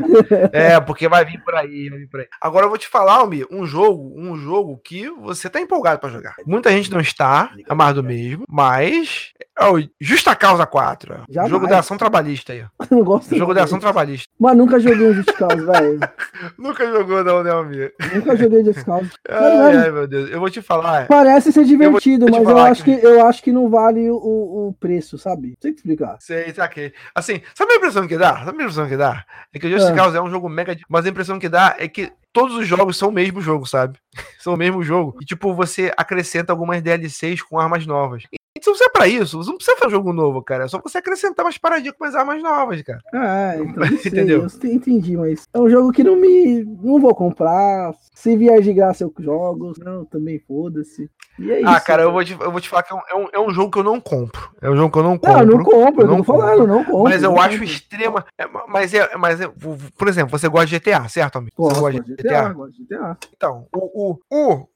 é, 0.52 0.78
porque 0.82 1.08
vai 1.08 1.24
vir 1.24 1.42
por 1.42 1.56
aí, 1.56 1.90
vai 1.90 2.00
vir 2.00 2.10
por 2.10 2.20
aí. 2.20 2.28
Agora 2.42 2.66
eu 2.66 2.70
vou 2.70 2.78
te 2.78 2.90
falar, 2.90 3.14
Almi, 3.14 3.46
um 3.50 3.66
jogo, 3.66 4.14
um 4.18 4.36
jogo 4.36 4.82
que 4.84 5.10
você 5.12 5.50
tá 5.50 5.62
empolgado 5.62 6.02
pra 6.02 6.10
jogar. 6.10 6.36
Muita 6.46 6.70
gente 6.72 6.92
não 6.92 7.00
está, 7.00 7.52
é 7.66 7.74
mais 7.74 7.96
do 7.96 8.04
mesmo, 8.04 8.44
mas 8.50 9.32
é 9.58 9.66
o 9.70 9.88
Justa 10.00 10.36
Causa 10.36 10.66
4. 10.66 11.24
Já 11.30 11.48
jogo 11.48 11.68
da 11.68 11.80
ação 11.80 11.96
trabalhista 11.96 12.52
aí. 12.52 12.60
Eu 12.92 12.98
não 12.98 13.04
gosto. 13.04 13.38
Jogo 13.38 13.54
da 13.54 13.64
ação 13.64 13.80
trabalhista. 13.80 14.28
Mas 14.40 14.58
nunca 14.58 14.80
joguei 14.80 15.08
um 15.08 15.14
Just 15.24 15.38
Cause, 15.38 15.66
velho. 15.66 16.00
Nunca 16.58 16.86
jogou, 16.86 17.24
não, 17.24 17.44
né, 17.44 17.52
amigo? 17.52 17.92
Nunca 18.14 18.36
joguei 18.36 18.64
Just 18.64 18.84
Cause. 18.84 19.10
Ai, 19.30 19.78
ai, 19.78 19.92
meu 19.92 20.08
Deus. 20.08 20.30
Eu 20.30 20.40
vou 20.40 20.50
te 20.50 20.62
falar. 20.62 21.08
Parece 21.08 21.52
ser 21.52 21.64
divertido, 21.66 22.28
eu 22.28 22.32
mas 22.32 22.44
eu 22.44 22.58
acho, 22.58 22.84
que... 22.84 22.98
que... 22.98 23.06
eu 23.06 23.26
acho 23.26 23.44
que 23.44 23.52
não 23.52 23.70
vale 23.70 24.10
o, 24.10 24.16
o 24.16 24.76
preço, 24.80 25.18
sabe? 25.18 25.56
Sei 25.62 25.72
te 25.72 25.78
explicar. 25.78 26.18
Sei, 26.20 26.54
saquei. 26.54 26.94
Assim, 27.14 27.42
sabe 27.54 27.74
a 27.74 27.76
impressão 27.76 28.08
que 28.08 28.18
dá? 28.18 28.38
Sabe 28.38 28.50
a 28.50 28.64
impressão 28.64 28.88
que 28.88 28.98
dá? 28.98 29.26
É 29.54 29.60
que 29.60 29.68
o 29.68 29.70
Just 29.70 29.90
é. 29.90 29.96
Cause 29.96 30.18
é 30.18 30.22
um 30.22 30.30
jogo 30.30 30.50
mega. 30.50 30.78
Mas 30.90 31.06
a 31.06 31.10
impressão 31.10 31.40
que 31.40 31.50
dá 31.50 31.76
é 31.78 31.88
que 31.88 32.12
todos 32.34 32.56
os 32.56 32.68
jogos 32.68 32.98
são 32.98 33.10
o 33.10 33.12
mesmo 33.12 33.42
jogo, 33.42 33.66
sabe? 33.66 33.98
são 34.40 34.54
o 34.54 34.58
mesmo 34.58 34.84
jogo. 34.84 35.18
E, 35.22 35.26
tipo, 35.26 35.54
você 35.54 35.92
acrescenta 35.98 36.52
algumas 36.52 36.82
DLCs 36.82 37.42
com 37.42 37.60
armas 37.60 37.86
novas. 37.86 38.24
Então 38.62 38.76
você 38.76 38.84
é 38.84 38.90
pra 38.90 39.08
isso, 39.08 39.40
você 39.40 39.50
não 39.50 39.58
precisa 39.58 39.76
fazer 39.76 39.88
um 39.88 39.98
jogo 39.98 40.14
novo, 40.14 40.44
cara. 40.44 40.66
É 40.66 40.68
só 40.68 40.80
você 40.80 41.00
acrescentar 41.00 41.44
umas 41.44 41.58
paradinhas 41.58 41.96
com 41.98 42.06
as 42.06 42.14
armas 42.14 42.44
novas, 42.44 42.80
cara. 42.84 43.00
Ah, 43.12 43.56
então 43.58 43.84
entendeu? 43.86 44.46
Eu 44.46 44.72
entendi, 44.72 45.18
mas 45.18 45.48
é 45.52 45.60
um 45.60 45.68
jogo 45.68 45.92
que 45.92 46.04
não 46.04 46.16
me. 46.16 46.64
Não 46.64 47.00
vou 47.00 47.16
comprar. 47.16 47.92
Se 48.14 48.38
vier 48.38 48.62
de 48.62 48.72
graça 48.72 49.04
eu 49.04 49.12
jogo. 49.20 49.74
Não, 49.80 50.06
também 50.06 50.40
foda-se. 50.48 51.10
E 51.40 51.52
é 51.52 51.62
ah, 51.66 51.78
isso, 51.78 51.86
cara, 51.86 52.04
eu 52.04 52.12
vou, 52.12 52.24
te, 52.24 52.34
eu 52.40 52.52
vou 52.52 52.62
te 52.62 52.70
falar 52.70 52.84
que 52.84 52.94
é 52.94 52.96
um, 52.96 53.02
é 53.10 53.16
um, 53.16 53.28
é 53.34 53.40
um, 53.40 53.52
jogo 53.52 53.72
que 53.72 53.80
eu 53.80 53.84
não 53.84 54.00
compro. 54.00 54.52
É 54.62 54.70
um 54.70 54.76
jogo 54.76 54.92
que 54.92 55.00
eu 55.00 55.04
não 55.04 55.18
compro. 55.18 55.34
Não, 55.34 55.40
eu 55.40 55.46
não 55.48 55.64
compro, 55.64 56.04
eu 56.04 56.08
não 56.08 56.18
tô 56.18 56.24
falando, 56.24 56.68
não 56.68 56.84
compro. 56.84 57.04
Mas 57.04 57.24
eu 57.24 57.40
acho 57.40 57.58
compro. 57.58 57.64
extrema. 57.64 58.26
É, 58.38 58.46
mas 58.68 58.94
é, 58.94 59.18
mas 59.18 59.42
é, 59.42 59.52
por 59.98 60.08
exemplo, 60.08 60.38
você 60.38 60.48
gosta 60.48 60.68
de 60.68 60.78
GTA, 60.78 61.10
certo, 61.10 61.38
amigo? 61.38 61.54
Você 61.58 61.80
gosta 61.80 62.02
de 62.04 62.16
GTA? 62.16 62.50
Gosto 62.50 62.74
de 62.74 62.84
GTA. 62.84 63.18
Então, 63.36 63.66
o, 63.74 64.12
o, 64.12 64.20
o, 64.30 64.68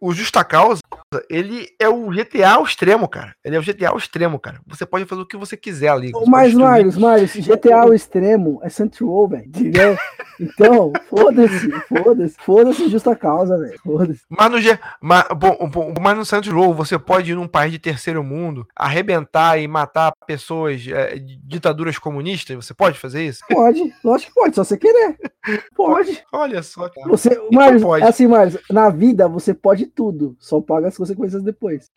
o 0.00 0.14
Justa 0.14 0.42
Causa, 0.44 0.80
ele 1.28 1.68
é 1.78 1.88
o 1.88 2.08
GTA 2.08 2.52
ao 2.52 2.64
extremo, 2.64 3.06
cara. 3.06 3.33
Ele 3.44 3.56
é 3.56 3.58
o 3.58 3.62
GTA 3.62 3.90
ao 3.90 3.98
extremo, 3.98 4.38
cara. 4.38 4.60
Você 4.66 4.86
pode 4.86 5.04
fazer 5.04 5.22
o 5.22 5.26
que 5.26 5.36
você 5.36 5.56
quiser 5.56 5.88
ali. 5.88 6.10
Você 6.12 6.30
mas, 6.30 6.54
Marius, 6.54 6.96
Marius, 6.96 7.34
GTA 7.36 7.82
ao 7.82 7.94
extremo 7.94 8.60
é 8.62 8.68
Central, 8.68 9.28
velho. 9.28 9.44
Entendeu? 9.46 9.96
Então, 10.40 10.92
foda-se, 11.08 11.70
foda-se, 11.88 12.36
foda-se 12.38 12.88
justa 12.88 13.14
causa, 13.14 13.58
velho. 13.58 13.78
Foda-se. 13.82 14.22
Mas 14.28 14.50
no, 14.50 14.78
mas, 15.00 15.24
bom, 15.36 15.94
mas 16.00 16.16
no 16.16 16.24
Central 16.24 16.74
você 16.74 16.98
pode 16.98 17.32
ir 17.32 17.34
num 17.34 17.48
país 17.48 17.72
de 17.72 17.78
terceiro 17.78 18.22
mundo, 18.24 18.66
arrebentar 18.74 19.58
e 19.58 19.68
matar 19.68 20.12
pessoas, 20.26 20.86
é, 20.88 21.16
ditaduras 21.18 21.98
comunistas? 21.98 22.56
Você 22.56 22.74
pode 22.74 22.98
fazer 22.98 23.26
isso? 23.26 23.40
Pode, 23.48 23.92
lógico 24.02 24.32
que 24.32 24.40
pode, 24.40 24.54
só 24.54 24.64
você 24.64 24.76
querer. 24.76 25.16
Pode. 25.76 26.24
Olha 26.32 26.62
só, 26.62 26.88
cara. 26.88 27.06
Você, 27.08 27.28
então 27.28 27.48
Marius, 27.52 27.82
pode. 27.82 28.04
assim, 28.04 28.26
Marius, 28.26 28.58
na 28.70 28.88
vida 28.88 29.28
você 29.28 29.52
pode 29.52 29.86
tudo, 29.86 30.34
só 30.40 30.58
paga 30.60 30.88
as 30.88 30.96
consequências 30.96 31.42
depois. 31.42 31.90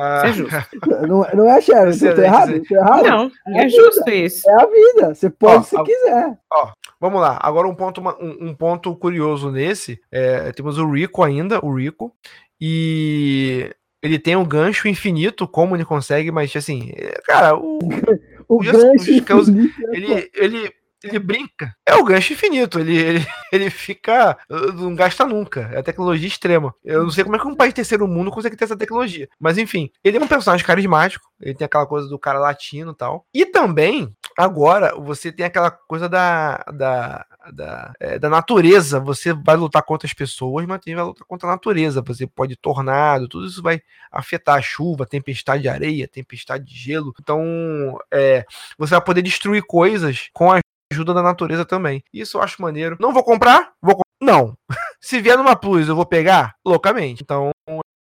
Ah. 0.00 0.22
É 0.24 0.32
justo. 0.32 0.56
Não, 1.06 1.26
não 1.34 1.50
é, 1.50 1.60
Sharon? 1.60 1.92
Você 1.92 2.14
tá 2.14 2.22
errado? 2.22 2.62
Tá 2.62 2.74
errado? 2.74 3.02
Não, 3.04 3.32
é, 3.48 3.64
é 3.64 3.68
justo 3.68 4.10
isso. 4.10 4.48
É 4.50 4.62
a 4.62 4.66
vida. 4.66 5.14
Você 5.14 5.30
pode 5.30 5.56
ó, 5.56 5.62
se 5.62 5.76
ó, 5.76 5.84
quiser. 5.84 6.38
Ó, 6.52 6.72
vamos 7.00 7.20
lá. 7.20 7.38
Agora 7.42 7.68
um 7.68 7.74
ponto, 7.74 8.00
um, 8.00 8.48
um 8.48 8.54
ponto 8.54 8.94
curioso 8.96 9.50
nesse. 9.50 10.00
É, 10.10 10.52
temos 10.52 10.78
o 10.78 10.90
Rico 10.90 11.22
ainda, 11.22 11.64
o 11.64 11.74
Rico. 11.74 12.14
E 12.60 13.70
ele 14.02 14.18
tem 14.18 14.36
um 14.36 14.44
gancho 14.44 14.88
infinito, 14.88 15.46
como 15.46 15.76
ele 15.76 15.84
consegue, 15.84 16.30
mas 16.30 16.54
assim, 16.56 16.92
é, 16.96 17.20
cara, 17.24 17.56
o. 17.56 17.78
o, 18.48 18.56
o 18.56 18.58
gancho. 18.58 19.12
Just, 19.12 19.48
ele, 19.92 20.30
ele, 20.34 20.72
ele 21.02 21.18
brinca. 21.18 21.74
É 21.86 21.94
o 21.94 22.04
gancho 22.04 22.32
infinito. 22.32 22.78
Ele, 22.78 22.96
ele, 22.96 23.26
ele 23.52 23.70
fica. 23.70 24.36
Não 24.48 24.94
gasta 24.94 25.24
nunca. 25.24 25.70
É 25.72 25.78
a 25.78 25.82
tecnologia 25.82 26.28
extrema. 26.28 26.74
Eu 26.84 27.04
não 27.04 27.10
sei 27.10 27.24
como 27.24 27.36
é 27.36 27.38
que 27.38 27.46
um 27.46 27.54
país 27.54 27.72
terceiro 27.72 28.06
mundo 28.06 28.30
consegue 28.30 28.56
ter 28.56 28.64
essa 28.64 28.76
tecnologia. 28.76 29.28
Mas 29.38 29.58
enfim, 29.58 29.90
ele 30.04 30.18
é 30.18 30.20
um 30.20 30.28
personagem 30.28 30.64
carismático. 30.64 31.28
Ele 31.40 31.54
tem 31.54 31.64
aquela 31.64 31.86
coisa 31.86 32.08
do 32.08 32.18
cara 32.18 32.38
latino 32.38 32.92
e 32.92 32.96
tal. 32.96 33.26
E 33.32 33.46
também, 33.46 34.14
agora, 34.36 34.94
você 34.96 35.32
tem 35.32 35.46
aquela 35.46 35.70
coisa 35.70 36.08
da. 36.08 36.64
da 36.72 37.26
da, 37.52 37.92
é, 37.98 38.18
da 38.18 38.28
natureza, 38.28 39.00
você 39.00 39.32
vai 39.32 39.56
lutar 39.56 39.82
contra 39.82 40.06
as 40.06 40.12
pessoas, 40.12 40.66
mas 40.66 40.78
também 40.78 40.94
vai 40.94 41.04
lutar 41.04 41.26
contra 41.26 41.48
a 41.48 41.52
natureza. 41.52 42.02
Você 42.02 42.26
pode 42.26 42.54
tornado, 42.54 43.28
tudo 43.28 43.46
isso 43.46 43.62
vai 43.62 43.80
afetar 44.12 44.58
a 44.58 44.62
chuva, 44.62 45.06
tempestade 45.06 45.62
de 45.62 45.68
areia, 45.68 46.06
tempestade 46.06 46.64
de 46.64 46.74
gelo. 46.74 47.14
Então, 47.18 47.98
é, 48.12 48.44
você 48.76 48.94
vai 48.94 49.02
poder 49.02 49.22
destruir 49.22 49.62
coisas 49.62 50.28
com 50.34 50.52
a 50.52 50.60
ajuda 50.90 51.14
da 51.14 51.22
natureza 51.22 51.64
também. 51.64 52.02
Isso 52.12 52.38
eu 52.38 52.42
acho 52.42 52.60
maneiro. 52.60 52.96
Não 53.00 53.12
vou 53.12 53.24
comprar? 53.24 53.72
Vou 53.80 54.00
Não. 54.20 54.56
Se 55.00 55.20
vier 55.20 55.36
numa 55.36 55.56
Plus, 55.56 55.88
eu 55.88 55.96
vou 55.96 56.04
pegar? 56.06 56.54
Loucamente. 56.64 57.22
Então, 57.22 57.50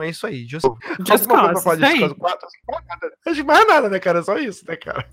é 0.02 0.10
isso 0.10 0.26
aí. 0.28 0.46
Just, 0.46 0.66
Just 1.08 1.28
cause, 1.28 1.62
falar 1.64 1.76
de 1.76 2.00
Just 2.00 2.16
4? 2.18 2.48
Acho 3.26 3.36
que 3.36 3.44
mais 3.44 3.68
nada, 3.68 3.90
né, 3.90 4.00
cara? 4.00 4.20
É 4.20 4.24
só 4.24 4.38
isso, 4.38 4.66
né, 4.68 4.76
cara? 4.76 5.06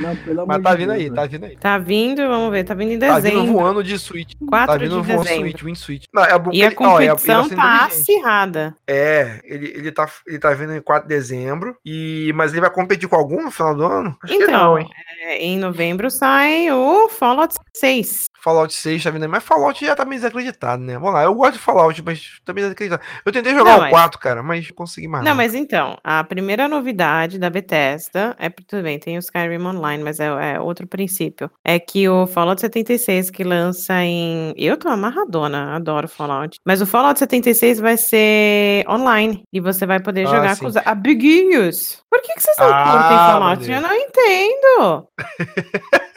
Não, 0.00 0.46
Mas 0.46 0.62
tá 0.62 0.70
de 0.72 0.76
vindo 0.78 0.88
Deus, 0.92 0.98
aí, 1.00 1.04
velho. 1.04 1.14
tá 1.14 1.26
vindo 1.26 1.44
aí. 1.44 1.56
Tá 1.56 1.78
vindo, 1.78 2.28
vamos 2.28 2.50
ver, 2.50 2.64
tá 2.64 2.74
vindo 2.74 2.92
em 2.92 2.98
Tá 2.98 3.18
vindo 3.18 3.22
dezembro. 3.32 3.52
voando 3.52 3.82
de 3.84 3.98
Switch. 3.98 4.32
4 4.48 4.66
Tá 4.66 4.78
vindo 4.78 5.00
de 5.02 5.06
voando 5.08 5.22
dezembro. 5.24 5.48
Switch, 5.48 5.62
Win 5.62 5.74
Switch. 5.74 6.04
Não, 6.12 6.24
é, 6.24 6.28
E 6.52 6.62
a 6.62 6.66
ele- 6.66 6.76
ó, 6.78 7.00
é- 7.00 7.08
competição 7.08 7.44
sendo 7.48 7.56
tá 7.56 7.84
acirrada. 7.86 8.76
É, 8.86 9.40
ele, 9.44 9.66
ele, 9.74 9.92
tá, 9.92 10.08
ele 10.26 10.38
tá 10.38 10.52
vindo 10.54 10.74
em 10.74 10.80
4 10.82 11.08
de 11.08 11.14
dezembro, 11.14 11.76
e, 11.84 12.30
mas 12.34 12.52
ele 12.52 12.60
vai 12.60 12.70
competir 12.70 13.08
com 13.08 13.16
algum 13.16 13.42
no 13.42 13.50
final 13.50 13.74
do 13.74 13.84
ano? 13.84 14.16
Acho 14.22 14.36
que 14.36 14.42
Então, 14.42 14.52
não, 14.52 14.78
hein? 14.78 14.88
é, 15.22 15.38
em 15.38 15.58
novembro 15.58 16.10
sai 16.10 16.70
o 16.70 17.08
Fallout 17.08 17.54
6. 17.74 18.24
Fallout 18.42 18.72
6 18.72 19.02
tá 19.04 19.10
vindo 19.10 19.22
aí, 19.22 19.28
mas 19.28 19.42
Fallout 19.44 19.84
já 19.84 19.94
tá 19.94 20.04
meio 20.04 20.20
desacreditado, 20.20 20.82
né? 20.82 20.94
Vamos 20.94 21.12
lá, 21.14 21.24
eu 21.24 21.34
gosto 21.34 21.52
de 21.54 21.58
Fallout, 21.58 22.02
mas 22.02 22.40
tá 22.44 22.52
meio 22.52 22.66
desacreditado. 22.66 23.02
Eu 23.24 23.32
tentei 23.32 23.52
jogar 23.54 23.72
Não, 23.72 23.78
o 23.78 23.80
mas- 23.82 23.90
4, 23.90 24.18
cara, 24.18 24.42
mas 24.42 24.68
não 24.68 24.74
consegui 24.74 25.08
mais. 25.08 25.24
Não, 25.24 25.34
mas 25.34 25.54
então, 25.54 25.98
a 26.02 26.24
primeira 26.24 26.66
novidade 26.68 27.38
da 27.38 27.50
Bethesda 27.50 28.34
é 28.38 28.48
tudo 28.48 28.82
bem, 28.82 28.98
tem 28.98 29.16
o 29.16 29.20
Skyrim 29.20 29.64
Online, 29.64 30.02
mas 30.02 30.18
é, 30.20 30.54
é 30.54 30.60
outro 30.60 30.86
princípio. 30.86 31.50
É 31.64 31.78
que 31.78 32.08
o 32.08 32.26
Fallout 32.26 32.60
76 32.60 33.30
que 33.30 33.44
lança 33.44 34.02
em. 34.02 34.54
Eu 34.56 34.76
tô 34.76 34.88
amarradona, 34.88 35.76
adoro 35.76 36.08
Fallout. 36.08 36.58
Mas 36.64 36.80
o 36.80 36.86
Fallout 36.86 37.18
76 37.18 37.78
vai 37.80 37.96
ser 37.96 38.84
online 38.88 39.42
e 39.52 39.60
você 39.60 39.84
vai 39.86 40.00
poder 40.00 40.26
Ah, 40.26 40.30
jogar 40.30 40.54
sim. 40.54 40.62
com 40.62 40.66
os 40.68 40.76
amiguinhos. 40.76 42.02
Por 42.10 42.20
que, 42.22 42.34
que 42.34 42.40
vocês 42.42 42.56
não 42.58 42.66
Ah, 42.72 42.84
curtem 42.84 43.18
Fallout? 43.18 43.70
Eu 43.70 43.80
não 43.80 43.94
entendo. 43.94 45.08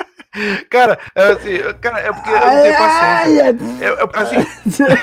Cara, 0.70 0.98
é, 1.16 1.24
assim, 1.32 1.58
cara, 1.80 2.00
é 2.00 2.12
porque 2.12 2.30
eu 2.30 2.40
não 2.40 2.62
tenho 2.62 2.78
paciência. 2.78 3.58
É, 3.82 3.88
é, 3.88 4.10
assim, 4.14 4.94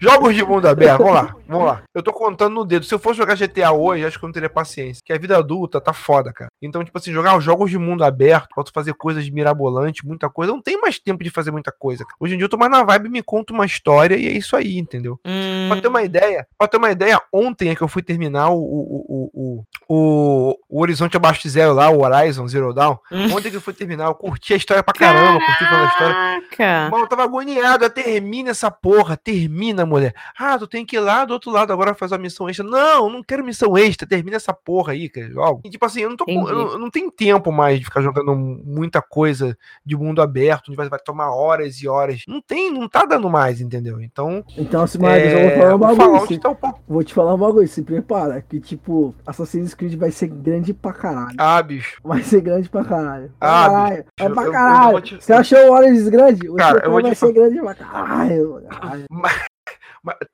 jogos 0.00 0.34
de 0.34 0.44
mundo 0.44 0.66
aberto, 0.68 0.98
vamos 0.98 1.14
lá, 1.14 1.34
vamos 1.48 1.66
lá. 1.66 1.82
Eu 1.94 2.02
tô 2.02 2.12
contando 2.12 2.54
no 2.54 2.64
dedo. 2.64 2.84
Se 2.84 2.94
eu 2.94 2.98
fosse 2.98 3.16
jogar 3.18 3.36
GTA 3.36 3.72
hoje, 3.72 4.04
acho 4.04 4.18
que 4.18 4.24
eu 4.24 4.28
não 4.28 4.32
teria 4.34 4.50
paciência. 4.50 5.00
Porque 5.02 5.12
a 5.12 5.18
vida 5.18 5.36
adulta 5.36 5.80
tá 5.80 5.92
foda, 5.92 6.32
cara. 6.32 6.50
Então, 6.60 6.84
tipo 6.84 6.96
assim, 6.98 7.12
jogar 7.12 7.36
os 7.36 7.44
jogos 7.44 7.70
de 7.70 7.78
mundo 7.78 8.04
aberto, 8.04 8.48
pra 8.54 8.64
tu 8.64 8.72
fazer 8.72 8.94
coisas 8.94 9.28
mirabolantes, 9.30 10.02
muita 10.04 10.28
coisa. 10.28 10.52
Eu 10.52 10.56
não 10.56 10.62
tenho 10.62 10.80
mais 10.80 10.98
tempo 10.98 11.22
de 11.24 11.30
fazer 11.30 11.50
muita 11.50 11.72
coisa. 11.72 12.04
cara. 12.04 12.16
Hoje 12.20 12.34
em 12.34 12.36
dia 12.36 12.44
eu 12.44 12.48
tô 12.50 12.56
mais 12.56 12.70
na 12.70 12.82
vibe, 12.84 13.08
me 13.08 13.22
conta 13.22 13.52
uma 13.52 13.66
história 13.66 14.16
e 14.16 14.26
é 14.26 14.32
isso 14.32 14.56
aí, 14.56 14.78
entendeu? 14.78 15.18
Hum, 15.24 15.68
Pra 15.70 15.80
ter 15.80 15.88
uma 15.88 16.02
ideia, 16.02 16.46
pra 16.58 16.68
ter 16.68 16.76
uma 16.76 16.90
ideia, 16.90 17.20
ontem 17.32 17.70
é 17.70 17.74
que 17.76 17.82
eu 17.82 17.88
fui 17.88 18.02
terminar 18.02 18.50
o, 18.50 18.58
o, 18.58 19.04
o, 19.08 19.30
o, 19.34 19.64
o, 19.92 20.56
o 20.68 20.80
Horizonte 20.80 21.16
Abaixo 21.16 21.42
de 21.42 21.48
Zero 21.50 21.74
lá, 21.74 21.90
o 21.90 22.02
Horizon 22.04 22.46
Zero 22.46 22.72
Dawn. 22.72 22.96
Hum. 23.10 23.34
Ontem 23.34 23.50
que 23.50 23.56
eu 23.56 23.60
fui 23.60 23.72
terminar, 23.74 24.06
eu 24.06 24.14
curti 24.14 24.54
a 24.54 24.56
história 24.56 24.84
pra 24.84 24.94
caramba, 24.94 25.44
curti 25.44 25.64
falando 25.64 25.84
a 25.84 25.88
história. 25.88 26.14
Caraca! 26.56 26.90
Mano, 26.92 27.04
eu 27.04 27.08
tava 27.08 27.24
agoniado. 27.24 27.84
eu, 27.84 27.90
Termina 27.90 28.50
essa 28.50 28.70
porra, 28.70 29.16
termina, 29.16 29.84
mulher. 29.84 30.14
Ah, 30.38 30.56
tu 30.56 30.68
tem 30.68 30.86
que 30.86 30.94
ir 30.94 31.00
lá 31.00 31.24
do 31.24 31.32
outro 31.32 31.50
lado 31.50 31.72
agora 31.72 31.92
fazer 31.92 32.14
uma 32.14 32.20
missão 32.22 32.48
extra. 32.48 32.64
Não, 32.64 33.10
não 33.10 33.20
quero 33.20 33.44
missão 33.44 33.76
extra. 33.76 34.06
Termina 34.06 34.36
essa 34.36 34.52
porra 34.52 34.92
aí, 34.92 35.08
cara. 35.08 35.28
Jogo. 35.28 35.60
E, 35.64 35.70
tipo 35.70 35.84
assim, 35.84 36.02
eu 36.02 36.10
não 36.10 36.16
tô 36.16 36.24
com, 36.24 36.48
eu, 36.48 36.72
eu 36.72 36.78
não 36.78 36.88
tenho 36.88 37.10
tempo 37.10 37.50
mais 37.50 37.80
de 37.80 37.84
ficar 37.84 38.00
jogando 38.00 38.34
muita 38.36 39.02
coisa 39.02 39.58
de 39.84 39.96
mundo 39.96 40.22
aberto, 40.22 40.68
onde 40.68 40.76
vai, 40.76 40.88
vai 40.88 41.00
tomar 41.00 41.30
horas 41.34 41.82
e 41.82 41.88
horas. 41.88 42.22
Não 42.28 42.40
tem, 42.40 42.70
não 42.72 42.88
tá 42.88 43.04
dando 43.04 43.28
mais, 43.28 43.60
entendeu? 43.60 44.00
Então, 44.00 44.44
Então, 44.56 44.82
assim, 44.82 44.98
Marcos, 44.98 45.32
eu 45.32 45.38
vou 45.40 45.48
é, 45.48 45.58
falar 45.58 45.74
um 45.74 45.78
bagulho. 45.78 45.96
Fallout 45.96 46.28
se- 46.28 46.38
tá 46.40 46.48
um 46.48 46.54
pouco. 46.54 46.80
Vou 46.88 47.02
te 47.02 47.12
falar 47.12 47.34
um 47.34 47.38
bagulho, 47.38 47.66
se 47.66 47.82
prepara. 47.82 48.40
Que, 48.40 48.60
tipo, 48.60 49.14
Assassin's 49.26 49.74
Creed 49.80 49.94
vai 49.98 50.10
ser 50.10 50.28
grande 50.28 50.74
pra 50.74 50.92
caralho. 50.92 51.34
Ah, 51.38 51.62
bicho. 51.62 51.98
Vai 52.04 52.22
ser 52.22 52.40
grande 52.42 52.68
pra 52.68 52.84
caralho. 52.84 53.32
Ah, 53.40 53.66
caralho. 53.68 53.96
bicho, 53.96 54.06
É 54.18 54.24
eu- 54.26 54.30
pra 54.34 54.42
eu- 54.42 54.46
eu 54.46 54.52
caralho. 54.52 54.90
vou 54.92 55.00
te- 55.00 55.14
Você 55.16 55.32
achou 55.32 55.58
o 55.58 55.72
Orange 55.72 56.10
grande? 56.10 56.48
O 56.50 56.54
Cara, 56.56 56.80
eu 56.84 56.90
vou 56.90 57.00
vai 57.02 57.12
te 57.12 57.16
ser 57.18 57.32
grande 57.32 57.58
pra 57.60 57.74
caralho. 57.74 58.62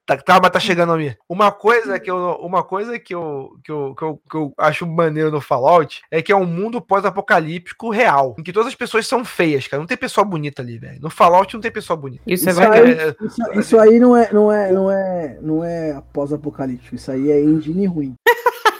Tá, 0.07 0.17
tá, 0.17 0.39
mas 0.41 0.51
tá 0.53 0.61
chegando 0.61 0.93
a 0.93 0.97
mim. 0.97 1.13
Uma 1.29 1.51
coisa 1.51 1.99
que 1.99 2.09
eu, 2.09 2.17
uma 2.41 2.63
coisa 2.63 3.01
que 3.01 3.13
eu, 3.13 3.51
que 3.65 3.73
eu, 3.73 3.95
que 3.97 4.05
eu, 4.05 4.21
que 4.31 4.37
eu 4.37 4.53
acho 4.59 4.87
maneiro 4.87 5.29
no 5.33 5.41
Fallout 5.41 6.03
é 6.09 6.23
que 6.23 6.31
é 6.31 6.37
um 6.37 6.47
mundo 6.47 6.81
pós-apocalíptico 6.81 7.91
real, 7.91 8.37
em 8.39 8.45
que 8.45 8.53
todas 8.53 8.69
as 8.69 8.77
pessoas 8.77 9.09
são 9.09 9.25
feias, 9.25 9.67
cara. 9.67 9.81
Não 9.81 9.87
tem 9.89 9.97
pessoa 9.97 10.25
bonita 10.25 10.63
ali, 10.63 10.79
velho. 10.79 11.01
No 11.01 11.11
Fallout 11.11 11.53
não 11.53 11.61
tem 11.61 11.73
pessoa 11.73 11.97
bonita. 11.97 12.23
Isso 12.25 12.49
é 12.49 12.53
Isso 12.53 12.61
aí, 12.63 12.93
É, 12.93 13.17
isso, 13.27 13.59
isso 13.59 13.81
aí 13.81 13.99
não 13.99 14.17
é, 14.17 14.33
não 14.33 14.53
é, 14.53 14.71
não 14.73 14.89
é, 14.89 15.39
não 15.43 15.65
é 15.65 16.01
pós-apocalíptico. 16.13 16.95
Isso 16.95 17.11
aí 17.11 17.29
é 17.33 17.41
engine 17.43 17.87
ruim. 17.87 18.15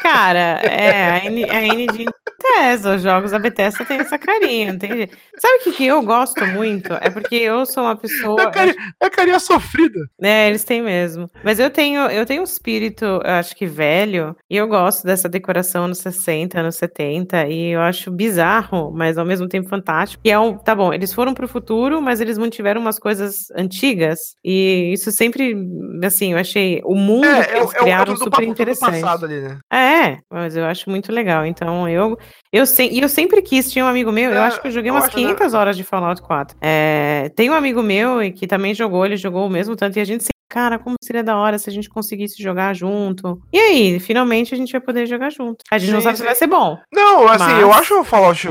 Cara, 0.00 0.60
é, 0.62 1.10
a, 1.10 1.24
N, 1.26 1.44
a 1.44 1.62
NG 1.66 2.06
Bethesda, 2.42 2.96
os 2.96 3.02
jogos 3.02 3.30
da 3.30 3.38
Bethesda 3.38 3.84
tem 3.84 3.98
essa 3.98 4.18
carinha, 4.18 4.76
jeito. 4.80 5.16
Sabe 5.38 5.54
o 5.60 5.64
que, 5.64 5.72
que 5.72 5.86
eu 5.86 6.02
gosto 6.02 6.46
muito? 6.46 6.92
É 6.94 7.08
porque 7.10 7.36
eu 7.36 7.64
sou 7.66 7.84
uma 7.84 7.96
pessoa. 7.96 8.42
é, 8.42 8.50
carinha, 8.50 8.76
é 9.00 9.10
carinha 9.10 9.38
sofrida. 9.40 9.98
É, 10.20 10.48
eles 10.48 10.64
têm 10.64 10.82
mesmo. 10.82 11.28
Mas 11.44 11.58
eu 11.58 11.70
tenho, 11.70 12.00
eu 12.10 12.26
tenho 12.26 12.40
um 12.40 12.44
espírito, 12.44 13.04
eu 13.04 13.20
acho 13.24 13.54
que 13.56 13.66
velho, 13.66 14.36
e 14.50 14.56
eu 14.56 14.66
gosto 14.68 15.04
dessa 15.06 15.28
decoração 15.28 15.86
nos 15.88 15.98
60, 15.98 16.60
anos 16.60 16.76
70, 16.76 17.46
e 17.48 17.70
eu 17.72 17.80
acho 17.80 18.10
bizarro, 18.10 18.92
mas 18.92 19.16
ao 19.18 19.24
mesmo 19.24 19.48
tempo 19.48 19.68
fantástico. 19.68 20.20
E 20.24 20.30
é 20.30 20.38
um, 20.38 20.56
tá 20.56 20.74
bom, 20.74 20.92
eles 20.92 21.12
foram 21.12 21.34
pro 21.34 21.48
futuro, 21.48 22.00
mas 22.02 22.20
eles 22.20 22.38
mantiveram 22.38 22.80
umas 22.80 22.98
coisas 22.98 23.50
antigas, 23.56 24.18
e 24.44 24.92
isso 24.92 25.10
sempre, 25.10 25.54
assim, 26.04 26.32
eu 26.32 26.38
achei 26.38 26.80
o 26.84 26.94
mundo 26.94 27.24
É, 27.26 27.44
que 27.44 27.50
é, 27.54 27.56
eles 27.58 27.70
o- 27.70 27.72
é, 27.72 27.78
o- 27.78 27.80
é 27.80 27.82
criaram 27.84 28.12
o 28.12 28.16
do, 28.16 28.24
super 28.24 28.44
do 28.44 28.50
interessante. 28.50 29.00
passado 29.00 29.26
ali, 29.26 29.40
né? 29.40 29.58
É, 29.72 30.18
mas 30.30 30.56
eu 30.56 30.64
acho 30.64 30.88
muito 30.90 31.12
legal. 31.12 31.44
Então, 31.46 31.88
eu, 31.88 32.18
eu, 32.52 32.66
se, 32.66 32.84
e 32.88 33.00
eu 33.00 33.08
sempre 33.08 33.40
quis, 33.42 33.70
tinha 33.70 33.84
um 33.84 33.88
amigo 33.88 34.12
meu, 34.12 34.30
eu 34.30 34.36
É, 34.42 34.46
acho 34.46 34.60
que 34.60 34.66
eu 34.68 34.72
joguei 34.72 34.90
umas 34.90 35.04
acho, 35.04 35.16
né? 35.16 35.22
500 35.34 35.54
horas 35.54 35.76
de 35.76 35.84
Fallout 35.84 36.20
4. 36.22 36.56
É, 36.60 37.30
tem 37.34 37.50
um 37.50 37.54
amigo 37.54 37.82
meu 37.82 38.22
e 38.22 38.30
que 38.32 38.46
também 38.46 38.74
jogou, 38.74 39.04
ele 39.06 39.16
jogou 39.16 39.46
o 39.46 39.50
mesmo 39.50 39.74
tanto, 39.76 39.98
e 39.98 40.00
a 40.00 40.04
gente 40.04 40.22
sempre, 40.22 40.32
cara, 40.50 40.78
como 40.78 40.96
seria 41.02 41.24
da 41.24 41.36
hora 41.38 41.58
se 41.58 41.70
a 41.70 41.72
gente 41.72 41.88
conseguisse 41.88 42.42
jogar 42.42 42.74
junto. 42.74 43.40
E 43.52 43.58
aí, 43.58 43.98
finalmente 44.00 44.54
a 44.54 44.56
gente 44.58 44.70
vai 44.72 44.80
poder 44.82 45.06
jogar 45.06 45.30
junto. 45.30 45.64
A 45.70 45.78
gente 45.78 45.92
não 45.92 46.00
Sim, 46.00 46.04
sabe 46.04 46.16
se 46.16 46.22
sim. 46.22 46.26
vai 46.26 46.34
ser 46.34 46.46
bom. 46.46 46.78
Não, 46.92 47.26
assim, 47.28 47.44
Mas- 47.44 47.60
eu 47.62 47.72
acho 47.72 48.00
o 48.00 48.04
Fallout 48.04 48.46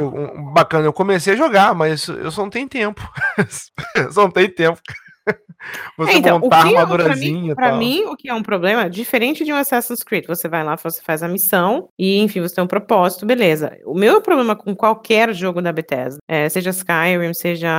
bacana. 0.53 0.86
Eu 0.86 0.93
comecei 0.93 1.34
a 1.34 1.38
jogar, 1.38 1.75
mas 1.75 2.07
eu 2.07 2.32
só 2.32 2.41
não 2.41 2.49
tenho 2.49 2.67
tempo. 2.67 3.01
só 4.11 4.21
não 4.23 4.32
tenho 4.32 4.53
tempo. 4.53 4.79
Você 5.97 6.13
É, 6.13 6.17
então, 6.17 6.38
o 6.38 6.41
montar 6.41 6.63
que 6.63 6.69
é, 6.69 6.72
pra 6.72 6.82
armadurazinha 6.82 7.41
mim, 7.41 7.51
e 7.51 7.55
pra 7.55 7.69
tal. 7.69 7.78
mim, 7.78 8.03
o 8.05 8.15
que 8.15 8.30
é 8.30 8.34
um 8.34 8.41
problema, 8.41 8.89
diferente 8.89 9.43
de 9.45 9.53
um 9.53 9.55
Assassin's 9.55 10.03
Creed, 10.03 10.26
você 10.26 10.47
vai 10.47 10.63
lá, 10.63 10.76
você 10.76 11.01
faz 11.01 11.22
a 11.22 11.28
missão 11.28 11.89
e, 11.97 12.19
enfim, 12.19 12.41
você 12.41 12.55
tem 12.55 12.63
um 12.63 12.67
propósito, 12.67 13.26
beleza. 13.26 13.78
O 13.86 13.93
meu 13.93 14.22
problema 14.22 14.55
com 14.55 14.76
qualquer 14.76 15.34
jogo 15.34 15.61
da 15.61 15.72
Bethesda, 15.72 16.19
é, 16.28 16.49
seja 16.49 16.72
Skyrim, 16.72 17.34
seja 17.34 17.69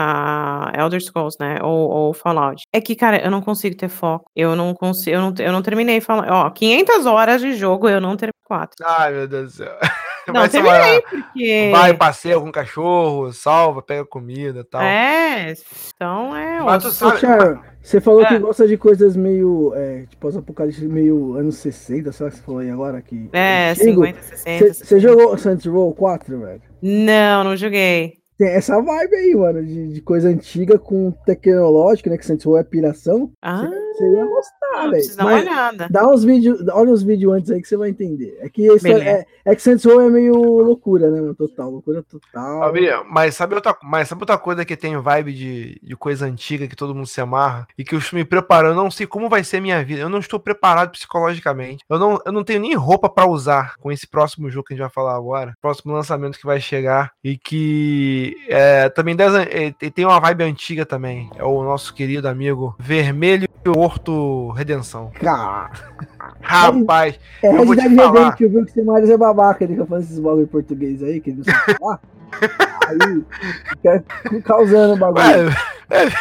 Elder 0.79 1.01
Scrolls, 1.01 1.37
né, 1.41 1.59
ou, 1.63 1.91
ou 1.91 2.15
Fallout, 2.15 2.63
é 2.73 2.81
que, 2.81 2.95
cara, 2.95 3.23
eu 3.23 3.31
não 3.31 3.43
consigo 3.43 3.77
ter 3.77 3.89
foco. 3.89 4.31
Eu 4.37 4.55
não 4.55 4.75
consigo, 4.75 5.17
eu 5.17 5.21
não, 5.21 5.35
eu 5.39 5.53
não 5.53 5.63
terminei 5.63 6.01
Fallout. 6.01 6.31
Ó, 6.31 6.51
500 6.51 7.07
horas 7.07 7.41
de 7.41 7.55
jogo, 7.55 7.89
eu 7.89 8.01
não 8.01 8.17
terminei 8.17 8.33
4. 8.45 8.77
Ai, 8.85 9.13
meu 9.13 9.27
Deus 9.27 9.53
do 9.53 9.57
céu. 9.57 9.73
Não, 10.29 10.35
Vai, 10.35 10.49
sei 10.51 10.63
terminei, 10.63 10.95
lá, 10.97 11.03
porque... 11.03 11.71
vai, 11.73 11.95
passeia 11.95 12.39
com 12.41 12.53
cachorro, 12.53 13.33
salva, 13.33 13.83
pega 13.83 14.05
comida 14.05 14.61
e 14.61 14.65
tal. 14.65 14.81
É, 14.83 15.55
então 15.95 16.37
é... 16.37 16.61
Mas 16.63 16.85
sabe- 16.95 17.17
Ô, 17.17 17.19
Thiago, 17.19 17.61
você 17.83 18.01
falou 18.01 18.23
É. 18.23 18.27
que 18.27 18.39
gosta 18.39 18.69
de 18.69 18.77
coisas 18.77 19.17
meio 19.17 19.73
é, 19.75 20.05
de 20.09 20.17
pós-apocalipse, 20.17 20.87
meio 20.87 21.35
anos 21.35 21.57
60, 21.57 22.13
sabe 22.13 22.29
o 22.29 22.33
que 22.33 22.39
você 22.39 22.45
falou 22.45 22.61
aí 22.61 22.71
agora? 22.71 23.03
Que 23.03 23.29
É, 23.33 23.71
antigo. 23.71 24.05
50, 24.07 24.23
60. 24.23 24.75
Você 24.75 24.85
você 24.85 25.01
jogou 25.01 25.37
Saints 25.39 25.67
Row 25.67 25.93
4, 25.95 26.39
velho? 26.41 26.63
Não, 26.81 27.43
não 27.45 27.57
joguei. 27.57 28.22
Tem 28.43 28.51
essa 28.51 28.83
vibe 28.83 29.15
aí, 29.15 29.37
mano, 29.37 29.65
de, 29.65 29.93
de 29.93 30.01
coisa 30.01 30.29
antiga 30.29 30.77
com 30.77 31.13
tecnológica, 31.25 32.11
né? 32.11 32.19
Que 32.19 32.27
Saints 32.27 32.45
Row 32.45 32.59
é 32.59 32.65
piração. 32.65 33.31
Ah, 33.41 33.71
Você 33.93 34.11
ia 34.11 34.25
gostar, 34.25 34.91
velho. 34.91 35.17
Dar 35.17 35.27
uma 35.27 35.35
olhada. 35.35 35.89
Dá 35.89 36.11
uns 36.11 36.25
vídeos, 36.25 36.67
olha 36.73 36.91
os 36.91 37.05
vídeos 37.05 37.33
antes 37.33 37.53
aí 37.53 37.63
que 37.63 37.69
você 37.69 37.77
vai 37.77 37.91
entender. 37.91 38.37
É 38.41 38.49
que 38.49 38.67
esse 38.67 38.83
Beleza. 38.83 39.05
é, 39.09 39.27
é 39.45 39.55
que 39.55 39.63
Saints 39.63 39.85
Row 39.85 40.01
é 40.01 40.11
meio 40.11 40.35
loucura, 40.35 41.09
né, 41.09 41.21
mano? 41.21 41.37
Total, 41.37 41.71
loucura 41.71 42.03
total. 42.03 42.63
Mas 43.09 43.37
sabe 43.37 43.55
outra, 43.55 43.77
mas 43.81 44.09
sabe 44.09 44.23
outra 44.23 44.37
coisa 44.37 44.65
que 44.65 44.77
tem 44.77 44.97
vibe 44.97 45.33
de, 45.33 45.81
de 45.81 45.95
coisa 45.95 46.27
antiga 46.27 46.67
que 46.67 46.75
todo 46.75 46.97
mundo 46.97 47.07
se 47.07 47.21
amarra 47.21 47.69
e 47.79 47.85
que 47.85 47.95
eu 47.95 48.01
estou 48.01 48.19
me 48.19 48.25
preparando, 48.25 48.73
eu 48.73 48.83
não 48.83 48.91
sei 48.91 49.07
como 49.07 49.29
vai 49.29 49.45
ser 49.45 49.59
a 49.59 49.61
minha 49.61 49.85
vida. 49.85 50.01
Eu 50.01 50.09
não 50.09 50.19
estou 50.19 50.41
preparado 50.41 50.91
psicologicamente. 50.91 51.85
Eu 51.89 51.97
não, 51.97 52.19
eu 52.27 52.33
não 52.33 52.43
tenho 52.43 52.59
nem 52.59 52.75
roupa 52.75 53.09
pra 53.09 53.25
usar 53.25 53.77
com 53.77 53.93
esse 53.93 54.09
próximo 54.09 54.51
jogo 54.51 54.67
que 54.67 54.75
a 54.75 54.77
gente 54.77 54.83
vai 54.83 54.91
falar 54.91 55.15
agora, 55.15 55.55
próximo 55.63 55.93
lançamento 55.93 56.41
que 56.41 56.47
vai 56.47 56.61
chegar 56.61 57.13
e 57.23 57.39
que 57.39 58.32
é, 58.49 58.89
também 58.89 59.15
das- 59.17 59.35
é, 59.49 59.73
tem 59.91 60.05
uma 60.05 60.21
vibe 60.21 60.45
antiga 60.45 60.85
também. 60.87 61.31
É 61.37 61.45
o 61.45 61.63
nosso 61.63 61.95
querido 61.95 62.29
amigo 62.29 62.75
Vermelho 62.79 63.49
Horto 63.67 64.51
Redenção. 64.51 65.11
Cara, 65.15 65.71
Rapaz, 66.41 67.19
é 67.43 67.49
Eu 67.49 67.59
Red 67.59 67.65
vou 67.65 67.77
te 67.77 67.95
falar. 67.95 68.13
Redemption, 68.13 68.49
viu 68.49 68.65
que 68.67 68.73
você 68.73 68.83
mais 68.83 69.09
é 69.09 69.17
babaca, 69.17 69.65
ele 69.65 69.75
fica 69.75 69.87
falando 69.87 70.05
esses 70.05 70.19
bagulho 70.19 70.43
em 70.43 70.47
português 70.47 71.03
aí, 71.03 71.21
que 71.21 71.31
ele 71.31 71.39
não 71.39 71.45
sabe 71.45 71.79
falar. 71.79 72.01
aí, 72.89 73.23
fica 73.69 74.43
causando 74.43 74.97
bagulho. 74.97 75.51
é, 75.91 76.05
é, 76.07 76.13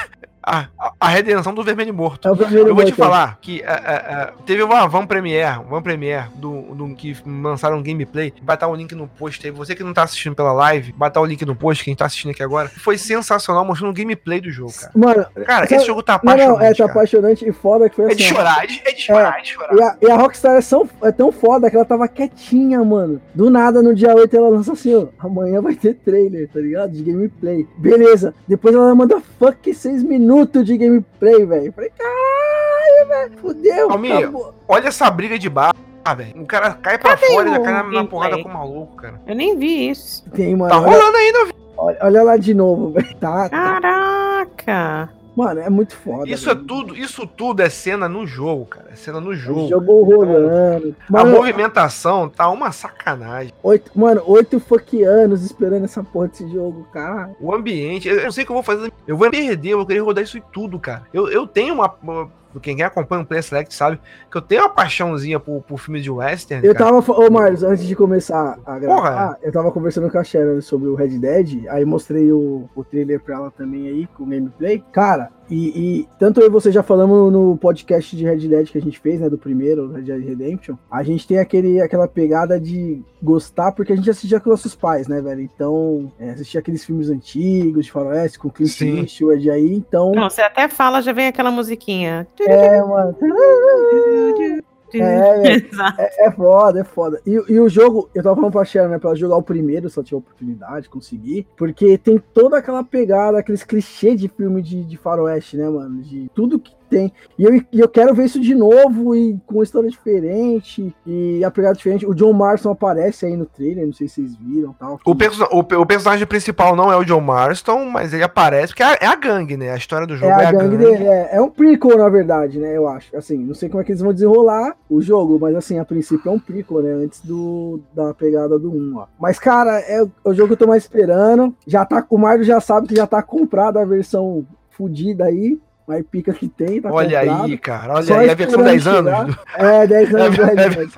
a, 0.43 0.67
a- 0.99 1.07
redenção 1.09 1.53
do 1.53 1.63
Vermelho 1.63 1.93
Morto. 1.93 2.27
É 2.27 2.31
o 2.31 2.35
primeiro 2.35 2.69
Eu 2.69 2.75
vou 2.75 2.83
te 2.83 2.91
botão. 2.91 3.05
falar 3.05 3.37
que 3.41 3.61
é, 3.61 3.65
é, 3.65 3.93
é, 3.93 4.33
teve 4.45 4.63
uma 4.63 4.87
van 4.87 5.05
premiere, 5.05 5.59
van 5.69 5.81
premiere 5.81 6.27
do, 6.35 6.61
do 6.73 6.95
que 6.95 7.15
lançaram 7.25 7.77
um 7.77 7.83
gameplay. 7.83 8.33
Estar 8.49 8.67
o 8.67 8.75
link 8.75 8.93
no 8.95 9.07
post 9.07 9.45
aí. 9.45 9.51
Você 9.51 9.75
que 9.75 9.83
não 9.83 9.93
tá 9.93 10.03
assistindo 10.03 10.35
pela 10.35 10.51
live, 10.53 10.93
estar 10.99 11.21
o 11.21 11.25
link 11.25 11.45
no 11.45 11.55
post, 11.55 11.83
quem 11.83 11.95
tá 11.95 12.05
assistindo 12.05 12.31
aqui 12.31 12.41
agora. 12.41 12.69
Foi 12.69 12.97
sensacional 12.97 13.63
mostrando 13.65 13.91
o 13.91 13.93
gameplay 13.93 14.39
do 14.41 14.49
jogo, 14.49 14.71
cara. 14.73 14.91
Mano, 14.95 15.26
Cara, 15.45 15.65
Sabe- 15.68 15.76
esse 15.76 15.85
jogo 15.85 16.01
tá 16.03 16.13
não, 16.23 16.31
apaixonante. 16.31 16.59
não, 16.59 16.65
é, 16.68 16.73
tá 16.73 16.85
apaixonante 16.85 17.47
e 17.47 17.51
foda 17.51 17.89
que 17.89 17.95
foi 17.95 18.11
É 18.11 18.15
de 18.15 18.23
assim. 18.23 18.34
chorar, 18.35 18.63
é 18.63 18.68
de, 18.68 18.81
é 18.85 18.95
chorar, 18.95 19.39
é 19.39 19.41
de 19.41 19.49
chorar. 19.49 19.76
E 19.76 19.81
a, 19.84 19.97
e 20.01 20.11
a 20.11 20.15
Rockstar 20.15 20.55
é 20.57 20.61
tão, 20.61 20.89
é 21.03 21.11
tão 21.11 21.31
foda 21.31 21.69
que 21.69 21.76
ela 21.76 21.85
tava 21.85 22.07
quietinha, 22.07 22.84
mano. 22.84 23.22
Do 23.35 23.49
nada, 23.49 23.81
no 23.81 23.93
dia 23.93 24.13
8, 24.15 24.35
ela 24.35 24.49
lança 24.49 24.73
assim, 24.73 24.95
ó. 24.95 25.07
Amanhã 25.19 25.61
vai 25.61 25.76
ter 25.76 25.93
trailer, 25.95 26.47
tá 26.49 26.59
ligado? 26.59 26.91
De 26.91 27.03
gameplay. 27.03 27.68
Beleza. 27.77 28.34
Depois 28.47 28.73
ela 28.73 28.93
manda 28.95 29.22
fuck 29.39 29.73
6 29.73 30.03
minutos 30.03 30.31
de 30.64 30.78
gameplay, 30.78 31.45
velho. 31.45 31.74
Falei, 31.74 31.91
caralho, 31.98 33.08
velho. 33.08 33.38
Fudeu. 33.40 34.53
Olha 34.68 34.88
essa 34.88 35.10
briga 35.10 35.38
de 35.38 35.49
bar, 35.49 35.76
velho. 36.16 36.41
O 36.41 36.45
cara 36.45 36.74
cai 36.74 36.98
pra 36.98 37.12
Cadê 37.12 37.28
fora 37.28 37.49
e 37.49 37.53
já 37.53 37.60
cai 37.60 37.74
na, 37.74 37.84
na 37.84 38.06
porrada 38.06 38.41
com 38.41 38.49
o 38.49 38.53
maluco, 38.53 38.95
cara. 38.95 39.22
Eu 39.28 39.36
nem 39.36 39.58
vi 39.58 39.90
isso. 39.90 40.24
Tem, 40.32 40.56
mano. 40.56 40.72
Tá 40.72 40.80
olha, 40.80 40.90
rolando 40.90 41.18
ainda, 41.18 41.53
olha, 41.78 41.98
olha 42.02 42.24
lá 42.24 42.38
de 42.38 42.53
novo, 42.53 42.91
velho. 42.91 43.16
Tá, 43.18 43.49
tá. 43.49 43.80
Caraca! 43.82 45.20
Mano, 45.36 45.62
é 45.62 45.70
muito 45.70 45.95
foda. 45.95 46.30
Isso 46.30 46.49
é 46.49 46.53
velho. 46.53 46.66
tudo, 46.68 46.95
isso 46.95 47.26
tudo 47.26 47.62
é 47.62 47.70
cena 47.70 48.10
no 48.10 48.28
jogo, 48.28 48.66
cara. 48.66 48.88
É 48.91 48.95
cena 48.95 49.20
no 49.22 49.34
jogo. 49.34 49.70
Jogo 49.70 50.03
rolando. 50.03 50.95
A 51.08 51.12
Mano, 51.12 51.32
movimentação 51.32 52.28
tá 52.28 52.49
uma 52.49 52.72
sacanagem. 52.72 53.53
oito, 53.64 53.91
mano, 53.98 54.22
oito 54.26 54.60
fuck 54.60 55.02
anos 55.03 55.44
esperando 55.44 55.86
essa 55.86 56.03
porra 56.03 56.28
desse 56.28 56.48
jogo, 56.49 56.86
cara. 56.91 57.32
O 57.40 57.53
ambiente, 57.56 58.08
eu 58.10 58.24
não 58.24 58.32
sei 58.32 58.44
o 58.44 58.45
que 58.45 58.52
eu 58.52 58.56
vou 58.56 58.64
fazer. 58.64 58.91
Eu 59.08 59.16
vou 59.16 59.30
perder, 59.30 59.70
eu 59.70 59.78
vou 59.78 59.86
querer 59.88 59.99
rodar 59.99 60.24
isso 60.24 60.38
em 60.38 60.44
tudo, 60.52 60.78
cara. 60.80 61.03
Eu, 61.14 61.30
eu 61.30 61.48
tenho 61.48 61.74
uma. 61.76 61.94
uma- 62.03 62.40
Quem 62.60 62.82
acompanha 62.82 63.23
o 63.23 63.26
Play 63.26 63.41
Select 63.41 63.73
sabe 63.73 63.99
que 64.30 64.38
eu 64.38 64.41
tenho 64.41 64.61
uma 64.61 64.69
paixãozinha 64.69 65.40
por, 65.40 65.61
por 65.61 65.80
filme 65.80 66.02
de 66.02 66.10
western. 66.10 66.65
Eu 66.65 66.73
cara. 66.73 66.91
tava, 66.91 67.11
ô 67.14 67.30
Marlos, 67.30 67.64
antes 67.64 67.86
de 67.86 67.95
começar 67.95 68.57
a 68.65 68.80
gravar, 68.80 69.38
eu 69.41 69.52
tava 69.52 69.72
conversando 69.72 70.10
com 70.10 70.18
a 70.18 70.23
Sharon 70.23 70.61
sobre 70.61 70.90
o 70.90 70.95
Red 70.95 71.19
Dead, 71.19 71.65
aí 71.69 71.86
mostrei 71.86 72.32
o, 72.32 72.69
o 72.76 72.84
trailer 72.84 73.19
pra 73.22 73.36
ela 73.36 73.52
também 73.52 73.88
aí, 73.88 74.07
com 74.07 74.23
o 74.23 74.28
gameplay. 74.28 74.84
Cara, 74.91 75.30
e, 75.52 75.99
e 75.99 76.07
tanto 76.18 76.40
eu 76.40 76.48
e 76.48 76.49
você 76.49 76.72
já 76.72 76.82
falamos 76.82 77.32
no 77.32 77.57
podcast 77.57 78.15
de 78.15 78.23
Red 78.23 78.48
Dead 78.48 78.69
que 78.69 78.78
a 78.78 78.82
gente 78.82 78.98
fez, 78.98 79.19
né, 79.19 79.30
do 79.30 79.38
primeiro, 79.38 79.91
Red 79.91 80.03
Dead 80.03 80.23
Redemption, 80.23 80.76
a 80.90 81.03
gente 81.03 81.28
tem 81.28 81.40
aquele, 81.40 81.82
aquela 81.82 82.07
pegada 82.07 82.57
de 82.57 83.03
gostar, 83.22 83.73
porque 83.73 83.91
a 83.91 83.95
gente 83.95 84.10
assistia 84.10 84.40
com 84.40 84.49
nossos 84.49 84.73
pais, 84.73 85.10
né, 85.10 85.22
velho? 85.22 85.41
Então, 85.41 86.11
é, 86.18 86.32
assistia 86.32 86.61
aqueles 86.61 86.86
filmes 86.86 87.10
antigos 87.10 87.86
de 87.86 87.91
faroeste, 87.91 88.40
com 88.40 88.49
Clint 88.49 88.69
Sim. 88.69 88.99
Eastwood 89.02 89.49
aí, 89.49 89.73
então... 89.76 90.14
Não, 90.14 90.30
você 90.30 90.41
até 90.41 90.69
fala, 90.69 91.02
já 91.02 91.11
vem 91.11 91.28
aquela 91.28 91.52
musiquinha. 91.52 92.26
É, 92.40 92.82
mano. 92.82 93.15
É, 94.99 95.41
velho. 95.41 95.68
Exato. 95.72 96.01
É, 96.01 96.26
é 96.27 96.31
foda, 96.31 96.80
é 96.80 96.84
foda. 96.84 97.22
E, 97.26 97.31
e 97.31 97.59
o 97.59 97.69
jogo, 97.69 98.09
eu 98.13 98.23
tava 98.23 98.35
falando 98.35 98.51
pra 98.51 98.65
Sharon, 98.65 98.89
né, 98.89 98.99
pra 98.99 99.09
ela 99.09 99.18
jogar 99.18 99.38
o 99.38 99.43
primeiro, 99.43 99.89
se 99.89 99.97
ela 99.97 100.05
tiver 100.05 100.18
oportunidade, 100.18 100.89
conseguir, 100.89 101.47
porque 101.55 101.97
tem 101.97 102.18
toda 102.34 102.57
aquela 102.57 102.84
pegada, 102.84 103.39
aqueles 103.39 103.63
clichês 103.63 104.19
de 104.19 104.27
filme 104.27 104.61
de, 104.61 104.84
de 104.84 104.97
faroeste, 104.97 105.57
né, 105.57 105.69
mano, 105.69 106.01
de 106.01 106.30
tudo 106.34 106.59
que 106.59 106.73
tem. 106.91 107.11
E 107.39 107.43
eu, 107.43 107.55
e 107.72 107.80
eu 107.80 107.88
quero 107.89 108.13
ver 108.13 108.26
isso 108.26 108.39
de 108.39 108.53
novo, 108.53 109.15
e 109.15 109.39
com 109.47 109.55
uma 109.55 109.63
história 109.63 109.89
diferente, 109.89 110.93
e 111.05 111.43
a 111.43 111.49
pegada 111.49 111.76
diferente. 111.76 112.05
O 112.05 112.13
John 112.13 112.34
Marston 112.34 112.72
aparece 112.72 113.26
aí 113.26 113.35
no 113.38 113.45
trailer, 113.45 113.85
não 113.85 113.93
sei 113.93 114.07
se 114.07 114.15
vocês 114.15 114.35
viram 114.35 114.73
tal. 114.73 114.99
O, 115.05 115.15
perso 115.15 115.43
o, 115.51 115.59
o 115.59 115.85
personagem 115.85 116.27
principal 116.27 116.76
não 116.76 116.91
é 116.91 116.97
o 116.97 117.03
John 117.05 117.22
Marston, 117.22 117.85
mas 117.85 118.13
ele 118.13 118.23
aparece 118.23 118.73
porque 118.73 118.84
é 118.84 118.88
a, 118.88 118.97
é 119.01 119.05
a 119.07 119.15
gangue, 119.15 119.55
né? 119.57 119.72
A 119.72 119.77
história 119.77 120.05
do 120.05 120.15
jogo 120.15 120.31
É 120.31 120.43
é, 120.43 120.45
a 120.47 120.51
gangue 120.51 120.77
dele, 120.77 121.05
é, 121.05 121.30
é 121.38 121.41
um 121.41 121.49
prequel, 121.49 121.97
na 121.97 122.09
verdade, 122.09 122.59
né? 122.59 122.76
Eu 122.76 122.88
acho. 122.88 123.15
Assim, 123.15 123.38
não 123.38 123.53
sei 123.55 123.69
como 123.69 123.81
é 123.81 123.85
que 123.85 123.91
eles 123.91 124.01
vão 124.01 124.13
desenrolar 124.13 124.76
o 124.89 125.01
jogo, 125.01 125.39
mas 125.39 125.55
assim, 125.55 125.80
a 125.80 125.85
princípio 125.85 126.30
é 126.30 126.31
um 126.34 126.39
prequel, 126.39 126.81
né? 126.84 126.91
Antes 126.91 127.22
do, 127.22 127.80
da 127.93 128.13
pegada 128.13 128.59
do 128.59 128.72
1, 128.72 128.97
ó. 128.97 129.05
Mas, 129.19 129.39
cara, 129.39 129.80
é 129.80 130.03
o- 130.03 130.11
o 130.26 130.34
jogo 130.34 130.47
que 130.47 130.53
eu 130.53 130.57
tô 130.57 130.68
mais 130.68 130.84
esperando. 130.84 131.55
Já 131.65 131.85
tá, 131.85 132.05
o 132.09 132.18
Mario 132.18 132.43
já 132.43 132.59
sabe 132.59 132.88
que 132.88 132.95
já 132.95 133.07
tá 133.07 133.22
comprado 133.23 133.77
a 133.77 133.85
versão 133.85 134.45
fodida 134.69 135.26
aí. 135.26 135.59
Mais 135.88 136.06
pica 136.06 136.34
que 136.34 136.48
tem, 136.48 136.80
tá 136.82 136.91
Olha 136.91 137.20
comprado. 137.22 137.45
aí, 137.45 137.58
cara. 137.58 137.94
Olha 137.95 138.03
Só 138.03 138.18
aí, 138.18 138.30
a 138.30 138.34
versão 138.36 138.60
esperando 138.62 138.84
10 138.84 138.88
anos. 138.88 139.12
chegar. 139.12 139.40
É, 139.58 139.88
10 139.88 140.16
anos 140.16 140.40
É, 140.40 140.44
Red 140.44 140.52
é, 140.52 140.70
Dead. 140.70 140.90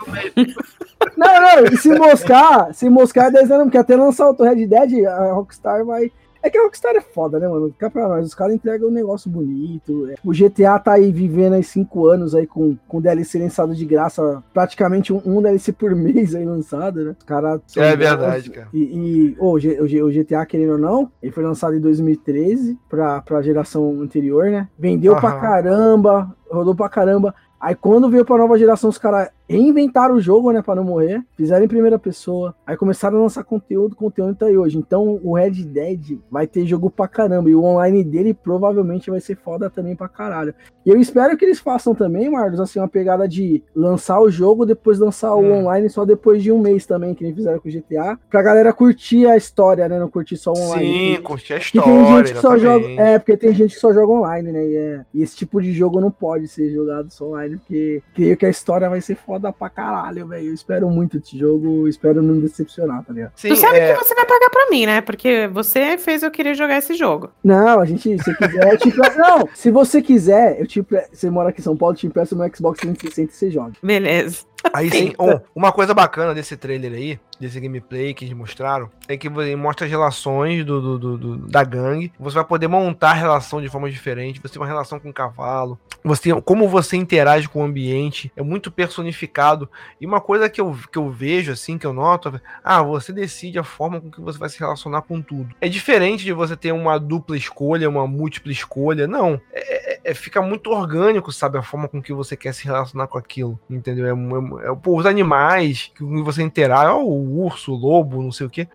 Não, 1.18 1.42
não, 1.42 1.66
e 1.66 1.78
se 1.78 1.90
moscar, 1.98 2.74
se 2.74 2.90
moscar 2.90 3.28
é 3.28 3.32
10 3.32 3.52
anos, 3.52 3.64
porque 3.66 3.78
até 3.78 3.96
lançar 3.96 4.30
o 4.30 4.44
Red 4.44 4.66
Dead, 4.68 5.06
a 5.06 5.32
Rockstar 5.34 5.86
vai. 5.86 6.12
É 6.44 6.50
que 6.50 6.58
a 6.58 6.64
Rockstar 6.64 6.94
é 6.94 7.00
foda, 7.02 7.40
né, 7.40 7.48
mano? 7.48 7.70
Fica 7.72 7.90
pra 7.90 8.08
nós, 8.08 8.28
os 8.28 8.36
caras 8.36 8.54
entregam 8.54 8.90
um 8.90 8.92
negócio 8.92 9.32
bonito. 9.32 10.10
é. 10.10 10.16
O 10.24 10.32
GTA 10.34 10.78
tá 10.78 10.92
aí 10.94 11.10
vivendo 11.10 11.54
aí 11.54 11.64
5 11.64 12.06
anos 12.06 12.36
aí 12.36 12.46
com, 12.46 12.76
com 12.86 13.00
DLC 13.02 13.40
lançado 13.40 13.74
de 13.74 13.86
graça, 13.86 14.44
praticamente 14.54 15.14
um, 15.14 15.22
um 15.26 15.42
DLC 15.42 15.72
por 15.72 15.96
mês 15.96 16.36
aí 16.36 16.44
lançado, 16.46 17.04
né? 17.06 17.16
Os 17.18 17.26
caras. 17.26 17.62
É 17.78 17.96
verdade, 17.96 18.50
cara. 18.50 18.68
E, 18.74 18.80
e 18.80 19.36
ô, 19.40 19.54
o, 19.54 20.12
GTA, 20.12 20.46
querendo 20.46 20.74
ou 20.74 20.78
não, 20.78 21.10
ele 21.22 21.32
foi 21.32 21.44
lançado 21.44 21.76
em 21.76 21.80
2013 21.80 22.78
pra, 22.90 23.22
pra 23.22 23.42
geração 23.42 24.02
anterior, 24.02 24.50
né? 24.50 24.68
Vendeu 24.78 25.16
pra 25.16 25.30
Aham. 25.30 25.40
caramba, 25.40 26.36
rodou 26.52 26.76
pra 26.76 26.90
caramba. 26.90 27.34
Aí 27.60 27.76
quando 27.76 28.10
veio 28.10 28.26
pra 28.26 28.38
nova 28.38 28.58
geração, 28.58 28.90
os 28.90 28.98
caras 28.98 29.30
reinventaram 29.48 30.16
o 30.16 30.22
jogo, 30.22 30.52
né, 30.52 30.62
pra 30.62 30.76
não 30.76 30.84
morrer. 30.84 31.22
Fizeram 31.36 31.64
em 31.66 31.68
primeira 31.68 32.00
pessoa. 32.00 32.56
Aí 32.66 32.76
começaram 32.78 33.18
a 33.18 33.22
lançar 33.22 33.44
conteúdo, 33.44 33.96
conteúdo 33.96 34.36
tá 34.36 34.46
aí 34.48 34.58
hoje. 34.58 34.78
Então 34.78 35.20
o 35.24 35.36
Red 35.36 35.52
Dead 35.64 36.18
vai 36.30 36.48
ter 36.48 36.66
jogo 36.66 36.90
pra 36.90 37.08
caramba. 37.08 37.50
E 37.50 37.56
o 37.56 37.64
online 37.64 38.04
dele 38.04 38.34
provavelmente 38.34 39.10
vai 39.12 39.20
ser 39.20 39.36
foda 39.36 39.70
também 39.70 39.96
pra 39.96 40.08
caralho. 40.08 40.54
E 40.86 40.90
eu 40.90 41.00
espero 41.00 41.38
que 41.38 41.46
eles 41.46 41.60
façam 41.60 41.94
também, 41.96 42.30
Marcos, 42.30 42.60
assim, 42.60 42.80
uma 42.80 42.88
pegada 42.88 43.28
de 43.28 43.64
lançar 43.76 44.20
o 44.22 44.30
jogo, 44.30 44.66
depois 44.66 45.00
lançar 45.00 45.34
o 45.36 45.42
Hum. 45.42 45.60
online 45.60 45.90
só 45.90 46.06
depois 46.06 46.42
de 46.44 46.52
um 46.52 46.60
mês 46.60 46.86
também, 46.86 47.14
que 47.14 47.24
nem 47.24 47.34
fizeram 47.34 47.60
com 47.60 47.68
o 47.70 47.72
GTA. 47.72 48.18
Pra 48.30 48.42
galera 48.42 48.74
curtir 48.74 49.26
a 49.28 49.38
história, 49.38 49.88
né? 49.88 50.00
Não 50.00 50.10
curtir 50.10 50.38
só 50.38 50.52
o 50.54 50.58
online. 50.58 51.16
Sim, 51.18 51.22
curti 51.22 51.54
a 51.54 51.58
história. 51.58 51.92
tem 51.94 52.06
gente 52.18 52.34
que 52.34 52.40
só 52.40 52.58
joga. 52.58 52.86
É, 52.98 53.20
porque 53.20 53.38
tem 53.38 53.54
gente 53.54 53.74
que 53.76 53.80
só 53.80 53.94
joga 53.94 54.12
online, 54.14 54.52
né? 54.52 54.66
E, 54.68 54.76
é- 54.76 55.06
e 55.14 55.22
esse 55.22 55.36
tipo 55.36 55.62
de 55.62 55.72
jogo 55.72 56.00
não 56.02 56.12
pode 56.12 56.48
ser 56.48 56.70
jogado 56.72 57.10
só 57.12 57.28
online, 57.30 57.58
porque 57.58 58.02
creio 58.14 58.38
que 58.38 58.46
a 58.46 58.50
história 58.50 58.90
vai 58.90 59.02
ser 59.02 59.16
foda 59.16 59.33
pra 59.54 59.70
caralho, 59.70 60.28
velho. 60.28 60.48
Eu 60.50 60.54
espero 60.54 60.90
muito 60.90 61.20
desse 61.20 61.38
jogo, 61.38 61.88
espero 61.88 62.22
não 62.22 62.40
decepcionar, 62.40 63.04
tá 63.04 63.14
ligado? 63.14 63.32
Sim, 63.36 63.50
tu 63.50 63.56
sabe 63.56 63.78
é, 63.80 63.94
que 63.94 64.04
você 64.04 64.14
vai 64.16 64.26
pagar 64.26 64.50
pra 64.50 64.70
mim, 64.70 64.86
né? 64.86 65.02
Porque 65.02 65.48
você 65.52 65.98
fez 65.98 66.24
eu 66.24 66.32
querer 66.32 66.56
jogar 66.56 66.78
esse 66.78 66.94
jogo. 66.96 67.32
Não, 67.44 67.80
a 67.80 67.86
gente, 67.86 68.22
se 68.24 68.36
quiser, 68.36 68.74
eu 68.74 68.78
te 68.78 68.90
empresto- 68.90 69.20
Não, 69.20 69.50
se 69.54 69.72
você 69.72 70.02
quiser, 70.02 70.60
eu 70.60 70.68
te 70.68 70.86
Você 71.12 71.30
mora 71.30 71.50
aqui 71.50 71.62
em 71.62 71.64
São 71.64 71.76
Paulo, 71.78 71.94
eu 71.94 72.00
te 72.00 72.08
empresto 72.08 72.36
meu 72.36 72.50
Xbox 72.54 72.80
360 72.80 73.32
e 73.32 73.36
você 73.36 73.50
joga. 73.50 73.74
Beleza. 73.82 74.53
Aí 74.72 74.90
sim, 74.90 75.14
oh, 75.18 75.40
uma 75.56 75.72
coisa 75.72 75.94
bacana 75.94 76.34
desse 76.34 76.56
trailer 76.56 76.94
aí, 76.94 77.20
desse 77.40 77.60
gameplay 77.60 78.14
que 78.14 78.24
eles 78.26 78.36
mostraram, 78.36 78.90
é 79.08 79.18
que 79.18 79.28
ele 79.28 79.56
mostra 79.56 79.86
as 79.86 79.92
relações 79.92 80.64
do, 80.66 80.80
do- 80.82 81.00
do- 81.00 81.18
do- 81.18 81.38
da 81.50 81.64
gangue. 81.64 82.12
Você 82.20 82.36
vai 82.36 82.46
poder 82.46 82.68
montar 82.68 83.12
a 83.12 83.14
relação 83.16 83.62
de 83.62 83.68
forma 83.68 83.90
diferente. 83.90 84.40
Você 84.42 84.54
tem 84.54 84.62
uma 84.62 84.68
relação 84.68 85.00
com 85.00 85.10
o 85.10 85.14
cavalo. 85.14 85.78
Você 86.04 86.34
como 86.42 86.68
você 86.70 86.96
interage 86.96 87.48
com 87.50 87.62
o 87.62 87.64
ambiente. 87.66 88.32
É 88.36 88.42
muito 88.42 88.72
personificado. 88.72 89.70
E 90.00 90.06
uma 90.06 90.22
coisa 90.22 90.50
que 90.50 90.62
eu, 90.62 90.76
que 90.92 90.98
eu 90.98 91.10
vejo, 91.10 91.52
assim, 91.52 91.78
que 91.78 91.86
eu 91.86 91.94
noto, 91.94 92.40
ah, 92.64 92.82
você 92.82 93.12
decide 93.12 93.60
a 93.60 93.64
forma 93.64 94.00
com 94.00 94.10
que 94.10 94.22
você 94.22 94.38
vai 94.40 94.50
se 94.50 94.60
relacionar 94.60 95.02
com 95.02 95.22
tudo. 95.22 95.54
É 95.60 95.68
diferente 95.68 96.24
de 96.24 96.34
você 96.34 96.56
ter 96.56 96.72
uma 96.72 96.98
dupla 96.98 97.36
escolha, 97.36 97.90
uma 97.90 98.08
múltipla 98.08 98.52
escolha. 98.52 99.08
Não. 99.08 99.40
É, 99.52 99.93
é- 100.04 100.14
fica 100.14 100.42
muito 100.42 100.70
orgânico, 100.70 101.32
sabe? 101.32 101.58
A 101.58 101.64
forma 101.64 101.88
com 101.88 102.02
que 102.02 102.14
você 102.14 102.36
quer 102.36 102.54
se 102.54 102.66
relacionar 102.66 103.08
com 103.08 103.18
aquilo, 103.18 103.60
entendeu? 103.70 104.06
É, 104.06 104.10
é, 104.10 104.72
é 104.72 104.76
pô, 104.76 104.98
os 104.98 105.06
animais 105.06 105.92
que 105.96 106.04
você 106.22 106.44
interage, 106.44 106.92
ó, 106.92 107.02
o 107.02 107.44
urso, 107.44 107.74
o 107.74 107.76
lobo, 107.76 108.22
não 108.22 108.32
sei 108.32 108.48
o 108.48 108.50
quê. 108.50 108.68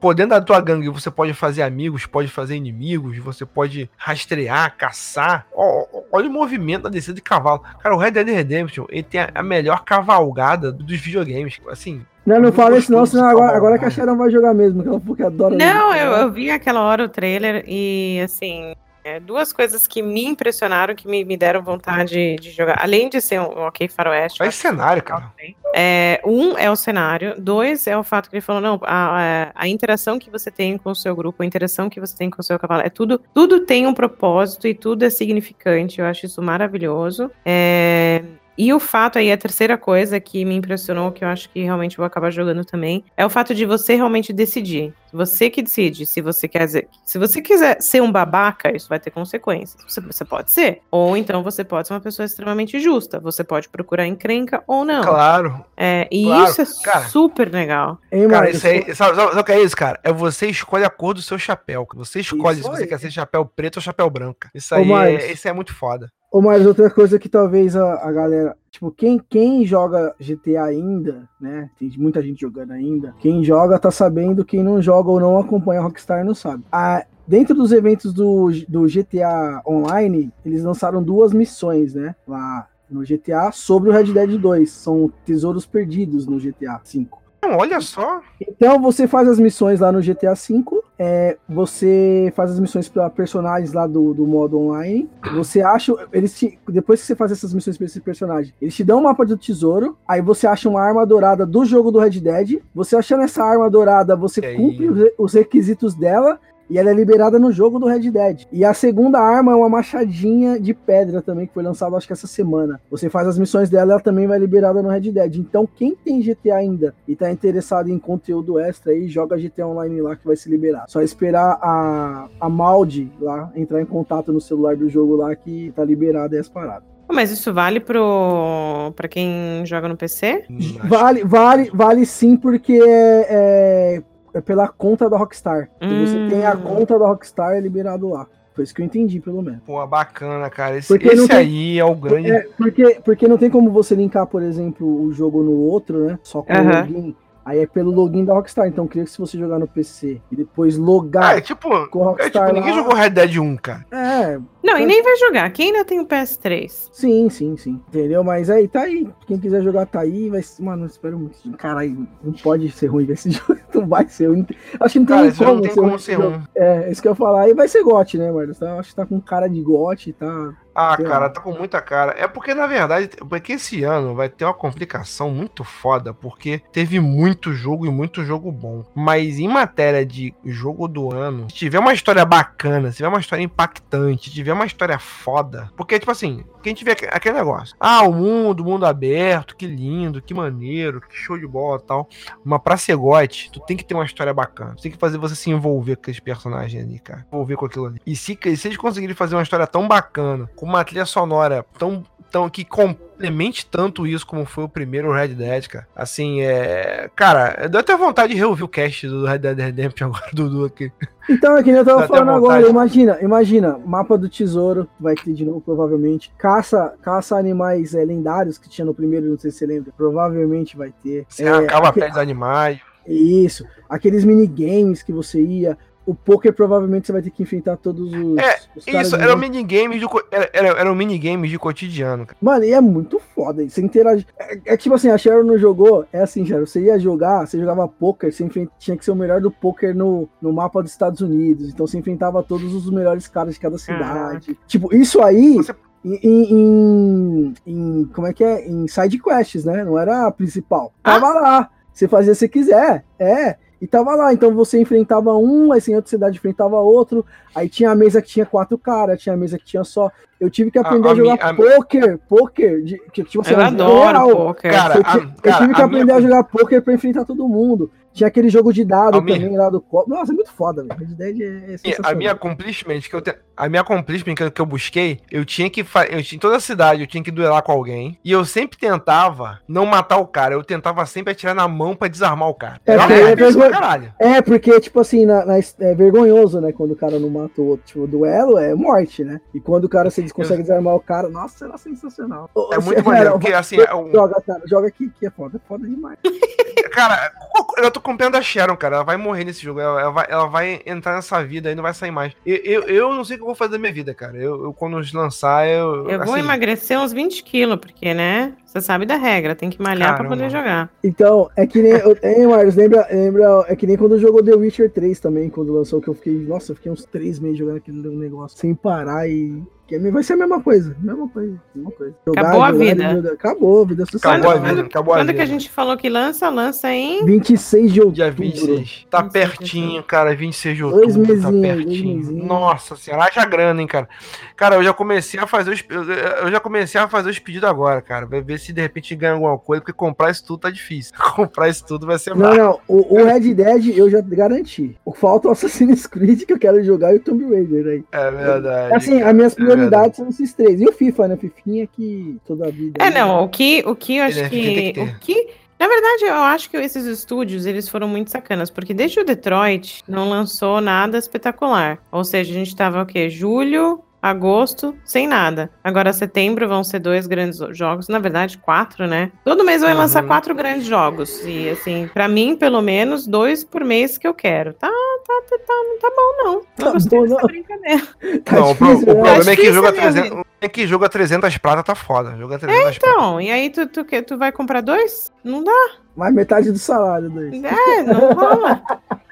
Pô, 0.00 0.14
dentro 0.14 0.30
da 0.30 0.40
tua 0.40 0.60
gangue 0.60 0.88
você 0.88 1.10
pode 1.10 1.34
fazer 1.34 1.62
amigos, 1.62 2.06
pode 2.06 2.28
fazer 2.28 2.54
inimigos, 2.54 3.18
você 3.18 3.44
pode 3.44 3.90
rastrear, 3.96 4.76
caçar. 4.76 5.46
Ó, 5.52 5.86
olha 6.12 6.28
o 6.28 6.32
movimento 6.32 6.84
da 6.84 6.90
descida 6.90 7.14
de 7.14 7.22
cavalo. 7.22 7.62
Cara, 7.80 7.94
o 7.94 7.98
Red 7.98 8.12
Dead 8.12 8.28
Redemption, 8.28 8.84
ele 8.88 9.02
tem 9.02 9.20
a, 9.20 9.30
a 9.34 9.42
melhor 9.42 9.84
cavalgada 9.84 10.70
dos 10.70 11.00
videogames. 11.00 11.60
Assim, 11.68 12.04
não, 12.24 12.40
não 12.40 12.52
fala 12.52 12.78
isso 12.78 12.90
não, 12.90 13.04
senão 13.04 13.26
agora, 13.26 13.56
agora 13.56 13.78
que 13.78 13.84
a 13.84 13.90
Sharon 13.90 14.16
vai 14.16 14.30
jogar 14.30 14.54
mesmo, 14.54 15.00
porque 15.00 15.22
adora. 15.22 15.56
Não, 15.56 15.94
eu, 15.94 16.12
eu 16.12 16.32
vi 16.32 16.50
aquela 16.50 16.80
hora 16.80 17.04
o 17.04 17.08
trailer 17.08 17.64
e, 17.66 18.20
assim, 18.24 18.74
é, 19.04 19.20
duas 19.20 19.52
coisas 19.52 19.86
que 19.86 20.02
me 20.02 20.24
impressionaram, 20.24 20.94
que 20.94 21.06
me, 21.06 21.24
me 21.24 21.36
deram 21.36 21.62
vontade 21.62 22.36
de 22.40 22.50
jogar. 22.50 22.82
Além 22.82 23.10
de 23.10 23.20
ser 23.20 23.38
um, 23.38 23.58
um 23.58 23.66
ok 23.66 23.86
faroeste. 23.86 24.42
É 24.42 24.50
cenário, 24.50 25.02
cara. 25.02 25.30
É, 25.74 26.22
um 26.24 26.56
é 26.56 26.70
o 26.70 26.76
cenário. 26.76 27.34
Dois 27.38 27.86
é 27.86 27.96
o 27.96 28.02
fato 28.02 28.30
que 28.30 28.36
ele 28.36 28.40
falou, 28.40 28.62
não, 28.62 28.80
a, 28.82 29.52
a, 29.54 29.68
interação 29.68 30.18
que 30.18 30.30
você 30.30 30.50
tem 30.50 30.78
com 30.78 30.90
o 30.90 30.94
seu 30.94 31.14
grupo, 31.14 31.42
a 31.42 31.46
interação 31.46 31.90
que 31.90 32.00
você 32.00 32.16
tem 32.16 32.30
com 32.30 32.40
o 32.40 32.44
seu 32.44 32.58
cavalo, 32.58 32.80
é 32.80 32.88
tudo, 32.88 33.20
tudo 33.34 33.66
tem 33.66 33.86
um 33.86 33.92
propósito 33.92 34.66
e 34.66 34.74
tudo 34.74 35.04
é 35.04 35.10
significante. 35.10 36.00
Eu 36.00 36.06
acho 36.06 36.24
isso 36.24 36.40
maravilhoso. 36.40 37.30
É, 37.44 38.24
e 38.56 38.72
o 38.72 38.80
fato 38.80 39.18
aí, 39.18 39.32
a 39.32 39.36
terceira 39.36 39.76
coisa 39.76 40.20
que 40.20 40.44
me 40.44 40.54
impressionou, 40.54 41.12
que 41.12 41.24
eu 41.24 41.28
acho 41.28 41.48
que 41.50 41.62
realmente 41.62 41.96
vou 41.96 42.06
acabar 42.06 42.30
jogando 42.30 42.64
também, 42.64 43.04
é 43.16 43.24
o 43.26 43.30
fato 43.30 43.54
de 43.54 43.64
você 43.64 43.94
realmente 43.94 44.32
decidir. 44.32 44.94
Você 45.12 45.48
que 45.48 45.62
decide 45.62 46.06
se 46.06 46.20
você 46.20 46.48
quer 46.48 46.68
se 46.68 47.18
você 47.18 47.40
quiser 47.40 47.80
ser 47.80 48.02
um 48.02 48.10
babaca, 48.10 48.74
isso 48.74 48.88
vai 48.88 48.98
ter 48.98 49.12
consequências. 49.12 49.80
Você, 49.86 50.00
você 50.00 50.24
pode 50.24 50.50
ser. 50.50 50.80
Ou 50.90 51.16
então 51.16 51.40
você 51.40 51.62
pode 51.62 51.86
ser 51.86 51.94
uma 51.94 52.00
pessoa 52.00 52.26
extremamente 52.26 52.80
justa. 52.80 53.20
Você 53.20 53.44
pode 53.44 53.68
procurar 53.68 54.08
encrenca 54.08 54.64
ou 54.66 54.84
não. 54.84 55.04
Claro. 55.04 55.64
É, 55.76 56.08
e 56.10 56.24
claro. 56.24 56.50
isso 56.50 56.62
é 56.62 56.66
cara, 56.82 57.04
super 57.06 57.52
legal. 57.52 57.98
Hein, 58.10 58.28
cara, 58.28 58.50
isso 58.50 58.66
aí, 58.66 58.92
sabe, 58.92 59.14
sabe, 59.14 59.38
o 59.38 59.44
que 59.44 59.52
é 59.52 59.62
isso, 59.62 59.76
cara? 59.76 60.00
É 60.02 60.12
você 60.12 60.48
escolhe 60.48 60.84
a 60.84 60.90
cor 60.90 61.14
do 61.14 61.22
seu 61.22 61.38
chapéu. 61.38 61.86
Você 61.94 62.18
escolhe 62.18 62.58
isso 62.58 62.68
se 62.68 62.76
você 62.76 62.86
quer 62.86 62.98
ser 62.98 63.12
chapéu 63.12 63.44
preto 63.44 63.76
ou 63.76 63.82
chapéu 63.82 64.10
branco. 64.10 64.48
Isso 64.52 64.74
aí, 64.74 64.90
Ô, 64.90 64.98
é, 64.98 65.30
isso 65.30 65.46
é 65.46 65.52
muito 65.52 65.72
foda. 65.72 66.10
Ou 66.34 66.42
mais 66.42 66.66
outra 66.66 66.90
coisa 66.90 67.16
que 67.16 67.28
talvez 67.28 67.76
a, 67.76 67.94
a 68.08 68.10
galera. 68.10 68.56
Tipo, 68.68 68.90
quem, 68.90 69.20
quem 69.30 69.64
joga 69.64 70.16
GTA 70.18 70.64
ainda, 70.64 71.28
né? 71.40 71.70
Tem 71.78 71.88
muita 71.96 72.20
gente 72.20 72.40
jogando 72.40 72.72
ainda. 72.72 73.14
Quem 73.20 73.44
joga 73.44 73.78
tá 73.78 73.88
sabendo, 73.88 74.44
quem 74.44 74.60
não 74.60 74.82
joga 74.82 75.10
ou 75.10 75.20
não 75.20 75.38
acompanha 75.38 75.78
a 75.78 75.84
Rockstar 75.84 76.24
não 76.24 76.34
sabe. 76.34 76.64
A, 76.72 77.06
dentro 77.24 77.54
dos 77.54 77.70
eventos 77.70 78.12
do, 78.12 78.50
do 78.68 78.88
GTA 78.88 79.62
Online, 79.64 80.32
eles 80.44 80.64
lançaram 80.64 81.00
duas 81.00 81.32
missões, 81.32 81.94
né? 81.94 82.16
Lá 82.26 82.66
no 82.90 83.02
GTA 83.02 83.52
sobre 83.52 83.90
o 83.90 83.92
Red 83.92 84.12
Dead 84.12 84.36
2. 84.36 84.68
São 84.68 85.12
tesouros 85.24 85.66
perdidos 85.66 86.26
no 86.26 86.40
GTA 86.40 86.80
5. 86.82 87.22
Olha 87.44 87.80
só. 87.80 88.20
Então 88.40 88.82
você 88.82 89.06
faz 89.06 89.28
as 89.28 89.38
missões 89.38 89.78
lá 89.78 89.92
no 89.92 90.00
GTA 90.00 90.34
V, 90.34 90.64
é, 90.98 91.36
você 91.48 92.32
faz 92.36 92.52
as 92.52 92.60
missões 92.60 92.88
para 92.88 93.10
personagens 93.10 93.72
lá 93.72 93.86
do, 93.86 94.14
do 94.14 94.26
modo 94.26 94.58
online. 94.58 95.08
Você 95.34 95.60
acha, 95.60 95.92
eles 96.12 96.38
te, 96.38 96.58
depois 96.68 97.00
que 97.00 97.06
você 97.06 97.16
faz 97.16 97.32
essas 97.32 97.52
missões 97.52 97.76
para 97.76 97.86
esse 97.86 98.00
personagem, 98.00 98.54
eles 98.60 98.74
te 98.74 98.84
dão 98.84 98.98
um 98.98 99.02
mapa 99.02 99.24
do 99.24 99.36
tesouro. 99.36 99.96
Aí 100.06 100.22
você 100.22 100.46
acha 100.46 100.68
uma 100.68 100.80
arma 100.80 101.04
dourada 101.04 101.44
do 101.44 101.64
jogo 101.64 101.90
do 101.90 101.98
Red 101.98 102.20
Dead. 102.20 102.62
Você 102.74 102.96
achando 102.96 103.22
essa 103.22 103.42
arma 103.42 103.68
dourada, 103.68 104.14
você 104.14 104.54
cumpre 104.56 105.12
os 105.18 105.34
requisitos 105.34 105.94
dela 105.94 106.38
e 106.68 106.78
ela 106.78 106.90
é 106.90 106.94
liberada 106.94 107.38
no 107.38 107.52
jogo 107.52 107.78
do 107.78 107.86
Red 107.86 108.10
Dead. 108.10 108.46
E 108.52 108.64
a 108.64 108.74
segunda 108.74 109.18
arma 109.18 109.52
é 109.52 109.54
uma 109.54 109.68
machadinha 109.68 110.58
de 110.58 110.74
pedra 110.74 111.20
também, 111.22 111.46
que 111.46 111.54
foi 111.54 111.62
lançada 111.62 111.96
acho 111.96 112.06
que 112.06 112.12
essa 112.12 112.26
semana. 112.26 112.80
Você 112.90 113.08
faz 113.08 113.28
as 113.28 113.38
missões 113.38 113.70
dela, 113.70 113.92
ela 113.92 114.00
também 114.00 114.26
vai 114.26 114.38
liberada 114.38 114.82
no 114.82 114.88
Red 114.88 115.12
Dead. 115.12 115.36
Então, 115.36 115.66
quem 115.66 115.94
tem 115.94 116.20
GTA 116.20 116.56
ainda 116.56 116.94
e 117.06 117.14
tá 117.14 117.30
interessado 117.30 117.88
em 117.88 117.98
conteúdo 117.98 118.58
extra 118.58 118.92
aí, 118.92 119.08
joga 119.08 119.36
GTA 119.36 119.66
Online 119.66 120.00
lá 120.00 120.16
que 120.16 120.26
vai 120.26 120.36
se 120.36 120.48
liberar. 120.48 120.84
Só 120.88 121.02
esperar 121.02 121.58
a, 121.62 122.28
a 122.40 122.48
Maldi 122.48 123.12
lá 123.20 123.52
entrar 123.54 123.80
em 123.80 123.86
contato 123.86 124.32
no 124.32 124.40
celular 124.40 124.76
do 124.76 124.88
jogo 124.88 125.16
lá 125.16 125.34
que 125.34 125.72
tá 125.74 125.84
liberada 125.84 126.38
as 126.38 126.48
paradas. 126.48 126.94
Mas 127.12 127.30
isso 127.30 127.52
vale 127.52 127.80
pro 127.80 128.92
para 128.96 129.08
quem 129.08 129.64
joga 129.64 129.88
no 129.88 129.96
PC? 129.96 130.46
Vale, 130.84 131.22
vale, 131.22 131.70
vale 131.72 132.06
sim, 132.06 132.36
porque 132.36 132.72
é, 132.82 133.26
é 133.28 134.02
é 134.34 134.40
pela 134.40 134.68
conta 134.68 135.08
da 135.08 135.16
Rockstar. 135.16 135.70
Hum. 135.80 136.04
Você 136.04 136.28
tem 136.28 136.44
a 136.44 136.56
conta 136.56 136.98
da 136.98 137.06
Rockstar 137.06 137.52
é 137.52 137.60
liberado 137.60 138.08
lá. 138.10 138.26
Foi 138.54 138.62
isso 138.62 138.74
que 138.74 138.82
eu 138.82 138.86
entendi, 138.86 139.18
pelo 139.20 139.42
menos. 139.42 139.60
Pô, 139.66 139.84
bacana, 139.86 140.48
cara. 140.48 140.76
Esse, 140.76 140.94
esse 140.94 141.28
tem... 141.28 141.36
aí 141.36 141.78
é 141.78 141.84
o 141.84 141.94
grande. 141.94 142.30
É, 142.30 142.48
porque, 142.56 143.00
porque 143.04 143.28
não 143.28 143.36
tem 143.36 143.50
como 143.50 143.70
você 143.70 143.96
linkar, 143.96 144.26
por 144.26 144.42
exemplo, 144.42 145.02
o 145.02 145.12
jogo 145.12 145.42
no 145.42 145.52
outro, 145.52 146.06
né? 146.06 146.18
Só 146.22 146.42
com 146.42 146.52
o 146.52 146.64
login. 146.64 147.16
Aí 147.44 147.58
é 147.58 147.66
pelo 147.66 147.90
login 147.90 148.24
da 148.24 148.32
Rockstar. 148.32 148.68
Então, 148.68 148.84
eu 148.84 148.88
queria 148.88 149.04
que 149.04 149.10
se 149.10 149.18
você 149.18 149.36
jogar 149.36 149.58
no 149.58 149.66
PC 149.66 150.20
e 150.30 150.36
depois 150.36 150.76
logar. 150.76 151.34
Ah, 151.34 151.36
é 151.36 151.40
tipo, 151.40 151.68
com 151.88 152.02
a 152.02 152.06
Rockstar 152.10 152.44
é, 152.44 152.46
tipo, 152.46 152.60
ninguém 152.60 152.70
lá... 152.70 152.82
jogou 152.82 152.94
Red 152.94 153.10
Dead 153.10 153.36
1, 153.36 153.56
cara. 153.56 153.86
É. 153.90 154.40
Não, 154.64 154.78
e 154.78 154.86
nem 154.86 155.02
vai 155.02 155.14
jogar. 155.16 155.50
Quem 155.50 155.66
ainda 155.66 155.84
tem 155.84 156.00
o 156.00 156.06
PS3? 156.06 156.88
Sim, 156.90 157.28
sim, 157.28 157.54
sim. 157.54 157.82
Entendeu? 157.88 158.24
Mas 158.24 158.48
aí 158.48 158.66
tá 158.66 158.80
aí. 158.80 159.06
Quem 159.26 159.38
quiser 159.38 159.62
jogar 159.62 159.84
tá 159.84 160.00
aí. 160.00 160.30
Vai... 160.30 160.40
Mano, 160.58 160.86
espero 160.86 161.18
muito. 161.18 161.36
Caralho, 161.58 162.08
não 162.22 162.32
pode 162.32 162.70
ser 162.70 162.86
ruim 162.86 163.06
esse 163.10 163.28
jogo. 163.30 163.60
Não 163.74 163.86
vai 163.86 164.08
ser 164.08 164.28
ruim. 164.28 164.46
Acho 164.80 164.94
que 164.94 164.98
não 165.00 165.06
tem, 165.06 165.16
cara, 165.16 165.32
como, 165.36 165.54
não 165.54 165.60
tem 165.60 165.70
ser, 165.70 165.76
como 165.76 165.88
ruim 165.90 165.98
ser 165.98 166.14
ruim. 166.14 166.42
É, 166.56 166.90
isso 166.90 167.02
que 167.02 167.08
eu 167.08 167.12
ia 167.12 167.16
falar. 167.16 167.46
E 167.50 167.52
vai 167.52 167.68
ser 167.68 167.82
gote, 167.82 168.16
né, 168.16 168.32
mano? 168.32 168.52
Acho 168.78 168.88
que 168.88 168.96
tá 168.96 169.04
com 169.04 169.20
cara 169.20 169.48
de 169.48 169.60
gote, 169.60 170.14
tá 170.14 170.54
ah, 170.74 170.96
cara, 170.96 171.30
tá 171.30 171.40
com 171.40 171.52
muita 171.52 171.80
cara. 171.80 172.14
É 172.18 172.26
porque, 172.26 172.52
na 172.52 172.66
verdade, 172.66 173.08
porque 173.28 173.52
esse 173.52 173.84
ano 173.84 174.14
vai 174.14 174.28
ter 174.28 174.44
uma 174.44 174.52
complicação 174.52 175.30
muito 175.30 175.62
foda, 175.62 176.12
porque 176.12 176.60
teve 176.72 176.98
muito 176.98 177.52
jogo 177.52 177.86
e 177.86 177.90
muito 177.90 178.24
jogo 178.24 178.50
bom. 178.50 178.84
Mas 178.94 179.38
em 179.38 179.46
matéria 179.46 180.04
de 180.04 180.34
jogo 180.44 180.88
do 180.88 181.14
ano, 181.14 181.48
se 181.48 181.56
tiver 181.56 181.78
uma 181.78 181.92
história 181.92 182.24
bacana, 182.24 182.90
se 182.90 182.96
tiver 182.96 183.08
uma 183.08 183.20
história 183.20 183.42
impactante, 183.42 184.30
se 184.30 184.34
tiver 184.34 184.52
uma 184.54 184.66
história 184.66 184.98
foda. 184.98 185.70
Porque, 185.76 185.98
tipo 185.98 186.10
assim, 186.10 186.44
quem 186.62 186.74
tiver 186.74 186.96
aquele 187.10 187.36
negócio. 187.36 187.76
Ah, 187.78 188.02
o 188.02 188.12
mundo, 188.12 188.64
mundo 188.64 188.86
aberto, 188.86 189.56
que 189.56 189.66
lindo, 189.66 190.22
que 190.22 190.34
maneiro, 190.34 191.00
que 191.00 191.14
show 191.14 191.38
de 191.38 191.46
bola 191.46 191.80
tal. 191.80 192.08
Mas 192.44 192.60
pra 192.62 192.76
ser 192.76 192.96
gote, 192.96 193.50
tu 193.50 193.60
tem 193.60 193.76
que 193.76 193.84
ter 193.84 193.94
uma 193.94 194.04
história 194.04 194.32
bacana. 194.32 194.74
Tu 194.76 194.82
tem 194.82 194.92
que 194.92 194.98
fazer 194.98 195.18
você 195.18 195.34
se 195.34 195.50
envolver 195.50 195.96
com 195.96 196.02
aqueles 196.02 196.20
personagens 196.20 196.82
ali, 196.82 196.98
cara. 196.98 197.26
Envolver 197.32 197.56
com 197.56 197.66
aquilo 197.66 197.86
ali. 197.86 198.00
E 198.06 198.16
se, 198.16 198.38
se 198.56 198.68
eles 198.68 198.76
conseguirem 198.76 199.14
fazer 199.14 199.34
uma 199.34 199.42
história 199.42 199.66
tão 199.66 199.86
bacana, 199.86 200.48
com 200.56 200.66
uma 200.66 200.84
trilha 200.84 201.04
sonora 201.04 201.64
tão, 201.78 202.04
tão 202.30 202.48
que 202.48 202.64
complemente 202.64 203.66
tanto 203.66 204.06
isso 204.06 204.26
como 204.26 204.44
foi 204.44 204.64
o 204.64 204.68
primeiro 204.68 205.12
Red 205.12 205.28
Dead, 205.28 205.68
cara. 205.68 205.86
Assim, 205.94 206.40
é. 206.40 207.08
Cara, 207.14 207.68
deu 207.68 207.80
até 207.80 207.96
vontade 207.96 208.32
de 208.32 208.38
reouvir 208.38 208.64
o 208.64 208.68
cast 208.68 209.06
do 209.08 209.24
Red 209.24 209.38
Dead 209.38 209.58
Redemption 209.58 210.08
agora, 210.12 210.30
Dudu 210.32 210.64
aqui. 210.64 210.92
Então, 211.28 211.56
é 211.56 211.62
que 211.62 211.70
eu 211.70 211.84
tava 211.84 212.06
falando 212.06 212.30
agora, 212.30 212.68
imagina, 212.68 213.18
imagina, 213.22 213.78
mapa 213.84 214.18
do 214.18 214.28
tesouro, 214.28 214.88
vai 214.98 215.14
ter 215.14 215.32
de 215.32 215.44
novo, 215.44 215.60
provavelmente. 215.60 216.32
Caça, 216.36 216.94
caça 217.02 217.36
animais 217.36 217.94
é, 217.94 218.04
lendários 218.04 218.58
que 218.58 218.68
tinha 218.68 218.84
no 218.84 218.94
primeiro, 218.94 219.26
não 219.26 219.38
sei 219.38 219.50
se 219.50 219.58
você 219.58 219.66
lembra. 219.66 219.92
Provavelmente 219.96 220.76
vai 220.76 220.92
ter. 221.02 221.24
Você 221.28 221.44
é, 221.44 221.50
acaba 221.50 221.88
aquele... 221.88 222.08
dos 222.08 222.18
animais. 222.18 222.80
Isso. 223.06 223.66
Aqueles 223.88 224.24
minigames 224.24 225.02
que 225.02 225.12
você 225.12 225.40
ia 225.40 225.78
o 226.06 226.14
poker 226.14 226.52
provavelmente 226.52 227.06
você 227.06 227.12
vai 227.12 227.22
ter 227.22 227.30
que 227.30 227.42
enfrentar 227.42 227.76
todos 227.76 228.12
os. 228.12 228.38
É, 228.38 228.58
os 228.76 228.86
isso, 228.86 229.16
era 229.16 229.34
um 229.34 229.38
minigame 229.38 229.98
de, 229.98 230.06
era, 230.30 230.50
era, 230.52 230.68
era 230.80 230.92
um 230.92 230.94
minigame 230.94 231.48
de 231.48 231.58
cotidiano, 231.58 232.26
cara. 232.26 232.36
Mano, 232.40 232.64
e 232.64 232.72
é 232.72 232.80
muito 232.80 233.18
foda. 233.34 233.66
Você 233.66 233.80
interage. 233.80 234.26
É, 234.38 234.74
é 234.74 234.76
tipo 234.76 234.94
assim, 234.94 235.08
a 235.10 235.16
Sharon 235.16 235.44
não 235.44 235.58
jogou. 235.58 236.06
É 236.12 236.20
assim, 236.20 236.44
Sharon, 236.44 236.66
você 236.66 236.82
ia 236.82 236.98
jogar, 236.98 237.46
você 237.46 237.58
jogava 237.58 237.88
poker, 237.88 238.32
você 238.32 238.44
enfrent... 238.44 238.68
tinha 238.78 238.96
que 238.96 239.04
ser 239.04 239.12
o 239.12 239.16
melhor 239.16 239.40
do 239.40 239.50
poker 239.50 239.94
no, 239.94 240.28
no 240.40 240.52
mapa 240.52 240.82
dos 240.82 240.92
Estados 240.92 241.20
Unidos. 241.20 241.70
Então 241.70 241.86
você 241.86 241.98
enfrentava 241.98 242.42
todos 242.42 242.74
os 242.74 242.90
melhores 242.90 243.26
caras 243.26 243.54
de 243.54 243.60
cada 243.60 243.78
cidade. 243.78 244.58
Ah. 244.60 244.64
Tipo, 244.66 244.94
isso 244.94 245.22
aí. 245.22 245.56
Você... 245.56 245.74
Em, 246.04 246.52
em, 246.52 247.54
em, 247.66 248.04
Como 248.12 248.26
é 248.26 248.34
que 248.34 248.44
é? 248.44 248.68
Em 248.68 248.86
side 248.86 249.18
quests, 249.18 249.64
né? 249.64 249.82
Não 249.84 249.98
era 249.98 250.26
a 250.26 250.30
principal. 250.30 250.92
Tava 251.02 251.28
ah? 251.28 251.40
lá. 251.40 251.70
Você 251.94 252.06
fazia 252.06 252.34
se 252.34 252.46
quiser. 252.46 253.04
É. 253.18 253.56
E 253.84 253.86
tava 253.86 254.14
lá, 254.14 254.32
então 254.32 254.54
você 254.54 254.80
enfrentava 254.80 255.36
um, 255.36 255.70
aí 255.70 255.78
em 255.86 255.94
outra 255.94 256.08
cidade 256.08 256.38
enfrentava 256.38 256.80
outro, 256.80 257.22
aí 257.54 257.68
tinha 257.68 257.90
a 257.90 257.94
mesa 257.94 258.22
que 258.22 258.28
tinha 258.28 258.46
quatro 258.46 258.78
caras, 258.78 259.20
tinha 259.20 259.34
a 259.34 259.36
mesa 259.36 259.58
que 259.58 259.64
tinha 259.66 259.84
só. 259.84 260.10
Eu 260.40 260.48
tive 260.48 260.70
que 260.70 260.78
aprender 260.78 261.06
a, 261.06 261.10
a 261.10 261.14
jogar 261.14 261.34
a, 261.34 261.52
poker, 261.52 262.18
poker, 262.26 262.82
de, 262.82 262.98
que, 263.12 263.22
tipo 263.22 263.42
assim, 263.42 263.52
eu 263.52 263.60
adoro 263.60 264.26
real. 264.26 264.30
poker. 264.30 264.72
Cara, 264.72 264.94
eu, 264.96 265.50
eu 265.52 265.58
tive 265.58 265.74
que 265.74 265.82
aprender 265.82 266.04
minha... 266.06 266.16
a 266.16 266.20
jogar 266.22 266.44
poker 266.44 266.80
pra 266.80 266.94
enfrentar 266.94 267.26
todo 267.26 267.46
mundo. 267.46 267.90
Tinha 268.14 268.28
aquele 268.28 268.48
jogo 268.48 268.72
de 268.72 268.84
dado 268.84 269.16
Almir. 269.16 269.40
também 269.40 269.56
lá 269.58 269.68
do 269.68 269.80
copo. 269.80 270.08
Nossa, 270.08 270.32
é 270.32 270.34
muito 270.34 270.52
foda, 270.52 270.82
velho. 270.84 270.96
Red 270.98 271.14
Dead 271.16 271.40
é, 271.40 271.44
é 271.44 271.48
E 271.48 271.74
A 271.74 271.78
sensacional. 271.78 272.16
minha 272.16 272.32
accomplishment 272.32 273.00
que 273.00 273.14
eu 273.14 273.20
te... 273.20 273.34
a 273.56 273.68
minha 273.68 273.82
accomplishment 273.82 274.34
que 274.36 274.42
eu, 274.44 274.50
que 274.52 274.60
eu 274.60 274.66
busquei, 274.66 275.20
eu 275.30 275.44
tinha 275.44 275.68
que 275.68 275.82
fa... 275.82 276.04
eu 276.06 276.22
tinha 276.22 276.36
em 276.36 276.40
toda 276.40 276.56
a 276.56 276.60
cidade, 276.60 277.00
eu 277.00 277.06
tinha 277.08 277.22
que 277.24 277.30
duelar 277.32 277.62
com 277.62 277.72
alguém, 277.72 278.16
e 278.24 278.30
eu 278.30 278.44
sempre 278.44 278.78
tentava 278.78 279.58
não 279.66 279.84
matar 279.84 280.18
o 280.18 280.26
cara, 280.28 280.54
eu 280.54 280.62
tentava 280.62 281.04
sempre 281.06 281.32
atirar 281.32 281.54
na 281.56 281.66
mão 281.66 281.96
pra 281.96 282.06
desarmar 282.08 282.48
o 282.48 282.54
cara. 282.54 282.80
É, 282.86 282.92
Era 282.92 283.12
é 283.12 283.34
vergonha- 283.34 283.70
caralho. 283.70 284.14
É, 284.18 284.40
porque, 284.40 284.78
tipo 284.80 285.00
assim, 285.00 285.26
na, 285.26 285.44
na- 285.44 285.58
é 285.58 285.94
vergonhoso, 285.94 286.60
né? 286.60 286.70
Quando 286.72 286.92
o 286.92 286.96
cara 286.96 287.18
não 287.18 287.28
mata 287.30 287.60
o 287.60 287.66
outro. 287.66 287.84
Tipo, 287.86 288.06
duelo 288.06 288.58
é 288.58 288.74
morte, 288.76 289.24
né? 289.24 289.40
E 289.52 289.58
quando 289.60 289.84
o 289.86 289.88
cara 289.88 290.08
você 290.08 290.22
consegue 290.30 290.62
desarmar 290.62 290.94
o 290.94 291.00
cara, 291.00 291.28
nossa, 291.28 291.58
será 291.58 291.76
sensacional. 291.76 292.48
É 292.72 292.78
muito 292.78 293.04
maneiro, 293.04 293.32
porque 293.32 293.52
assim, 293.52 293.80
é 293.80 293.92
um- 293.94 294.12
Joga, 294.12 294.40
cara, 294.40 294.62
joga 294.66 294.86
aqui, 294.86 295.10
que 295.18 295.26
é 295.26 295.30
foda, 295.30 295.56
é 295.62 295.68
foda 295.68 295.84
demais. 295.88 296.16
cara, 296.92 297.32
eu 297.78 297.90
tô 297.90 298.00
com 298.04 298.16
pena 298.16 298.32
da 298.32 298.42
Sharon, 298.42 298.76
cara, 298.76 298.96
ela 298.96 299.04
vai 299.04 299.16
morrer 299.16 299.44
nesse 299.44 299.62
jogo, 299.62 299.80
ela, 299.80 300.00
ela 300.00 300.10
vai, 300.10 300.26
ela 300.28 300.46
vai 300.46 300.82
entrar 300.84 301.14
nessa 301.14 301.42
vida 301.42 301.72
e 301.72 301.74
não 301.74 301.82
vai 301.82 301.94
sair 301.94 302.10
mais. 302.10 302.34
Eu, 302.44 302.56
eu, 302.56 302.82
eu 302.82 303.14
não 303.14 303.24
sei 303.24 303.36
o 303.36 303.38
que 303.38 303.42
eu 303.42 303.46
vou 303.46 303.54
fazer 303.54 303.72
da 303.72 303.78
minha 303.78 303.92
vida, 303.92 304.14
cara. 304.14 304.36
Eu, 304.36 304.64
eu 304.64 304.72
quando 304.72 305.00
lançar, 305.14 305.66
eu. 305.66 306.08
Eu 306.08 306.18
vou 306.18 306.34
assim, 306.34 306.44
emagrecer 306.44 307.00
uns 307.00 307.12
20 307.12 307.42
quilos, 307.42 307.78
porque, 307.78 308.12
né? 308.12 308.52
Você 308.66 308.80
sabe 308.80 309.06
da 309.06 309.16
regra, 309.16 309.54
tem 309.54 309.70
que 309.70 309.80
malhar 309.80 310.08
pra 310.08 310.24
Caramba. 310.24 310.36
poder 310.36 310.50
jogar. 310.50 310.90
Então, 311.02 311.48
é 311.56 311.66
que 311.66 311.80
nem. 311.80 311.94
Hein, 312.22 312.46
Marcos, 312.46 312.74
lembra, 312.74 313.08
lembra. 313.10 313.64
É 313.68 313.74
que 313.74 313.86
nem 313.86 313.96
quando 313.96 314.18
jogou 314.18 314.42
The 314.42 314.54
Witcher 314.54 314.90
3 314.90 315.18
também, 315.20 315.48
quando 315.48 315.72
lançou, 315.72 316.00
que 316.00 316.08
eu 316.08 316.14
fiquei. 316.14 316.34
Nossa, 316.34 316.72
eu 316.72 316.76
fiquei 316.76 316.92
uns 316.92 317.04
três 317.04 317.38
meses 317.38 317.58
jogando 317.58 317.76
aquele 317.78 317.98
negócio 318.16 318.58
sem 318.58 318.74
parar 318.74 319.28
e. 319.28 319.62
Que 319.98 320.10
vai 320.10 320.22
ser 320.22 320.32
a 320.34 320.36
mesma 320.36 320.60
coisa, 320.62 320.96
mesma 321.00 321.28
coisa, 321.28 321.60
mesma 321.74 321.90
coisa. 321.92 322.14
Acabou 322.36 322.62
a 322.62 322.72
vida. 322.72 323.10
jogar, 323.14 323.32
Acabou 323.32 323.82
a 323.82 323.84
vida. 323.86 324.04
Acabou 324.04 324.50
a 324.50 324.54
Quando- 324.54 324.64
vida, 324.68 324.80
acabou 324.82 325.14
a 325.14 325.16
Quando 325.18 325.26
vida. 325.28 325.34
que 325.38 325.42
a 325.42 325.46
gente 325.46 325.70
falou 325.70 325.96
que 325.96 326.08
lança? 326.08 326.48
Lança 326.50 326.92
em. 326.92 327.24
26 327.24 327.92
de 327.92 328.00
outubro. 328.00 328.14
Dia 328.16 328.30
26. 328.30 329.06
Tá 329.10 329.22
26 329.22 329.44
de 329.44 329.48
pertinho, 329.58 330.02
cara. 330.02 330.34
26 330.34 330.76
de 330.76 330.82
Dois 330.82 330.94
outubro. 331.16 331.22
Tá 331.26 331.50
mesinhos, 331.50 331.50
dois 331.52 331.84
pertinho. 331.84 332.16
mesinhos. 332.16 332.46
Nossa 332.46 332.96
senhora, 332.96 333.24
haja 333.24 333.44
grana, 333.46 333.80
hein, 333.80 333.86
cara. 333.86 334.08
Cara, 334.56 334.76
eu 334.76 334.82
já 334.84 334.92
comecei 334.92 335.38
a 335.40 335.46
fazer 335.46 335.70
os. 335.72 335.84
eu- 335.88 336.50
já 336.50 336.60
comecei 336.60 337.00
a 337.00 337.08
fazer 337.08 337.30
os 337.30 337.38
pedidos 337.38 337.68
agora, 337.68 338.00
cara. 338.00 338.26
Vai 338.26 338.40
ver 338.40 338.58
se 338.58 338.72
de 338.72 338.80
repente 338.80 339.14
ganha 339.14 339.32
alguma 339.32 339.58
coisa, 339.58 339.80
porque 339.80 339.92
comprar 339.92 340.30
isso 340.30 340.44
tudo 340.44 340.60
tá 340.60 340.70
difícil. 340.70 341.12
Comprar 341.34 341.68
isso 341.68 341.84
tudo 341.84 342.06
vai 342.06 342.18
ser 342.18 342.30
Não, 342.30 342.36
massa. 342.48 342.56
não, 342.56 342.80
o, 342.86 343.20
o 343.20 343.24
Red 343.24 343.54
Dead 343.54 343.96
eu 343.96 344.08
já 344.08 344.20
garanti. 344.20 344.96
O 345.04 345.12
falta 345.12 345.48
o 345.48 345.50
Assassin's 345.50 346.06
Creed 346.06 346.42
que 346.44 346.52
eu 346.52 346.58
quero 346.58 346.82
jogar 346.84 347.12
e 347.12 347.16
o 347.16 347.20
Tomb 347.20 347.44
Raider 347.48 347.86
aí. 347.86 348.04
É 348.12 348.30
verdade. 348.30 348.94
Assim, 348.94 349.18
cara, 349.18 349.30
as 349.30 349.34
minhas 349.36 349.52
é 349.58 349.60
prioridades 349.88 350.16
são 350.16 350.28
esses 350.28 350.52
três. 350.52 350.80
E 350.80 350.86
o 350.86 350.92
FIFA, 350.92 351.28
né? 351.28 351.36
Fifinha 351.36 351.86
que 351.86 352.38
toda 352.46 352.66
a 352.66 352.70
vida. 352.70 353.04
É, 353.04 353.10
não, 353.10 353.44
o 353.44 353.48
que, 353.48 353.82
o 353.86 353.94
que 353.94 354.16
eu 354.16 354.24
acho 354.24 354.40
é- 354.40 354.48
que. 354.48 354.92
que. 354.92 355.00
O 355.00 355.18
que. 355.18 355.48
Na 355.78 355.88
verdade, 355.88 356.24
eu 356.24 356.34
acho 356.34 356.70
que 356.70 356.76
esses 356.76 357.04
estúdios, 357.04 357.66
eles 357.66 357.88
foram 357.88 358.06
muito 358.08 358.30
sacanas, 358.30 358.70
porque 358.70 358.94
desde 358.94 359.20
o 359.20 359.24
Detroit 359.24 360.02
não 360.08 360.28
lançou 360.28 360.80
nada 360.80 361.18
espetacular. 361.18 361.98
Ou 362.12 362.24
seja, 362.24 362.52
a 362.52 362.54
gente 362.54 362.74
tava 362.74 363.02
o 363.02 363.06
quê? 363.06 363.28
Julho, 363.28 364.00
agosto, 364.30 364.96
sem 365.04 365.28
nada. 365.28 365.70
Agora, 365.82 366.12
setembro 366.12 366.66
vão 366.66 366.82
ser 366.82 366.98
dois 366.98 367.26
grandes 367.26 367.58
jogos, 367.76 368.08
na 368.08 368.18
verdade, 368.18 368.56
quatro, 368.58 369.06
né? 369.06 369.30
Todo 369.44 369.64
mês 369.64 369.82
vai 369.82 369.92
Uhum. 369.92 369.98
lançar 369.98 370.22
quatro 370.22 370.54
grandes 370.54 370.86
jogos. 370.86 371.44
E, 371.44 371.68
assim, 371.68 372.08
pra 372.12 372.26
mim, 372.26 372.56
pelo 372.56 372.80
menos, 372.80 373.26
dois 373.26 373.62
por 373.62 373.84
mês 373.84 374.16
que 374.16 374.26
eu 374.26 374.32
quero. 374.32 374.72
Tá, 374.74 374.88
tá, 374.88 375.42
tá, 375.50 375.58
tá 375.58 375.74
não 375.74 375.98
tá 375.98 376.10
bom, 376.16 376.44
não. 376.44 376.60
Tá 376.76 376.84
Não 376.86 376.92
gostei 376.94 377.18
bom, 377.18 377.24
dessa 377.26 377.40
não. 377.40 377.46
brincadeira. 377.46 378.02
Tá 378.44 378.56
Não, 378.56 378.70
o, 378.70 378.72
difícil, 378.72 379.12
o 379.12 379.14
né? 379.14 379.22
problema 379.34 379.50
é 379.50 379.56
que 379.56 379.72
joga 379.72 379.88
a 379.88 379.92
minha 379.92 380.12
300. 380.12 380.44
É 380.60 380.68
que 380.68 380.86
joga 380.86 381.08
300 381.10 381.58
prata 381.58 381.82
tá 381.82 381.94
foda. 381.94 382.34
Joga 382.38 382.58
300 382.58 382.98
prata. 382.98 383.14
Então, 383.16 383.40
e 383.40 383.50
aí 383.50 383.68
tu, 383.68 383.86
tu, 383.86 384.04
quer- 384.04 384.22
tu 384.22 384.38
vai 384.38 384.50
comprar 384.50 384.80
dois? 384.80 385.30
Não 385.44 385.62
dá. 385.62 385.72
Mais 386.16 386.32
metade 386.34 386.70
do 386.72 386.78
salário 386.78 387.28
dois. 387.28 387.52
É, 387.62 388.02
não 388.02 388.32
rola. 388.32 388.82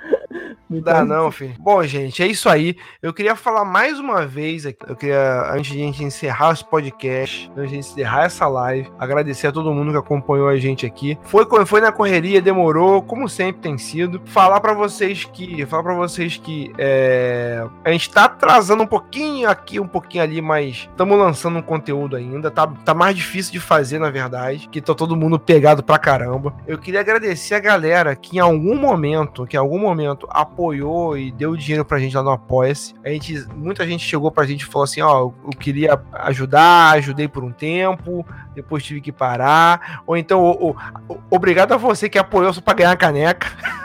Não 0.68 0.80
dá 0.80 1.04
não, 1.04 1.30
filho. 1.30 1.54
Bom, 1.58 1.82
gente, 1.82 2.22
é 2.22 2.26
isso 2.26 2.48
aí. 2.48 2.76
Eu 3.02 3.12
queria 3.12 3.36
falar 3.36 3.64
mais 3.64 3.98
uma 3.98 4.26
vez 4.26 4.64
aqui. 4.64 4.78
Eu 4.88 4.96
queria, 4.96 5.52
antes 5.52 5.72
de 5.72 5.82
a 5.82 5.84
gente 5.84 6.04
encerrar 6.04 6.52
esse 6.52 6.64
podcast, 6.64 7.50
antes 7.56 7.56
de 7.56 7.60
a 7.60 7.66
gente 7.66 7.90
encerrar 7.92 8.24
essa 8.24 8.46
live, 8.46 8.90
agradecer 8.98 9.46
a 9.48 9.52
todo 9.52 9.72
mundo 9.72 9.92
que 9.92 9.98
acompanhou 9.98 10.48
a 10.48 10.56
gente 10.56 10.86
aqui. 10.86 11.18
Foi, 11.22 11.46
foi 11.66 11.80
na 11.80 11.92
correria, 11.92 12.40
demorou, 12.40 13.02
como 13.02 13.28
sempre 13.28 13.62
tem 13.62 13.76
sido. 13.76 14.20
Falar 14.24 14.60
pra 14.60 14.72
vocês 14.72 15.24
que, 15.24 15.66
falar 15.66 15.82
para 15.82 15.94
vocês 15.94 16.36
que 16.36 16.72
é, 16.78 17.66
a 17.84 17.92
gente 17.92 18.10
tá 18.10 18.24
atrasando 18.24 18.82
um 18.82 18.86
pouquinho 18.86 19.48
aqui, 19.48 19.78
um 19.78 19.86
pouquinho 19.86 20.22
ali, 20.22 20.40
mas 20.40 20.88
estamos 20.90 21.18
lançando 21.18 21.58
um 21.58 21.62
conteúdo 21.62 22.16
ainda. 22.16 22.50
Tá, 22.50 22.66
tá 22.66 22.94
mais 22.94 23.16
difícil 23.16 23.52
de 23.52 23.60
fazer, 23.60 23.98
na 23.98 24.10
verdade, 24.10 24.68
que 24.68 24.80
tá 24.80 24.94
todo 24.94 25.16
mundo 25.16 25.38
pegado 25.38 25.82
pra 25.82 25.98
caramba. 25.98 26.54
Eu 26.66 26.78
queria 26.78 27.00
agradecer 27.00 27.54
a 27.54 27.60
galera 27.60 28.16
que 28.16 28.36
em 28.36 28.40
algum 28.40 28.76
momento, 28.76 29.46
que 29.46 29.56
em 29.56 29.60
algum 29.60 29.78
momento 29.78 30.21
apoiou 30.30 31.16
e 31.16 31.30
deu 31.30 31.56
dinheiro 31.56 31.84
pra 31.84 31.98
gente 31.98 32.16
lá 32.16 32.22
no 32.22 32.30
Apoia-se. 32.30 32.94
A 33.04 33.08
gente, 33.10 33.46
muita 33.54 33.86
gente 33.86 34.04
chegou 34.04 34.30
pra 34.30 34.44
gente 34.46 34.62
e 34.62 34.66
falou 34.66 34.84
assim, 34.84 35.00
ó, 35.00 35.18
eu 35.20 35.34
queria 35.58 36.00
ajudar, 36.12 36.92
ajudei 36.96 37.28
por 37.28 37.42
um 37.44 37.52
tempo, 37.52 38.26
depois 38.54 38.82
tive 38.84 39.00
que 39.00 39.12
parar. 39.12 40.02
Ou 40.06 40.16
então, 40.16 40.42
o- 40.44 40.70
o- 41.08 41.18
obrigado 41.30 41.72
a 41.72 41.76
você 41.76 42.08
que 42.08 42.18
apoiou 42.18 42.52
só 42.52 42.60
pra 42.60 42.74
ganhar 42.74 42.92
a 42.92 42.96
caneca. 42.96 43.46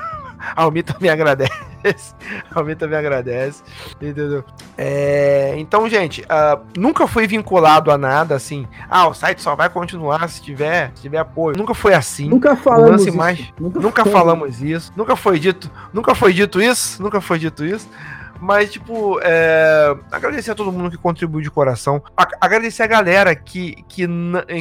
A 0.55 0.61
Almi 0.63 0.81
também 0.81 1.09
agradece. 1.11 1.51
A 2.53 2.59
Almi 2.59 2.75
também 2.75 2.97
agradece. 2.97 3.63
Entendeu? 4.01 4.43
É, 4.77 5.53
então, 5.57 5.87
gente, 5.89 6.23
ah, 6.29 6.59
nunca 6.77 7.07
fui 7.07 7.27
vinculado 7.27 7.91
a 7.91 7.97
nada 7.97 8.35
assim. 8.35 8.67
Ah, 8.89 9.07
o 9.07 9.13
site 9.13 9.41
só 9.41 9.55
vai 9.55 9.69
continuar 9.69 10.27
se 10.29 10.41
tiver, 10.41 10.91
se 10.95 11.01
tiver 11.03 11.17
apoio. 11.17 11.57
Nunca 11.57 11.73
foi 11.73 11.93
assim. 11.93 12.29
Nunca 12.29 12.55
falamos 12.55 13.05
isso. 13.05 13.17
mais- 13.17 13.53
Nunca 13.59 14.03
foi. 14.03 14.11
falamos 14.11 14.61
isso. 14.61 14.91
Nunca 14.95 15.15
foi 15.15 15.39
dito. 15.39 15.69
Nunca 15.93 16.13
foi 16.15 16.33
dito 16.33 16.61
isso. 16.61 17.01
Nunca 17.01 17.19
foi 17.21 17.39
dito 17.39 17.65
isso. 17.65 17.87
Mas, 18.39 18.71
tipo, 18.71 19.19
é, 19.23 19.95
agradecer 20.11 20.51
a 20.51 20.55
todo 20.55 20.71
mundo 20.71 20.91
que 20.91 20.97
contribuiu 20.97 21.41
de 21.43 21.51
coração. 21.51 22.01
A- 22.15 22.27
agradecer 22.41 22.83
a 22.83 22.87
galera 22.87 23.35
que, 23.35 23.83
que, 23.87 24.07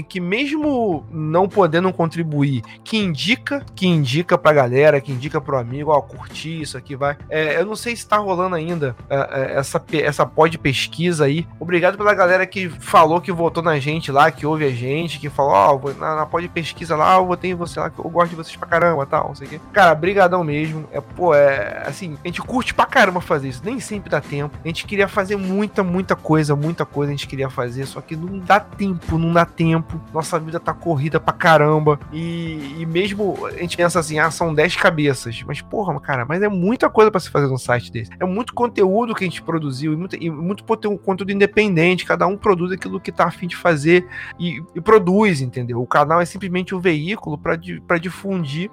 que, 0.09 0.21
mesmo 0.21 1.05
não 1.11 1.49
podendo 1.49 1.93
contribuir, 1.93 2.63
que 2.85 2.97
indica, 2.99 3.65
que 3.75 3.87
indica 3.87 4.37
pra 4.39 4.53
galera, 4.53 5.01
que 5.01 5.13
indica 5.13 5.41
pro 5.41 5.57
amigo, 5.59 5.91
ó, 5.91 6.01
curtir 6.01 6.61
isso 6.63 6.77
aqui, 6.77 6.97
vai. 6.97 7.17
É, 7.29 7.61
eu 7.61 7.67
não 7.67 7.77
sei 7.77 7.95
se 7.97 8.07
tá 8.07 8.17
rolando 8.17 8.55
ainda 8.57 8.95
é, 9.09 9.17
é, 9.17 9.59
essa, 9.59 9.83
essa 9.93 10.27
pod 10.27 10.57
pesquisa 10.59 11.25
aí. 11.25 11.47
Obrigado 11.59 11.97
pela 11.97 12.15
galera 12.15 12.47
que 12.47 12.69
falou 12.69 13.21
que 13.21 13.33
votou 13.33 13.63
na 13.63 13.79
gente 13.79 14.11
lá, 14.13 14.31
que 14.31 14.47
ouve 14.47 14.65
a 14.65 14.71
gente, 14.71 15.19
que 15.19 15.29
falou, 15.29 15.53
ó, 15.53 15.77
vou- 15.77 15.95
na, 15.95 16.17
na 16.17 16.27
pod 16.27 16.47
pesquisa 16.49 16.97
lá, 16.97 17.17
eu 17.17 17.27
votei 17.27 17.51
em 17.51 17.55
você 17.55 17.79
lá, 17.81 17.91
que 17.91 17.99
eu 17.99 18.09
gosto 18.11 18.31
de 18.31 18.37
vocês 18.37 18.57
pra 18.57 18.69
caramba, 18.69 19.07
tal, 19.07 19.29
não 19.29 19.35
sei 19.35 19.47
o 19.47 19.51
quê. 19.51 19.61
Cara, 19.73 19.95
brigadão 19.95 20.43
mesmo. 20.45 20.87
É, 20.93 21.01
pô, 21.01 21.35
é, 21.35 21.83
assim, 21.87 22.17
a 22.25 22.29
gente 22.29 22.41
curte 22.43 22.75
pra 22.75 22.87
caramba 22.87 23.21
fazer 23.21 23.49
isso, 23.49 23.63
nem 23.67 23.81
sempre 23.81 24.09
dá 24.09 24.21
tempo. 24.21 24.57
A 24.65 24.69
gente 24.69 24.87
queria 24.87 25.09
fazer 25.09 25.37
muita, 25.37 25.83
muita 25.83 26.15
coisa, 26.15 26.55
muita 26.55 26.87
coisa 26.87 27.13
a 27.13 27.17
gente 27.17 27.27
queria 27.27 27.51
fazer, 27.51 27.85
só 27.85 28.01
que 28.01 28.15
não 28.15 28.39
dá 28.39 28.61
tempo, 28.61 29.19
não 29.19 29.33
dá 29.33 29.45
tempo. 29.45 30.01
Nossa 30.15 30.39
vida 30.39 30.61
tá 30.61 30.73
corrida 30.73 31.19
pra 31.19 31.35
caramba. 31.35 31.99
E, 32.13 32.77
e 32.79 32.87
mesmo 32.87 33.47
a 33.47 33.51
gente 33.51 33.77
pensa 33.77 33.99
assim, 33.99 34.21
ah, 34.21 34.31
são 34.31 34.55
10 34.55 34.77
cabeças. 34.77 35.43
Mas, 35.45 35.61
porra, 35.61 35.99
cara, 36.01 36.25
mas 36.25 36.41
é 36.43 36.49
muita 36.49 36.89
coisa 36.89 37.11
pra 37.11 37.19
se 37.19 37.29
fazer 37.29 37.49
num 37.49 37.59
site 37.59 37.91
desse. 37.91 38.11
É 38.21 38.25
muito 38.25 38.55
conteúdo 38.55 39.15
que 39.15 39.25
a 39.25 39.27
gente 39.27 39.43
produziu 39.43 39.93
e 39.93 39.97
muito, 39.97 40.17
e 40.17 40.31
muito 40.31 40.63
conteúdo, 40.65 41.33
independente. 41.33 42.07
Cada 42.07 42.27
um 42.27 42.37
produz 42.37 42.71
aquilo 42.71 43.01
que 43.01 43.11
tá 43.11 43.25
afim 43.25 43.49
de 43.49 43.57
fazer 43.57 44.07
e, 44.39 44.63
e 44.75 44.81
produz, 44.81 45.41
entendeu? 45.41 45.83
O 45.83 45.87
canal 45.87 46.21
é 46.21 46.25
simplesmente 46.25 46.73
um 46.73 46.79
veículo 46.79 47.37
pra 47.37 47.99
difundir 47.99 48.71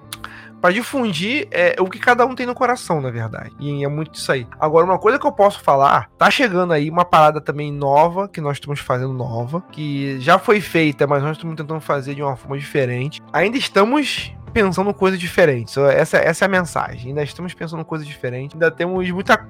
Pra 0.63 0.71
difundir 0.71 1.45
é, 1.51 1.75
o 1.77 1.89
que 1.89 1.99
cada 1.99 2.25
um 2.25 2.33
tem 2.33 2.45
no 2.45 2.55
coração, 2.55 3.01
na 3.01 3.11
verdade. 3.11 3.51
E 3.59 3.83
é 3.83 3.87
muito 3.89 4.15
isso 4.15 4.31
aí. 4.31 4.47
Agora, 4.57 4.85
uma 4.85 4.97
coisa 4.97 5.19
que 5.19 5.27
eu 5.27 5.31
posso 5.33 5.59
falar, 5.59 6.09
tá 6.17 6.31
chegando 6.31 6.71
aí 6.71 6.89
uma 6.89 7.03
parada 7.03 7.41
também 7.41 7.69
nova, 7.69 8.29
que 8.29 8.39
nós 8.39 8.55
estamos 8.55 8.79
fazendo 8.79 9.11
nova, 9.11 9.61
que 9.73 10.17
já 10.21 10.39
foi 10.39 10.61
feita, 10.61 11.05
mas 11.05 11.21
nós 11.21 11.35
estamos 11.35 11.57
tentando 11.57 11.81
fazer 11.81 12.15
de 12.15 12.23
uma 12.23 12.37
forma 12.37 12.57
diferente. 12.57 13.21
Ainda 13.33 13.57
estamos 13.57 14.33
pensando 14.53 14.93
coisas 14.93 15.19
diferentes. 15.19 15.75
Essa, 15.77 16.17
essa 16.17 16.45
é 16.45 16.47
a 16.47 16.49
mensagem. 16.49 17.09
Ainda 17.09 17.23
estamos 17.23 17.53
pensando 17.53 17.83
coisas 17.83 18.07
diferentes. 18.07 18.55
Ainda 18.55 18.69
temos 18.69 19.09
muita, 19.09 19.45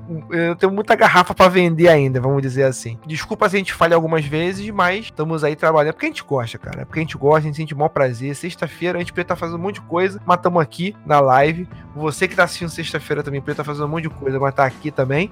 temos 0.58 0.74
muita 0.74 0.96
garrafa 0.96 1.34
pra 1.34 1.48
vender 1.48 1.90
ainda, 1.90 2.22
vamos 2.22 2.42
dizer 2.42 2.64
assim. 2.64 2.98
Desculpa 3.06 3.50
se 3.50 3.58
a 3.58 3.60
gente 3.60 3.74
falha 3.74 3.96
algumas 3.96 4.26
vezes, 4.26 4.70
mas 4.70 5.06
estamos 5.06 5.44
aí 5.44 5.56
trabalhando. 5.56 5.94
Porque 5.94 6.06
a 6.06 6.10
gente 6.10 6.24
gosta, 6.24 6.58
cara. 6.58 6.86
Porque 6.86 7.00
a 7.00 7.04
gente 7.04 7.18
gosta, 7.18 7.40
a 7.40 7.42
gente 7.42 7.58
sente 7.58 7.74
o 7.74 7.78
maior 7.78 7.90
prazer. 7.90 8.34
Sexta-feira 8.36 8.98
a 8.98 9.02
gente 9.02 9.12
podia 9.12 9.24
estar 9.24 9.36
fazendo 9.36 9.58
um 9.58 9.62
monte 9.62 9.76
de 9.76 9.82
coisa, 9.82 10.22
mas 10.26 10.38
estamos 10.38 10.62
aqui 10.62 10.96
na 11.06 11.20
live. 11.20 11.68
Você 11.96 12.28
que 12.28 12.36
tá 12.36 12.46
assistindo 12.46 12.70
sexta-feira 12.70 13.22
também 13.22 13.42
podia 13.42 13.54
estar 13.54 13.64
fazendo 13.64 13.86
um 13.86 13.90
monte 13.90 14.04
de 14.04 14.10
coisa, 14.10 14.40
mas 14.40 14.56
tá 14.56 14.66
aqui 14.66 14.90
também. 14.90 15.32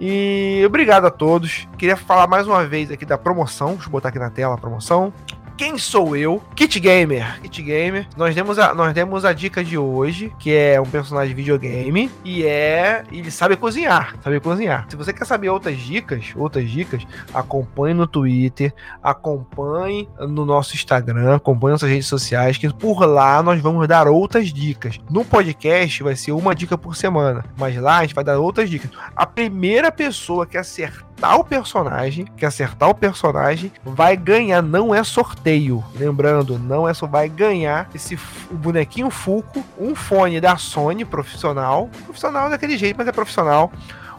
E 0.00 0.62
obrigado 0.66 1.06
a 1.06 1.10
todos. 1.10 1.68
Queria 1.78 1.96
falar 1.96 2.26
mais 2.26 2.46
uma 2.46 2.66
vez 2.66 2.90
aqui 2.90 3.06
da 3.06 3.16
promoção. 3.16 3.74
Deixa 3.74 3.86
eu 3.86 3.92
botar 3.92 4.08
aqui 4.08 4.18
na 4.18 4.30
tela 4.30 4.54
a 4.54 4.58
promoção. 4.58 5.12
Quem 5.56 5.78
sou 5.78 6.16
eu? 6.16 6.42
Kit 6.56 6.80
Gamer. 6.80 7.40
Kit 7.42 7.62
Gamer. 7.62 8.06
Nós 8.16 8.34
demos 8.34 8.58
a, 8.58 8.74
nós 8.74 8.92
demos 8.92 9.24
a 9.24 9.32
dica 9.32 9.62
de 9.62 9.76
hoje, 9.76 10.32
que 10.38 10.54
é 10.54 10.80
um 10.80 10.86
personagem 10.86 11.28
de 11.28 11.34
videogame 11.34 12.10
e 12.24 12.44
é 12.44 13.04
ele 13.12 13.30
sabe 13.30 13.56
cozinhar, 13.56 14.16
sabe 14.22 14.40
cozinhar. 14.40 14.86
Se 14.88 14.96
você 14.96 15.12
quer 15.12 15.24
saber 15.24 15.50
outras 15.50 15.78
dicas, 15.78 16.32
outras 16.36 16.68
dicas, 16.70 17.06
acompanhe 17.32 17.94
no 17.94 18.06
Twitter, 18.06 18.74
acompanhe 19.02 20.08
no 20.18 20.44
nosso 20.44 20.74
Instagram, 20.74 21.36
acompanhe 21.36 21.72
nossas 21.72 21.90
redes 21.90 22.06
sociais, 22.06 22.56
que 22.56 22.72
por 22.72 23.04
lá 23.04 23.42
nós 23.42 23.60
vamos 23.60 23.86
dar 23.86 24.08
outras 24.08 24.52
dicas. 24.52 24.98
No 25.10 25.24
podcast 25.24 26.02
vai 26.02 26.16
ser 26.16 26.32
uma 26.32 26.54
dica 26.54 26.78
por 26.78 26.96
semana, 26.96 27.44
mas 27.56 27.76
lá 27.76 27.98
a 27.98 28.02
gente 28.02 28.14
vai 28.14 28.24
dar 28.24 28.38
outras 28.38 28.68
dicas. 28.68 28.90
A 29.14 29.26
primeira 29.26 29.92
pessoa 29.92 30.46
que 30.46 30.56
acertar 30.56 31.11
o 31.38 31.44
personagem, 31.44 32.26
que 32.36 32.44
acertar 32.44 32.88
o 32.88 32.94
personagem, 32.94 33.72
vai 33.84 34.16
ganhar, 34.16 34.62
não 34.62 34.94
é 34.94 35.02
sorteio. 35.04 35.84
Lembrando, 35.94 36.58
não 36.58 36.88
é 36.88 36.94
só 36.94 37.06
vai 37.06 37.28
ganhar 37.28 37.88
esse 37.94 38.18
o 38.50 38.54
bonequinho 38.54 39.10
Fuco, 39.10 39.64
um 39.78 39.94
fone 39.94 40.40
da 40.40 40.56
Sony 40.56 41.04
profissional, 41.04 41.88
profissional 42.04 42.50
daquele 42.50 42.76
jeito, 42.76 42.96
mas 42.96 43.08
é 43.08 43.12
profissional 43.12 43.70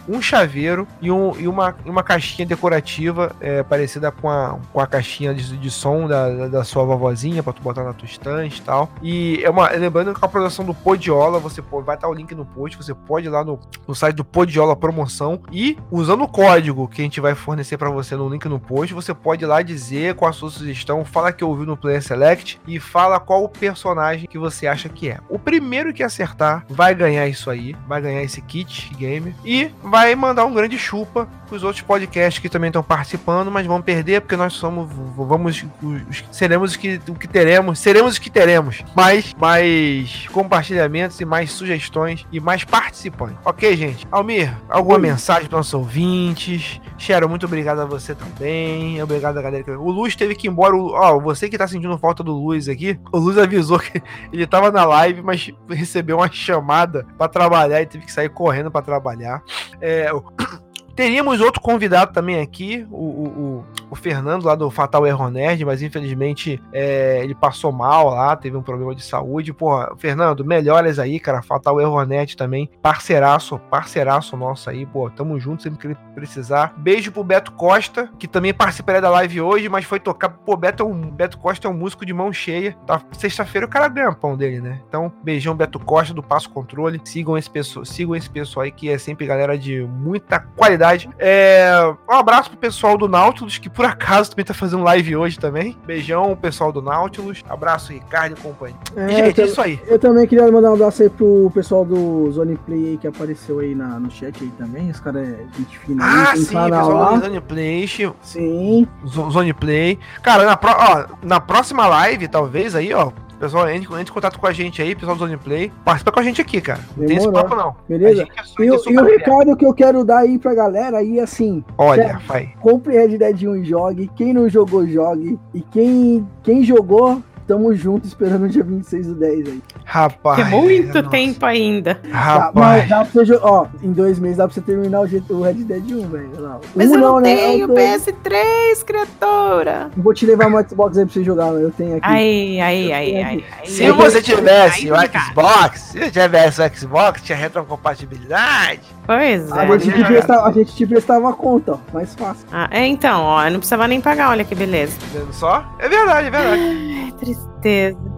um 0.08 0.22
chaveiro 0.22 0.88
e, 1.02 1.12
um, 1.12 1.38
e 1.40 1.48
uma, 1.48 1.76
uma 1.86 2.04
caixinha 2.04 2.46
decorativa 2.46 3.36
é, 3.40 3.64
parecida 3.64 4.12
com 4.12 4.30
a, 4.30 4.60
com 4.72 4.80
a 4.80 4.88
caixinha 4.88 5.34
de, 5.34 5.58
de 5.58 5.72
som 5.72 6.08
da, 6.08 6.48
da 6.48 6.64
sua 6.64 6.84
vovozinha 6.84 7.44
para 7.44 7.54
tu 7.54 7.62
botar 7.62 7.84
na 7.84 7.94
tua 7.94 8.06
estante 8.06 8.60
e 8.60 8.62
tal. 8.62 8.90
E 9.02 9.42
é 9.44 9.50
uma, 9.50 9.70
lembrando 9.70 10.14
que 10.14 10.24
a 10.24 10.28
produção 10.28 10.66
do 10.66 10.74
Podiola, 10.74 11.40
você 11.40 11.62
pode, 11.62 11.86
vai 11.86 11.96
estar 11.96 12.08
o 12.08 12.14
link 12.14 12.34
no 12.36 12.46
post, 12.46 12.78
você 12.78 12.94
pode 12.94 13.28
ir 13.28 13.30
lá 13.30 13.44
no, 13.44 13.60
no 13.88 13.96
site 13.96 14.16
do 14.16 14.26
Podiola 14.26 14.76
Promoção 14.76 15.42
e 15.52 15.78
usando 15.92 16.24
o 16.24 16.28
código 16.28 16.88
que 16.88 17.02
a 17.02 17.04
gente 17.04 17.20
vai 17.20 17.36
fornecer 17.36 17.78
para 17.78 17.90
você 17.90 18.16
no 18.16 18.30
link 18.30 18.46
no 18.46 18.60
post, 18.60 18.94
você 18.94 19.14
pode 19.14 19.44
ir 19.44 19.48
lá 19.48 19.62
dizer 19.62 20.16
qual 20.16 20.30
a 20.30 20.34
sua 20.34 20.50
sugestão, 20.50 21.06
fala 21.06 21.32
que 21.32 21.44
ouviu 21.44 21.66
no 21.66 21.78
Player 21.78 22.02
Select 22.02 22.60
e 22.68 22.80
fala 22.80 23.20
qual 23.20 23.44
o 23.44 23.50
personagem 23.50 24.28
que 24.28 24.38
você 24.38 24.68
acha 24.68 24.90
que 24.90 25.10
é. 25.10 25.20
O 25.30 25.40
primeiro 25.40 25.94
que 25.94 26.04
acertar 26.04 26.66
vai 26.70 26.94
ganhar 26.94 27.28
isso 27.28 27.50
aí, 27.50 27.76
vai 27.88 28.02
ganhar 28.02 28.24
esse 28.24 28.42
kit 28.42 28.94
game 28.96 29.36
e 29.44 29.72
vai 29.94 30.16
mandar 30.16 30.44
um 30.46 30.54
grande 30.56 30.76
chupa 30.76 31.28
para 31.46 31.56
os 31.56 31.64
outros 31.64 31.84
podcasts 31.84 32.42
que 32.42 32.50
também 32.50 32.70
estão 32.70 32.82
participando, 32.82 33.52
mas 33.52 33.68
vão 33.68 33.80
perder 33.80 34.22
porque 34.22 34.36
nós 34.36 34.54
somos, 34.54 34.90
vamos, 35.16 35.64
os, 35.84 36.24
seremos 36.32 36.72
os 36.72 36.78
que, 36.78 37.00
o 37.08 37.14
que 37.14 37.28
teremos, 37.28 37.78
seremos 37.78 38.14
os 38.14 38.18
que 38.18 38.28
teremos. 38.28 38.84
Mais, 38.96 39.36
mais 39.36 40.28
compartilhamentos 40.32 41.22
e 41.22 41.26
mais 41.26 41.52
sugestões 41.52 42.26
e 42.32 42.40
mais 42.40 42.64
participantes. 42.64 43.38
Ok, 43.46 43.78
gente? 43.78 44.08
Almir, 44.12 44.52
alguma 44.68 44.96
Oi. 44.96 45.02
mensagem 45.04 45.48
para 45.48 45.58
nossos 45.58 45.76
ouvintes? 45.76 46.82
Cheiro, 46.98 47.30
muito 47.30 47.46
obrigado 47.46 47.82
a 47.82 47.86
você 47.86 48.16
também. 48.16 49.00
Obrigado 49.04 49.38
a 49.38 49.44
galera. 49.44 49.80
O 49.80 49.92
Luz 49.92 50.16
teve 50.16 50.34
que 50.34 50.48
ir 50.48 50.50
embora. 50.50 50.76
Ó, 50.76 51.20
você 51.20 51.48
que 51.48 51.58
tá 51.58 51.68
sentindo 51.68 51.96
falta 52.00 52.24
do 52.24 52.34
Luz 52.34 52.68
aqui, 52.68 53.00
o 53.12 53.20
Luz 53.20 53.38
avisou 53.38 53.78
que 53.78 54.02
ele 54.34 54.48
tava 54.48 54.72
na 54.72 54.86
live, 54.86 55.22
mas 55.22 55.52
recebeu 55.70 56.18
uma 56.18 56.32
chamada 56.32 57.06
para 57.16 57.28
trabalhar 57.28 57.80
e 57.80 57.86
teve 57.86 58.06
que 58.06 58.12
sair 58.12 58.30
correndo 58.30 58.72
para 58.72 58.82
trabalhar. 58.82 59.44
É, 59.84 60.10
Teríamos 60.96 61.42
outro 61.42 61.60
convidado 61.60 62.14
também 62.14 62.40
aqui, 62.40 62.88
o, 62.92 62.96
o, 62.96 63.66
o 63.94 63.96
Fernando 63.96 64.46
lá 64.46 64.56
do 64.56 64.70
Fatal 64.70 65.06
Erro 65.08 65.30
Nerd, 65.30 65.64
mas 65.66 65.82
infelizmente 65.82 66.62
é, 66.72 67.22
ele 67.24 67.36
passou 67.36 67.72
mal 67.72 68.10
lá, 68.10 68.36
teve 68.36 68.58
um 68.58 68.62
problema 68.62 68.94
de 68.94 69.04
saúde. 69.04 69.54
Porra, 69.54 69.94
Fernando, 69.98 70.46
melhoras 70.46 71.00
aí, 71.00 71.20
cara. 71.20 71.42
Fatal 71.42 71.80
Erro 71.80 72.04
Nerd 72.04 72.36
também, 72.36 72.70
parceiraço, 72.82 73.60
parceiraço 73.70 74.36
nosso 74.38 74.70
aí, 74.70 74.86
pô, 74.86 75.10
tamo 75.10 75.40
junto 75.40 75.64
sempre 75.64 75.80
que 75.80 75.88
ele 75.88 75.98
precisar. 76.16 76.74
Beijo 76.78 77.12
pro 77.12 77.24
Beto 77.24 77.52
Costa, 77.52 78.10
que 78.20 78.28
também 78.28 78.54
participaria 78.54 79.02
da 79.02 79.10
live 79.10 79.42
hoje, 79.42 79.70
mas 79.70 79.86
foi 79.86 80.00
tocar. 80.00 80.30
Pô, 80.30 80.56
Beto, 80.56 80.84
é 80.84 80.86
um, 80.86 81.12
Beto 81.12 81.38
Costa 81.38 81.68
é 81.68 81.72
um 81.72 81.74
músico 81.74 82.06
de 82.06 82.14
mão 82.14 82.32
cheia. 82.32 82.76
Tá, 82.86 83.02
Sexta-feira 83.12 83.66
o 83.66 83.70
cara 83.70 83.88
ganha 83.88 84.12
pão 84.14 84.36
dele, 84.36 84.60
né? 84.60 84.82
Então, 84.88 85.12
beijão 85.24 85.56
Beto 85.56 85.80
Costa 85.80 86.14
do 86.14 86.24
Passo 86.24 86.50
Controle. 86.50 87.02
Sigam 87.06 87.38
esse 87.38 87.50
pessoal, 87.50 87.86
sigam 87.86 88.16
esse 88.16 88.30
pessoal 88.30 88.64
aí 88.64 88.72
que 88.72 88.90
é 88.90 88.98
sempre 88.98 89.26
galera 89.26 89.58
de 89.58 89.82
muita 89.84 90.40
qualidade 90.40 91.10
é, 91.20 91.72
um 92.10 92.14
abraço 92.14 92.50
pro 92.50 92.60
pessoal 92.60 92.98
do 92.98 93.08
Nautilus, 93.08 93.58
que 93.58 93.70
por 93.70 93.83
acaso 93.86 94.32
também 94.32 94.46
tá 94.46 94.54
fazendo 94.54 94.84
live 94.84 95.16
hoje 95.16 95.40
também. 95.40 95.78
Beijão, 95.86 96.36
pessoal 96.36 96.72
do 96.72 96.82
Nautilus. 96.82 97.44
Abraço, 97.50 97.94
Ricardo 97.94 98.38
e 98.38 98.42
companhia. 98.42 98.78
É, 98.96 99.10
gente, 99.10 99.42
é 99.42 99.46
isso 99.46 99.62
aí. 99.62 99.80
Eu 99.88 100.00
também 100.00 100.28
queria 100.28 100.52
mandar 100.52 100.72
um 100.72 100.74
abraço 100.76 101.04
aí 101.04 101.10
pro 101.10 101.52
pessoal 101.54 101.86
do 101.86 102.32
Zone 102.32 102.58
Play 102.66 102.90
aí, 102.90 102.98
que 102.98 103.08
apareceu 103.08 103.60
aí 103.60 103.76
na, 103.76 104.00
no 104.00 104.10
chat 104.12 104.44
aí 104.44 104.52
também. 104.58 104.90
Os 104.90 105.00
caras 105.00 105.28
é 105.28 105.46
gente 105.58 105.78
fina. 105.80 106.04
Ah, 106.04 106.32
aí, 106.32 106.38
sim, 106.38 106.46
pessoal 106.46 106.70
lá. 106.70 107.18
do 107.18 107.26
Zone 107.26 107.42
Play. 107.42 107.88
Sim. 108.22 108.88
Zone 109.06 109.54
Play. 109.54 110.00
Cara, 110.22 110.46
na, 110.46 110.58
pro, 110.58 110.72
ó, 110.72 111.06
na 111.22 111.40
próxima 111.40 111.86
live, 111.88 112.28
talvez 112.28 112.76
aí, 112.76 112.94
ó, 112.94 113.12
Pessoal, 113.44 113.70
entre, 113.70 113.94
entre 113.96 114.10
em 114.10 114.14
contato 114.14 114.40
com 114.40 114.48
a 114.48 114.54
gente 114.54 114.82
aí, 114.82 114.96
pessoal 114.96 115.18
do 115.18 115.20
Zone 115.20 115.36
Play. 115.36 115.70
Participa 115.84 116.14
com 116.14 116.20
a 116.22 116.24
gente 116.24 116.40
aqui, 116.40 116.62
cara. 116.62 116.80
Não 116.96 117.06
tem 117.06 117.18
esse 117.18 117.30
papo, 117.30 117.54
não. 117.54 117.76
Beleza? 117.90 118.24
É 118.24 118.64
e, 118.64 118.66
e 118.68 118.98
o 118.98 119.04
recado 119.04 119.58
que 119.58 119.66
eu 119.66 119.74
quero 119.74 120.06
dar 120.06 120.20
aí 120.20 120.40
pra 120.40 120.54
galera 120.54 121.00
aí, 121.00 121.20
assim. 121.20 121.62
Olha, 121.78 122.22
vai. 122.26 122.54
Compre 122.62 122.94
Red 122.94 123.18
Dead 123.18 123.44
1 123.44 123.56
e 123.58 123.66
jogue. 123.66 124.10
Quem 124.16 124.34
não 124.34 124.48
jogou, 124.48 124.88
jogue. 124.88 125.38
E 125.54 125.60
quem, 125.60 126.26
quem 126.42 126.64
jogou, 126.64 127.22
Tamo 127.48 127.74
junto 127.76 128.08
esperando 128.08 128.46
o 128.46 128.50
dia 128.50 128.64
26 128.64 129.08
do 129.08 129.16
10 129.16 129.48
aí. 129.48 129.62
Rapaz. 129.84 130.40
É 130.40 130.50
muito 130.50 130.88
nossa. 130.88 131.10
tempo 131.10 131.46
ainda. 131.46 132.00
Rapaz. 132.10 132.54
Dá, 132.54 132.62
mas 132.62 132.90
dá 132.90 133.06
pra 133.06 133.26
você 133.26 133.40
Ó, 133.42 133.68
em 133.82 133.92
dois 133.92 134.20
meses 134.20 134.38
dá 134.38 134.48
pra 134.48 134.54
você 134.54 134.62
terminar 134.62 135.02
o, 135.02 135.34
o 135.34 135.42
Red 135.42 135.54
Dead 135.54 135.92
1, 135.92 136.08
velho. 136.08 136.32
Mas 136.76 136.90
um 136.90 136.94
eu 136.94 137.00
não, 137.00 137.14
não 137.16 137.20
né? 137.20 137.36
tenho 137.36 137.68
tô... 137.68 137.74
PS3, 137.74 138.84
criatura. 138.86 139.92
Vou 139.98 140.14
te 140.14 140.26
levar 140.26 140.50
no 140.50 140.70
Xbox 140.70 140.98
aí 140.98 141.06
pra 141.06 141.14
você 141.14 141.24
jogar, 141.24 141.48
eu 141.50 141.72
tenho 141.72 141.98
aqui. 141.98 142.08
Aí, 142.08 142.62
aí, 142.62 142.92
aí, 142.92 143.24
aí. 143.24 143.46
Se 143.66 143.92
você 143.92 144.22
tivesse 144.22 144.90
o 144.90 144.96
Xbox, 144.96 145.82
se 145.82 146.00
você 146.00 146.12
tivesse 146.12 146.62
o 146.62 146.76
Xbox, 146.76 147.22
tinha 147.22 147.38
retrocompatibilidade. 147.38 148.82
Pois 149.06 149.52
é. 149.52 149.60
A 149.60 149.78
gente, 149.78 149.96
te 149.98 150.04
prestava, 150.06 150.48
a 150.48 150.52
gente 150.52 150.76
te 150.76 150.88
prestava 150.88 151.30
a 151.30 151.34
conta, 151.34 151.74
ó, 151.74 151.78
mais 151.94 152.16
fácil. 152.16 152.48
Ah, 152.52 152.70
é, 152.72 152.86
então, 152.86 153.22
ó, 153.22 153.44
não 153.50 153.60
precisava 153.60 153.88
nem 153.88 154.00
pagar, 154.00 154.30
olha 154.30 154.46
que 154.46 154.56
beleza. 154.56 154.98
Só? 155.32 155.66
É 155.80 155.90
verdade, 155.90 156.28
é 156.28 156.32
verdade. 156.32 156.62
Ai, 156.62 157.14
tristeza. 157.20 158.13